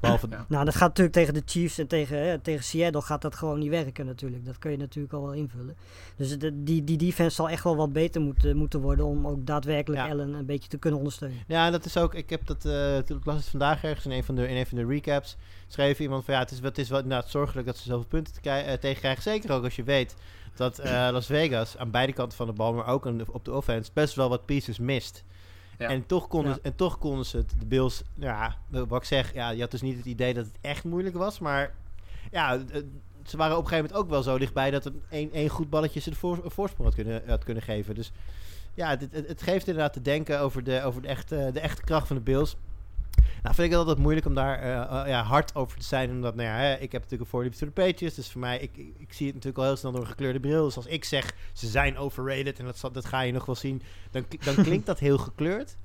Behalve, 0.00 0.26
Ja. 0.30 0.44
Nou, 0.48 0.64
dat 0.64 0.74
gaat 0.74 0.88
natuurlijk 0.88 1.16
tegen 1.16 1.34
de 1.34 1.42
Chiefs 1.44 1.78
en 1.78 1.86
tegen, 1.86 2.18
hè, 2.18 2.38
tegen 2.38 2.64
Seattle 2.64 3.02
gaat 3.02 3.22
dat 3.22 3.34
gewoon 3.34 3.58
niet 3.58 3.68
werken 3.70 4.06
natuurlijk. 4.06 4.44
Dat 4.44 4.58
kun 4.58 4.70
je 4.70 4.76
natuurlijk 4.76 5.14
al 5.14 5.22
wel 5.22 5.32
invullen. 5.32 5.76
Dus 6.16 6.38
de, 6.38 6.62
die, 6.62 6.84
die 6.84 6.96
defense 6.96 7.34
zal 7.34 7.48
echt 7.48 7.64
wel 7.64 7.76
wat 7.76 7.92
beter 7.92 8.20
moeten, 8.20 8.56
moeten 8.56 8.80
worden 8.80 9.04
om 9.04 9.26
ook 9.26 9.46
daadwerkelijk 9.46 10.02
Ja. 10.02 10.08
Allen 10.08 10.32
een 10.34 10.46
beetje 10.46 10.68
te 10.68 10.78
kunnen 10.78 10.98
ondersteunen. 10.98 11.38
Ja, 11.46 11.70
dat 11.70 11.84
is 11.84 11.96
ook. 11.96 12.14
Ik 12.14 12.30
heb 12.30 12.46
dat. 12.46 12.64
eh 12.64 12.96
ik 12.98 13.24
las 13.24 13.36
het 13.36 13.44
vandaag 13.48 13.84
ergens 13.84 14.04
in 14.06 14.12
een 14.12 14.24
van 14.24 14.34
de, 14.34 14.48
in 14.48 14.56
een 14.56 14.66
van 14.66 14.78
de 14.78 14.86
recaps. 14.86 15.36
Schreef 15.66 15.98
iemand 16.00 16.24
van 16.24 16.34
ja, 16.34 16.40
het 16.40 16.50
is, 16.50 16.58
het 16.60 16.78
is 16.78 16.88
wel 16.88 17.00
inderdaad 17.02 17.30
zorgelijk 17.30 17.66
dat 17.66 17.76
ze 17.76 17.82
zoveel 17.88 18.06
punten 18.08 18.32
te 18.42 18.50
eh, 18.50 18.72
tegen 18.78 19.00
krijgen. 19.00 19.22
Zeker 19.22 19.52
ook 19.52 19.64
als 19.64 19.76
je 19.76 19.82
weet 19.82 20.14
dat 20.54 20.78
eh, 20.78 21.08
Las 21.12 21.26
Vegas 21.26 21.76
aan 21.76 21.90
beide 21.90 22.12
kanten 22.12 22.36
van 22.36 22.46
de 22.46 22.52
bal, 22.52 22.72
maar 22.74 22.86
ook 22.86 23.06
aan 23.06 23.16
de- 23.18 23.32
op 23.32 23.44
de 23.44 23.52
offense, 23.54 23.90
best 23.94 24.14
wel 24.14 24.28
wat 24.28 24.44
pieces 24.46 24.78
mist. 24.78 25.24
Ja. 25.80 25.88
En, 25.88 26.06
toch 26.06 26.28
konden, 26.28 26.52
Ja. 26.52 26.58
en 26.62 26.74
toch 26.74 26.98
konden 26.98 27.26
ze 27.26 27.36
het, 27.36 27.54
de 27.58 27.66
Bills, 27.66 28.02
ja, 28.14 28.56
wat 28.68 29.00
ik 29.00 29.04
zeg, 29.04 29.34
ja, 29.34 29.50
je 29.50 29.60
had 29.60 29.70
dus 29.70 29.82
niet 29.82 29.96
het 29.96 30.06
idee 30.06 30.34
dat 30.34 30.44
het 30.44 30.54
echt 30.60 30.84
moeilijk 30.84 31.16
was, 31.16 31.38
maar 31.38 31.74
ja, 32.30 32.58
ze 33.24 33.36
waren 33.36 33.56
op 33.56 33.62
een 33.62 33.68
gegeven 33.68 33.90
moment 33.90 33.92
ook 33.94 34.08
wel 34.10 34.22
zo 34.22 34.38
dichtbij 34.38 34.70
dat 34.70 34.84
een 34.84 35.02
één, 35.10 35.32
één 35.32 35.48
goed 35.48 35.70
balletje 35.70 36.00
ze 36.00 36.10
de 36.10 36.16
voor, 36.16 36.44
een 36.44 36.50
voorsprong 36.50 36.88
had 36.88 36.94
kunnen, 36.94 37.22
had 37.26 37.44
kunnen 37.44 37.62
geven. 37.62 37.94
Dus 37.94 38.12
ja, 38.74 38.88
het, 38.88 39.08
het, 39.10 39.28
het 39.28 39.42
geeft 39.42 39.66
inderdaad 39.66 39.92
te 39.92 40.02
denken 40.02 40.40
over 40.40 40.64
de, 40.64 40.82
over 40.82 41.02
de, 41.02 41.08
echte, 41.08 41.50
de 41.52 41.60
echte 41.60 41.82
kracht 41.82 42.06
van 42.06 42.16
de 42.16 42.22
Bills. 42.22 42.56
Nou, 43.42 43.54
vind 43.54 43.66
ik 43.66 43.70
het 43.70 43.80
altijd 43.80 43.98
moeilijk 43.98 44.26
om 44.26 44.34
daar 44.34 44.58
eh, 44.58 45.00
eh, 45.00 45.08
ja, 45.08 45.22
hard 45.22 45.54
over 45.54 45.78
te 45.78 45.84
zijn. 45.84 46.10
Omdat, 46.10 46.34
nou 46.34 46.48
ja, 46.48 46.54
hè, 46.54 46.72
ik 46.74 46.92
heb 46.92 47.02
natuurlijk 47.02 47.20
een 47.20 47.26
voorliefde 47.26 47.58
voor 47.58 47.66
de 47.66 47.82
Patriots. 47.82 48.16
Dus 48.16 48.30
voor 48.30 48.40
mij, 48.40 48.58
ik, 48.58 48.76
ik, 48.76 48.94
ik 48.98 49.12
zie 49.12 49.26
het 49.26 49.34
natuurlijk 49.34 49.62
al 49.62 49.64
heel 49.64 49.76
snel 49.76 49.92
door 49.92 50.00
een 50.00 50.06
gekleurde 50.06 50.40
bril. 50.40 50.64
Dus 50.64 50.76
als 50.76 50.86
ik 50.86 51.04
zeg, 51.04 51.34
ze 51.52 51.66
zijn 51.66 51.96
overrated 51.96 52.58
en 52.58 52.64
dat, 52.64 52.90
dat 52.92 53.04
ga 53.04 53.20
je 53.20 53.32
nog 53.32 53.46
wel 53.46 53.54
zien. 53.54 53.82
Dan, 54.10 54.24
dan 54.44 54.54
klinkt 54.54 54.86
dat 54.86 54.98
heel 54.98 55.18
gekleurd. 55.18 55.76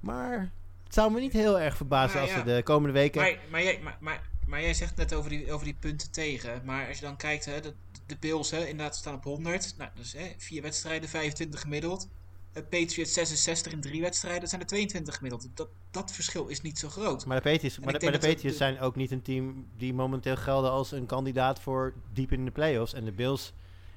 Maar 0.00 0.52
het 0.84 0.94
zou 0.94 1.12
me 1.12 1.20
niet 1.20 1.32
heel 1.32 1.60
erg 1.60 1.76
verbazen 1.76 2.16
Nou 2.16 2.28
als 2.28 2.38
ja. 2.38 2.44
we 2.44 2.54
de 2.54 2.62
komende 2.62 2.98
weken... 2.98 3.20
Maar, 3.20 3.38
maar, 3.50 3.62
jij, 3.62 3.80
maar, 3.82 3.96
maar, 4.00 4.28
maar 4.46 4.62
jij 4.62 4.74
zegt 4.74 4.96
net 4.96 5.14
over 5.14 5.30
die, 5.30 5.52
over 5.52 5.64
die 5.64 5.76
punten 5.80 6.10
tegen. 6.10 6.62
Maar 6.64 6.88
als 6.88 6.98
je 6.98 7.04
dan 7.04 7.16
kijkt, 7.16 7.44
hè, 7.44 7.60
de, 7.60 7.74
de 8.06 8.16
Bills 8.20 8.50
hè, 8.50 8.66
inderdaad 8.66 8.96
staan 8.96 9.14
op 9.14 9.24
100. 9.24 9.74
Nou, 9.78 9.90
dus 9.94 10.12
hè, 10.12 10.32
vier 10.38 10.62
wedstrijden, 10.62 11.08
25 11.08 11.60
gemiddeld. 11.60 12.08
Eh, 12.52 12.62
Patriots 12.62 13.12
66 13.12 13.72
in 13.72 13.80
drie 13.80 14.00
wedstrijden, 14.00 14.40
dat 14.40 14.48
zijn 14.48 14.60
er 14.60 14.66
22 14.66 15.14
gemiddeld. 15.16 15.48
Dat, 15.54 15.68
dat 15.90 16.12
verschil 16.12 16.46
is 16.46 16.60
niet 16.60 16.78
zo 16.78 16.88
groot. 16.88 17.26
Maar 17.26 17.42
de 17.42 17.50
Patriots, 17.50 17.78
maar 17.78 17.92
de, 17.98 18.04
maar 18.04 18.12
de 18.12 18.18
Patriots 18.18 18.42
de- 18.42 18.64
zijn 18.64 18.80
ook 18.80 18.96
niet 18.96 19.10
een 19.10 19.22
team 19.22 19.66
die 19.76 19.94
momenteel 19.94 20.36
gelden 20.36 20.70
als 20.70 20.92
een 20.92 21.06
kandidaat 21.06 21.60
voor 21.60 21.92
diep 22.12 22.32
in 22.32 22.44
de 22.44 22.50
playoffs. 22.50 22.94
En 22.94 23.04
de 23.04 23.12
Bills 23.12 23.52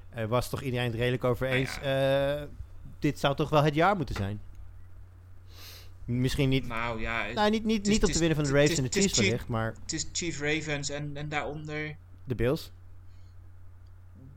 eh, 0.09 0.25
was 0.25 0.49
toch 0.49 0.61
iedereen 0.61 0.85
het 0.85 0.95
redelijk 0.95 1.23
over 1.23 1.47
Nou 1.47 1.59
eens. 1.59 1.79
eh, 1.79 2.43
dit 2.99 3.19
zou 3.19 3.35
toch 3.35 3.49
wel 3.49 3.63
het 3.63 3.75
jaar 3.75 3.95
moeten 3.95 4.15
zijn. 4.15 4.41
Misschien 6.05 6.49
niet, 6.49 6.67
Nou 6.67 6.99
ja, 7.01 7.25
nou, 7.33 7.49
niet, 7.49 7.63
niet, 7.65 7.77
het 7.77 7.87
is- 7.87 7.93
niet 7.93 8.01
om 8.03 8.09
het 8.09 8.17
te 8.19 8.23
is- 8.23 8.27
winnen 8.27 8.35
van 8.35 8.45
de 8.45 8.59
Ravens 8.59 8.77
en 8.77 8.83
de 8.83 9.01
Chiefs 9.01 9.19
wellicht, 9.19 9.47
maar 9.47 9.73
het 9.81 9.93
is 9.93 10.07
Chief 10.11 10.39
Ravens 10.39 10.89
en, 10.89 11.17
en 11.17 11.29
daaronder 11.29 11.95
de 12.23 12.35
Bills. 12.35 12.71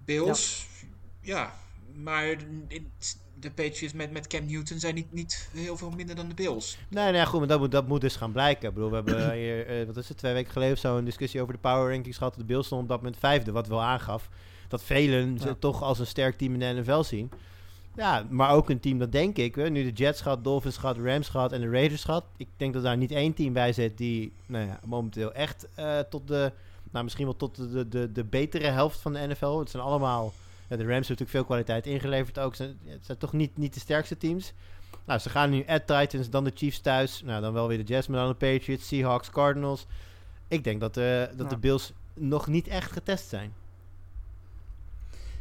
Bills. 0.05 0.67
Ja, 1.21 1.55
maar 1.95 2.27
in- 2.69 2.91
de 3.41 3.51
Patriots 3.51 3.93
met, 3.93 4.13
met 4.13 4.27
Cam 4.27 4.47
Newton 4.47 4.79
zijn 4.79 4.95
niet, 4.95 5.13
niet 5.13 5.49
heel 5.53 5.77
veel 5.77 5.91
minder 5.91 6.17
dan 6.17 6.29
de 6.29 6.35
Bills. 6.35 6.79
Nee, 6.89 7.13
nee, 7.13 7.27
goed, 7.27 7.39
maar 7.39 7.49
dat 7.49 7.59
moet, 7.59 7.71
dat 7.71 7.89
moet 7.89 8.01
dus 8.01 8.17
gaan 8.17 8.33
blijken. 8.33 8.69
Ik 8.69 8.75
bedoel, 8.75 8.91
we 8.91 8.95
hebben 8.95 9.33
hier, 9.33 9.67
eh, 9.67 9.87
wat 9.87 9.97
is 9.97 10.09
het, 10.09 10.19
twee 10.19 10.33
weken 10.33 10.53
geleden 10.53 10.75
of 10.75 10.81
zo, 10.81 10.97
een 10.97 11.05
discussie 11.05 11.41
over 11.41 11.53
de 11.53 11.61
power 11.61 11.93
rankings 11.93 12.19
gehad. 12.19 12.35
De 12.35 12.45
Bills 12.45 12.67
stonden 12.67 12.87
op 12.87 12.93
dat 12.93 13.03
moment 13.03 13.21
vijfde, 13.21 13.53
wat 13.53 13.67
wel 13.67 13.83
aangaf 13.83 14.29
dat 14.69 14.83
velen 14.83 15.39
ze 15.39 15.59
toch 15.59 15.83
als 15.83 15.99
een 15.99 16.07
sterk 16.07 16.37
team 16.37 16.53
in 16.53 16.59
de 16.59 16.81
NFL 16.81 17.03
zien. 17.03 17.31
Ja, 17.97 18.27
maar 18.31 18.51
ook 18.51 18.71
een 18.71 18.81
team 18.81 18.99
dat 18.99 19.13
denk 19.13 19.37
ik, 19.37 19.55
hè, 19.55 19.71
nu 19.71 19.83
de 19.83 19.93
Jets 19.93 20.21
gaat, 20.21 20.45
Dolphins 20.45 20.77
gaat, 20.77 20.97
Rams 20.97 21.29
gaat 21.29 21.53
en 21.53 21.61
de 21.61 21.71
Raiders 21.71 22.05
gaat. 22.05 22.25
Ik 22.37 22.49
denk 22.57 22.75
dat 22.75 22.83
daar 22.83 22.97
niet 22.97 23.11
één 23.11 23.35
team 23.35 23.53
bij 23.53 23.73
zit 23.73 23.99
die 23.99 24.33
nou 24.47 24.67
ja, 24.67 24.81
momenteel 24.85 25.33
echt 25.33 25.67
eh, 25.75 25.99
tot 25.99 26.29
de, 26.29 26.53
nou 26.91 27.05
misschien 27.05 27.25
wel 27.25 27.37
tot 27.37 27.57
de, 27.57 27.89
de, 27.89 28.13
de, 28.13 28.25
betere 28.25 28.67
helft 28.67 29.01
van 29.01 29.13
de 29.13 29.27
NFL. 29.27 29.59
Het 29.59 29.71
zijn 29.71 29.83
allemaal, 29.83 30.33
de 30.77 30.85
Rams 30.85 30.89
hebben 30.89 31.01
natuurlijk 31.01 31.31
veel 31.31 31.45
kwaliteit 31.45 31.87
ingeleverd 31.87 32.39
ook. 32.39 32.55
Zijn- 32.55 32.79
Het 32.85 33.05
zijn 33.07 33.19
toch 33.19 33.33
niet, 33.33 33.57
niet 33.57 33.75
de 33.75 33.81
sterkste 33.81 34.17
teams. 34.17 34.53
Nou, 35.05 35.19
ze 35.21 35.31
gaan 35.31 35.51
nu 35.51 35.65
at 35.67 35.87
Titans, 35.87 36.31
dan 36.31 36.45
de 36.45 36.53
Chiefs 36.55 36.81
thuis. 36.81 37.23
Nou, 37.23 37.41
dan 37.43 37.53
wel 37.53 37.69
weer 37.69 37.79
de 37.79 37.93
Jets, 37.93 38.07
maar 38.07 38.21
dan 38.21 38.29
de 38.29 38.35
Patriots, 38.35 38.87
Seahawks, 38.89 39.31
Cardinals. 39.31 39.87
Ik 40.49 40.65
denk 40.65 40.81
dat, 40.81 40.95
dat 40.95 41.05
Ja. 41.37 41.45
de 41.45 41.57
Bills 41.59 41.93
nog 42.15 42.47
niet 42.47 42.69
echt 42.69 42.93
getest 42.93 43.29
zijn. 43.29 43.53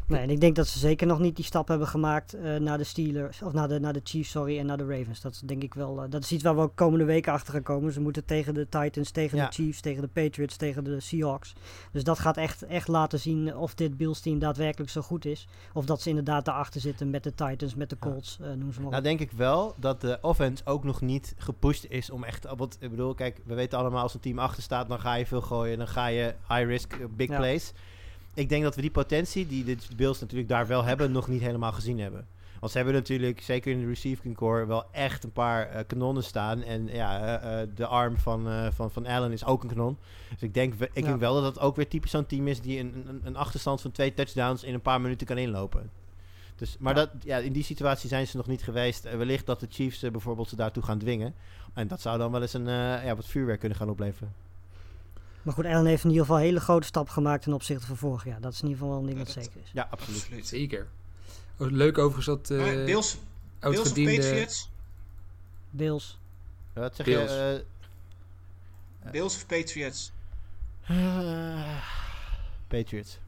Nee, 0.07 0.21
en 0.21 0.29
ik 0.29 0.39
denk 0.39 0.55
dat 0.55 0.67
ze 0.67 0.79
zeker 0.79 1.07
nog 1.07 1.19
niet 1.19 1.35
die 1.35 1.45
stap 1.45 1.67
hebben 1.67 1.87
gemaakt 1.87 2.33
eh, 2.33 2.55
naar 2.55 2.77
de 2.77 2.83
Steelers, 2.83 3.41
of 3.41 3.53
naar 3.53 3.67
de, 3.67 3.79
naar 3.79 3.93
de 3.93 4.01
Chiefs, 4.03 4.29
sorry, 4.29 4.59
en 4.59 4.65
naar 4.65 4.77
de 4.77 4.85
Ravens. 4.85 5.21
Dat 5.21 5.33
is 5.33 5.39
denk 5.39 5.63
ik 5.63 5.73
wel, 5.73 6.03
eh, 6.03 6.09
dat 6.09 6.23
is 6.23 6.31
iets 6.31 6.43
waar 6.43 6.55
we 6.55 6.61
ook 6.61 6.75
komende 6.75 7.05
weken 7.05 7.31
achter 7.33 7.53
gaan 7.53 7.63
komen. 7.63 7.93
Ze 7.93 8.01
moeten 8.01 8.25
tegen 8.25 8.53
de 8.53 8.67
Titans, 8.69 9.11
tegen 9.11 9.37
Ja. 9.37 9.45
de 9.47 9.53
Chiefs, 9.53 9.81
tegen 9.81 10.01
de 10.01 10.07
Patriots, 10.07 10.55
tegen 10.55 10.83
de 10.83 10.99
Seahawks. 10.99 11.53
Dus 11.91 12.03
dat 12.03 12.19
gaat 12.19 12.37
echt, 12.37 12.61
echt 12.63 12.87
laten 12.87 13.19
zien 13.19 13.55
of 13.55 13.75
dit 13.75 13.97
Bills 13.97 14.19
team 14.21 14.39
daadwerkelijk 14.39 14.91
zo 14.91 15.01
goed 15.01 15.25
is. 15.25 15.47
Of 15.73 15.85
dat 15.85 16.01
ze 16.01 16.09
inderdaad 16.09 16.45
daarachter 16.45 16.81
zitten 16.81 17.09
met 17.09 17.23
de 17.23 17.33
Titans, 17.35 17.75
met 17.75 17.89
de 17.89 17.97
Ja. 18.01 18.09
Colts, 18.09 18.37
eh, 18.41 18.51
noem 18.51 18.71
ze 18.73 18.81
maar 18.81 18.91
Nou 18.91 19.03
denk 19.03 19.19
ik 19.19 19.31
wel 19.31 19.73
dat 19.77 20.01
de 20.01 20.17
offense 20.21 20.65
ook 20.65 20.83
nog 20.83 21.01
niet 21.01 21.33
gepusht 21.37 21.85
is 21.89 22.09
om 22.09 22.23
echt... 22.23 22.45
Want 22.57 22.77
ik 22.79 22.89
bedoel, 22.89 23.13
kijk, 23.13 23.41
we 23.45 23.53
weten 23.55 23.77
allemaal 23.79 24.01
als 24.01 24.13
een 24.13 24.19
team 24.19 24.39
achter 24.39 24.63
staat... 24.63 24.87
dan 24.89 24.99
ga 24.99 25.13
je 25.13 25.25
veel 25.25 25.41
gooien, 25.41 25.77
dan 25.77 25.87
ga 25.87 26.07
je 26.07 26.33
high 26.47 26.63
risk, 26.65 26.97
big 27.15 27.29
Ja. 27.29 27.37
plays. 27.37 27.73
Ik 28.37 28.49
denk 28.49 28.63
dat 28.63 28.75
we 28.75 28.81
die 28.81 28.91
potentie 28.91 29.47
die 29.47 29.63
de 29.63 29.77
Bills 29.95 30.19
natuurlijk 30.19 30.49
daar 30.49 30.67
wel 30.67 30.83
hebben... 30.83 31.11
nog 31.11 31.27
niet 31.27 31.41
helemaal 31.41 31.71
gezien 31.71 31.99
hebben. 31.99 32.27
Want 32.59 32.71
ze 32.71 32.77
hebben 32.77 32.95
natuurlijk, 32.95 33.41
zeker 33.41 33.71
in 33.71 33.79
de 33.79 33.87
receiving 33.87 34.35
core... 34.35 34.65
wel 34.65 34.85
echt 34.91 35.23
een 35.23 35.31
paar 35.31 35.69
eh, 35.69 35.83
kanonnen 35.87 36.23
staan. 36.23 36.63
En 36.63 36.87
ja, 36.87 37.39
eh, 37.39 37.61
eh, 37.61 37.69
de 37.75 37.85
arm 37.85 38.17
van, 38.17 38.71
van, 38.73 38.91
van 38.91 39.05
Allen 39.05 39.31
is 39.31 39.45
ook 39.45 39.63
een 39.63 39.69
kanon. 39.69 39.97
Dus 40.29 40.41
ik 40.41 40.53
denk, 40.53 40.73
ik 40.73 40.89
Ja. 40.93 41.01
denk 41.01 41.19
wel 41.19 41.33
dat 41.33 41.43
dat 41.43 41.63
ook 41.63 41.75
weer 41.75 41.87
typisch 41.87 42.11
zo'n 42.11 42.25
team 42.25 42.47
is... 42.47 42.61
die 42.61 42.79
een, 42.79 43.03
een, 43.07 43.21
een 43.23 43.35
achterstand 43.35 43.81
van 43.81 43.91
twee 43.91 44.13
touchdowns 44.13 44.63
in 44.63 44.73
een 44.73 44.81
paar 44.81 45.01
minuten 45.01 45.27
kan 45.27 45.37
inlopen. 45.37 45.89
Dus, 46.55 46.77
maar 46.79 46.95
Ja. 46.95 46.99
Dat, 46.99 47.09
ja, 47.23 47.37
in 47.37 47.53
die 47.53 47.63
situatie 47.63 48.09
zijn 48.09 48.27
ze 48.27 48.37
nog 48.37 48.47
niet 48.47 48.63
geweest. 48.63 49.03
Wellicht 49.03 49.45
dat 49.45 49.59
de 49.59 49.67
Chiefs 49.69 49.99
bijvoorbeeld 49.99 50.49
ze 50.49 50.55
daartoe 50.55 50.83
gaan 50.83 50.99
dwingen. 50.99 51.33
En 51.73 51.87
dat 51.87 52.01
zou 52.01 52.17
dan 52.17 52.31
wel 52.31 52.41
eens 52.41 52.53
een 52.53 52.67
ja, 53.03 53.15
wat 53.15 53.27
vuurwerk 53.27 53.59
kunnen 53.59 53.77
gaan 53.77 53.89
opleveren. 53.89 54.33
Maar 55.41 55.53
goed, 55.53 55.65
Allen 55.65 55.85
heeft 55.85 56.03
in 56.03 56.09
ieder 56.09 56.25
geval 56.25 56.39
een 56.39 56.45
hele 56.47 56.59
grote 56.59 56.87
stap 56.87 57.09
gemaakt 57.09 57.43
ten 57.43 57.53
opzichte 57.53 57.85
van 57.85 57.97
vorig 57.97 58.25
jaar. 58.25 58.41
Dat 58.41 58.53
is 58.53 58.61
in 58.61 58.67
ieder 58.67 58.79
geval 58.81 58.93
wel 58.93 58.99
een 59.03 59.15
ding 59.15 59.19
Ja, 59.19 59.25
dat 59.25 59.33
dat- 59.35 59.43
zeker 59.43 59.61
is. 59.63 59.69
Ja, 59.73 59.87
absoluut. 59.91 60.19
Absoluut. 60.21 60.47
Zeker. 60.47 60.87
Oh, 61.57 61.71
Leuk 61.71 61.97
overigens 61.97 62.25
dat 62.25 62.49
eh 62.49 62.85
Bills, 62.85 63.17
Bills 63.59 63.79
of. 63.79 63.93
Patriots? 63.93 64.69
Bills. 65.69 66.19
Ja, 66.75 66.81
Wat 66.81 66.95
zeg 66.95 67.05
Bills. 67.05 67.31
je? 67.31 67.63
Bills 69.11 69.35
of 69.35 69.45
Patriots? 69.45 70.11
eh, 70.87 71.77
Patriots. 72.67 73.19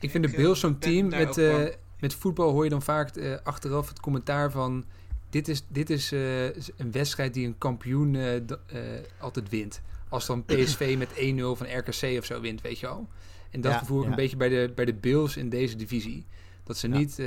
Ik 0.00 0.10
vind 0.10 0.24
de 0.24 0.30
Bills 0.36 0.60
zo'n 0.60 0.78
team. 0.78 1.08
Met, 1.08 1.38
eh, 1.38 1.64
met 2.00 2.14
voetbal 2.14 2.50
hoor 2.50 2.64
je 2.64 2.70
dan 2.70 2.82
vaak 2.82 3.16
eh, 3.16 3.36
achteraf 3.42 3.88
het 3.88 4.00
commentaar 4.00 4.50
van... 4.50 4.84
Dit 5.30 5.48
is, 5.48 5.62
dit 5.68 5.90
is 5.90 6.12
eh, 6.12 6.44
een 6.76 6.90
wedstrijd 6.92 7.34
die 7.34 7.46
een 7.46 7.58
kampioen 7.58 8.16
altijd 9.18 9.48
wint. 9.48 9.80
Als 10.10 10.26
dan 10.26 10.44
PSV 10.44 10.94
met 10.98 11.08
1-0 11.08 11.58
van 11.58 11.66
RKC 11.78 12.18
of 12.18 12.24
zo 12.24 12.40
wint, 12.40 12.60
weet 12.60 12.78
je 12.78 12.86
wel. 12.86 13.08
En 13.50 13.60
dat 13.60 13.72
Ja, 13.72 13.80
ik 13.80 13.88
ja. 13.88 13.94
een 14.08 14.14
beetje 14.14 14.36
bij 14.36 14.48
de, 14.48 14.72
bij 14.74 14.84
de 14.84 14.94
Bills 14.94 15.36
in 15.36 15.48
deze 15.48 15.76
divisie. 15.76 16.26
Dat 16.64 16.76
ze 16.76 16.88
Ja. 16.88 16.96
niet... 16.96 17.10
eh, 17.18 17.26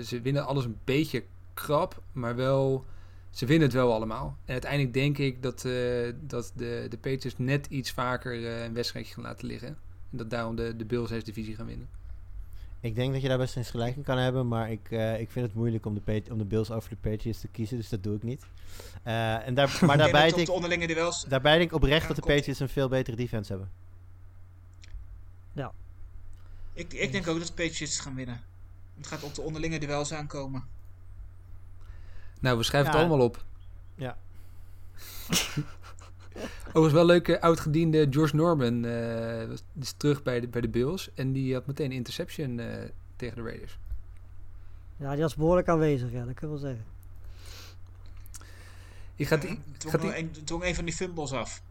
ze 0.00 0.20
winnen 0.22 0.46
alles 0.46 0.64
een 0.64 0.78
beetje 0.84 1.24
krap, 1.54 2.02
maar 2.12 2.36
wel... 2.36 2.84
ze 3.30 3.46
winnen 3.46 3.66
het 3.66 3.76
wel 3.76 3.92
allemaal. 3.92 4.38
En 4.44 4.52
uiteindelijk 4.52 4.92
denk 4.94 5.18
ik 5.18 5.42
dat, 5.42 5.64
eh, 5.64 5.72
dat 6.20 6.52
de, 6.56 6.86
de 6.88 6.98
Patriots 6.98 7.38
net 7.38 7.66
iets 7.66 7.90
vaker 7.90 8.44
eh, 8.46 8.64
een 8.64 8.74
wedstrijdje 8.74 9.14
gaan 9.14 9.22
laten 9.22 9.46
liggen. 9.46 9.68
En 9.68 9.76
dat 10.18 10.30
daarom 10.30 10.56
de, 10.56 10.76
de 10.76 10.84
Bills 10.84 11.08
deze 11.08 11.24
divisie 11.24 11.54
gaan 11.54 11.66
winnen. 11.66 11.88
Ik 12.84 12.94
denk 12.94 13.12
dat 13.12 13.22
je 13.22 13.28
daar 13.28 13.38
best 13.38 13.56
eens 13.56 13.70
gelijk 13.70 13.96
in 13.96 14.02
kan 14.02 14.18
hebben, 14.18 14.48
maar 14.48 14.70
ik, 14.70 14.90
eh, 14.90 15.20
ik 15.20 15.30
vind 15.30 15.46
het 15.46 15.54
moeilijk 15.54 15.86
om 15.86 15.94
de, 16.04 16.22
om 16.30 16.38
de 16.38 16.44
Bills 16.44 16.70
over 16.70 16.90
de 16.90 17.10
Patriots 17.10 17.40
te 17.40 17.48
kiezen, 17.48 17.76
dus 17.76 17.88
dat 17.88 18.02
doe 18.02 18.16
ik 18.16 18.22
niet. 18.22 18.42
Eh, 19.02 19.46
en 19.46 19.54
daar, 19.54 19.78
maar 19.86 19.98
daarbij 19.98 20.28
denk, 20.28 20.36
ik, 20.36 20.46
de 20.46 20.52
onderlinge 20.52 20.86
duels... 20.86 21.24
daarbij 21.28 21.58
denk 21.58 21.70
ik 21.70 21.76
oprecht 21.76 22.06
dat 22.06 22.16
de. 22.16 22.22
Patriots 22.22 22.60
een 22.60 22.68
veel 22.68 22.88
betere 22.88 23.16
defense 23.16 23.52
hebben. 23.52 23.70
Ik, 26.74 26.92
ik 26.92 27.12
denk 27.12 27.28
ook 27.28 27.38
dat 27.38 27.46
de 27.46 27.52
Patriots 27.52 28.00
gaan 28.00 28.14
winnen. 28.14 28.42
Het 28.96 29.06
gaat 29.06 29.22
op 29.22 29.34
de 29.34 29.42
onderlinge 29.42 29.78
duels 29.78 30.12
aankomen. 30.12 30.64
Nou, 32.40 32.56
we 32.56 32.62
schrijven 32.62 32.92
Ja. 32.92 32.98
het 32.98 33.08
allemaal 33.08 33.26
op. 33.26 33.44
Ja. 33.94 34.16
Overigens 36.76 36.92
wel 36.92 37.04
leuk, 37.06 37.28
eh, 37.28 37.40
oud-gediende 37.42 38.06
George 38.10 38.36
Norman 38.36 38.84
eh, 38.84 39.46
was- 39.48 39.62
is 39.80 39.92
terug 39.92 40.22
bij 40.22 40.40
de, 40.40 40.48
bij 40.48 40.60
de 40.60 40.68
Bills. 40.68 41.10
En 41.14 41.32
die 41.32 41.54
had 41.54 41.66
meteen 41.66 41.86
een 41.90 41.96
interception 41.96 42.58
eh, 42.58 42.66
tegen 43.16 43.36
de 43.36 43.42
Raiders. 43.42 43.78
Ja, 44.96 45.12
die 45.12 45.22
was 45.22 45.34
behoorlijk 45.34 45.68
aanwezig, 45.68 46.10
ja, 46.12 46.24
dat 46.24 46.34
kan 46.34 46.42
ik 46.42 46.48
wel 46.48 46.56
zeggen. 46.58 46.84
Ik 49.16 49.26
ga 49.26 49.34
Ja, 49.34 49.40
die, 49.40 49.58
gaat 49.90 50.00
die- 50.00 50.16
een, 50.18 50.30
dwong 50.44 50.64
een 50.64 50.74
van 50.74 50.84
die 50.84 50.94
fumbles 50.94 51.32
af. 51.32 51.62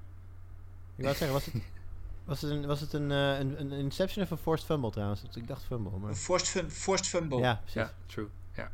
Ik 0.95 1.03
wou 1.03 1.15
zeggen, 1.15 1.31
was 1.33 1.45
het, 1.45 1.53
was 2.25 2.41
het, 2.41 2.51
een, 2.51 2.65
was 2.65 2.79
het 2.79 2.93
een, 2.93 3.11
eh, 3.11 3.39
een, 3.39 3.59
een 3.61 3.71
interception 3.71 4.23
of 4.23 4.31
een 4.31 4.37
forced 4.37 4.65
fumble 4.65 4.91
trouwens? 4.91 5.23
Ik 5.33 5.47
dacht 5.47 5.63
fumble, 5.63 5.97
maar... 5.99 6.09
Een 6.09 6.15
forced, 6.15 6.47
fum- 6.47 6.69
forced 6.69 7.07
fumble. 7.07 7.37
Ja, 7.39 7.55
precies. 7.55 7.73
ja, 7.81 7.93
true. 8.05 8.27
Ja. 8.55 8.71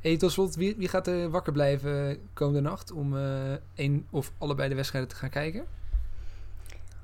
Hey, 0.00 0.16
tot 0.16 0.32
slot, 0.32 0.54
wie, 0.54 0.74
wie 0.78 0.88
gaat 0.88 1.06
er 1.06 1.30
wakker 1.30 1.52
blijven 1.52 2.18
komende 2.32 2.60
nacht 2.60 2.92
om 2.92 3.16
eh 3.16 3.52
één 3.74 4.06
of 4.10 4.32
allebei 4.38 4.68
de 4.68 4.74
wedstrijden 4.74 5.10
te 5.10 5.16
gaan 5.16 5.30
kijken? 5.30 5.64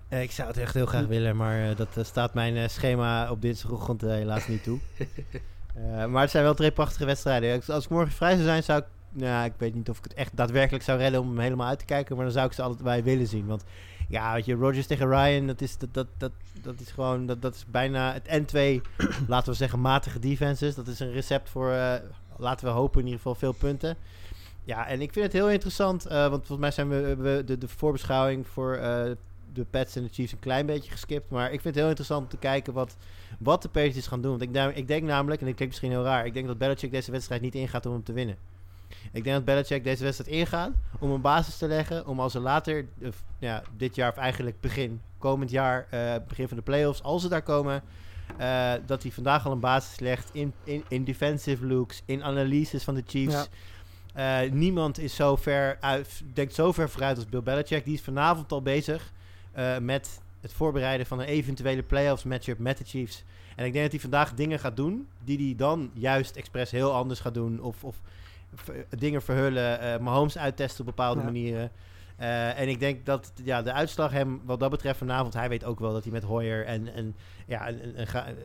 Eh, 0.08 0.22
ik 0.22 0.30
zou 0.30 0.48
het 0.48 0.56
echt 0.56 0.74
heel 0.74 0.86
graag 0.86 1.06
willen, 1.06 1.36
maar 1.36 1.70
eh, 1.70 1.76
dat 1.76 1.96
eh, 1.96 2.04
staat 2.04 2.34
mijn 2.34 2.56
eh, 2.56 2.68
schema 2.68 3.30
op 3.30 3.42
dinsdagochtend 3.42 4.02
eh, 4.02 4.10
helaas 4.10 4.46
niet 4.48 4.62
toe. 4.62 4.78
Eh, 5.74 6.06
maar 6.06 6.22
het 6.22 6.30
zijn 6.30 6.44
wel 6.44 6.54
twee 6.54 6.70
prachtige 6.72 7.04
wedstrijden. 7.04 7.54
Als- 7.56 7.70
Als 7.70 7.84
ik 7.84 7.90
morgen 7.90 8.12
vrij 8.12 8.32
zou 8.32 8.42
zijn, 8.44 8.62
zou 8.62 8.80
ik... 8.80 8.86
Nou, 9.10 9.44
ik 9.44 9.52
weet 9.58 9.74
niet 9.74 9.88
of 9.88 9.98
ik 9.98 10.04
het 10.04 10.14
echt 10.14 10.36
daadwerkelijk 10.36 10.84
zou 10.84 10.98
redden 10.98 11.20
om 11.20 11.28
hem 11.28 11.38
helemaal 11.38 11.66
uit 11.68 11.78
te 11.78 11.84
kijken. 11.84 12.14
Maar 12.16 12.24
dan 12.24 12.34
zou 12.34 12.46
ik 12.46 12.52
ze 12.52 12.62
allebei 12.62 13.02
willen 13.02 13.26
zien. 13.26 13.46
Want 13.46 13.64
ja, 14.08 14.32
weet 14.34 14.44
je, 14.44 14.54
Rodgers 14.54 14.86
tegen 14.86 15.08
Ryan, 15.08 15.46
dat 15.46 15.60
is, 15.60 15.78
dat, 15.78 15.88
dat, 15.94 16.06
dat, 16.16 16.32
dat 16.62 16.80
is 16.80 16.90
gewoon... 16.90 17.26
Dat, 17.26 17.42
dat 17.42 17.54
is 17.54 17.64
bijna 17.68 18.12
het 18.12 18.26
en 18.26 18.44
twee, 18.44 18.80
laten 19.28 19.50
we 19.50 19.56
zeggen, 19.58 19.80
matige 19.80 20.18
defenses. 20.18 20.74
Dat 20.74 20.86
is 20.86 21.00
een 21.00 21.12
recept 21.12 21.50
voor, 21.50 21.70
eh, 21.72 21.94
laten 22.42 22.66
we 22.66 22.72
hopen, 22.72 22.98
in 22.98 23.04
ieder 23.04 23.20
geval 23.20 23.34
veel 23.34 23.52
punten. 23.52 23.96
Ja, 24.64 24.86
en 24.86 25.00
ik 25.00 25.12
vind 25.12 25.24
het 25.24 25.34
heel 25.34 25.50
interessant. 25.50 26.06
eh, 26.06 26.28
want 26.28 26.46
volgens 26.46 26.58
mij 26.58 26.70
zijn 26.70 26.88
we, 26.88 27.16
we 27.16 27.42
de, 27.44 27.58
de 27.58 27.68
voorbeschouwing 27.68 28.46
voor 28.46 28.74
eh, 28.74 29.10
de 29.52 29.64
Pets 29.70 29.96
en 29.96 30.02
de 30.02 30.08
Chiefs 30.12 30.32
een 30.32 30.38
klein 30.38 30.66
beetje 30.66 30.90
geskipt. 30.90 31.30
Maar 31.30 31.44
ik 31.44 31.60
vind 31.60 31.64
het 31.64 31.74
heel 31.74 31.86
interessant 31.86 32.22
om 32.22 32.28
te 32.28 32.36
kijken 32.36 32.72
wat, 32.72 32.96
wat 33.38 33.62
de 33.62 33.68
Patriots 33.68 34.06
gaan 34.06 34.20
doen. 34.20 34.38
Want 34.38 34.42
ik, 34.56 34.76
ik 34.76 34.88
denk 34.88 35.02
namelijk, 35.02 35.40
en 35.40 35.46
ik 35.46 35.54
klinkt 35.54 35.74
misschien 35.74 35.90
heel 35.90 36.04
raar... 36.04 36.26
ik 36.26 36.34
denk 36.34 36.46
dat 36.46 36.58
Belichick 36.58 36.90
deze 36.90 37.10
wedstrijd 37.10 37.40
niet 37.40 37.54
ingaat 37.54 37.86
om 37.86 37.92
hem 37.92 38.02
te 38.02 38.12
winnen. 38.12 38.36
Ik 39.12 39.24
denk 39.24 39.36
dat 39.36 39.44
Belichick 39.44 39.84
deze 39.84 40.04
wedstrijd 40.04 40.30
ingaat 40.30 40.70
om 40.98 41.10
een 41.10 41.20
basis 41.20 41.56
te 41.56 41.66
leggen... 41.66 42.06
om 42.06 42.20
als 42.20 42.32
ze 42.32 42.40
later, 42.40 42.86
ja, 43.38 43.62
dit 43.76 43.94
jaar 43.94 44.10
of 44.10 44.16
eigenlijk 44.16 44.60
begin, 44.60 45.00
komend 45.18 45.50
jaar... 45.50 45.86
eh, 45.90 46.14
begin 46.28 46.48
van 46.48 46.56
de 46.56 46.62
playoffs, 46.62 47.02
als 47.02 47.22
ze 47.22 47.28
daar 47.28 47.42
komen... 47.42 47.82
eh, 48.36 48.72
dat 48.86 49.02
hij 49.02 49.12
vandaag 49.12 49.46
al 49.46 49.52
een 49.52 49.60
basis 49.60 50.00
legt 50.00 50.30
in, 50.32 50.52
in, 50.64 50.84
in 50.88 51.04
defensive 51.04 51.66
looks, 51.66 52.02
in 52.04 52.24
analyses 52.24 52.84
van 52.84 52.94
de 52.94 53.02
Chiefs... 53.06 53.34
Ja. 53.34 53.46
Eh, 54.12 54.50
niemand 54.50 54.98
is 54.98 55.14
zo 55.14 55.36
ver 55.36 55.76
uit, 55.80 56.22
denkt 56.34 56.54
zo 56.54 56.72
ver 56.72 56.90
vooruit 56.90 57.16
als 57.16 57.26
Bill 57.26 57.42
Belichick. 57.42 57.84
Die 57.84 57.94
is 57.94 58.00
vanavond 58.02 58.52
al 58.52 58.62
bezig 58.62 59.12
eh, 59.52 59.78
met 59.78 60.20
het 60.40 60.52
voorbereiden 60.52 61.06
van 61.06 61.20
een 61.20 61.26
eventuele 61.26 61.82
playoffs 61.82 62.24
matchup 62.24 62.58
met 62.58 62.78
de 62.78 62.84
Chiefs. 62.84 63.24
En 63.56 63.64
ik 63.64 63.72
denk 63.72 63.84
dat 63.84 63.92
hij 63.92 64.00
vandaag 64.00 64.34
dingen 64.34 64.58
gaat 64.58 64.76
doen 64.76 65.08
die 65.24 65.38
hij 65.38 65.54
dan 65.56 65.90
juist 65.94 66.36
expres 66.36 66.70
heel 66.70 66.92
anders 66.92 67.20
gaat 67.20 67.34
doen. 67.34 67.60
Of, 67.60 67.84
of 67.84 68.00
dingen 68.98 69.22
verhullen, 69.22 70.02
Mahomes 70.02 70.38
uittesten 70.38 70.80
op 70.80 70.86
bepaalde 70.86 71.20
Ja. 71.20 71.26
manieren. 71.26 71.70
Eh, 72.16 72.60
en 72.60 72.68
ik 72.68 72.80
denk 72.80 73.06
dat 73.06 73.32
ja, 73.44 73.62
de 73.62 73.72
uitslag 73.72 74.12
hem 74.12 74.40
wat 74.44 74.60
dat 74.60 74.70
betreft 74.70 74.98
vanavond... 74.98 75.34
Hij 75.34 75.48
weet 75.48 75.64
ook 75.64 75.80
wel 75.80 75.92
dat 75.92 76.02
hij 76.02 76.12
met 76.12 76.22
Hoyer 76.22 76.66
en, 76.66 76.94
en 76.94 77.14
ja, 77.46 77.68
een, 77.68 78.00
een, 78.00 78.36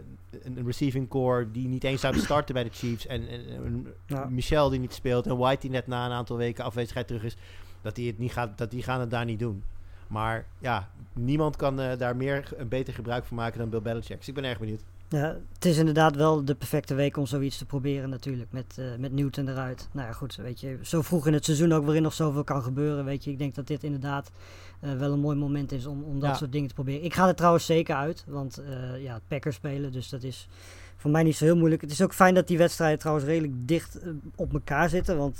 een, 0.58 0.66
receiving 0.66 1.08
core... 1.08 1.52
die 1.52 1.68
niet 1.68 1.84
eens 1.84 2.02
zouden 2.02 2.22
starten 2.30 2.54
bij 2.54 2.64
de 2.64 2.70
Chiefs... 2.70 3.08
en, 3.08 3.28
en, 3.28 3.42
en 3.50 3.94
Ja. 4.06 4.26
Michel 4.26 4.70
die 4.70 4.80
niet 4.80 4.94
speelt 4.94 5.28
en 5.28 5.38
White 5.38 5.62
die 5.62 5.70
net 5.70 5.88
na 5.88 6.06
een 6.06 6.12
aantal 6.12 6.38
weken 6.38 6.64
afwezigheid 6.64 7.08
terug 7.08 7.24
is... 7.24 7.36
dat 7.82 7.96
die, 7.96 8.08
het 8.08 8.20
niet 8.20 8.32
gaat, 8.32 8.58
dat 8.58 8.72
die 8.72 8.84
gaan 8.84 9.00
het 9.00 9.12
daar 9.12 9.26
niet 9.26 9.40
doen. 9.40 9.64
Maar 10.08 10.46
ja, 10.60 10.90
niemand 11.14 11.56
kan 11.56 11.80
eh, 11.80 11.98
daar 11.98 12.16
meer 12.16 12.50
een 12.56 12.68
beter 12.68 12.94
gebruik 12.94 13.26
van 13.26 13.38
maken 13.38 13.60
dan 13.60 13.70
Bill 13.70 13.82
Belichick. 13.82 14.18
Dus 14.18 14.28
ik 14.28 14.34
ben 14.34 14.44
erg 14.44 14.60
benieuwd. 14.60 14.84
Ja, 15.10 15.38
het 15.54 15.66
is 15.66 15.78
inderdaad 15.78 16.16
wel 16.16 16.46
de 16.46 16.56
perfecte 16.56 16.94
week 16.96 17.18
om 17.18 17.26
zoiets 17.26 17.58
te 17.58 17.66
proberen 17.66 18.10
natuurlijk, 18.10 18.52
met, 18.52 18.76
eh, 18.80 18.86
met 19.00 19.14
Newton 19.14 19.48
eruit. 19.50 19.88
Nou 19.92 20.08
ja, 20.08 20.14
goed, 20.14 20.36
weet 20.36 20.60
je, 20.60 20.78
zo 20.82 21.02
vroeg 21.02 21.28
in 21.28 21.34
het 21.34 21.46
seizoen 21.46 21.72
ook 21.74 21.84
waarin 21.84 22.04
nog 22.04 22.14
zoveel 22.14 22.44
kan 22.44 22.64
gebeuren, 22.64 23.06
weet 23.06 23.24
je. 23.24 23.32
Ik 23.32 23.38
denk 23.38 23.56
dat 23.56 23.68
dit 23.68 23.84
inderdaad 23.84 24.32
eh, 24.80 24.94
wel 24.98 25.12
een 25.12 25.20
mooi 25.20 25.38
moment 25.38 25.72
is 25.72 25.86
om, 25.86 26.04
om 26.04 26.20
dat 26.20 26.30
Ja. 26.30 26.36
soort 26.36 26.52
dingen 26.52 26.68
te 26.68 26.74
proberen. 26.74 27.04
Ik 27.04 27.14
ga 27.14 27.28
er 27.28 27.36
trouwens 27.36 27.66
zeker 27.66 27.96
uit, 27.96 28.24
want 28.28 28.58
eh 28.58 29.04
ja, 29.04 29.20
Packers 29.28 29.56
spelen, 29.56 29.92
dus 29.92 30.10
dat 30.10 30.24
is 30.24 30.48
voor 30.96 31.12
mij 31.12 31.24
niet 31.24 31.36
zo 31.36 31.46
heel 31.46 31.58
moeilijk. 31.58 31.82
Het 31.82 31.92
is 31.92 32.02
ook 32.02 32.14
fijn 32.14 32.34
dat 32.34 32.48
die 32.48 32.58
wedstrijden 32.58 33.00
trouwens 33.00 33.28
redelijk 33.28 33.54
dicht 33.68 34.00
op 34.36 34.54
elkaar 34.54 34.90
zitten, 34.90 35.18
want 35.18 35.38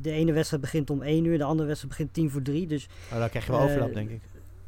de 0.00 0.10
ene 0.10 0.32
wedstrijd 0.32 0.62
begint 0.62 0.90
om 0.90 1.02
1 1.02 1.24
uur, 1.24 1.38
de 1.38 1.44
andere 1.44 1.66
wedstrijd 1.68 1.96
begint 1.96 2.14
tien 2.14 2.30
voor 2.30 2.42
3, 2.42 2.66
dus 2.66 2.88
Oh, 3.12 3.18
dan 3.18 3.28
krijg 3.28 3.46
je 3.46 3.52
wel 3.52 3.60
overlap, 3.60 3.94
denk 3.94 4.10
ik. 4.10 4.20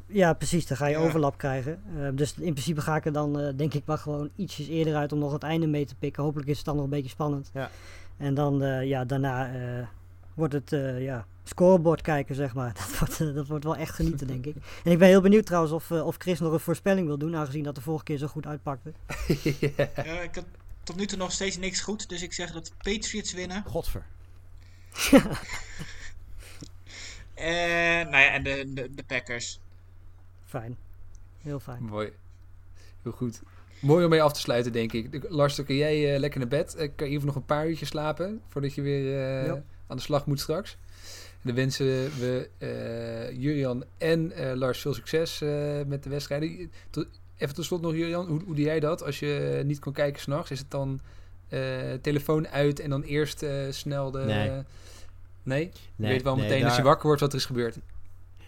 Ja, 0.07 0.33
precies. 0.33 0.67
Dan 0.67 0.77
ga 0.77 0.85
je 0.85 0.97
Ja. 0.97 1.01
overlap 1.03 1.37
krijgen. 1.37 1.81
Eh, 1.97 2.07
dus 2.13 2.33
in 2.33 2.51
principe 2.53 2.81
ga 2.81 2.95
ik 2.95 3.05
er 3.05 3.13
dan, 3.13 3.39
eh, 3.39 3.53
denk 3.55 3.73
ik, 3.73 3.85
maar 3.85 3.97
gewoon 3.97 4.29
ietsjes 4.35 4.67
eerder 4.67 4.95
uit 4.95 5.11
om 5.11 5.19
nog 5.19 5.31
het 5.33 5.43
einde 5.43 5.67
mee 5.67 5.85
te 5.85 5.95
pikken. 5.95 6.23
Hopelijk 6.23 6.49
is 6.49 6.57
het 6.57 6.65
dan 6.65 6.75
nog 6.75 6.83
een 6.83 6.89
beetje 6.89 7.09
spannend. 7.09 7.49
Ja. 7.53 7.69
En 8.17 8.33
dan, 8.33 8.63
eh, 8.63 8.83
ja, 8.87 9.05
daarna 9.05 9.53
eh, 9.53 9.87
wordt 10.33 10.53
het, 10.53 10.73
eh, 10.73 11.01
ja, 11.03 11.25
scorebord 11.43 12.01
kijken, 12.01 12.35
zeg 12.35 12.53
maar. 12.53 12.73
Dat 12.79 12.99
wordt, 12.99 13.35
dat 13.35 13.47
wordt 13.47 13.63
wel 13.63 13.75
echt 13.75 13.95
genieten, 13.95 14.27
denk 14.27 14.45
ik. 14.45 14.55
En 14.83 14.91
ik 14.91 14.97
ben 14.97 15.07
heel 15.07 15.21
benieuwd 15.21 15.45
trouwens 15.45 15.73
of, 15.73 15.91
eh, 15.91 16.05
of 16.05 16.15
Chris 16.17 16.39
nog 16.39 16.53
een 16.53 16.59
voorspelling 16.59 17.07
wil 17.07 17.17
doen, 17.17 17.35
aangezien 17.35 17.63
dat 17.63 17.75
de 17.75 17.81
vorige 17.81 18.03
keer 18.03 18.17
zo 18.17 18.27
goed 18.27 18.45
uitpakte. 18.47 18.91
Ja, 19.95 20.21
ik 20.21 20.35
had 20.35 20.45
tot 20.83 20.95
nu 20.95 21.05
toe 21.05 21.17
nog 21.17 21.31
steeds 21.31 21.57
niks 21.57 21.79
goed. 21.81 22.09
Dus 22.09 22.21
ik 22.21 22.33
zeg 22.33 22.51
dat 22.51 22.65
de 22.65 22.71
Patriots 22.93 23.33
winnen. 23.33 23.63
Godver. 23.65 24.05
En, 27.33 28.09
nou 28.09 28.23
ja, 28.23 28.31
en 28.33 28.43
de, 28.43 28.63
de, 28.73 28.89
de 28.95 29.03
Packers. 29.03 29.59
Fijn. 30.47 30.77
Heel 31.41 31.59
fijn. 31.59 31.83
Mooi. 31.83 32.11
Heel 33.03 33.11
goed. 33.11 33.41
Mooi 33.79 34.03
om 34.03 34.09
mee 34.09 34.21
af 34.21 34.33
te 34.33 34.39
sluiten, 34.39 34.71
denk 34.71 34.93
ik. 34.93 35.25
Lars, 35.29 35.55
dan 35.55 35.65
kun 35.65 35.75
jij 35.75 36.13
eh, 36.13 36.19
lekker 36.19 36.39
naar 36.39 36.49
bed. 36.49 36.75
Eh, 36.75 36.89
kan 36.95 37.07
je 37.07 37.13
even 37.13 37.25
nog 37.25 37.35
een 37.35 37.45
paar 37.45 37.67
uurtjes 37.67 37.89
slapen 37.89 38.41
voordat 38.47 38.73
je 38.73 38.81
weer 38.81 39.05
eh, 39.19 39.45
Ja. 39.45 39.63
aan 39.87 39.97
de 39.97 40.03
slag 40.03 40.25
moet 40.25 40.39
straks. 40.39 40.77
En 41.31 41.43
dan 41.43 41.55
wensen 41.55 41.85
we 42.19 42.49
eh 42.57 43.41
Jurian 43.41 43.83
en 43.97 44.31
eh, 44.31 44.55
Lars 44.55 44.79
veel 44.81 44.93
succes 44.93 45.41
eh, 45.41 45.49
met 45.85 46.03
de 46.03 46.09
wedstrijden. 46.09 46.71
Tot, 46.89 47.07
even 47.37 47.55
tot 47.55 47.65
slot 47.65 47.81
nog, 47.81 47.93
Jurian. 47.93 48.27
Hoe, 48.27 48.41
hoe 48.43 48.55
doe 48.55 48.65
jij 48.65 48.79
dat 48.79 49.03
als 49.03 49.19
je 49.19 49.61
niet 49.65 49.79
kon 49.79 49.93
kijken 49.93 50.21
s'nachts? 50.21 50.51
Is 50.51 50.59
het 50.59 50.71
dan 50.71 50.99
eh, 51.47 51.59
telefoon 52.01 52.47
uit 52.47 52.79
en 52.79 52.89
dan 52.89 53.01
eerst 53.01 53.43
eh, 53.43 53.51
snel 53.69 54.11
de... 54.11 54.19
Nee. 54.19 54.63
nee? 55.43 55.71
Je 55.95 56.07
weet 56.07 56.21
wel 56.23 56.35
nee, 56.35 56.43
meteen 56.49 56.65
als 56.65 56.75
je 56.75 56.81
wakker 56.81 57.05
wordt 57.05 57.21
wat 57.21 57.31
er 57.31 57.37
is 57.37 57.45
gebeurd. 57.45 57.77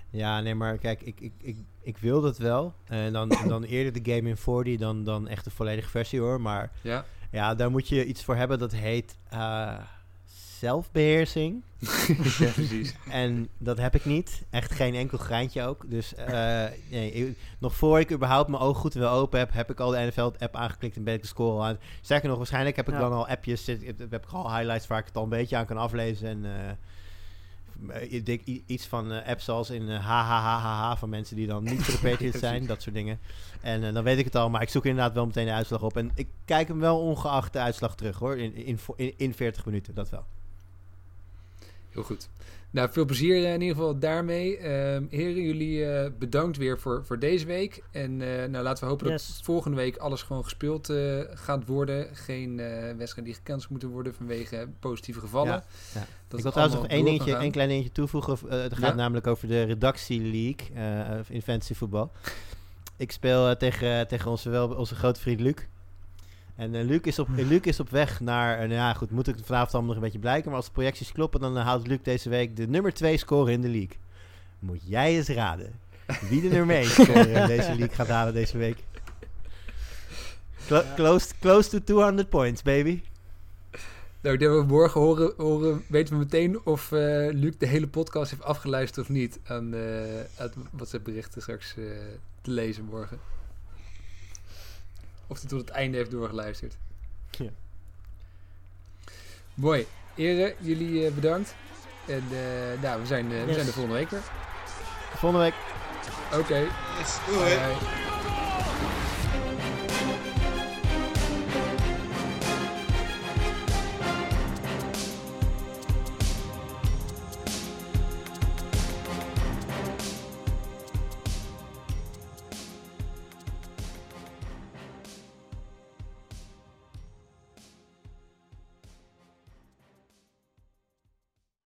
Ja, 0.10 0.41
nee, 0.41 0.56
maar 0.56 0.78
kijk, 0.78 1.02
ik, 1.02 1.20
ik, 1.20 1.32
ik, 1.41 1.58
ik 1.82 1.97
wil 1.97 2.21
dat 2.21 2.38
wel. 2.38 2.73
En 2.86 3.13
dan, 3.13 3.30
dan 3.47 3.63
eerder 3.63 4.03
de 4.03 4.11
game 4.15 4.30
in 4.30 4.38
40 4.38 4.77
dan, 4.77 5.03
dan 5.03 5.27
echt 5.27 5.43
de 5.43 5.49
volledige 5.51 5.89
versie 5.89 6.19
hoor. 6.19 6.41
Maar 6.41 6.71
Ja. 6.82 7.05
ja, 7.32 7.55
daar 7.55 7.71
moet 7.71 7.88
je 7.88 8.05
iets 8.05 8.23
voor 8.23 8.36
hebben 8.36 8.59
dat 8.59 8.71
heet 8.71 9.17
eh, 9.30 9.77
zelfbeheersing. 10.59 11.63
ja, 12.39 12.49
precies. 12.51 12.95
En 13.09 13.47
dat 13.57 13.77
heb 13.77 13.95
ik 13.95 14.05
niet. 14.05 14.41
Echt 14.49 14.71
geen 14.71 14.95
enkel 14.95 15.17
greintje 15.17 15.63
ook. 15.63 15.89
Dus 15.89 16.15
eh, 16.15 16.65
nee, 16.89 17.11
ik- 17.11 17.38
nog 17.59 17.75
voor 17.75 17.99
ik 17.99 18.11
überhaupt 18.11 18.49
mijn 18.49 18.61
ogen 18.61 18.82
goed 18.82 18.93
wel 18.93 19.11
open 19.11 19.39
heb, 19.39 19.53
heb 19.53 19.69
ik 19.71 19.80
al 19.80 19.89
de 19.91 19.97
NFL-app 20.15 20.55
aangeklikt 20.55 20.95
en 20.95 21.03
ben 21.03 21.13
ik 21.13 21.21
de 21.21 21.27
score 21.27 21.51
al 21.51 21.65
aan. 21.65 21.77
Sterker 22.01 22.30
nog, 22.30 22.38
waarschijnlijk 22.38 22.75
heb 22.75 22.88
ik 22.88 22.93
Ja. 22.93 22.99
dan 22.99 23.11
al 23.13 23.27
appjes, 23.27 23.63
zit- 23.63 23.86
heb 24.09 24.23
ik 24.25 24.32
al 24.32 24.55
highlights 24.55 24.88
waar 24.88 24.99
ik 24.99 25.05
het 25.05 25.15
al 25.15 25.23
een 25.23 25.30
beetje 25.30 25.55
aan 25.57 25.65
kan 25.65 25.77
aflezen. 25.77 26.27
En 26.27 26.45
eh, 26.45 26.71
ik 28.09 28.25
denk 28.25 28.41
iets 28.65 28.86
van 28.86 29.11
eh, 29.11 29.27
apps 29.27 29.49
als 29.49 29.69
in 29.69 29.89
eh 29.89 30.05
HHHH 30.05 30.99
van 30.99 31.09
mensen 31.09 31.36
die 31.36 31.47
dan 31.47 31.63
niet 31.63 31.84
voor 31.84 31.93
de 31.93 32.09
Patriots 32.09 32.39
zijn, 32.39 32.65
dat 32.65 32.82
soort 32.82 32.95
dingen. 32.95 33.19
En 33.61 33.84
eh, 33.84 33.93
dan 33.93 34.03
weet 34.03 34.17
ik 34.17 34.25
het 34.25 34.36
al, 34.36 34.49
maar 34.49 34.61
ik 34.61 34.69
zoek 34.69 34.86
inderdaad 34.86 35.13
wel 35.13 35.25
meteen 35.25 35.45
de 35.45 35.51
uitslag 35.51 35.82
op. 35.82 35.97
En 35.97 36.11
ik 36.15 36.27
kijk 36.45 36.67
hem 36.67 36.80
wel 36.80 36.99
ongeacht 36.99 37.53
de 37.53 37.59
uitslag 37.59 37.95
terug 37.95 38.17
hoor, 38.17 38.38
in, 38.38 38.55
in, 38.55 38.80
in, 38.95 39.13
in 39.17 39.34
40 39.34 39.65
minuten, 39.65 39.93
dat 39.93 40.09
wel. 40.09 40.25
Heel 41.89 42.03
goed. 42.03 42.29
Nou, 42.71 42.89
veel 42.91 43.05
plezier 43.05 43.35
eh, 43.45 43.53
in 43.53 43.61
ieder 43.61 43.75
geval 43.75 43.99
daarmee. 43.99 44.57
Ehm, 44.57 45.03
heren, 45.09 45.41
jullie 45.43 45.85
eh, 45.85 46.11
bedankt 46.19 46.57
weer 46.57 46.79
voor, 46.79 47.05
voor 47.05 47.19
deze 47.19 47.45
week. 47.45 47.83
En 47.91 48.21
eh, 48.21 48.49
nou, 48.49 48.63
laten 48.63 48.83
we 48.83 48.89
hopen 48.89 49.07
Yes. 49.09 49.27
dat 49.27 49.45
volgende 49.45 49.77
week 49.77 49.97
alles 49.97 50.21
gewoon 50.21 50.43
gespeeld 50.43 50.93
gaat 51.33 51.65
worden. 51.65 52.07
Geen 52.15 52.55
wedstrijden 52.97 53.23
die 53.23 53.33
gecanceld 53.33 53.69
moeten 53.71 53.89
worden 53.89 54.13
vanwege 54.13 54.67
positieve 54.79 55.19
gevallen. 55.19 55.51
Ja, 55.51 55.63
ja. 55.93 56.05
Dat 56.27 56.37
ik 56.37 56.43
wil 56.43 56.51
trouwens 56.51 56.79
nog 56.81 56.87
één, 56.87 57.05
dingetje, 57.05 57.31
gaan. 57.31 57.41
één 57.41 57.51
klein 57.51 57.69
dingetje 57.69 57.91
toevoegen. 57.91 58.37
Het 58.49 58.73
gaat 58.77 58.89
Ja. 58.89 58.95
namelijk 58.95 59.27
over 59.27 59.47
de 59.47 59.63
redactie 59.63 60.21
league 60.21 60.75
eh, 60.75 61.19
in 61.35 61.41
fantasy 61.41 61.73
voetbal. 61.73 62.11
Ik 62.97 63.11
speel 63.11 63.57
tegen, 63.57 64.07
tegen 64.07 64.31
onze, 64.31 64.49
wel, 64.49 64.69
onze 64.75 64.95
grote 64.95 65.19
vriend 65.19 65.39
Luc. 65.39 65.55
En 66.60 66.76
eh, 66.76 66.86
Luc, 66.86 66.99
is 67.01 67.20
op, 67.20 67.28
Luc 67.36 67.62
is 67.62 67.80
op 67.80 67.89
weg 67.89 68.20
naar... 68.20 68.53
eh, 68.53 68.60
nou 68.60 68.74
ja, 68.74 68.93
goed, 68.93 69.12
moet 69.12 69.28
ik 69.28 69.36
vanavond 69.43 69.74
allemaal 69.74 69.89
nog 69.93 69.97
een 69.97 70.03
beetje 70.03 70.20
blijken. 70.20 70.47
Maar 70.47 70.55
als 70.55 70.66
de 70.66 70.72
projecties 70.72 71.12
kloppen, 71.12 71.39
dan 71.39 71.57
eh, 71.57 71.64
haalt 71.64 71.88
Luc 71.88 71.99
deze 72.03 72.30
week 72.30 72.55
de 72.55 72.68
nummer 72.68 72.93
2 72.93 73.18
score 73.18 73.51
in 73.51 73.62
de 73.62 73.68
league. 73.68 73.97
Moet 74.60 74.82
jij 74.86 75.16
eens 75.16 75.28
raden 75.28 75.74
wie 76.30 76.41
de 76.41 76.47
nummer 76.47 76.76
1 76.76 76.86
score 76.86 77.32
in 77.32 77.47
deze 77.57 77.76
league 77.76 77.95
gaat 77.95 78.07
halen 78.07 78.34
deze 78.34 78.57
week. 78.57 78.78
Clo- 80.68 80.84
close, 80.95 81.34
close 81.39 81.70
to 81.70 81.80
200 81.84 82.30
points, 82.30 82.62
baby. 82.62 83.01
Nou, 84.22 84.34
ik 84.34 84.39
denk 84.39 84.51
dat 84.51 84.62
we 84.62 84.68
morgen 84.68 85.01
horen, 85.01 85.34
horen, 85.38 85.84
weten 85.88 86.14
we 86.14 86.20
meteen 86.20 86.66
of 86.66 86.91
Luc 87.32 87.53
de 87.57 87.66
hele 87.68 87.88
podcast 87.88 88.32
heeft 88.32 88.43
afgeluisterd 88.43 89.05
of 89.05 89.12
niet. 89.12 89.39
Aan 89.43 89.74
eh 89.74 89.80
uit 90.38 90.53
WhatsApp 90.72 91.03
berichten 91.03 91.41
straks 91.41 91.74
te 92.41 92.51
lezen 92.51 92.84
morgen. 92.84 93.20
Of 95.30 95.39
hij 95.39 95.49
tot 95.49 95.59
het 95.59 95.69
einde 95.69 95.97
heeft 95.97 96.11
doorgeluisterd. 96.11 96.77
Ja. 97.32 97.49
Mooi. 99.53 99.88
Heren, 100.15 100.53
jullie 100.59 101.05
eh, 101.05 101.13
bedankt. 101.13 101.55
En 102.07 102.23
eh, 102.32 102.82
nou, 102.82 102.99
we 103.01 103.05
zijn, 103.05 103.25
eh, 103.32 103.39
we 103.39 103.45
Yes. 103.45 103.55
zijn 103.55 103.67
er 103.67 103.73
volgende 103.73 103.97
week 103.97 104.09
weer. 104.09 104.21
Volgende 105.15 105.43
week. 105.45 105.53
Oké. 106.41 106.57
Yes, 106.99 107.17
doei. 107.27 107.39
Bye. 107.55 108.09